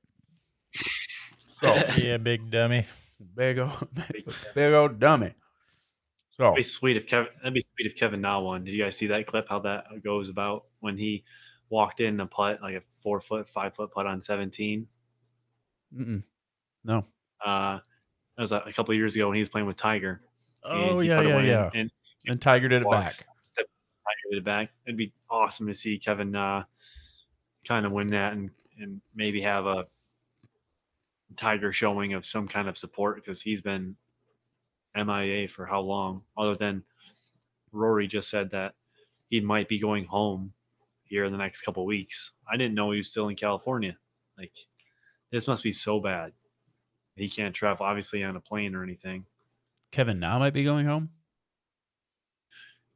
So 1.61 1.73
Yeah, 1.97 2.17
big 2.17 2.51
dummy. 2.51 2.85
Big 3.35 3.59
old 3.59 3.87
big 4.55 4.73
old 4.73 4.99
dummy. 4.99 5.33
So 6.31 6.43
That'd 6.43 6.55
be 6.55 6.63
sweet 6.63 6.97
if 6.97 7.07
Kevin. 7.07 7.29
That'd 7.37 7.53
be 7.53 7.61
sweet 7.61 7.85
if 7.87 7.95
Kevin 7.95 8.21
Na 8.21 8.39
won. 8.39 8.63
Did 8.63 8.73
you 8.73 8.83
guys 8.83 8.97
see 8.97 9.07
that 9.07 9.27
clip? 9.27 9.47
How 9.49 9.59
that 9.59 9.85
goes 10.03 10.29
about 10.29 10.65
when 10.79 10.97
he 10.97 11.23
walked 11.69 11.99
in 11.99 12.19
a 12.19 12.25
putt 12.25 12.59
like 12.61 12.75
a 12.75 12.81
four 13.01 13.19
foot, 13.19 13.47
five 13.49 13.75
foot 13.75 13.91
putt 13.91 14.05
on 14.07 14.19
seventeen. 14.21 14.87
mm-mm. 15.95 16.23
no. 16.83 17.05
Uh, 17.45 17.79
that 18.35 18.41
was 18.41 18.51
a, 18.51 18.57
a 18.65 18.73
couple 18.73 18.93
of 18.93 18.97
years 18.97 19.15
ago 19.15 19.27
when 19.27 19.35
he 19.35 19.41
was 19.41 19.49
playing 19.49 19.67
with 19.67 19.75
Tiger. 19.75 20.21
Oh 20.63 21.01
yeah, 21.01 21.21
yeah, 21.21 21.39
yeah. 21.41 21.69
And 21.73 21.91
And 22.25 22.41
Tiger 22.41 22.67
did 22.67 22.81
it 22.81 22.89
back. 22.89 23.09
step 23.09 23.25
Tiger 23.65 24.31
did 24.31 24.37
it 24.39 24.45
back. 24.45 24.69
It'd 24.85 24.97
be 24.97 25.13
awesome 25.29 25.67
to 25.67 25.73
see 25.73 25.99
Kevin 25.99 26.35
uh, 26.35 26.63
kind 27.67 27.85
of 27.85 27.91
win 27.91 28.07
that 28.07 28.33
and 28.33 28.49
and 28.79 29.01
maybe 29.13 29.41
have 29.41 29.65
a 29.65 29.85
Tiger 31.33 31.71
showing 31.71 32.13
of 32.13 32.25
some 32.25 32.47
kind 32.47 32.67
of 32.67 32.77
support 32.77 33.15
because 33.15 33.41
he's 33.41 33.61
been 33.61 33.95
MIA 34.95 35.47
for 35.47 35.65
how 35.65 35.81
long? 35.81 36.21
Other 36.37 36.55
than 36.55 36.83
Rory 37.71 38.07
just 38.07 38.29
said 38.29 38.51
that 38.51 38.75
he 39.29 39.41
might 39.41 39.67
be 39.67 39.79
going 39.79 40.05
home 40.05 40.53
here 41.03 41.25
in 41.25 41.31
the 41.31 41.37
next 41.37 41.61
couple 41.61 41.85
weeks. 41.85 42.33
I 42.51 42.57
didn't 42.57 42.75
know 42.75 42.91
he 42.91 42.97
was 42.97 43.09
still 43.09 43.29
in 43.29 43.35
California. 43.35 43.97
Like 44.37 44.53
this 45.31 45.47
must 45.47 45.63
be 45.63 45.71
so 45.71 45.99
bad. 45.99 46.31
He 47.15 47.29
can't 47.29 47.53
travel 47.53 47.85
obviously 47.85 48.23
on 48.23 48.35
a 48.35 48.39
plane 48.39 48.75
or 48.75 48.83
anything. 48.83 49.25
Kevin 49.91 50.19
Na 50.19 50.39
might 50.39 50.53
be 50.53 50.63
going 50.63 50.87
home. 50.87 51.09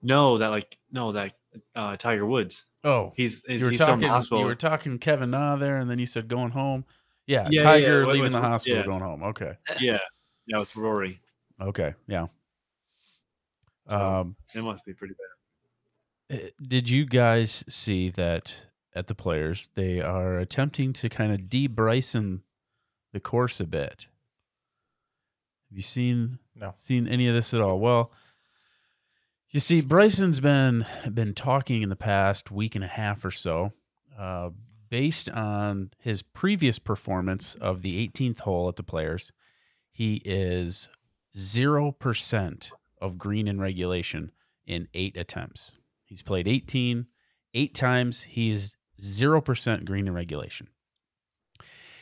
No, 0.01 0.37
that 0.37 0.47
like 0.47 0.77
no 0.91 1.11
that 1.11 1.33
uh, 1.75 1.97
Tiger 1.97 2.25
Woods. 2.25 2.65
Oh, 2.83 3.13
He's 3.15 3.43
he's, 3.45 3.61
you 3.61 3.65
were 3.65 3.71
he's 3.71 3.79
talking. 3.79 4.09
You 4.31 4.45
were 4.45 4.55
talking 4.55 4.97
Kevin 4.99 5.31
Na 5.31 5.55
there, 5.55 5.77
and 5.77 5.89
then 5.89 5.99
you 5.99 6.05
said 6.05 6.27
going 6.27 6.51
home. 6.51 6.85
Yeah, 7.27 7.47
Yeah, 7.51 7.63
Tiger 7.63 8.01
yeah, 8.01 8.07
leaving 8.07 8.23
with- 8.23 8.31
the 8.31 8.41
hospital, 8.41 8.79
yeah. 8.79 8.85
going 8.85 9.01
home. 9.01 9.21
Okay, 9.23 9.57
yeah, 9.79 9.99
yeah, 10.47 10.59
with 10.59 10.75
Rory. 10.75 11.19
okay, 11.61 11.93
yeah. 12.07 12.27
So- 13.89 13.97
Um, 14.21 14.35
It 14.55 14.61
must 14.63 14.85
be 14.85 14.93
pretty 14.93 15.13
bad. 16.29 16.39
eh, 16.39 16.49
did 16.61 16.89
you 16.89 17.05
guys 17.05 17.63
see 17.69 18.09
that 18.11 18.67
at 18.95 19.07
the 19.07 19.15
players? 19.15 19.69
They 19.75 20.01
are 20.01 20.37
attempting 20.39 20.93
to 20.93 21.09
kind 21.09 21.31
of 21.33 21.49
de 21.49 21.67
Bryson 21.67 22.43
the 23.13 23.19
course 23.19 23.59
a 23.59 23.65
bit. 23.67 24.07
Have 25.69 25.77
you 25.77 25.83
seen 25.83 26.39
No. 26.55 26.75
seen 26.77 27.07
any 27.07 27.27
of 27.27 27.35
this 27.35 27.53
at 27.53 27.59
all? 27.61 27.79
Well, 27.79 28.11
you 29.49 29.59
see, 29.59 29.81
Bryson's 29.81 30.39
been 30.39 30.85
been 31.13 31.33
talking 31.33 31.81
in 31.81 31.89
the 31.89 31.95
past 31.97 32.51
week 32.51 32.75
and 32.75 32.83
a 32.83 32.87
half 32.87 33.23
or 33.25 33.31
so, 33.31 33.73
uh, 34.17 34.51
based 34.89 35.29
on 35.29 35.91
his 35.99 36.21
previous 36.21 36.79
performance 36.79 37.55
of 37.55 37.81
the 37.81 38.07
18th 38.07 38.41
hole 38.41 38.67
at 38.69 38.75
the 38.75 38.83
Players. 38.83 39.31
He 39.91 40.21
is 40.25 40.89
zero 41.35 41.91
percent 41.91 42.71
of 43.01 43.17
green 43.17 43.47
in 43.47 43.59
regulation 43.59 44.31
in 44.65 44.87
eight 44.93 45.17
attempts. 45.17 45.77
He's 46.05 46.21
played 46.21 46.47
18, 46.47 47.07
eight 47.53 47.73
times. 47.73 48.23
He's 48.23 48.75
zero 49.01 49.41
percent 49.41 49.85
green 49.85 50.07
in 50.07 50.13
regulation. 50.13 50.69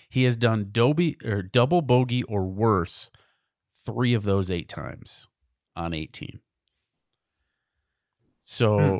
He 0.10 0.24
has 0.24 0.38
done 0.38 0.70
doby, 0.72 1.18
or 1.26 1.41
double 1.41 1.82
bogey 1.82 2.24
or 2.24 2.45
worse 2.45 3.12
three 3.86 4.14
of 4.14 4.24
those 4.24 4.49
eight 4.49 4.70
times 4.70 5.28
on 5.76 5.94
18. 5.94 6.40
So 8.41 8.80
hmm. 8.80 8.98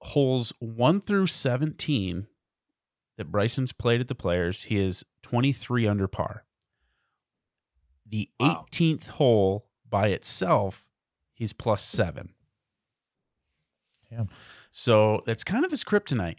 holes 0.00 0.52
1 0.58 1.00
through 1.02 1.26
17 1.26 2.26
that 3.18 3.30
Bryson's 3.30 3.72
played 3.72 4.00
at 4.00 4.08
the 4.08 4.14
Players, 4.14 4.64
he 4.64 4.78
is 4.78 5.04
23 5.22 5.86
under 5.86 6.08
par. 6.08 6.44
The 8.06 8.30
Wow. 8.40 8.64
18th 8.70 9.08
hole 9.10 9.68
by 9.86 10.08
itself, 10.08 10.86
he's 11.34 11.52
plus 11.52 11.82
7. 11.82 12.32
Damn. 14.10 14.28
So 14.70 15.22
that's 15.26 15.44
kind 15.44 15.64
of 15.66 15.70
his 15.70 15.84
kryptonite. 15.84 16.38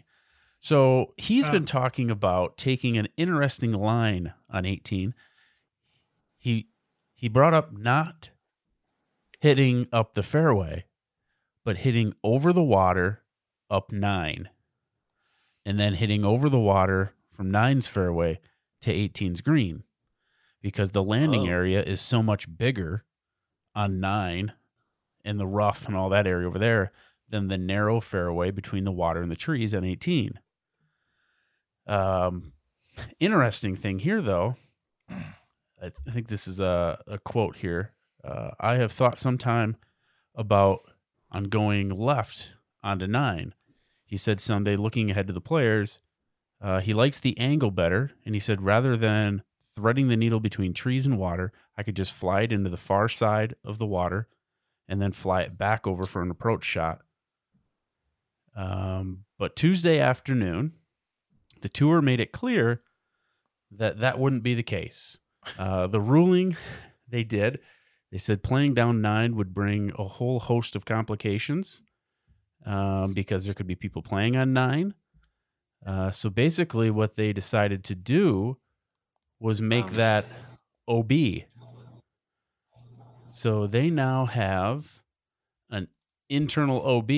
So 0.60 1.14
he's 1.16 1.46
Huh. 1.46 1.52
been 1.52 1.64
talking 1.64 2.10
about 2.10 2.58
taking 2.58 2.98
an 2.98 3.06
interesting 3.16 3.72
line 3.72 4.34
on 4.48 4.66
18. 4.66 5.14
He 6.38 6.68
he 7.14 7.28
brought 7.28 7.54
up 7.54 7.70
not 7.72 8.30
hitting 9.40 9.86
up 9.92 10.14
the 10.14 10.22
fairway, 10.22 10.86
but 11.64 11.78
hitting 11.78 12.14
over 12.24 12.52
the 12.52 12.62
water 12.62 13.22
up 13.68 13.92
nine, 13.92 14.48
and 15.64 15.78
then 15.78 15.94
hitting 15.94 16.24
over 16.24 16.48
the 16.48 16.58
water 16.58 17.12
from 17.32 17.50
nine's 17.50 17.86
fairway 17.86 18.40
to 18.82 18.92
18's 18.92 19.40
green, 19.40 19.82
because 20.62 20.90
the 20.92 21.02
landing 21.02 21.42
Oh. 21.42 21.50
area 21.52 21.82
is 21.82 22.00
so 22.00 22.22
much 22.22 22.56
bigger 22.56 23.04
on 23.74 24.00
nine 24.00 24.52
and 25.24 25.38
the 25.38 25.46
rough 25.46 25.86
and 25.86 25.96
all 25.96 26.08
that 26.08 26.26
area 26.26 26.46
over 26.46 26.58
there 26.58 26.92
than 27.28 27.48
the 27.48 27.58
narrow 27.58 28.00
fairway 28.00 28.50
between 28.50 28.84
the 28.84 28.90
water 28.92 29.22
and 29.22 29.30
the 29.30 29.36
trees 29.36 29.74
on 29.74 29.84
18. 29.84 30.40
Um, 31.86 32.52
interesting 33.18 33.76
thing 33.76 34.00
here, 34.00 34.20
though. 34.22 34.56
I 35.82 35.90
think 36.10 36.28
this 36.28 36.46
is 36.46 36.60
a, 36.60 36.98
a 37.06 37.18
quote 37.18 37.56
here. 37.56 37.92
Uh, 38.22 38.50
I 38.60 38.74
have 38.74 38.92
thought 38.92 39.18
sometime 39.18 39.76
about 40.34 40.80
on 41.30 41.44
going 41.44 41.88
left 41.90 42.48
onto 42.82 43.06
nine. 43.06 43.54
He 44.10 44.16
said 44.16 44.40
Sunday, 44.40 44.74
looking 44.74 45.08
ahead 45.08 45.28
to 45.28 45.32
the 45.32 45.40
players, 45.40 46.00
uh, 46.60 46.80
he 46.80 46.92
likes 46.92 47.20
the 47.20 47.38
angle 47.38 47.70
better, 47.70 48.10
and 48.26 48.34
he 48.34 48.40
said 48.40 48.60
rather 48.60 48.96
than 48.96 49.44
threading 49.76 50.08
the 50.08 50.16
needle 50.16 50.40
between 50.40 50.74
trees 50.74 51.06
and 51.06 51.16
water, 51.16 51.52
I 51.78 51.84
could 51.84 51.94
just 51.94 52.12
fly 52.12 52.40
it 52.40 52.52
into 52.52 52.68
the 52.68 52.76
far 52.76 53.08
side 53.08 53.54
of 53.64 53.78
the 53.78 53.86
water, 53.86 54.26
and 54.88 55.00
then 55.00 55.12
fly 55.12 55.42
it 55.42 55.56
back 55.56 55.86
over 55.86 56.02
for 56.02 56.22
an 56.22 56.30
approach 56.32 56.64
shot. 56.64 57.02
Um, 58.56 59.26
but 59.38 59.54
Tuesday 59.54 60.00
afternoon, 60.00 60.72
the 61.60 61.68
tour 61.68 62.02
made 62.02 62.18
it 62.18 62.32
clear 62.32 62.82
that 63.70 64.00
that 64.00 64.18
wouldn't 64.18 64.42
be 64.42 64.54
the 64.54 64.64
case. 64.64 65.20
Uh, 65.56 65.86
the 65.86 66.00
ruling 66.00 66.56
they 67.08 67.22
did, 67.22 67.60
they 68.10 68.18
said 68.18 68.42
playing 68.42 68.74
down 68.74 69.00
nine 69.00 69.36
would 69.36 69.54
bring 69.54 69.92
a 69.96 70.02
whole 70.02 70.40
host 70.40 70.74
of 70.74 70.84
complications 70.84 71.82
um, 72.66 73.12
because 73.14 73.44
there 73.44 73.54
could 73.54 73.66
be 73.66 73.74
people 73.74 74.02
playing 74.02 74.36
on 74.36 74.52
nine. 74.52 74.94
Uh, 75.84 76.10
so 76.10 76.28
basically, 76.30 76.90
what 76.90 77.16
they 77.16 77.32
decided 77.32 77.84
to 77.84 77.94
do 77.94 78.58
was 79.38 79.62
make 79.62 79.86
Wow. 79.86 79.96
that 79.96 80.24
OB. 80.88 81.12
So 83.28 83.66
they 83.66 83.90
now 83.90 84.26
have 84.26 85.02
an 85.70 85.88
internal 86.28 86.82
OB 86.84 87.10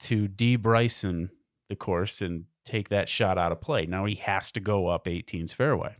to 0.00 0.28
de 0.28 0.56
Bryson 0.56 1.30
the 1.68 1.76
course 1.76 2.20
and 2.20 2.44
take 2.64 2.88
that 2.88 3.08
shot 3.08 3.38
out 3.38 3.52
of 3.52 3.60
play. 3.60 3.86
Now 3.86 4.04
he 4.06 4.14
has 4.16 4.50
to 4.52 4.60
go 4.60 4.88
up 4.88 5.04
18's 5.06 5.52
fairway. 5.52 5.96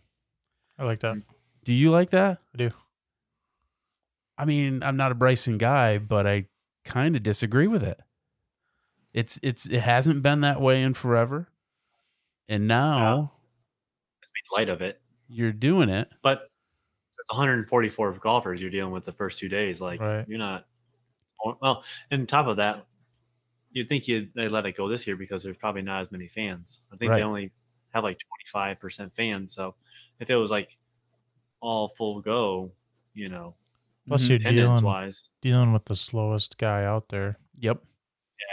I 0.78 0.84
like 0.84 1.00
that. 1.00 1.16
Do 1.64 1.72
you 1.72 1.90
like 1.90 2.10
that? 2.10 2.38
I 2.54 2.58
do. 2.58 2.70
I 4.38 4.44
mean, 4.44 4.82
I'm 4.82 4.96
not 4.96 5.12
a 5.12 5.14
Bryson 5.14 5.58
guy, 5.58 5.98
but 5.98 6.26
I 6.26 6.46
kind 6.86 7.16
of 7.16 7.22
disagree 7.22 7.66
with 7.66 7.82
it. 7.82 8.00
It's 9.12 9.38
it's 9.42 9.66
it 9.66 9.80
hasn't 9.80 10.22
been 10.22 10.40
that 10.42 10.60
way 10.60 10.82
in 10.82 10.94
forever. 10.94 11.48
And 12.48 12.68
now 12.68 13.32
Let's 14.20 14.30
make 14.34 14.58
light 14.58 14.68
of 14.68 14.80
it. 14.82 15.00
you're 15.28 15.52
doing 15.52 15.88
it. 15.88 16.08
But 16.22 16.50
it's 17.18 17.30
144 17.30 18.12
golfers 18.14 18.60
you're 18.60 18.70
dealing 18.70 18.92
with 18.92 19.04
the 19.04 19.12
first 19.12 19.38
two 19.38 19.48
days. 19.48 19.80
Like 19.80 20.00
Right. 20.00 20.26
you're 20.28 20.38
not. 20.38 20.66
Well, 21.60 21.84
and 22.10 22.22
on 22.22 22.26
top 22.26 22.46
of 22.46 22.56
that, 22.58 22.86
you'd 23.72 23.88
think 23.88 24.06
you 24.08 24.28
they 24.34 24.48
let 24.48 24.64
it 24.66 24.76
go 24.76 24.88
this 24.88 25.06
year 25.06 25.16
because 25.16 25.42
there's 25.42 25.56
probably 25.56 25.82
not 25.82 26.00
as 26.02 26.12
many 26.12 26.28
fans. 26.28 26.80
I 26.92 26.96
think 26.96 27.10
Right. 27.10 27.18
they 27.18 27.22
only 27.24 27.52
have 27.90 28.04
like 28.04 28.18
25% 28.54 29.14
fans. 29.14 29.52
So 29.54 29.74
if 30.20 30.30
it 30.30 30.36
was 30.36 30.50
like 30.50 30.76
all 31.60 31.88
full 31.88 32.20
go, 32.20 32.72
you 33.14 33.28
know, 33.28 33.54
Plus, 34.08 34.24
Mhm. 34.24 34.28
you're 34.28 34.36
attendance 34.36 34.80
dealing 34.80 34.84
wise, 34.84 35.30
dealing 35.42 35.72
with 35.72 35.84
the 35.86 35.96
slowest 35.96 36.58
guy 36.58 36.84
out 36.84 37.08
there. 37.08 37.38
Yep. 37.58 37.82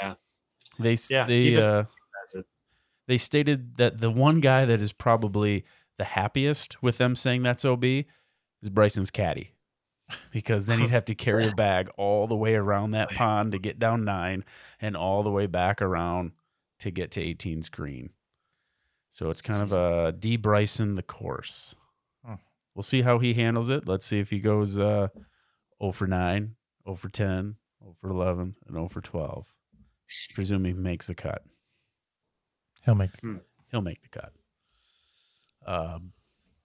yeah. 0.02 0.16
They 0.80 0.98
Yeah, 1.10 1.26
they 1.28 1.62
uh, 1.62 1.84
they 3.08 3.18
stated 3.18 3.76
that 3.78 4.00
the 4.00 4.10
one 4.10 4.40
guy 4.40 4.66
that 4.66 4.82
is 4.82 4.94
probably 4.94 5.66
the 5.98 6.06
happiest 6.06 6.82
with 6.82 6.98
them 6.98 7.16
saying 7.16 7.44
that's 7.44 7.66
OB 7.66 7.84
is 8.62 8.70
Bryson's 8.70 9.12
caddy. 9.12 9.52
Because 10.32 10.66
then 10.66 10.80
he'd 10.80 10.90
have 10.90 11.06
to 11.06 11.16
carry 11.16 11.48
a 11.48 11.52
bag 11.56 11.90
all 11.98 12.28
the 12.28 12.36
way 12.36 12.56
around 12.56 12.92
that 12.92 13.10
pond 13.12 13.52
to 13.52 13.60
get 13.60 13.80
down 13.80 14.04
nine 14.06 14.44
and 14.80 14.96
all 14.98 15.24
the 15.24 15.32
way 15.32 15.46
back 15.48 15.82
around 15.82 16.32
to 16.80 16.92
get 16.92 17.12
to 17.12 17.22
18's 17.22 17.70
green. 17.70 18.12
So 19.12 19.30
it's 19.30 19.42
kind 19.42 19.62
of 19.62 19.72
a 19.72 20.12
D 20.12 20.38
Bryson 20.38 20.96
the 20.96 21.04
course. 21.04 21.76
Hmm. 22.26 22.36
We'll 22.76 22.84
see 22.84 23.02
how 23.04 23.20
he 23.20 23.34
handles 23.36 23.70
it. 23.70 23.88
Let's 23.88 24.06
see 24.06 24.20
if 24.20 24.30
he 24.30 24.40
goes 24.40 24.78
uh 24.80 25.10
0 25.84 25.92
for 25.92 26.08
9, 26.08 26.56
0 26.86 26.96
for 26.96 27.10
10, 27.10 27.56
0 27.84 27.96
for 28.02 28.10
11, 28.10 28.56
and 28.68 28.76
0 28.76 28.88
for 28.88 29.02
12. 29.02 29.54
Presume 30.36 30.66
he 30.66 30.74
makes 30.74 31.10
a 31.10 31.16
cut 31.16 31.44
He'll 32.86 32.96
make. 32.96 33.12
he'll 33.72 33.82
make 33.82 34.02
the 34.02 34.10
cut. 34.10 34.34
Um, 35.66 36.12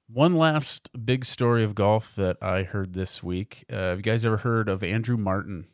one 0.08 0.34
last 0.34 0.90
big 1.04 1.24
story 1.24 1.62
of 1.64 1.74
golf 1.74 2.14
that 2.16 2.36
I 2.42 2.64
heard 2.64 2.92
this 2.94 3.22
week. 3.22 3.64
Uh, 3.72 3.76
have 3.76 3.98
you 3.98 4.02
guys 4.02 4.24
ever 4.24 4.38
heard 4.38 4.68
of 4.68 4.82
Andrew 4.82 5.16
Martin? 5.16 5.66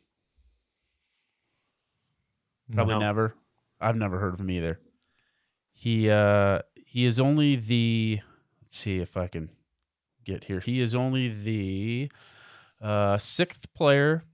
Probably 2.72 2.94
No. 2.94 3.00
never. 3.00 3.34
I've 3.80 3.96
never 3.96 4.18
heard 4.18 4.34
of 4.34 4.40
him 4.40 4.50
either. 4.50 4.80
He 5.72 6.08
uh, 6.10 6.60
he 6.86 7.04
is 7.04 7.18
only 7.20 7.56
the. 7.56 8.20
Let's 8.62 8.76
see 8.76 8.98
if 8.98 9.16
I 9.16 9.26
can 9.28 9.50
get 10.24 10.44
here. 10.44 10.60
He 10.60 10.80
is 10.80 10.94
only 10.94 11.28
the 11.28 12.10
uh, 12.80 13.18
sixth 13.18 13.72
player 13.74 14.24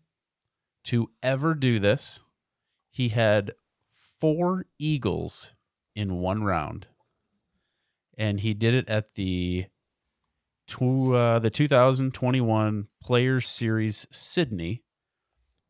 to 0.84 1.10
ever 1.22 1.54
do 1.54 1.78
this. 1.78 2.22
He 2.90 3.10
had 3.10 3.52
four 4.20 4.66
eagles 4.78 5.54
in 5.94 6.16
one 6.16 6.42
round, 6.42 6.88
and 8.16 8.40
he 8.40 8.54
did 8.54 8.74
it 8.74 8.88
at 8.88 9.14
the 9.14 9.66
to 10.68 11.14
uh, 11.14 11.38
the 11.40 11.50
2021 11.50 12.86
Players 13.02 13.48
Series 13.48 14.06
Sydney, 14.10 14.82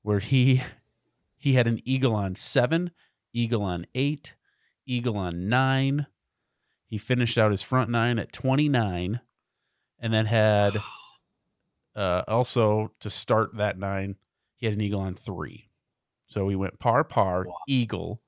where 0.02 0.18
he 0.18 0.62
he 1.36 1.54
had 1.54 1.66
an 1.66 1.80
eagle 1.84 2.14
on 2.14 2.34
seven, 2.34 2.90
eagle 3.32 3.62
on 3.62 3.86
eight, 3.94 4.36
eagle 4.86 5.16
on 5.16 5.48
nine. 5.48 6.06
He 6.86 6.98
finished 6.98 7.38
out 7.38 7.50
his 7.50 7.62
front 7.62 7.88
nine 7.88 8.18
at 8.18 8.32
29, 8.32 9.20
and 10.00 10.12
then 10.12 10.26
had 10.26 10.82
uh, 11.96 12.22
also 12.28 12.92
to 13.00 13.10
start 13.10 13.56
that 13.56 13.78
nine, 13.78 14.16
he 14.56 14.66
had 14.66 14.74
an 14.74 14.80
eagle 14.80 15.00
on 15.00 15.14
three. 15.14 15.68
So 16.26 16.48
he 16.48 16.56
went 16.56 16.78
par 16.78 17.02
par, 17.04 17.46
eagle, 17.66 18.22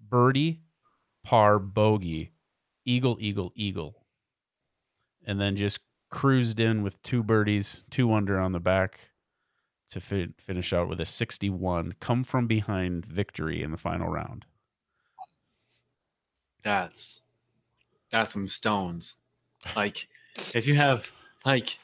birdie, 0.00 0.60
par, 1.24 1.58
bogey, 1.58 2.32
eagle, 2.84 3.16
eagle, 3.20 3.52
eagle, 3.54 4.04
and 5.26 5.40
then 5.40 5.56
just 5.56 5.80
cruised 6.10 6.60
in 6.60 6.82
with 6.82 7.02
two 7.02 7.22
birdies, 7.22 7.84
two 7.90 8.12
under 8.12 8.38
on 8.38 8.52
the 8.52 8.60
back 8.60 9.10
to 9.90 10.00
fi- 10.00 10.34
finish 10.38 10.72
out 10.72 10.88
with 10.88 11.00
a 11.00 11.06
61 11.06 11.94
come 12.00 12.24
from 12.24 12.46
behind 12.46 13.06
victory 13.06 13.62
in 13.62 13.70
the 13.70 13.76
final 13.76 14.08
round. 14.08 14.44
That's 16.62 17.22
that's 18.10 18.32
some 18.32 18.48
stones. 18.48 19.16
Like 19.76 20.08
if 20.36 20.66
you 20.66 20.74
have 20.74 21.10
like 21.44 21.78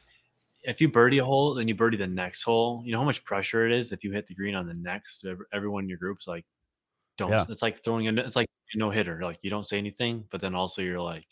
if 0.65 0.81
you 0.81 0.89
birdie 0.89 1.19
a 1.19 1.25
hole, 1.25 1.55
then 1.55 1.69
you 1.69 1.75
birdie 1.75 1.97
the 1.97 2.07
next 2.07 2.43
hole. 2.43 2.83
You 2.85 2.93
know 2.93 2.99
how 2.99 3.05
much 3.05 3.25
pressure 3.25 3.67
it 3.67 3.73
is 3.73 3.93
if 3.93 4.03
you 4.03 4.13
hit 4.13 4.27
the 4.27 4.35
green 4.35 4.55
on 4.55 4.67
the 4.67 4.75
next. 4.75 5.25
Everyone 5.53 5.85
in 5.85 5.89
your 5.89 5.99
group's 5.99 6.27
like, 6.27 6.45
don't. 7.17 7.31
Yeah. 7.31 7.45
It's 7.49 7.63
like 7.63 7.85
throwing 7.85 8.09
a. 8.09 8.13
It's 8.23 8.37
like 8.37 8.49
a 8.75 8.79
no 8.79 8.91
hitter. 8.91 9.21
Like 9.23 9.39
you 9.43 9.51
don't 9.51 9.69
say 9.69 9.79
anything, 9.79 10.25
but 10.31 10.41
then 10.41 10.55
also 10.55 10.83
you're 10.83 11.01
like, 11.01 11.27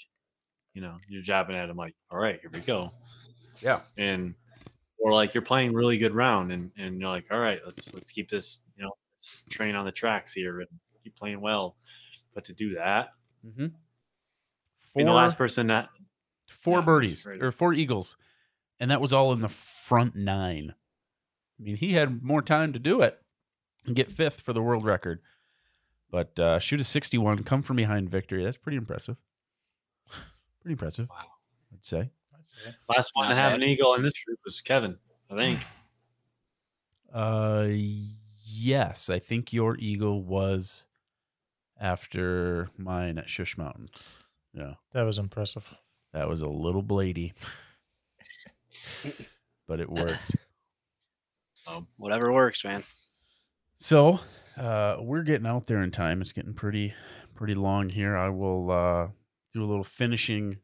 you 0.75 0.83
know, 0.83 0.97
you're 1.09 1.23
jabbing 1.23 1.57
at 1.57 1.69
him 1.69 1.77
like, 1.77 1.95
all 2.11 2.19
right, 2.19 2.39
here 2.41 2.51
we 2.53 2.61
go. 2.61 2.93
Yeah. 3.61 3.81
And 3.99 4.35
or 4.99 5.13
like 5.13 5.35
you're 5.35 5.43
playing 5.43 5.73
really 5.73 5.99
good 5.99 6.15
round, 6.15 6.53
and 6.53 6.71
and 6.77 7.01
you're 7.01 7.11
like, 7.11 7.27
all 7.31 7.41
right, 7.41 7.61
let's 7.65 7.93
let's 7.95 8.13
keep 8.13 8.29
this. 8.31 8.61
You 8.77 8.85
know, 8.85 8.93
let's 9.17 9.43
train 9.51 9.75
on 9.75 9.85
the 9.85 9.93
tracks 9.93 10.33
here 10.33 10.61
and 10.61 10.69
keep 11.03 11.17
playing 11.17 11.41
well. 11.41 11.77
But 12.35 12.45
to 12.47 12.53
do 12.53 12.75
that, 12.75 13.11
Mm-hmm. 13.47 13.67
being 14.95 15.07
the 15.07 15.13
last 15.13 15.37
person 15.37 15.67
that 15.67 15.89
four 16.49 16.79
Yeah, 16.79 16.85
birdies 16.85 17.27
right. 17.27 17.43
or 17.43 17.51
four 17.51 17.75
eagles, 17.75 18.17
and 18.83 18.91
that 18.91 19.01
was 19.01 19.13
all 19.13 19.33
in 19.33 19.41
the 19.43 19.49
front 19.49 20.17
nine. 20.17 20.75
I 21.59 21.63
mean, 21.63 21.77
he 21.77 21.93
had 21.93 22.21
more 22.21 22.43
time 22.43 22.73
to 22.73 22.81
do 22.81 23.01
it 23.01 23.17
and 23.87 23.95
get 23.95 24.11
fifth 24.11 24.41
for 24.41 24.53
the 24.53 24.61
world 24.61 24.85
record, 24.85 25.21
but 26.11 26.37
uh, 26.41 26.59
shoot 26.59 26.81
a 26.81 26.85
sixty-one, 26.85 27.45
come 27.45 27.63
from 27.63 27.77
behind 27.77 28.11
victory. 28.11 28.43
That's 28.43 28.57
pretty 28.57 28.77
impressive. 28.77 29.17
Pretty 30.61 30.73
impressive. 30.73 31.09
Wow. 31.09 31.27
I'd 31.73 31.85
say. 31.85 32.11
Last 32.89 33.13
one 33.15 33.29
to 33.29 33.35
have 33.37 33.55
an 33.55 33.63
eagle 33.63 33.95
in 33.95 34.03
this 34.03 34.19
group 34.25 34.41
was 34.45 34.61
Kevin, 34.61 34.99
I 35.31 35.35
think. 35.37 35.61
Uh, 37.15 37.69
yes, 37.69 39.11
I 39.11 39.19
think 39.19 39.53
your 39.53 39.77
eagle 39.77 40.23
was 40.23 40.87
after 41.79 42.71
mine 42.79 43.19
at 43.19 43.29
Shush 43.29 43.59
Mountain. 43.59 43.91
Yeah, 44.55 44.77
That 44.95 45.03
was 45.03 45.19
impressive. 45.19 45.75
that 46.15 46.27
was 46.27 46.41
a 46.41 46.49
little 46.49 46.83
blady, 46.83 47.35
but 49.69 49.81
it 49.81 49.90
worked. 49.90 50.19
Um, 51.65 51.86
Whatever 51.99 52.32
works, 52.32 52.65
man. 52.65 52.82
So 53.77 54.19
uh, 54.59 54.97
we're 54.99 55.23
getting 55.23 55.47
out 55.47 55.66
there 55.69 55.81
in 55.81 55.93
time. 55.93 56.20
It's 56.20 56.32
getting 56.32 56.55
pretty 56.55 56.93
pretty 57.36 57.55
long 57.55 57.89
here. 57.89 58.16
I 58.16 58.31
will 58.31 58.69
uh, 58.73 59.07
do 59.55 59.62
a 59.62 59.66
little 59.66 59.85
finishing 59.85 60.57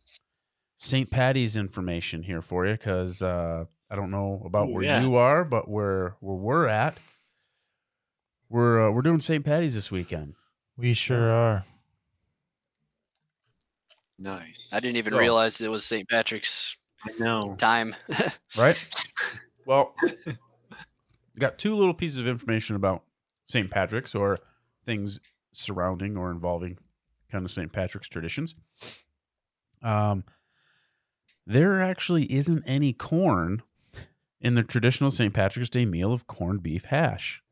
St. 0.76 1.08
Patty's 1.08 1.56
information 1.56 2.24
here 2.24 2.42
for 2.42 2.66
you 2.66 2.72
because 2.72 3.22
uh, 3.22 3.66
I 3.88 3.94
don't 3.94 4.10
know 4.10 4.42
about 4.44 4.68
Ooh, 4.70 4.72
where 4.72 4.82
yeah. 4.82 5.00
you 5.00 5.14
are, 5.14 5.44
but 5.44 5.68
where 5.68 6.16
where 6.18 6.34
we're 6.36 6.66
at, 6.66 6.98
we're 8.48 8.88
uh, 8.88 8.90
we're 8.90 9.02
doing 9.02 9.20
St. 9.20 9.44
Patty's 9.44 9.76
this 9.76 9.92
weekend. 9.92 10.34
We 10.76 10.94
sure 10.94 11.30
are. 11.30 11.62
nice. 14.18 14.72
I 14.74 14.80
didn't 14.80 14.96
even 14.96 15.12
So- 15.12 15.18
realize 15.20 15.60
it 15.60 15.70
was 15.70 15.84
St. 15.84 16.08
Patrick's 16.08 16.76
I 17.04 17.12
know. 17.18 17.56
time. 17.58 17.94
right? 18.58 19.06
Well, 19.66 19.94
we 20.24 20.36
got 21.38 21.58
two 21.58 21.74
little 21.74 21.94
pieces 21.94 22.18
of 22.18 22.26
information 22.26 22.76
about 22.76 23.04
St. 23.44 23.70
Patrick's 23.70 24.14
or 24.14 24.38
things 24.84 25.20
surrounding 25.52 26.16
or 26.16 26.30
involving 26.30 26.78
kind 27.30 27.44
of 27.44 27.50
St. 27.50 27.72
Patrick's 27.72 28.08
traditions. 28.08 28.54
Um, 29.82 30.24
there 31.46 31.80
actually 31.80 32.32
isn't 32.32 32.62
any 32.66 32.92
corn 32.92 33.62
in 34.40 34.54
the 34.54 34.62
traditional 34.62 35.10
St. 35.10 35.32
Patrick's 35.32 35.70
Day 35.70 35.84
meal 35.84 36.12
of 36.12 36.26
corned 36.26 36.62
beef 36.62 36.84
hash. 36.84 37.42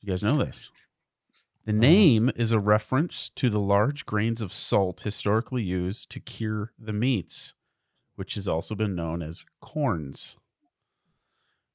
You 0.00 0.10
guys 0.10 0.22
know 0.22 0.36
this. 0.36 0.70
The 1.64 1.72
name 1.72 2.30
is 2.34 2.50
a 2.50 2.58
reference 2.58 3.28
to 3.30 3.50
the 3.50 3.60
large 3.60 4.06
grains 4.06 4.40
of 4.40 4.52
salt 4.52 5.02
historically 5.02 5.62
used 5.62 6.08
to 6.10 6.20
cure 6.20 6.72
the 6.78 6.94
meats 6.94 7.52
which 8.18 8.34
has 8.34 8.48
also 8.48 8.74
been 8.74 8.96
known 8.96 9.22
as 9.22 9.44
corns. 9.60 10.36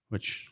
Which, 0.10 0.50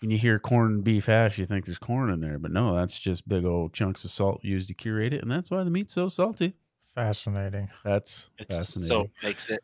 when 0.00 0.10
you 0.10 0.16
hear 0.16 0.38
corned 0.38 0.84
beef 0.84 1.04
hash, 1.04 1.36
you 1.36 1.44
think 1.44 1.66
there's 1.66 1.76
corn 1.76 2.08
in 2.10 2.20
there, 2.22 2.38
but 2.38 2.50
no, 2.50 2.74
that's 2.74 2.98
just 2.98 3.28
big 3.28 3.44
old 3.44 3.74
chunks 3.74 4.04
of 4.04 4.10
salt 4.10 4.42
used 4.42 4.68
to 4.68 4.74
curate 4.74 5.12
it, 5.12 5.20
and 5.20 5.30
that's 5.30 5.50
why 5.50 5.62
the 5.64 5.70
meat's 5.70 5.92
so 5.92 6.08
salty. 6.08 6.54
Fascinating. 6.94 7.68
That's 7.84 8.30
It's 8.38 8.56
fascinating. 8.56 8.88
so 8.88 9.10
makes 9.22 9.50
it 9.50 9.60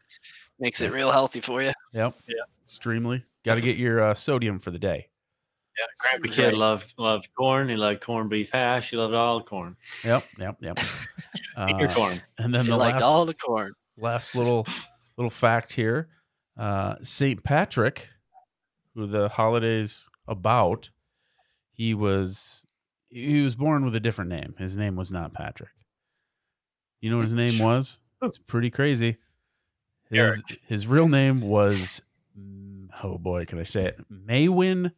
makes 0.60 0.82
it 0.82 0.92
real 0.92 1.10
healthy 1.10 1.40
for 1.40 1.62
you. 1.62 1.72
yep, 1.94 2.14
Yeah. 2.28 2.34
extremely. 2.62 3.24
Got 3.42 3.54
to 3.56 3.62
get 3.62 3.78
your 3.78 4.02
uh, 4.02 4.12
sodium 4.14 4.58
for 4.58 4.70
the 4.70 4.78
day. 4.78 5.08
yeah, 5.78 5.86
Grandpa 5.98 6.28
kid 6.30 6.54
loved 6.54 6.92
loved 6.98 7.28
corn. 7.36 7.68
He 7.70 7.76
loved 7.76 8.02
corned 8.02 8.28
beef 8.28 8.50
hash. 8.50 8.90
He 8.90 8.96
loved 8.98 9.14
all 9.14 9.38
the 9.38 9.44
corn. 9.46 9.76
Yep, 10.04 10.24
yep, 10.38 10.56
yep. 10.60 10.78
Eat 10.78 10.84
your 11.80 11.88
Uh, 11.90 11.94
corn. 11.94 12.20
and 12.38 12.54
then 12.54 12.66
He 12.66 12.70
the 12.70 12.76
liked 12.76 13.00
last, 13.00 13.04
all 13.04 13.24
the 13.26 13.34
corn. 13.34 13.72
last 13.96 14.34
little 14.36 14.66
little 15.16 15.30
fact 15.30 15.72
here. 15.72 16.08
Uh 16.58 16.94
saint 17.02 17.44
patrick 17.44 18.08
who 18.94 19.06
the 19.06 19.28
holidays 19.28 20.08
about 20.26 20.90
he 21.72 21.92
was 21.94 22.64
he 23.08 23.42
was 23.42 23.54
born 23.54 23.84
with 23.84 23.94
a 23.94 24.00
different 24.00 24.30
name. 24.30 24.54
His 24.58 24.76
name 24.76 24.96
was 24.96 25.12
not 25.12 25.32
patrick. 25.32 25.70
You 27.00 27.10
know 27.10 27.16
what 27.16 27.22
his 27.24 27.34
name 27.34 27.58
was? 27.58 27.98
it's 28.22 28.38
pretty 28.38 28.70
crazy. 28.70 29.18
His 30.10 30.18
Eric. 30.18 30.60
his 30.66 30.86
real 30.86 31.08
name 31.08 31.40
was 31.42 32.00
oh 33.04 33.18
boy 33.18 33.44
can 33.44 33.58
i 33.58 33.62
say 33.64 33.84
it? 33.86 34.00
Maywin 34.10 34.92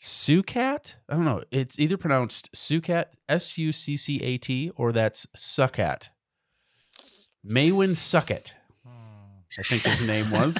sucat 0.00 0.96
i 1.08 1.14
don't 1.14 1.24
know. 1.24 1.42
It's 1.50 1.78
either 1.78 1.96
pronounced 1.96 2.52
sucat 2.52 3.06
s-u-c-c-a-t 3.28 4.70
or 4.76 4.92
that's 4.92 5.26
succat 5.36 6.08
maywin 7.46 7.90
succat 7.90 8.52
I 9.58 9.62
think 9.62 9.82
his 9.82 10.06
name 10.06 10.30
was. 10.30 10.56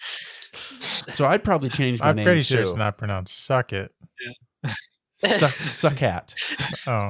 so 1.10 1.26
I'd 1.26 1.44
probably 1.44 1.68
change 1.70 2.00
my 2.00 2.08
I'm 2.10 2.16
name 2.16 2.24
pretty 2.24 2.40
too. 2.40 2.54
sure 2.54 2.60
it's 2.62 2.74
not 2.74 2.98
pronounced 2.98 3.44
suck 3.44 3.72
it. 3.72 3.92
Suck, 5.14 5.50
suckat. 5.52 6.34
Oh, 6.88 7.08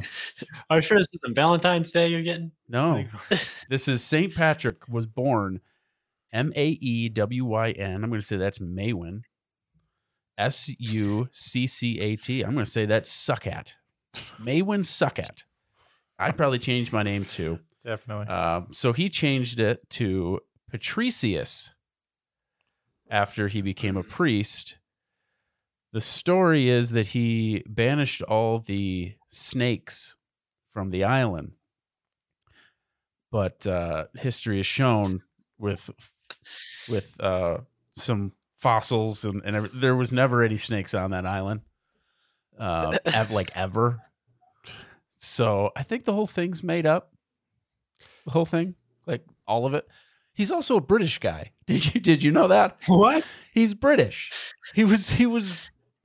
Are 0.69 0.77
you 0.77 0.83
sure 0.83 0.99
this 0.99 1.09
isn't 1.15 1.35
Valentine's 1.35 1.91
Day 1.93 2.09
you're 2.09 2.23
getting? 2.23 2.53
No, 2.69 3.05
this 3.71 3.89
is 3.89 4.03
St. 4.03 4.35
Patrick 4.35 4.87
was 4.87 5.07
born 5.07 5.61
M 6.31 6.53
A 6.55 6.67
E 6.69 7.09
W 7.09 7.45
Y 7.47 7.71
N. 7.71 8.05
I'm 8.05 8.11
going 8.11 8.21
to 8.21 8.27
say 8.27 8.37
that's 8.37 8.59
Maywin. 8.59 9.23
S 10.37 10.69
U 10.79 11.29
C 11.33 11.67
C 11.67 12.01
A 12.01 12.17
T. 12.17 12.43
I'm 12.43 12.53
going 12.53 12.65
to 12.65 12.71
say 12.71 12.85
that's 12.85 13.11
suck 13.11 13.45
Suckat. 13.45 13.73
Maywin 14.41 14.81
Suckat. 14.81 15.45
I'd 16.19 16.37
probably 16.37 16.59
change 16.59 16.93
my 16.93 17.03
name 17.03 17.25
too. 17.25 17.59
definitely. 17.83 18.27
Um, 18.27 18.69
so 18.73 18.93
he 18.93 19.09
changed 19.09 19.59
it 19.59 19.83
to 19.91 20.41
Patricius 20.73 21.75
after 23.11 23.49
he 23.49 23.61
became 23.61 23.95
a 23.99 24.03
priest. 24.03 24.79
The 25.93 26.01
story 26.01 26.71
is 26.71 26.93
that 26.93 27.09
he 27.09 27.63
banished 27.69 28.23
all 28.23 28.59
the 28.59 29.13
snakes 29.29 30.17
from 30.73 30.89
the 30.89 31.05
island. 31.05 31.53
But 33.31 33.67
uh, 33.67 34.07
history 34.15 34.57
has 34.57 34.67
shown 34.67 35.23
with 35.59 35.91
with 36.89 37.21
uh, 37.21 37.59
some 37.93 38.33
fossils 38.57 39.27
and, 39.27 39.43
and 39.45 39.69
there 39.75 39.95
was 39.95 40.11
never 40.11 40.43
any 40.43 40.57
snakes 40.57 40.95
on 40.95 41.11
that 41.11 41.27
island, 41.27 41.61
uh, 42.59 42.97
like 43.31 43.51
ever. 43.55 44.01
So 45.11 45.71
I 45.77 45.83
think 45.83 46.05
the 46.05 46.15
whole 46.15 46.27
thing's 46.27 46.63
made 46.63 46.87
up 46.87 47.13
the 48.25 48.31
whole 48.31 48.47
thing, 48.47 48.75
like 49.07 49.27
all 49.47 49.67
of 49.67 49.75
it. 49.75 49.87
He's 50.35 50.51
also 50.51 50.77
a 50.77 50.81
British 50.81 51.19
guy. 51.19 51.53
Did 51.67 51.95
you 51.95 52.01
did 52.01 52.23
you 52.23 52.31
know 52.31 52.49
that? 52.49 52.77
What? 52.87 53.25
He's 53.53 53.75
British. 53.75 54.31
He 54.75 54.85
was 54.85 55.11
he 55.11 55.27
was 55.27 55.53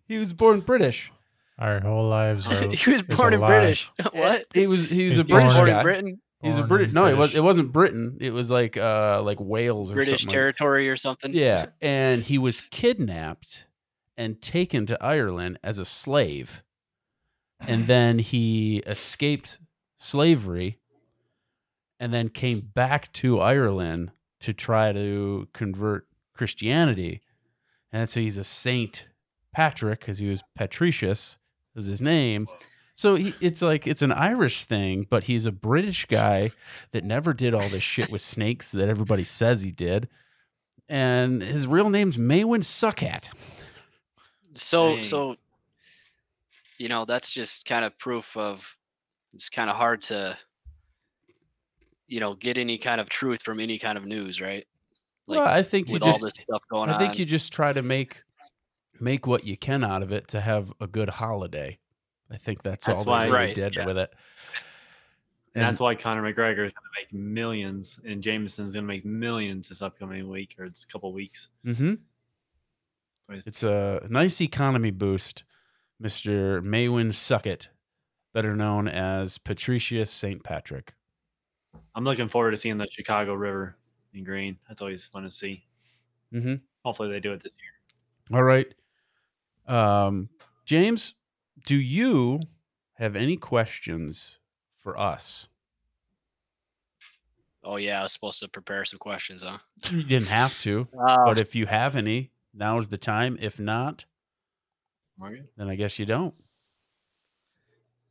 he 0.08 0.18
was 0.18 0.34
born 0.34 0.60
British. 0.62 1.12
Our 1.60 1.80
whole 1.80 2.08
lives 2.08 2.46
are. 2.52 2.70
he 2.70 2.92
was 2.92 3.02
born 3.04 3.34
in 3.34 3.40
lie. 3.40 3.48
British. 3.48 3.90
what? 4.14 4.46
He 4.54 4.68
was 4.68 4.88
he 4.90 5.06
was 5.06 5.16
He's 5.16 5.18
a 5.18 5.24
He 5.24 5.32
British 5.34 5.54
born 5.56 5.70
guy. 5.70 5.78
in 5.80 5.84
Britain, 5.84 6.22
He's 6.42 6.56
a 6.58 6.60
Born 6.60 6.68
British. 6.70 6.88
in 6.90 6.94
No, 6.94 7.08
it 7.08 7.18
was. 7.18 7.34
It 7.36 7.44
wasn't 7.44 7.72
Britain. 7.74 8.18
It 8.22 8.32
was 8.32 8.52
like 8.52 8.78
uh 8.78 9.22
like 9.24 9.40
Wales 9.40 9.92
or 9.92 9.96
British 9.96 10.22
something. 10.22 10.28
like- 10.28 10.34
territory 10.34 10.90
or 10.90 10.96
something. 10.98 11.34
Yeah, 11.34 11.68
and 11.82 12.22
he 12.24 12.38
was 12.38 12.62
kidnapped 12.62 13.66
and 14.16 14.42
taken 14.42 14.86
to 14.86 15.04
Ireland 15.04 15.58
as 15.64 15.80
a 15.80 15.86
slave. 15.86 16.64
And 17.60 17.88
then 17.88 18.20
he 18.20 18.84
escaped 18.86 19.60
slavery 19.96 20.78
and 22.00 22.14
then 22.14 22.30
came 22.30 22.60
back 22.74 23.12
to 23.14 23.40
Ireland 23.40 24.12
to 24.48 24.54
try 24.54 24.94
to 24.94 25.50
convert 25.52 26.08
Christianity. 26.34 27.20
And 27.92 28.10
so 28.10 28.22
he's 28.22 28.38
a 28.38 28.46
Saint 28.46 29.10
Patrick 29.52 30.00
because 30.00 30.20
he 30.20 30.30
was 30.30 30.42
Patricius 30.56 31.38
was 31.76 31.88
his 31.88 32.02
name. 32.02 32.48
So 32.96 33.16
he, 33.16 33.36
it's 33.42 33.62
like 33.62 33.86
it's 33.86 34.02
an 34.02 34.14
Irish 34.14 34.64
thing, 34.64 35.06
but 35.10 35.26
he's 35.26 35.46
a 35.46 35.52
British 35.52 36.06
guy 36.06 36.52
that 36.94 37.04
never 37.04 37.34
did 37.34 37.54
all 37.54 37.68
this 37.68 37.84
shit 37.84 38.10
with 38.10 38.22
snakes 38.22 38.72
that 38.72 38.88
everybody 38.88 39.26
says 39.26 39.64
he 39.64 39.72
did 39.72 40.08
and 40.88 41.44
his 41.44 41.68
real 41.68 41.90
name's 41.90 42.18
Maewyn 42.18 42.62
Succat. 42.62 43.28
So 44.56 44.96
Dang. 44.96 45.04
so 45.04 45.36
you 46.78 46.88
know, 46.88 47.04
that's 47.04 47.34
just 47.34 47.66
kind 47.66 47.84
of 47.84 47.98
proof 47.98 48.38
of 48.38 48.78
it's 49.34 49.50
kind 49.50 49.70
of 49.70 49.76
hard 49.76 50.04
to 50.04 50.38
you 52.08 52.20
know, 52.20 52.34
get 52.36 52.58
any 52.58 52.78
kind 52.78 53.00
of 53.02 53.10
truth 53.10 53.42
from 53.42 53.60
any 53.60 53.78
kind 53.78 53.98
of 53.98 54.06
news, 54.06 54.40
right? 54.42 54.66
Like 55.28 55.40
well, 55.40 55.48
I 55.48 55.62
think 55.64 55.88
you 55.90 55.94
with 55.94 56.04
just 56.04 56.22
all 56.22 56.26
this 56.28 56.34
stuff 56.36 56.64
going 56.70 56.84
on, 56.84 56.90
I 56.90 56.94
on. 56.94 57.00
think 57.00 57.20
you 57.20 57.26
just 57.26 57.52
try 57.52 57.74
to 57.74 57.82
make 57.82 58.24
make 59.00 59.28
what 59.28 59.44
you 59.46 59.58
can 59.58 59.84
out 59.84 60.02
of 60.02 60.12
it 60.12 60.28
to 60.30 60.42
have 60.42 60.72
a 60.80 60.88
good 60.88 61.10
holiday. 61.10 61.78
I 62.32 62.38
think 62.38 62.64
that's, 62.64 62.88
That's 62.88 63.00
all 63.00 63.06
they 63.06 63.12
why- 63.12 63.24
really 63.26 63.34
Right, 63.34 63.56
did 63.56 63.76
yeah. 63.76 63.86
with 63.86 63.98
it. 63.98 64.14
And 65.56 65.64
that's 65.64 65.80
why 65.80 65.96
Conor 65.96 66.22
McGregor 66.22 66.66
is 66.66 66.74
going 66.74 66.84
to 66.84 67.00
make 67.00 67.14
millions, 67.14 68.00
and 68.06 68.22
Jameson's 68.22 68.74
going 68.74 68.84
to 68.84 68.88
make 68.88 69.06
millions 69.06 69.70
this 69.70 69.82
upcoming 69.82 70.30
week 70.30 70.56
or 70.60 70.70
this 70.70 70.86
couple 70.86 71.12
weeks. 71.14 71.50
hmm 71.64 71.96
With, 73.28 73.48
It's 73.48 73.64
a 73.64 74.06
nice 74.10 74.40
economy 74.40 74.92
boost, 74.92 75.44
Mister 76.00 76.62
Maewyn 76.62 77.10
Succat, 77.10 77.68
better 78.34 78.56
known 78.56 78.88
as 78.88 79.38
Patricius 79.40 80.12
Saint 80.12 80.44
Patrick. 80.44 80.94
I'm 81.96 82.04
looking 82.04 82.28
forward 82.28 82.52
to 82.52 82.58
seeing 82.58 82.78
the 82.78 82.88
Chicago 82.90 83.34
River 83.34 83.78
in 84.14 84.24
green. 84.24 84.58
That's 84.68 84.82
always 84.82 85.08
fun 85.08 85.24
to 85.24 85.32
see. 85.32 85.64
Mm-hmm. 86.34 86.56
Hopefully, 86.84 87.10
they 87.12 87.20
do 87.20 87.34
it 87.34 87.42
this 87.44 87.58
year. 87.62 88.38
All 88.38 88.44
right, 88.44 88.68
um, 89.68 90.30
James, 90.66 91.14
do 91.66 91.76
you 91.78 92.42
have 92.96 93.16
any 93.16 93.38
questions 93.38 94.40
for 94.76 94.98
us? 95.00 95.48
oh 97.64 97.76
yeah, 97.76 98.00
I 98.00 98.04
was 98.04 98.14
supposed 98.14 98.40
to 98.40 98.48
prepare 98.48 98.86
some 98.86 99.00
questions, 99.00 99.44
huh? 99.44 99.58
You 99.92 100.04
didn't 100.04 100.30
have 100.30 100.58
to. 100.62 100.88
Uh, 100.98 101.26
But 101.26 101.38
if 101.40 101.54
you 101.56 101.66
have 101.66 101.96
any, 101.98 102.32
now 102.54 102.78
is 102.78 102.88
the 102.90 102.98
time. 102.98 103.38
If 103.42 103.60
not, 103.60 104.06
Morgan? 105.20 105.48
then 105.58 105.68
I 105.70 105.76
guess 105.76 106.00
you 106.00 106.06
don't. 106.06 106.34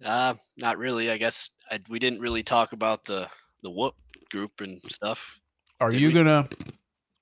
uh 0.04 0.34
not 0.58 0.76
really. 0.78 1.10
I 1.10 1.16
guess 1.16 1.50
I, 1.70 1.78
we 1.88 1.98
didn't 1.98 2.20
really 2.20 2.42
talk 2.42 2.72
about 2.72 3.04
the 3.06 3.28
the 3.62 3.70
whoop 3.70 3.94
group 4.30 4.60
and 4.60 4.80
stuff. 4.90 5.40
Are 5.80 5.90
Did 5.90 6.00
you 6.00 6.08
we? 6.08 6.14
gonna 6.14 6.48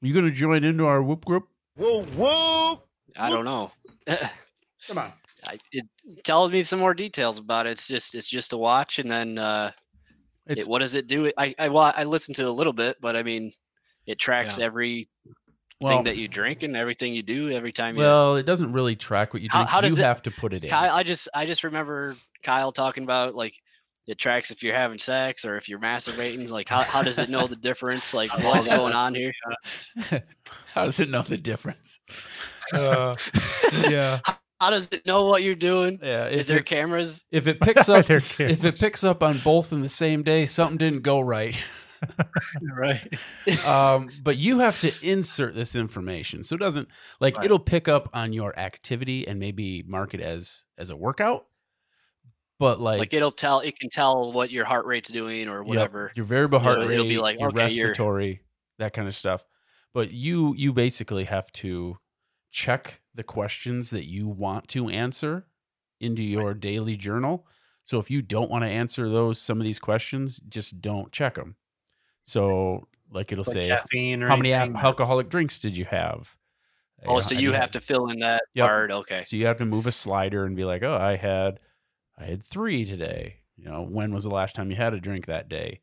you 0.03 0.15
gonna 0.15 0.31
join 0.31 0.65
into 0.65 0.87
our 0.87 1.03
whoop 1.03 1.25
group? 1.25 1.49
Whoa, 1.77 2.03
whoop! 2.05 2.87
I 3.17 3.31
don't 3.31 3.45
know. 3.45 3.71
Come 4.87 4.99
on. 4.99 5.13
I, 5.47 5.59
it 5.73 5.87
tells 6.25 6.51
me 6.53 6.63
some 6.63 6.79
more 6.79 6.95
details 6.95 7.39
about 7.39 7.67
it. 7.67 7.71
It's 7.73 7.89
just 7.89 8.15
it's 8.15 8.29
just 8.29 8.53
a 8.53 8.57
watch, 8.57 8.99
and 8.99 9.11
then 9.11 9.39
uh, 9.39 9.73
It's 10.47 10.63
it, 10.65 10.69
what 10.71 10.79
does 10.81 10.95
it 10.95 11.07
do? 11.07 11.31
I 11.37 11.55
I 11.59 11.69
wa- 11.69 11.93
I 11.95 12.05
listened 12.05 12.37
to 12.37 12.49
a 12.49 12.51
little 12.51 12.73
bit, 12.73 12.97
but 13.01 13.17
I 13.17 13.23
mean, 13.23 13.53
it 14.07 14.19
tracks 14.19 14.59
Yeah. 14.59 14.67
every 14.67 15.09
well, 15.81 15.93
thing 15.97 16.05
that 16.05 16.17
you 16.17 16.29
drink 16.29 16.63
and 16.63 16.77
everything 16.77 17.15
you 17.15 17.23
do 17.23 17.51
every 17.51 17.73
time 17.73 17.97
you. 17.97 18.01
well, 18.03 18.37
it 18.37 18.47
doesn't 18.47 18.73
really 18.73 18.97
track 18.97 19.35
what 19.35 19.43
you 19.43 19.49
How- 19.51 19.61
drink. 19.61 19.69
how 19.71 19.81
does 19.83 19.97
you 19.99 20.03
it- 20.05 20.07
have 20.07 20.23
to 20.23 20.31
put 20.31 20.53
it 20.55 20.65
in. 20.65 20.71
Kyle, 20.71 20.95
I 20.95 21.03
just 21.03 21.29
I 21.35 21.45
just 21.47 21.65
remember 21.65 22.15
Kyle 22.43 22.73
talking 22.73 23.03
about 23.05 23.35
like 23.35 23.55
it 24.07 24.19
tracks 24.19 24.51
if 24.51 24.63
you're 24.63 24.75
having 24.75 24.99
sex 24.99 25.45
or 25.45 25.57
if 25.57 25.69
you're 25.69 25.79
masturbating. 25.79 26.49
Like 26.51 26.69
how, 26.69 26.83
how 26.83 27.03
does 27.03 27.19
it 27.19 27.31
know 27.31 27.47
the 27.47 27.57
difference? 27.57 28.13
Like 28.15 28.31
what's 28.45 28.69
going 28.69 28.93
on 28.93 29.15
here? 29.15 29.33
How 30.75 30.85
does 30.87 30.99
it 31.01 31.09
know 31.09 31.23
the 31.23 31.37
difference? 31.37 32.01
Uh, 32.73 33.15
yeah. 33.89 34.19
How 34.61 34.71
does 34.71 34.89
it 34.93 35.05
know 35.07 35.27
what 35.27 35.43
you're 35.43 35.55
doing? 35.55 35.99
Yeah, 36.03 36.27
Is 36.29 36.43
if 36.43 36.47
there 36.49 36.59
it, 36.59 36.67
cameras? 36.67 37.25
if 37.31 37.47
it 37.47 37.61
picks 37.61 37.89
up 37.89 38.09
if 38.09 38.41
it 38.41 38.79
picks 38.79 39.05
up 39.05 39.23
on 39.23 39.39
both 39.39 39.73
in 39.73 39.83
the 39.83 39.89
same 39.89 40.23
day, 40.23 40.47
something 40.47 40.79
didn't 40.79 41.03
go 41.03 41.21
right. 41.21 41.57
right. 42.77 43.67
um, 43.67 44.11
but 44.23 44.37
you 44.37 44.61
have 44.61 44.79
to 44.81 44.93
insert 45.03 45.55
this 45.55 45.75
information, 45.75 46.45
so 46.45 46.55
it 46.55 46.61
doesn't 46.61 46.89
like 47.21 47.37
Right. 47.37 47.45
it'll 47.47 47.59
pick 47.59 47.89
up 47.89 48.09
on 48.13 48.33
your 48.33 48.59
activity 48.59 49.27
and 49.27 49.39
maybe 49.39 49.83
mark 49.87 50.15
it 50.15 50.21
as 50.21 50.65
as 50.79 50.91
a 50.91 50.97
workout. 50.97 51.47
But 52.59 52.81
like, 52.81 52.99
Like 53.01 53.13
it'll 53.15 53.31
tell 53.33 53.61
it 53.61 53.79
can 53.79 53.91
tell 53.91 54.33
what 54.33 54.51
your 54.51 54.65
heart 54.65 54.87
rate's 54.87 55.11
doing 55.11 55.49
or 55.49 55.59
Yep, 55.61 55.67
whatever. 55.67 56.13
your 56.15 56.25
variable 56.25 56.59
heart 56.61 56.75
So 56.75 56.81
rate, 56.87 56.93
it'll 56.93 57.05
be 57.09 57.19
like, 57.19 57.39
your 57.39 57.49
okay, 57.49 57.69
you're- 57.71 57.89
respiratory, 57.91 58.43
that 58.79 58.93
kind 58.93 59.09
of 59.09 59.15
stuff. 59.15 59.45
But 59.93 60.13
you 60.13 60.55
you 60.57 60.73
basically 60.73 61.25
have 61.25 61.51
to 61.53 61.99
check 62.51 63.01
the 63.15 63.23
questions 63.25 63.91
that 63.91 64.07
you 64.07 64.29
want 64.29 64.69
to 64.69 64.89
answer 64.89 65.47
into 66.01 66.23
your 66.23 66.55
daily 66.55 66.97
journal. 66.97 67.47
So 67.85 67.99
if 67.99 68.11
you 68.11 68.23
don't 68.23 68.51
want 68.51 68.65
to 68.65 68.71
answer 68.71 69.09
those 69.09 69.41
some 69.41 69.61
of 69.61 69.65
these 69.65 69.79
questions, 69.79 70.41
just 70.49 70.81
don't 70.81 71.13
check 71.13 71.35
them. 71.35 71.57
So 72.25 72.89
like 73.11 73.31
it'll 73.33 73.45
Like 73.47 73.65
say 73.65 73.69
how 74.27 74.37
many 74.37 74.53
alcoholic 74.53 75.29
drinks 75.29 75.61
did 75.61 75.77
you 75.77 75.85
have? 75.87 76.37
Oh, 77.07 77.21
so 77.21 77.35
and 77.35 77.43
you 77.43 77.53
have 77.53 77.71
to 77.73 77.81
fill 77.81 78.09
in 78.09 78.21
that 78.21 78.43
Yep. 78.55 78.67
part. 78.67 78.91
Okay. 78.91 79.25
so 79.25 79.37
you 79.37 79.47
have 79.47 79.59
to 79.59 79.65
move 79.67 79.87
a 79.87 79.93
slider 79.93 80.45
and 80.47 80.57
be 80.57 80.65
like, 80.65 80.83
"Oh, 80.83 80.97
I 80.97 81.17
had, 81.17 81.61
I 82.19 82.25
had 82.25 82.45
three 82.45 82.85
today." 82.85 83.41
You 83.57 83.67
know, 83.67 83.83
when 83.83 84.13
was 84.13 84.25
the 84.25 84.31
last 84.31 84.57
time 84.57 84.71
you 84.71 84.77
had 84.77 84.95
a 84.95 85.01
drink 85.01 85.27
that 85.27 85.49
day? 85.49 85.81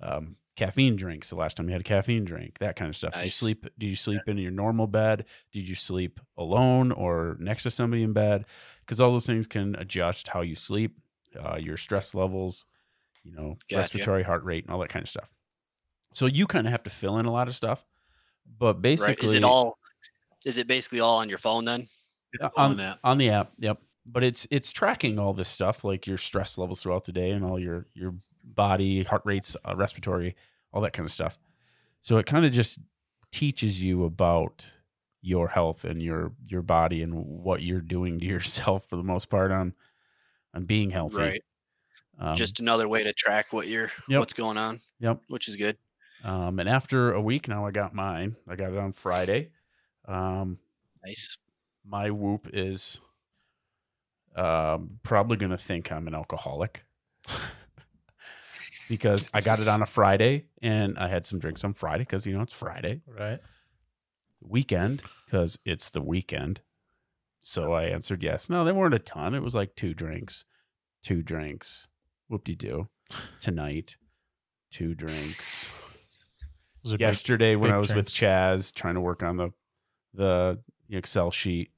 Um, 0.00 0.36
caffeine 0.56 0.96
drinks. 0.96 1.30
The 1.30 1.36
last 1.36 1.56
time 1.56 1.68
you 1.68 1.72
had 1.72 1.80
a 1.80 1.84
caffeine 1.84 2.24
drink, 2.24 2.58
that 2.58 2.76
kind 2.76 2.88
of 2.88 2.96
stuff. 2.96 3.14
Did 3.14 3.24
you 3.24 3.30
sleep? 3.30 3.66
Did 3.78 3.86
you 3.86 3.96
sleep 3.96 4.22
in 4.26 4.38
your 4.38 4.50
normal 4.50 4.86
bed? 4.86 5.24
Did 5.52 5.68
you 5.68 5.74
sleep 5.74 6.20
alone 6.36 6.92
or 6.92 7.36
next 7.40 7.62
to 7.64 7.70
somebody 7.70 8.02
in 8.02 8.12
bed? 8.12 8.46
Because 8.80 9.00
all 9.00 9.12
those 9.12 9.26
things 9.26 9.46
can 9.46 9.74
adjust 9.76 10.28
how 10.28 10.42
you 10.42 10.54
sleep, 10.54 10.96
uh, 11.38 11.56
your 11.56 11.76
stress 11.76 12.14
levels, 12.14 12.64
you 13.24 13.32
know, 13.32 13.56
Gotcha. 13.68 13.78
respiratory, 13.78 14.22
heart 14.22 14.44
rate, 14.44 14.64
and 14.64 14.72
all 14.72 14.80
that 14.80 14.88
kind 14.88 15.02
of 15.02 15.08
stuff. 15.08 15.30
So 16.14 16.26
you 16.26 16.46
kind 16.46 16.66
of 16.66 16.70
have 16.72 16.84
to 16.84 16.90
fill 16.90 17.18
in 17.18 17.26
a 17.26 17.32
lot 17.32 17.48
of 17.48 17.54
stuff. 17.54 17.84
But 18.58 18.80
basically, 18.80 19.14
Right. 19.14 19.24
Is 19.24 19.34
it 19.34 19.44
all? 19.44 19.78
Is 20.44 20.58
it 20.58 20.66
basically 20.66 21.00
all 21.00 21.18
on 21.18 21.28
your 21.28 21.38
phone 21.38 21.64
then? 21.64 21.88
It's 22.32 22.54
on, 22.56 22.72
in 22.72 22.76
that. 22.78 22.98
on 23.04 23.18
the 23.18 23.30
app. 23.30 23.52
Yep. 23.58 23.80
But 24.10 24.24
it's 24.24 24.46
it's 24.50 24.72
tracking 24.72 25.18
all 25.18 25.32
this 25.32 25.48
stuff 25.48 25.84
like 25.84 26.06
your 26.06 26.18
stress 26.18 26.56
levels 26.58 26.82
throughout 26.82 27.04
the 27.04 27.12
day 27.12 27.30
and 27.30 27.44
all 27.44 27.58
your 27.58 27.86
your 27.94 28.14
body 28.42 29.02
heart 29.04 29.22
rates, 29.24 29.56
uh, 29.68 29.74
respiratory, 29.76 30.34
all 30.72 30.80
that 30.82 30.92
kind 30.92 31.06
of 31.06 31.12
stuff. 31.12 31.38
So 32.00 32.16
it 32.18 32.26
kind 32.26 32.44
of 32.46 32.52
just 32.52 32.78
teaches 33.32 33.82
you 33.82 34.04
about 34.04 34.66
your 35.20 35.48
health 35.48 35.84
and 35.84 36.02
your 36.02 36.32
your 36.46 36.62
body 36.62 37.02
and 37.02 37.14
what 37.14 37.62
you're 37.62 37.80
doing 37.80 38.18
to 38.20 38.24
yourself 38.34 38.88
for 38.88 38.96
the 38.96 39.02
most 39.02 39.28
part 39.28 39.50
on 39.52 39.74
on 40.54 40.64
being 40.64 40.90
healthy. 40.90 41.16
Right. 41.18 41.44
Um, 42.20 42.34
Just 42.34 42.58
another 42.60 42.88
way 42.88 43.04
to 43.04 43.12
track 43.12 43.52
what 43.52 43.68
you're 43.68 43.90
Yep. 44.08 44.18
what's 44.20 44.32
going 44.32 44.56
on, 44.56 44.80
yep. 44.98 45.20
which 45.28 45.46
is 45.46 45.54
good. 45.56 45.76
Um, 46.24 46.58
and 46.58 46.68
after 46.68 47.12
a 47.12 47.20
week 47.20 47.46
now, 47.46 47.64
I 47.64 47.70
got 47.70 47.94
mine. 47.94 48.34
I 48.48 48.56
got 48.56 48.72
it 48.72 48.78
on 48.78 48.92
Friday. 48.92 49.50
Um, 50.06 50.58
Nice. 51.04 51.36
my 51.84 52.10
whoop 52.10 52.48
is 52.52 53.00
um, 54.38 54.98
probably 55.02 55.36
going 55.36 55.50
to 55.50 55.58
think 55.58 55.90
I'm 55.90 56.06
an 56.06 56.14
alcoholic 56.14 56.84
because 58.88 59.28
I 59.34 59.40
got 59.40 59.60
it 59.60 59.68
on 59.68 59.82
a 59.82 59.86
Friday 59.86 60.44
and 60.62 60.98
I 60.98 61.08
had 61.08 61.26
some 61.26 61.38
drinks 61.38 61.64
on 61.64 61.74
Friday 61.74 62.02
because, 62.04 62.26
you 62.26 62.34
know, 62.34 62.42
it's 62.42 62.54
Friday. 62.54 63.02
Right. 63.06 63.40
Weekend 64.40 65.02
because 65.24 65.58
it's 65.64 65.90
the 65.90 66.00
weekend. 66.02 66.60
So 67.40 67.72
I 67.72 67.84
answered 67.84 68.22
yes. 68.22 68.48
No, 68.48 68.64
they 68.64 68.72
weren't 68.72 68.94
a 68.94 68.98
ton. 68.98 69.34
It 69.34 69.42
was 69.42 69.54
like 69.54 69.74
two 69.74 69.94
drinks, 69.94 70.44
two 71.02 71.22
drinks. 71.22 71.86
Whoop 72.28 72.44
de 72.44 72.54
doo. 72.54 72.88
Tonight, 73.40 73.96
two 74.70 74.94
drinks. 74.94 75.70
Was 76.84 76.92
it 76.92 76.98
big- 76.98 77.00
Yesterday 77.00 77.56
when 77.56 77.70
big 77.70 77.74
I 77.74 77.78
was 77.78 77.92
with. 77.92 78.08
Chaz 78.08 78.72
trying 78.72 78.94
to 78.94 79.00
work 79.00 79.22
on 79.22 79.36
the 79.36 79.50
the 80.14 80.58
Excel 80.90 81.30
sheet, 81.30 81.70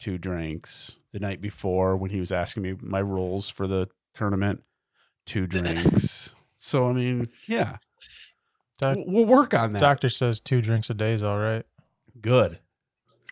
two 0.00 0.18
drinks. 0.18 0.96
The 1.12 1.18
night 1.20 1.40
before 1.40 1.96
when 1.96 2.10
he 2.10 2.18
was 2.20 2.32
asking 2.32 2.62
me 2.64 2.74
my 2.80 2.98
rules 3.00 3.48
for 3.48 3.66
the 3.66 3.88
tournament, 4.14 4.62
two 5.26 5.46
drinks. 5.48 6.34
so 6.56 6.88
I 6.88 6.92
mean, 6.92 7.28
yeah, 7.46 7.76
Doc- 8.78 8.96
we'll, 8.96 9.06
we'll 9.06 9.26
work 9.26 9.54
on 9.54 9.72
that. 9.72 9.80
Doctor 9.80 10.08
says 10.08 10.40
two 10.40 10.60
drinks 10.62 10.90
a 10.90 10.94
day 10.94 11.12
is 11.12 11.22
all 11.22 11.38
right. 11.38 11.64
Good. 12.20 12.58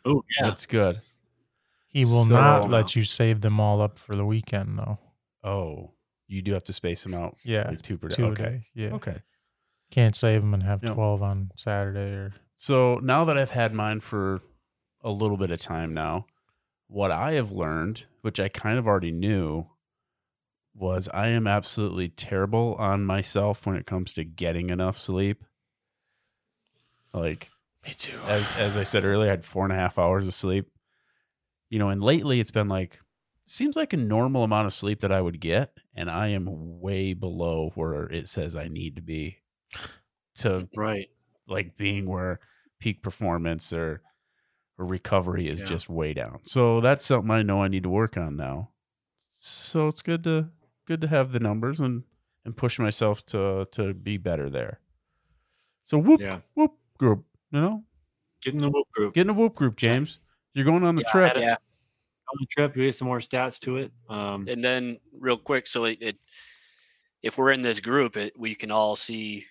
Oh 0.05 0.23
yeah. 0.39 0.47
That's 0.49 0.67
good. 0.67 1.01
He 1.89 2.05
will 2.05 2.25
So- 2.25 2.35
not 2.35 2.71
let 2.71 2.95
you 2.97 3.03
save 3.05 3.41
them 3.41 3.59
all 3.61 3.81
up 3.81 3.99
for 3.99 4.15
the 4.17 4.25
weekend, 4.27 4.79
though. 4.79 4.99
Oh, 5.45 5.93
you 6.27 6.43
do 6.43 6.53
have 6.53 6.65
to 6.65 6.73
space 6.73 7.03
them 7.05 7.15
out. 7.15 7.37
Yeah, 7.45 7.69
like 7.69 7.83
two 7.83 7.97
per 7.97 8.09
day. 8.09 8.17
two 8.17 8.25
a 8.27 8.31
okay. 8.31 8.43
day. 8.43 8.65
Yeah, 8.75 8.95
Okay. 8.95 9.23
can't 9.91 10.15
save 10.17 10.41
them 10.43 10.53
and 10.53 10.63
have 10.65 10.83
Yep. 10.83 10.95
twelve 10.95 11.23
on 11.23 11.51
Saturday 11.57 12.11
or 12.13 12.35
So 12.57 12.99
now 13.03 13.25
that 13.25 13.39
I've 13.39 13.51
had 13.53 13.73
mine 13.73 14.01
for 14.01 14.41
a 15.03 15.11
little 15.11 15.37
bit 15.37 15.51
of 15.53 15.61
time 15.61 15.95
now, 15.95 16.27
what 16.89 17.11
I 17.11 17.33
have 17.33 17.53
learned, 17.53 18.07
which 18.23 18.41
I 18.41 18.49
kind 18.49 18.79
of 18.79 18.87
already 18.87 19.13
knew, 19.13 19.67
was 20.75 21.09
I 21.13 21.29
am 21.29 21.47
absolutely 21.47 22.09
terrible 22.09 22.75
on 22.77 23.05
myself 23.05 23.67
when 23.67 23.77
it 23.77 23.87
comes 23.87 24.15
to 24.15 24.25
getting 24.25 24.71
enough 24.71 24.97
sleep. 24.99 25.45
Like 27.13 27.51
me 27.85 27.95
too. 27.95 28.19
as 28.25 28.53
as 28.53 28.77
I 28.77 28.83
said 28.83 29.05
earlier, 29.05 29.29
I 29.29 29.33
had 29.33 29.45
four 29.45 29.65
and 29.65 29.73
a 29.73 29.77
half 29.77 29.99
hours 29.99 30.27
of 30.27 30.35
sleep. 30.35 30.71
You 31.71 31.79
know, 31.79 31.91
and 31.91 32.03
lately 32.03 32.41
it's 32.41 32.51
been 32.51 32.69
like 32.69 33.01
seems 33.47 33.77
like 33.77 33.93
a 33.93 33.99
normal 33.99 34.45
amount 34.45 34.67
of 34.67 34.75
sleep 34.75 35.01
that 35.01 35.13
I 35.13 35.21
would 35.21 35.41
get, 35.41 35.73
and 35.95 36.11
I 36.11 36.29
am 36.29 36.81
way 36.81 37.15
below 37.15 37.73
where 37.75 38.05
it 38.05 38.29
says 38.29 38.55
I 38.57 38.69
need 38.69 38.97
to 38.97 39.03
be 39.03 39.39
to 40.37 40.69
Right. 40.77 41.09
like 41.47 41.77
being 41.77 42.07
where 42.07 42.41
peak 42.79 43.03
performance 43.03 43.73
or 43.73 44.03
or 44.79 44.87
recovery 44.87 45.49
is 45.49 45.61
Yeah. 45.61 45.67
just 45.67 45.89
way 45.89 46.15
down. 46.15 46.41
So 46.45 46.81
that's 46.81 47.05
something 47.05 47.31
I 47.31 47.43
know 47.43 47.63
I 47.63 47.69
need 47.69 47.83
to 47.83 47.89
work 47.89 48.17
on 48.17 48.37
now. 48.37 48.71
So 49.33 49.89
it's 49.89 50.03
good 50.03 50.25
to 50.25 50.51
good 50.87 51.01
to 51.03 51.09
have 51.09 51.33
the 51.33 51.41
numbers 51.41 51.81
and 51.81 52.05
and 52.45 52.57
push 52.57 52.79
myself 52.79 53.25
to 53.27 53.67
to 53.73 53.93
be 53.95 54.17
better 54.17 54.49
there. 54.49 54.81
So 55.85 55.99
whoop 55.99 56.21
Yeah. 56.21 56.41
whoop 56.55 56.75
group, 56.99 57.25
you 57.51 57.61
know, 57.61 57.85
Get 58.43 58.55
in 58.55 58.61
the 58.61 58.71
whoop 58.71 58.89
group. 58.93 59.15
get 59.15 59.23
in 59.23 59.31
a 59.31 59.35
whoop 59.35 59.55
group, 59.55 59.77
James. 59.77 60.21
You're 60.55 60.65
going 60.65 60.85
on 60.85 60.95
the 60.97 61.03
Yeah, 61.03 61.11
trip. 61.13 61.33
had 61.35 61.43
Yeah. 61.43 61.57
On 62.31 62.37
the 62.41 62.47
trip, 62.47 62.77
we 62.77 62.85
get 62.85 62.95
some 62.95 63.09
more 63.09 63.21
stats 63.21 63.59
to 63.61 63.79
it. 63.79 63.93
Um, 64.09 64.47
And 64.49 64.63
then 64.63 64.99
real 65.13 65.39
quick, 65.39 65.67
so 65.67 65.85
it, 65.87 65.99
it 66.03 66.19
if 67.23 67.37
we're 67.39 67.53
in 67.53 67.63
this 67.63 67.81
group, 67.81 68.17
it 68.17 68.39
we 68.39 68.55
can 68.55 68.71
all 68.71 68.95
see 68.97 69.45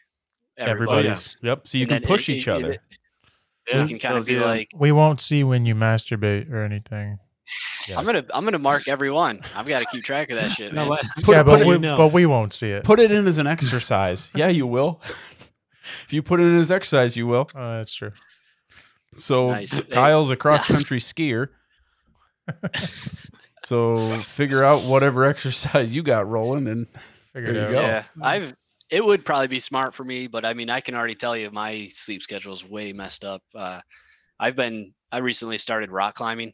Everybody's 0.57 1.35
everybody's. 1.35 1.37
yep. 1.43 1.67
So 1.67 1.77
you 1.77 1.85
can 1.87 2.01
push 2.01 2.29
it- 2.29 2.33
each 2.37 2.47
it- 2.47 2.51
other. 2.51 2.75
It- 3.67 3.71
so 3.71 3.77
yeah, 3.77 3.83
we 3.83 3.89
can 3.89 3.99
kind 3.99 4.17
of 4.17 4.25
be 4.25 4.33
you- 4.33 4.39
like, 4.41 4.69
We 4.73 4.91
won't 4.91 5.19
see 5.21 5.43
when 5.43 5.65
you 5.65 5.75
masturbate 5.75 6.51
or 6.51 6.63
anything. 6.63 7.19
Yeah. 7.87 7.97
I'm 7.99 8.05
gonna 8.05 8.25
I'm 8.33 8.43
gonna 8.43 8.59
mark 8.59 8.89
everyone. 8.89 9.39
I've 9.55 9.65
got 9.65 9.79
to 9.79 9.85
keep 9.85 10.03
track 10.03 10.29
of 10.29 10.37
that 10.37 10.51
shit, 10.51 10.73
man. 10.73 10.89
what- 10.89 11.05
Put- 11.23 11.33
yeah, 11.35 11.43
but 11.43 11.61
it- 11.61 11.67
we, 11.67 11.77
no. 11.77 11.95
but 11.95 12.09
we 12.11 12.25
won't 12.25 12.51
see 12.51 12.69
it. 12.71 12.83
Put 12.83 12.99
it 12.99 13.13
in 13.13 13.25
as 13.27 13.37
an 13.37 13.47
exercise. 13.47 14.29
yeah, 14.35 14.49
you 14.49 14.67
will. 14.67 14.99
if 16.05 16.11
you 16.11 16.21
put 16.21 16.41
it 16.41 16.43
in 16.43 16.57
as 16.59 16.69
exercise, 16.69 17.15
you 17.15 17.27
will. 17.27 17.47
Uh, 17.55 17.77
that's 17.77 17.93
true. 17.93 18.11
So 19.13 19.51
Nice. 19.51 19.79
Kyle's 19.89 20.29
a 20.31 20.35
cross 20.43 20.65
country 20.67 20.99
skier. 20.99 21.47
so 23.65 24.19
figure 24.23 24.63
out 24.65 24.83
whatever 24.83 25.23
exercise 25.25 25.93
you 25.95 26.03
got 26.03 26.27
rolling 26.29 26.67
and 26.67 26.87
Figured 27.33 27.55
There 27.55 27.71
you 27.71 27.77
out. 27.77 27.81
go. 27.81 27.87
Yeah, 27.87 28.03
I've. 28.21 28.53
It 28.89 29.03
would 29.03 29.25
probably 29.25 29.47
be 29.49 29.59
smart 29.59 29.93
for 29.93 30.03
me, 30.03 30.27
but 30.27 30.45
I 30.45 30.53
mean, 30.53 30.69
I 30.69 30.79
can 30.79 30.95
already 30.95 31.15
tell 31.15 31.35
you 31.35 31.51
my 31.51 31.87
sleep 31.89 32.21
schedule 32.23 32.53
is 32.53 32.63
way 32.63 32.93
messed 32.93 33.25
up. 33.25 33.43
Uh, 33.53 33.81
I've 34.39 34.55
been. 34.55 34.95
I 35.11 35.19
recently 35.19 35.57
started 35.59 35.91
rock 35.91 36.15
climbing, 36.15 36.53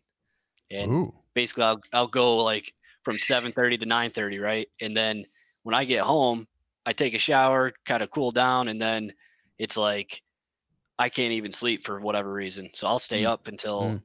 and 0.72 1.02
ooh. 1.02 1.14
basically, 1.36 1.64
I'll 1.66 1.82
I'll 1.94 2.08
go 2.08 2.38
like 2.44 2.74
from 3.04 3.20
7:30 3.20 3.78
to 3.80 3.86
9:30, 3.86 4.40
right? 4.40 4.70
And 4.82 4.98
then 4.98 5.26
when 5.64 5.76
I 5.76 5.86
get 5.86 6.04
home, 6.04 6.48
I 6.86 6.94
take 6.94 7.14
a 7.16 7.20
shower, 7.20 7.74
kind 7.86 8.04
of 8.04 8.12
cool 8.12 8.32
down, 8.32 8.68
and 8.70 8.82
then 8.82 9.14
it's 9.60 9.78
like 9.78 10.24
I 11.00 11.10
can't 11.10 11.34
even 11.34 11.52
sleep 11.54 11.84
for 11.86 12.00
whatever 12.02 12.34
reason. 12.34 12.72
So 12.76 12.88
I'll 12.88 13.00
stay 13.00 13.26
Mm. 13.26 13.26
up 13.26 13.48
until 13.48 13.98
Mm. 13.98 14.04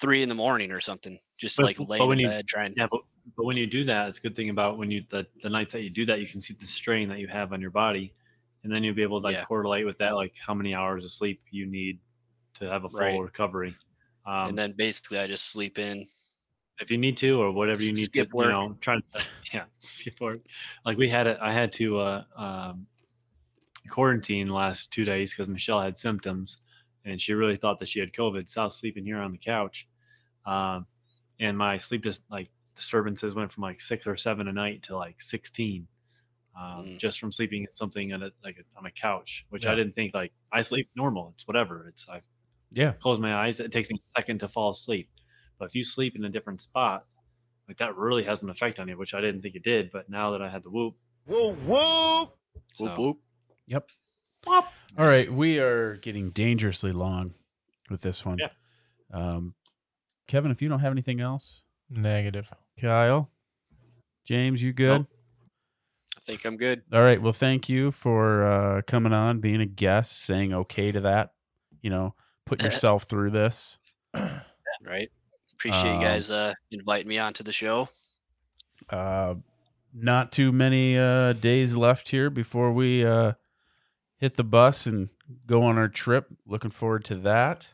three 0.00 0.22
in 0.22 0.28
the 0.28 0.34
morning 0.34 0.72
or 0.72 0.80
something, 0.80 1.18
just 1.42 1.56
But- 1.58 1.66
like 1.66 1.76
but 1.76 1.88
lay 1.90 1.98
in 2.00 2.08
when 2.08 2.18
you- 2.18 2.28
bed 2.28 2.46
trying. 2.48 2.72
Yeah, 2.76 2.86
but 2.90 3.02
but 3.36 3.44
when 3.44 3.56
you 3.56 3.66
do 3.66 3.84
that, 3.84 4.08
it's 4.08 4.18
a 4.18 4.22
good 4.22 4.34
thing 4.34 4.48
about 4.50 4.78
when 4.78 4.90
you 4.90 5.04
the, 5.10 5.26
the 5.42 5.50
nights 5.50 5.72
that 5.74 5.82
you 5.82 5.90
do 5.90 6.06
that, 6.06 6.20
you 6.20 6.26
can 6.26 6.40
see 6.40 6.54
the 6.54 6.64
strain 6.64 7.08
that 7.10 7.18
you 7.18 7.28
have 7.28 7.52
on 7.52 7.60
your 7.60 7.70
body, 7.70 8.14
and 8.64 8.72
then 8.72 8.82
you'll 8.82 8.94
be 8.94 9.02
able 9.02 9.20
to 9.20 9.24
like 9.24 9.34
Yeah. 9.36 9.44
correlate 9.44 9.84
with 9.84 9.98
that, 9.98 10.14
like 10.14 10.34
how 10.38 10.54
many 10.54 10.74
hours 10.74 11.04
of 11.04 11.10
sleep 11.10 11.40
you 11.50 11.66
need 11.66 11.98
to 12.54 12.68
have 12.70 12.84
a 12.84 12.88
full 12.88 13.00
Right. 13.00 13.20
recovery. 13.20 13.76
Um, 14.24 14.50
and 14.50 14.58
then 14.58 14.72
basically, 14.72 15.18
I 15.18 15.26
just 15.26 15.46
sleep 15.50 15.78
in. 15.78 16.06
if 16.80 16.90
you 16.90 16.98
need 16.98 17.16
to, 17.18 17.40
or 17.40 17.52
whatever 17.52 17.80
you 17.82 17.92
need 17.92 18.06
Skip 18.06 18.30
to, 18.30 18.36
work. 18.36 18.46
you 18.46 18.52
know, 18.52 18.76
try 18.80 18.96
to 18.96 19.02
yeah, 19.52 19.64
skip 19.80 20.20
work. 20.20 20.40
Like 20.84 20.96
we 20.98 21.08
had 21.08 21.26
it, 21.28 21.38
I 21.40 21.52
had 21.52 21.72
to 21.74 21.98
uh, 22.00 22.24
um, 22.36 22.86
quarantine 23.88 24.48
the 24.48 24.54
last 24.54 24.90
two 24.90 25.04
days 25.04 25.32
because 25.32 25.48
Michelle 25.48 25.80
had 25.80 25.96
symptoms, 25.96 26.58
and 27.04 27.20
she 27.20 27.34
really 27.34 27.56
thought 27.56 27.78
that 27.80 27.88
she 27.88 28.00
had 28.00 28.12
COVID. 28.12 28.48
So 28.48 28.62
I 28.62 28.64
was 28.64 28.76
sleeping 28.76 29.04
here 29.04 29.18
on 29.18 29.30
the 29.32 29.38
couch, 29.38 29.86
um, 30.46 30.86
and 31.42 31.58
my 31.58 31.76
sleep 31.78 32.02
just 32.04 32.22
like 32.30 32.48
disturbances 32.74 33.34
went 33.34 33.52
from 33.52 33.62
like 33.62 33.80
six 33.80 34.06
or 34.06 34.16
seven 34.16 34.48
a 34.48 34.52
night 34.52 34.82
to 34.84 34.96
like 34.96 35.20
sixteen. 35.20 35.86
Um, 36.54 36.84
Mm. 36.84 36.98
just 36.98 37.18
from 37.18 37.32
sleeping 37.32 37.64
at 37.64 37.72
something 37.72 38.12
on 38.12 38.22
a 38.22 38.30
like 38.44 38.58
a, 38.58 38.78
on 38.78 38.84
a 38.86 38.90
couch, 38.90 39.46
which 39.48 39.64
Yeah. 39.64 39.72
I 39.72 39.74
didn't 39.74 39.94
think 39.94 40.12
like 40.14 40.32
I 40.52 40.60
sleep 40.62 40.88
normal. 40.94 41.30
It's 41.34 41.46
whatever. 41.48 41.88
It's 41.88 42.06
I 42.08 42.20
Yeah. 42.70 42.92
close 42.92 43.18
my 43.18 43.34
eyes, 43.34 43.58
it 43.60 43.72
takes 43.72 43.88
me 43.90 43.98
a 44.02 44.06
second 44.20 44.38
to 44.40 44.48
fall 44.48 44.70
asleep. 44.70 45.08
But 45.58 45.66
if 45.70 45.74
you 45.74 45.82
sleep 45.84 46.14
in 46.16 46.24
a 46.24 46.28
different 46.28 46.60
spot, 46.60 47.06
like 47.68 47.78
that 47.78 47.96
really 47.96 48.22
has 48.24 48.42
an 48.42 48.50
effect 48.50 48.78
on 48.80 48.88
you, 48.88 48.98
which 48.98 49.14
I 49.14 49.20
didn't 49.22 49.40
think 49.42 49.54
it 49.54 49.62
did. 49.62 49.90
But 49.90 50.10
now 50.10 50.30
that 50.32 50.42
I 50.42 50.50
had 50.50 50.62
the 50.62 50.70
whoop, 50.70 50.94
whoop 51.24 51.56
whoa. 51.60 52.32
so, 52.72 52.84
Whoop 52.84 52.98
whoop. 52.98 53.18
Yep. 53.66 53.88
All 54.46 54.66
right, 54.98 55.32
we 55.32 55.58
are 55.58 55.96
getting 55.96 56.30
dangerously 56.30 56.92
long 56.92 57.32
with 57.88 58.02
this 58.02 58.26
one. 58.26 58.38
Yeah. 58.38 58.48
Um, 59.10 59.54
Kevin, 60.32 60.50
if 60.50 60.62
you 60.62 60.68
don't 60.70 60.80
have 60.80 60.92
anything 60.92 61.20
else, 61.20 61.64
Negative. 61.90 62.50
Kyle, 62.80 63.28
James, 64.24 64.62
you 64.62 64.72
good? 64.72 65.00
Nope. 65.00 65.06
I 66.16 66.20
think 66.20 66.46
I'm 66.46 66.56
good. 66.56 66.80
All 66.90 67.02
right. 67.02 67.20
Well, 67.20 67.34
thank 67.34 67.68
you 67.68 67.90
for 67.92 68.42
uh, 68.42 68.80
coming 68.86 69.12
on, 69.12 69.40
being 69.40 69.60
a 69.60 69.66
guest, 69.66 70.22
saying 70.22 70.54
okay 70.54 70.90
to 70.90 71.02
that. 71.02 71.34
You 71.82 71.90
know, 71.90 72.14
put 72.46 72.62
yourself 72.64 73.02
through 73.02 73.32
this. 73.32 73.78
Right. 74.14 75.10
Appreciate 75.52 75.90
Um, 75.90 75.96
you 75.96 76.00
guys 76.00 76.30
uh, 76.30 76.54
inviting 76.70 77.08
me 77.08 77.18
onto 77.18 77.44
the 77.44 77.52
show. 77.52 77.90
Uh, 78.88 79.34
not 79.92 80.32
too 80.32 80.50
many 80.50 80.96
uh, 80.96 81.34
days 81.34 81.76
left 81.76 82.08
here 82.08 82.30
before 82.30 82.72
we 82.72 83.04
uh, 83.04 83.32
hit 84.16 84.36
the 84.36 84.44
bus 84.44 84.86
and 84.86 85.10
go 85.46 85.62
on 85.62 85.76
our 85.76 85.88
trip. 85.88 86.28
Looking 86.46 86.70
forward 86.70 87.04
to 87.04 87.16
that. 87.16 87.68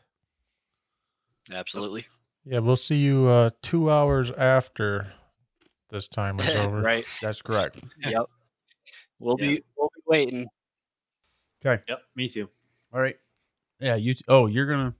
Absolutely. 1.49 2.05
Yeah, 2.45 2.59
we'll 2.59 2.75
see 2.75 2.95
you 2.97 3.27
uh, 3.27 3.51
two 3.61 3.91
hours 3.91 4.31
after 4.31 5.11
this 5.89 6.07
time 6.07 6.39
is 6.39 6.49
over. 6.55 6.81
right. 6.81 7.05
That's 7.21 7.41
correct. 7.41 7.79
Yep. 8.05 8.25
We'll 9.21 9.35
Yeah. 9.39 9.47
be 9.47 9.63
we'll 9.77 9.89
be 9.95 10.01
waiting. 10.07 10.47
Okay. 11.65 11.83
yep, 11.89 11.99
me 12.15 12.29
too. 12.29 12.49
All 12.93 13.01
right. 13.01 13.17
Yeah. 13.79 13.95
You. 13.95 14.13
T- 14.13 14.23
oh, 14.29 14.45
you're 14.47 14.65
gonna 14.65 14.95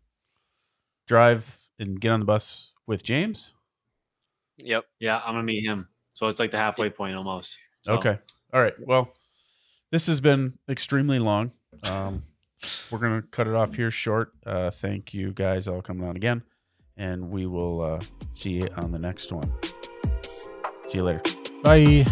drive 1.07 1.57
and 1.79 1.99
get 1.99 2.11
on 2.11 2.19
the 2.19 2.25
bus 2.25 2.71
with 2.85 3.01
James. 3.03 3.53
Yep. 4.57 4.85
Yeah, 4.99 5.19
I'm 5.25 5.33
gonna 5.35 5.43
meet 5.43 5.65
him. 5.65 5.87
So 6.13 6.27
it's 6.27 6.39
like 6.39 6.51
the 6.51 6.57
halfway 6.57 6.89
point 6.89 7.15
almost. 7.15 7.57
So, 7.83 7.93
Okay. 7.93 8.19
All 8.53 8.61
right. 8.61 8.73
Well, 8.85 9.13
this 9.91 10.07
has 10.07 10.19
been 10.19 10.59
extremely 10.67 11.17
long. 11.19 11.51
Um, 11.83 12.23
we're 12.91 12.99
gonna 12.99 13.21
cut 13.21 13.47
it 13.47 13.55
off 13.55 13.75
here 13.75 13.89
short. 13.89 14.33
Uh, 14.45 14.69
thank 14.69 15.13
you 15.13 15.31
guys 15.31 15.65
all 15.67 15.81
coming 15.81 16.05
on 16.05 16.17
again, 16.17 16.43
and 16.99 17.31
we 17.31 17.47
will 17.47 17.81
uh, 17.81 17.99
see 18.33 18.51
you 18.51 18.67
on 18.77 18.91
the 18.91 18.99
next 18.99 19.31
one. 19.31 19.51
See 20.85 20.99
you 20.99 21.03
later. 21.03 21.21
Bye. 21.63 22.05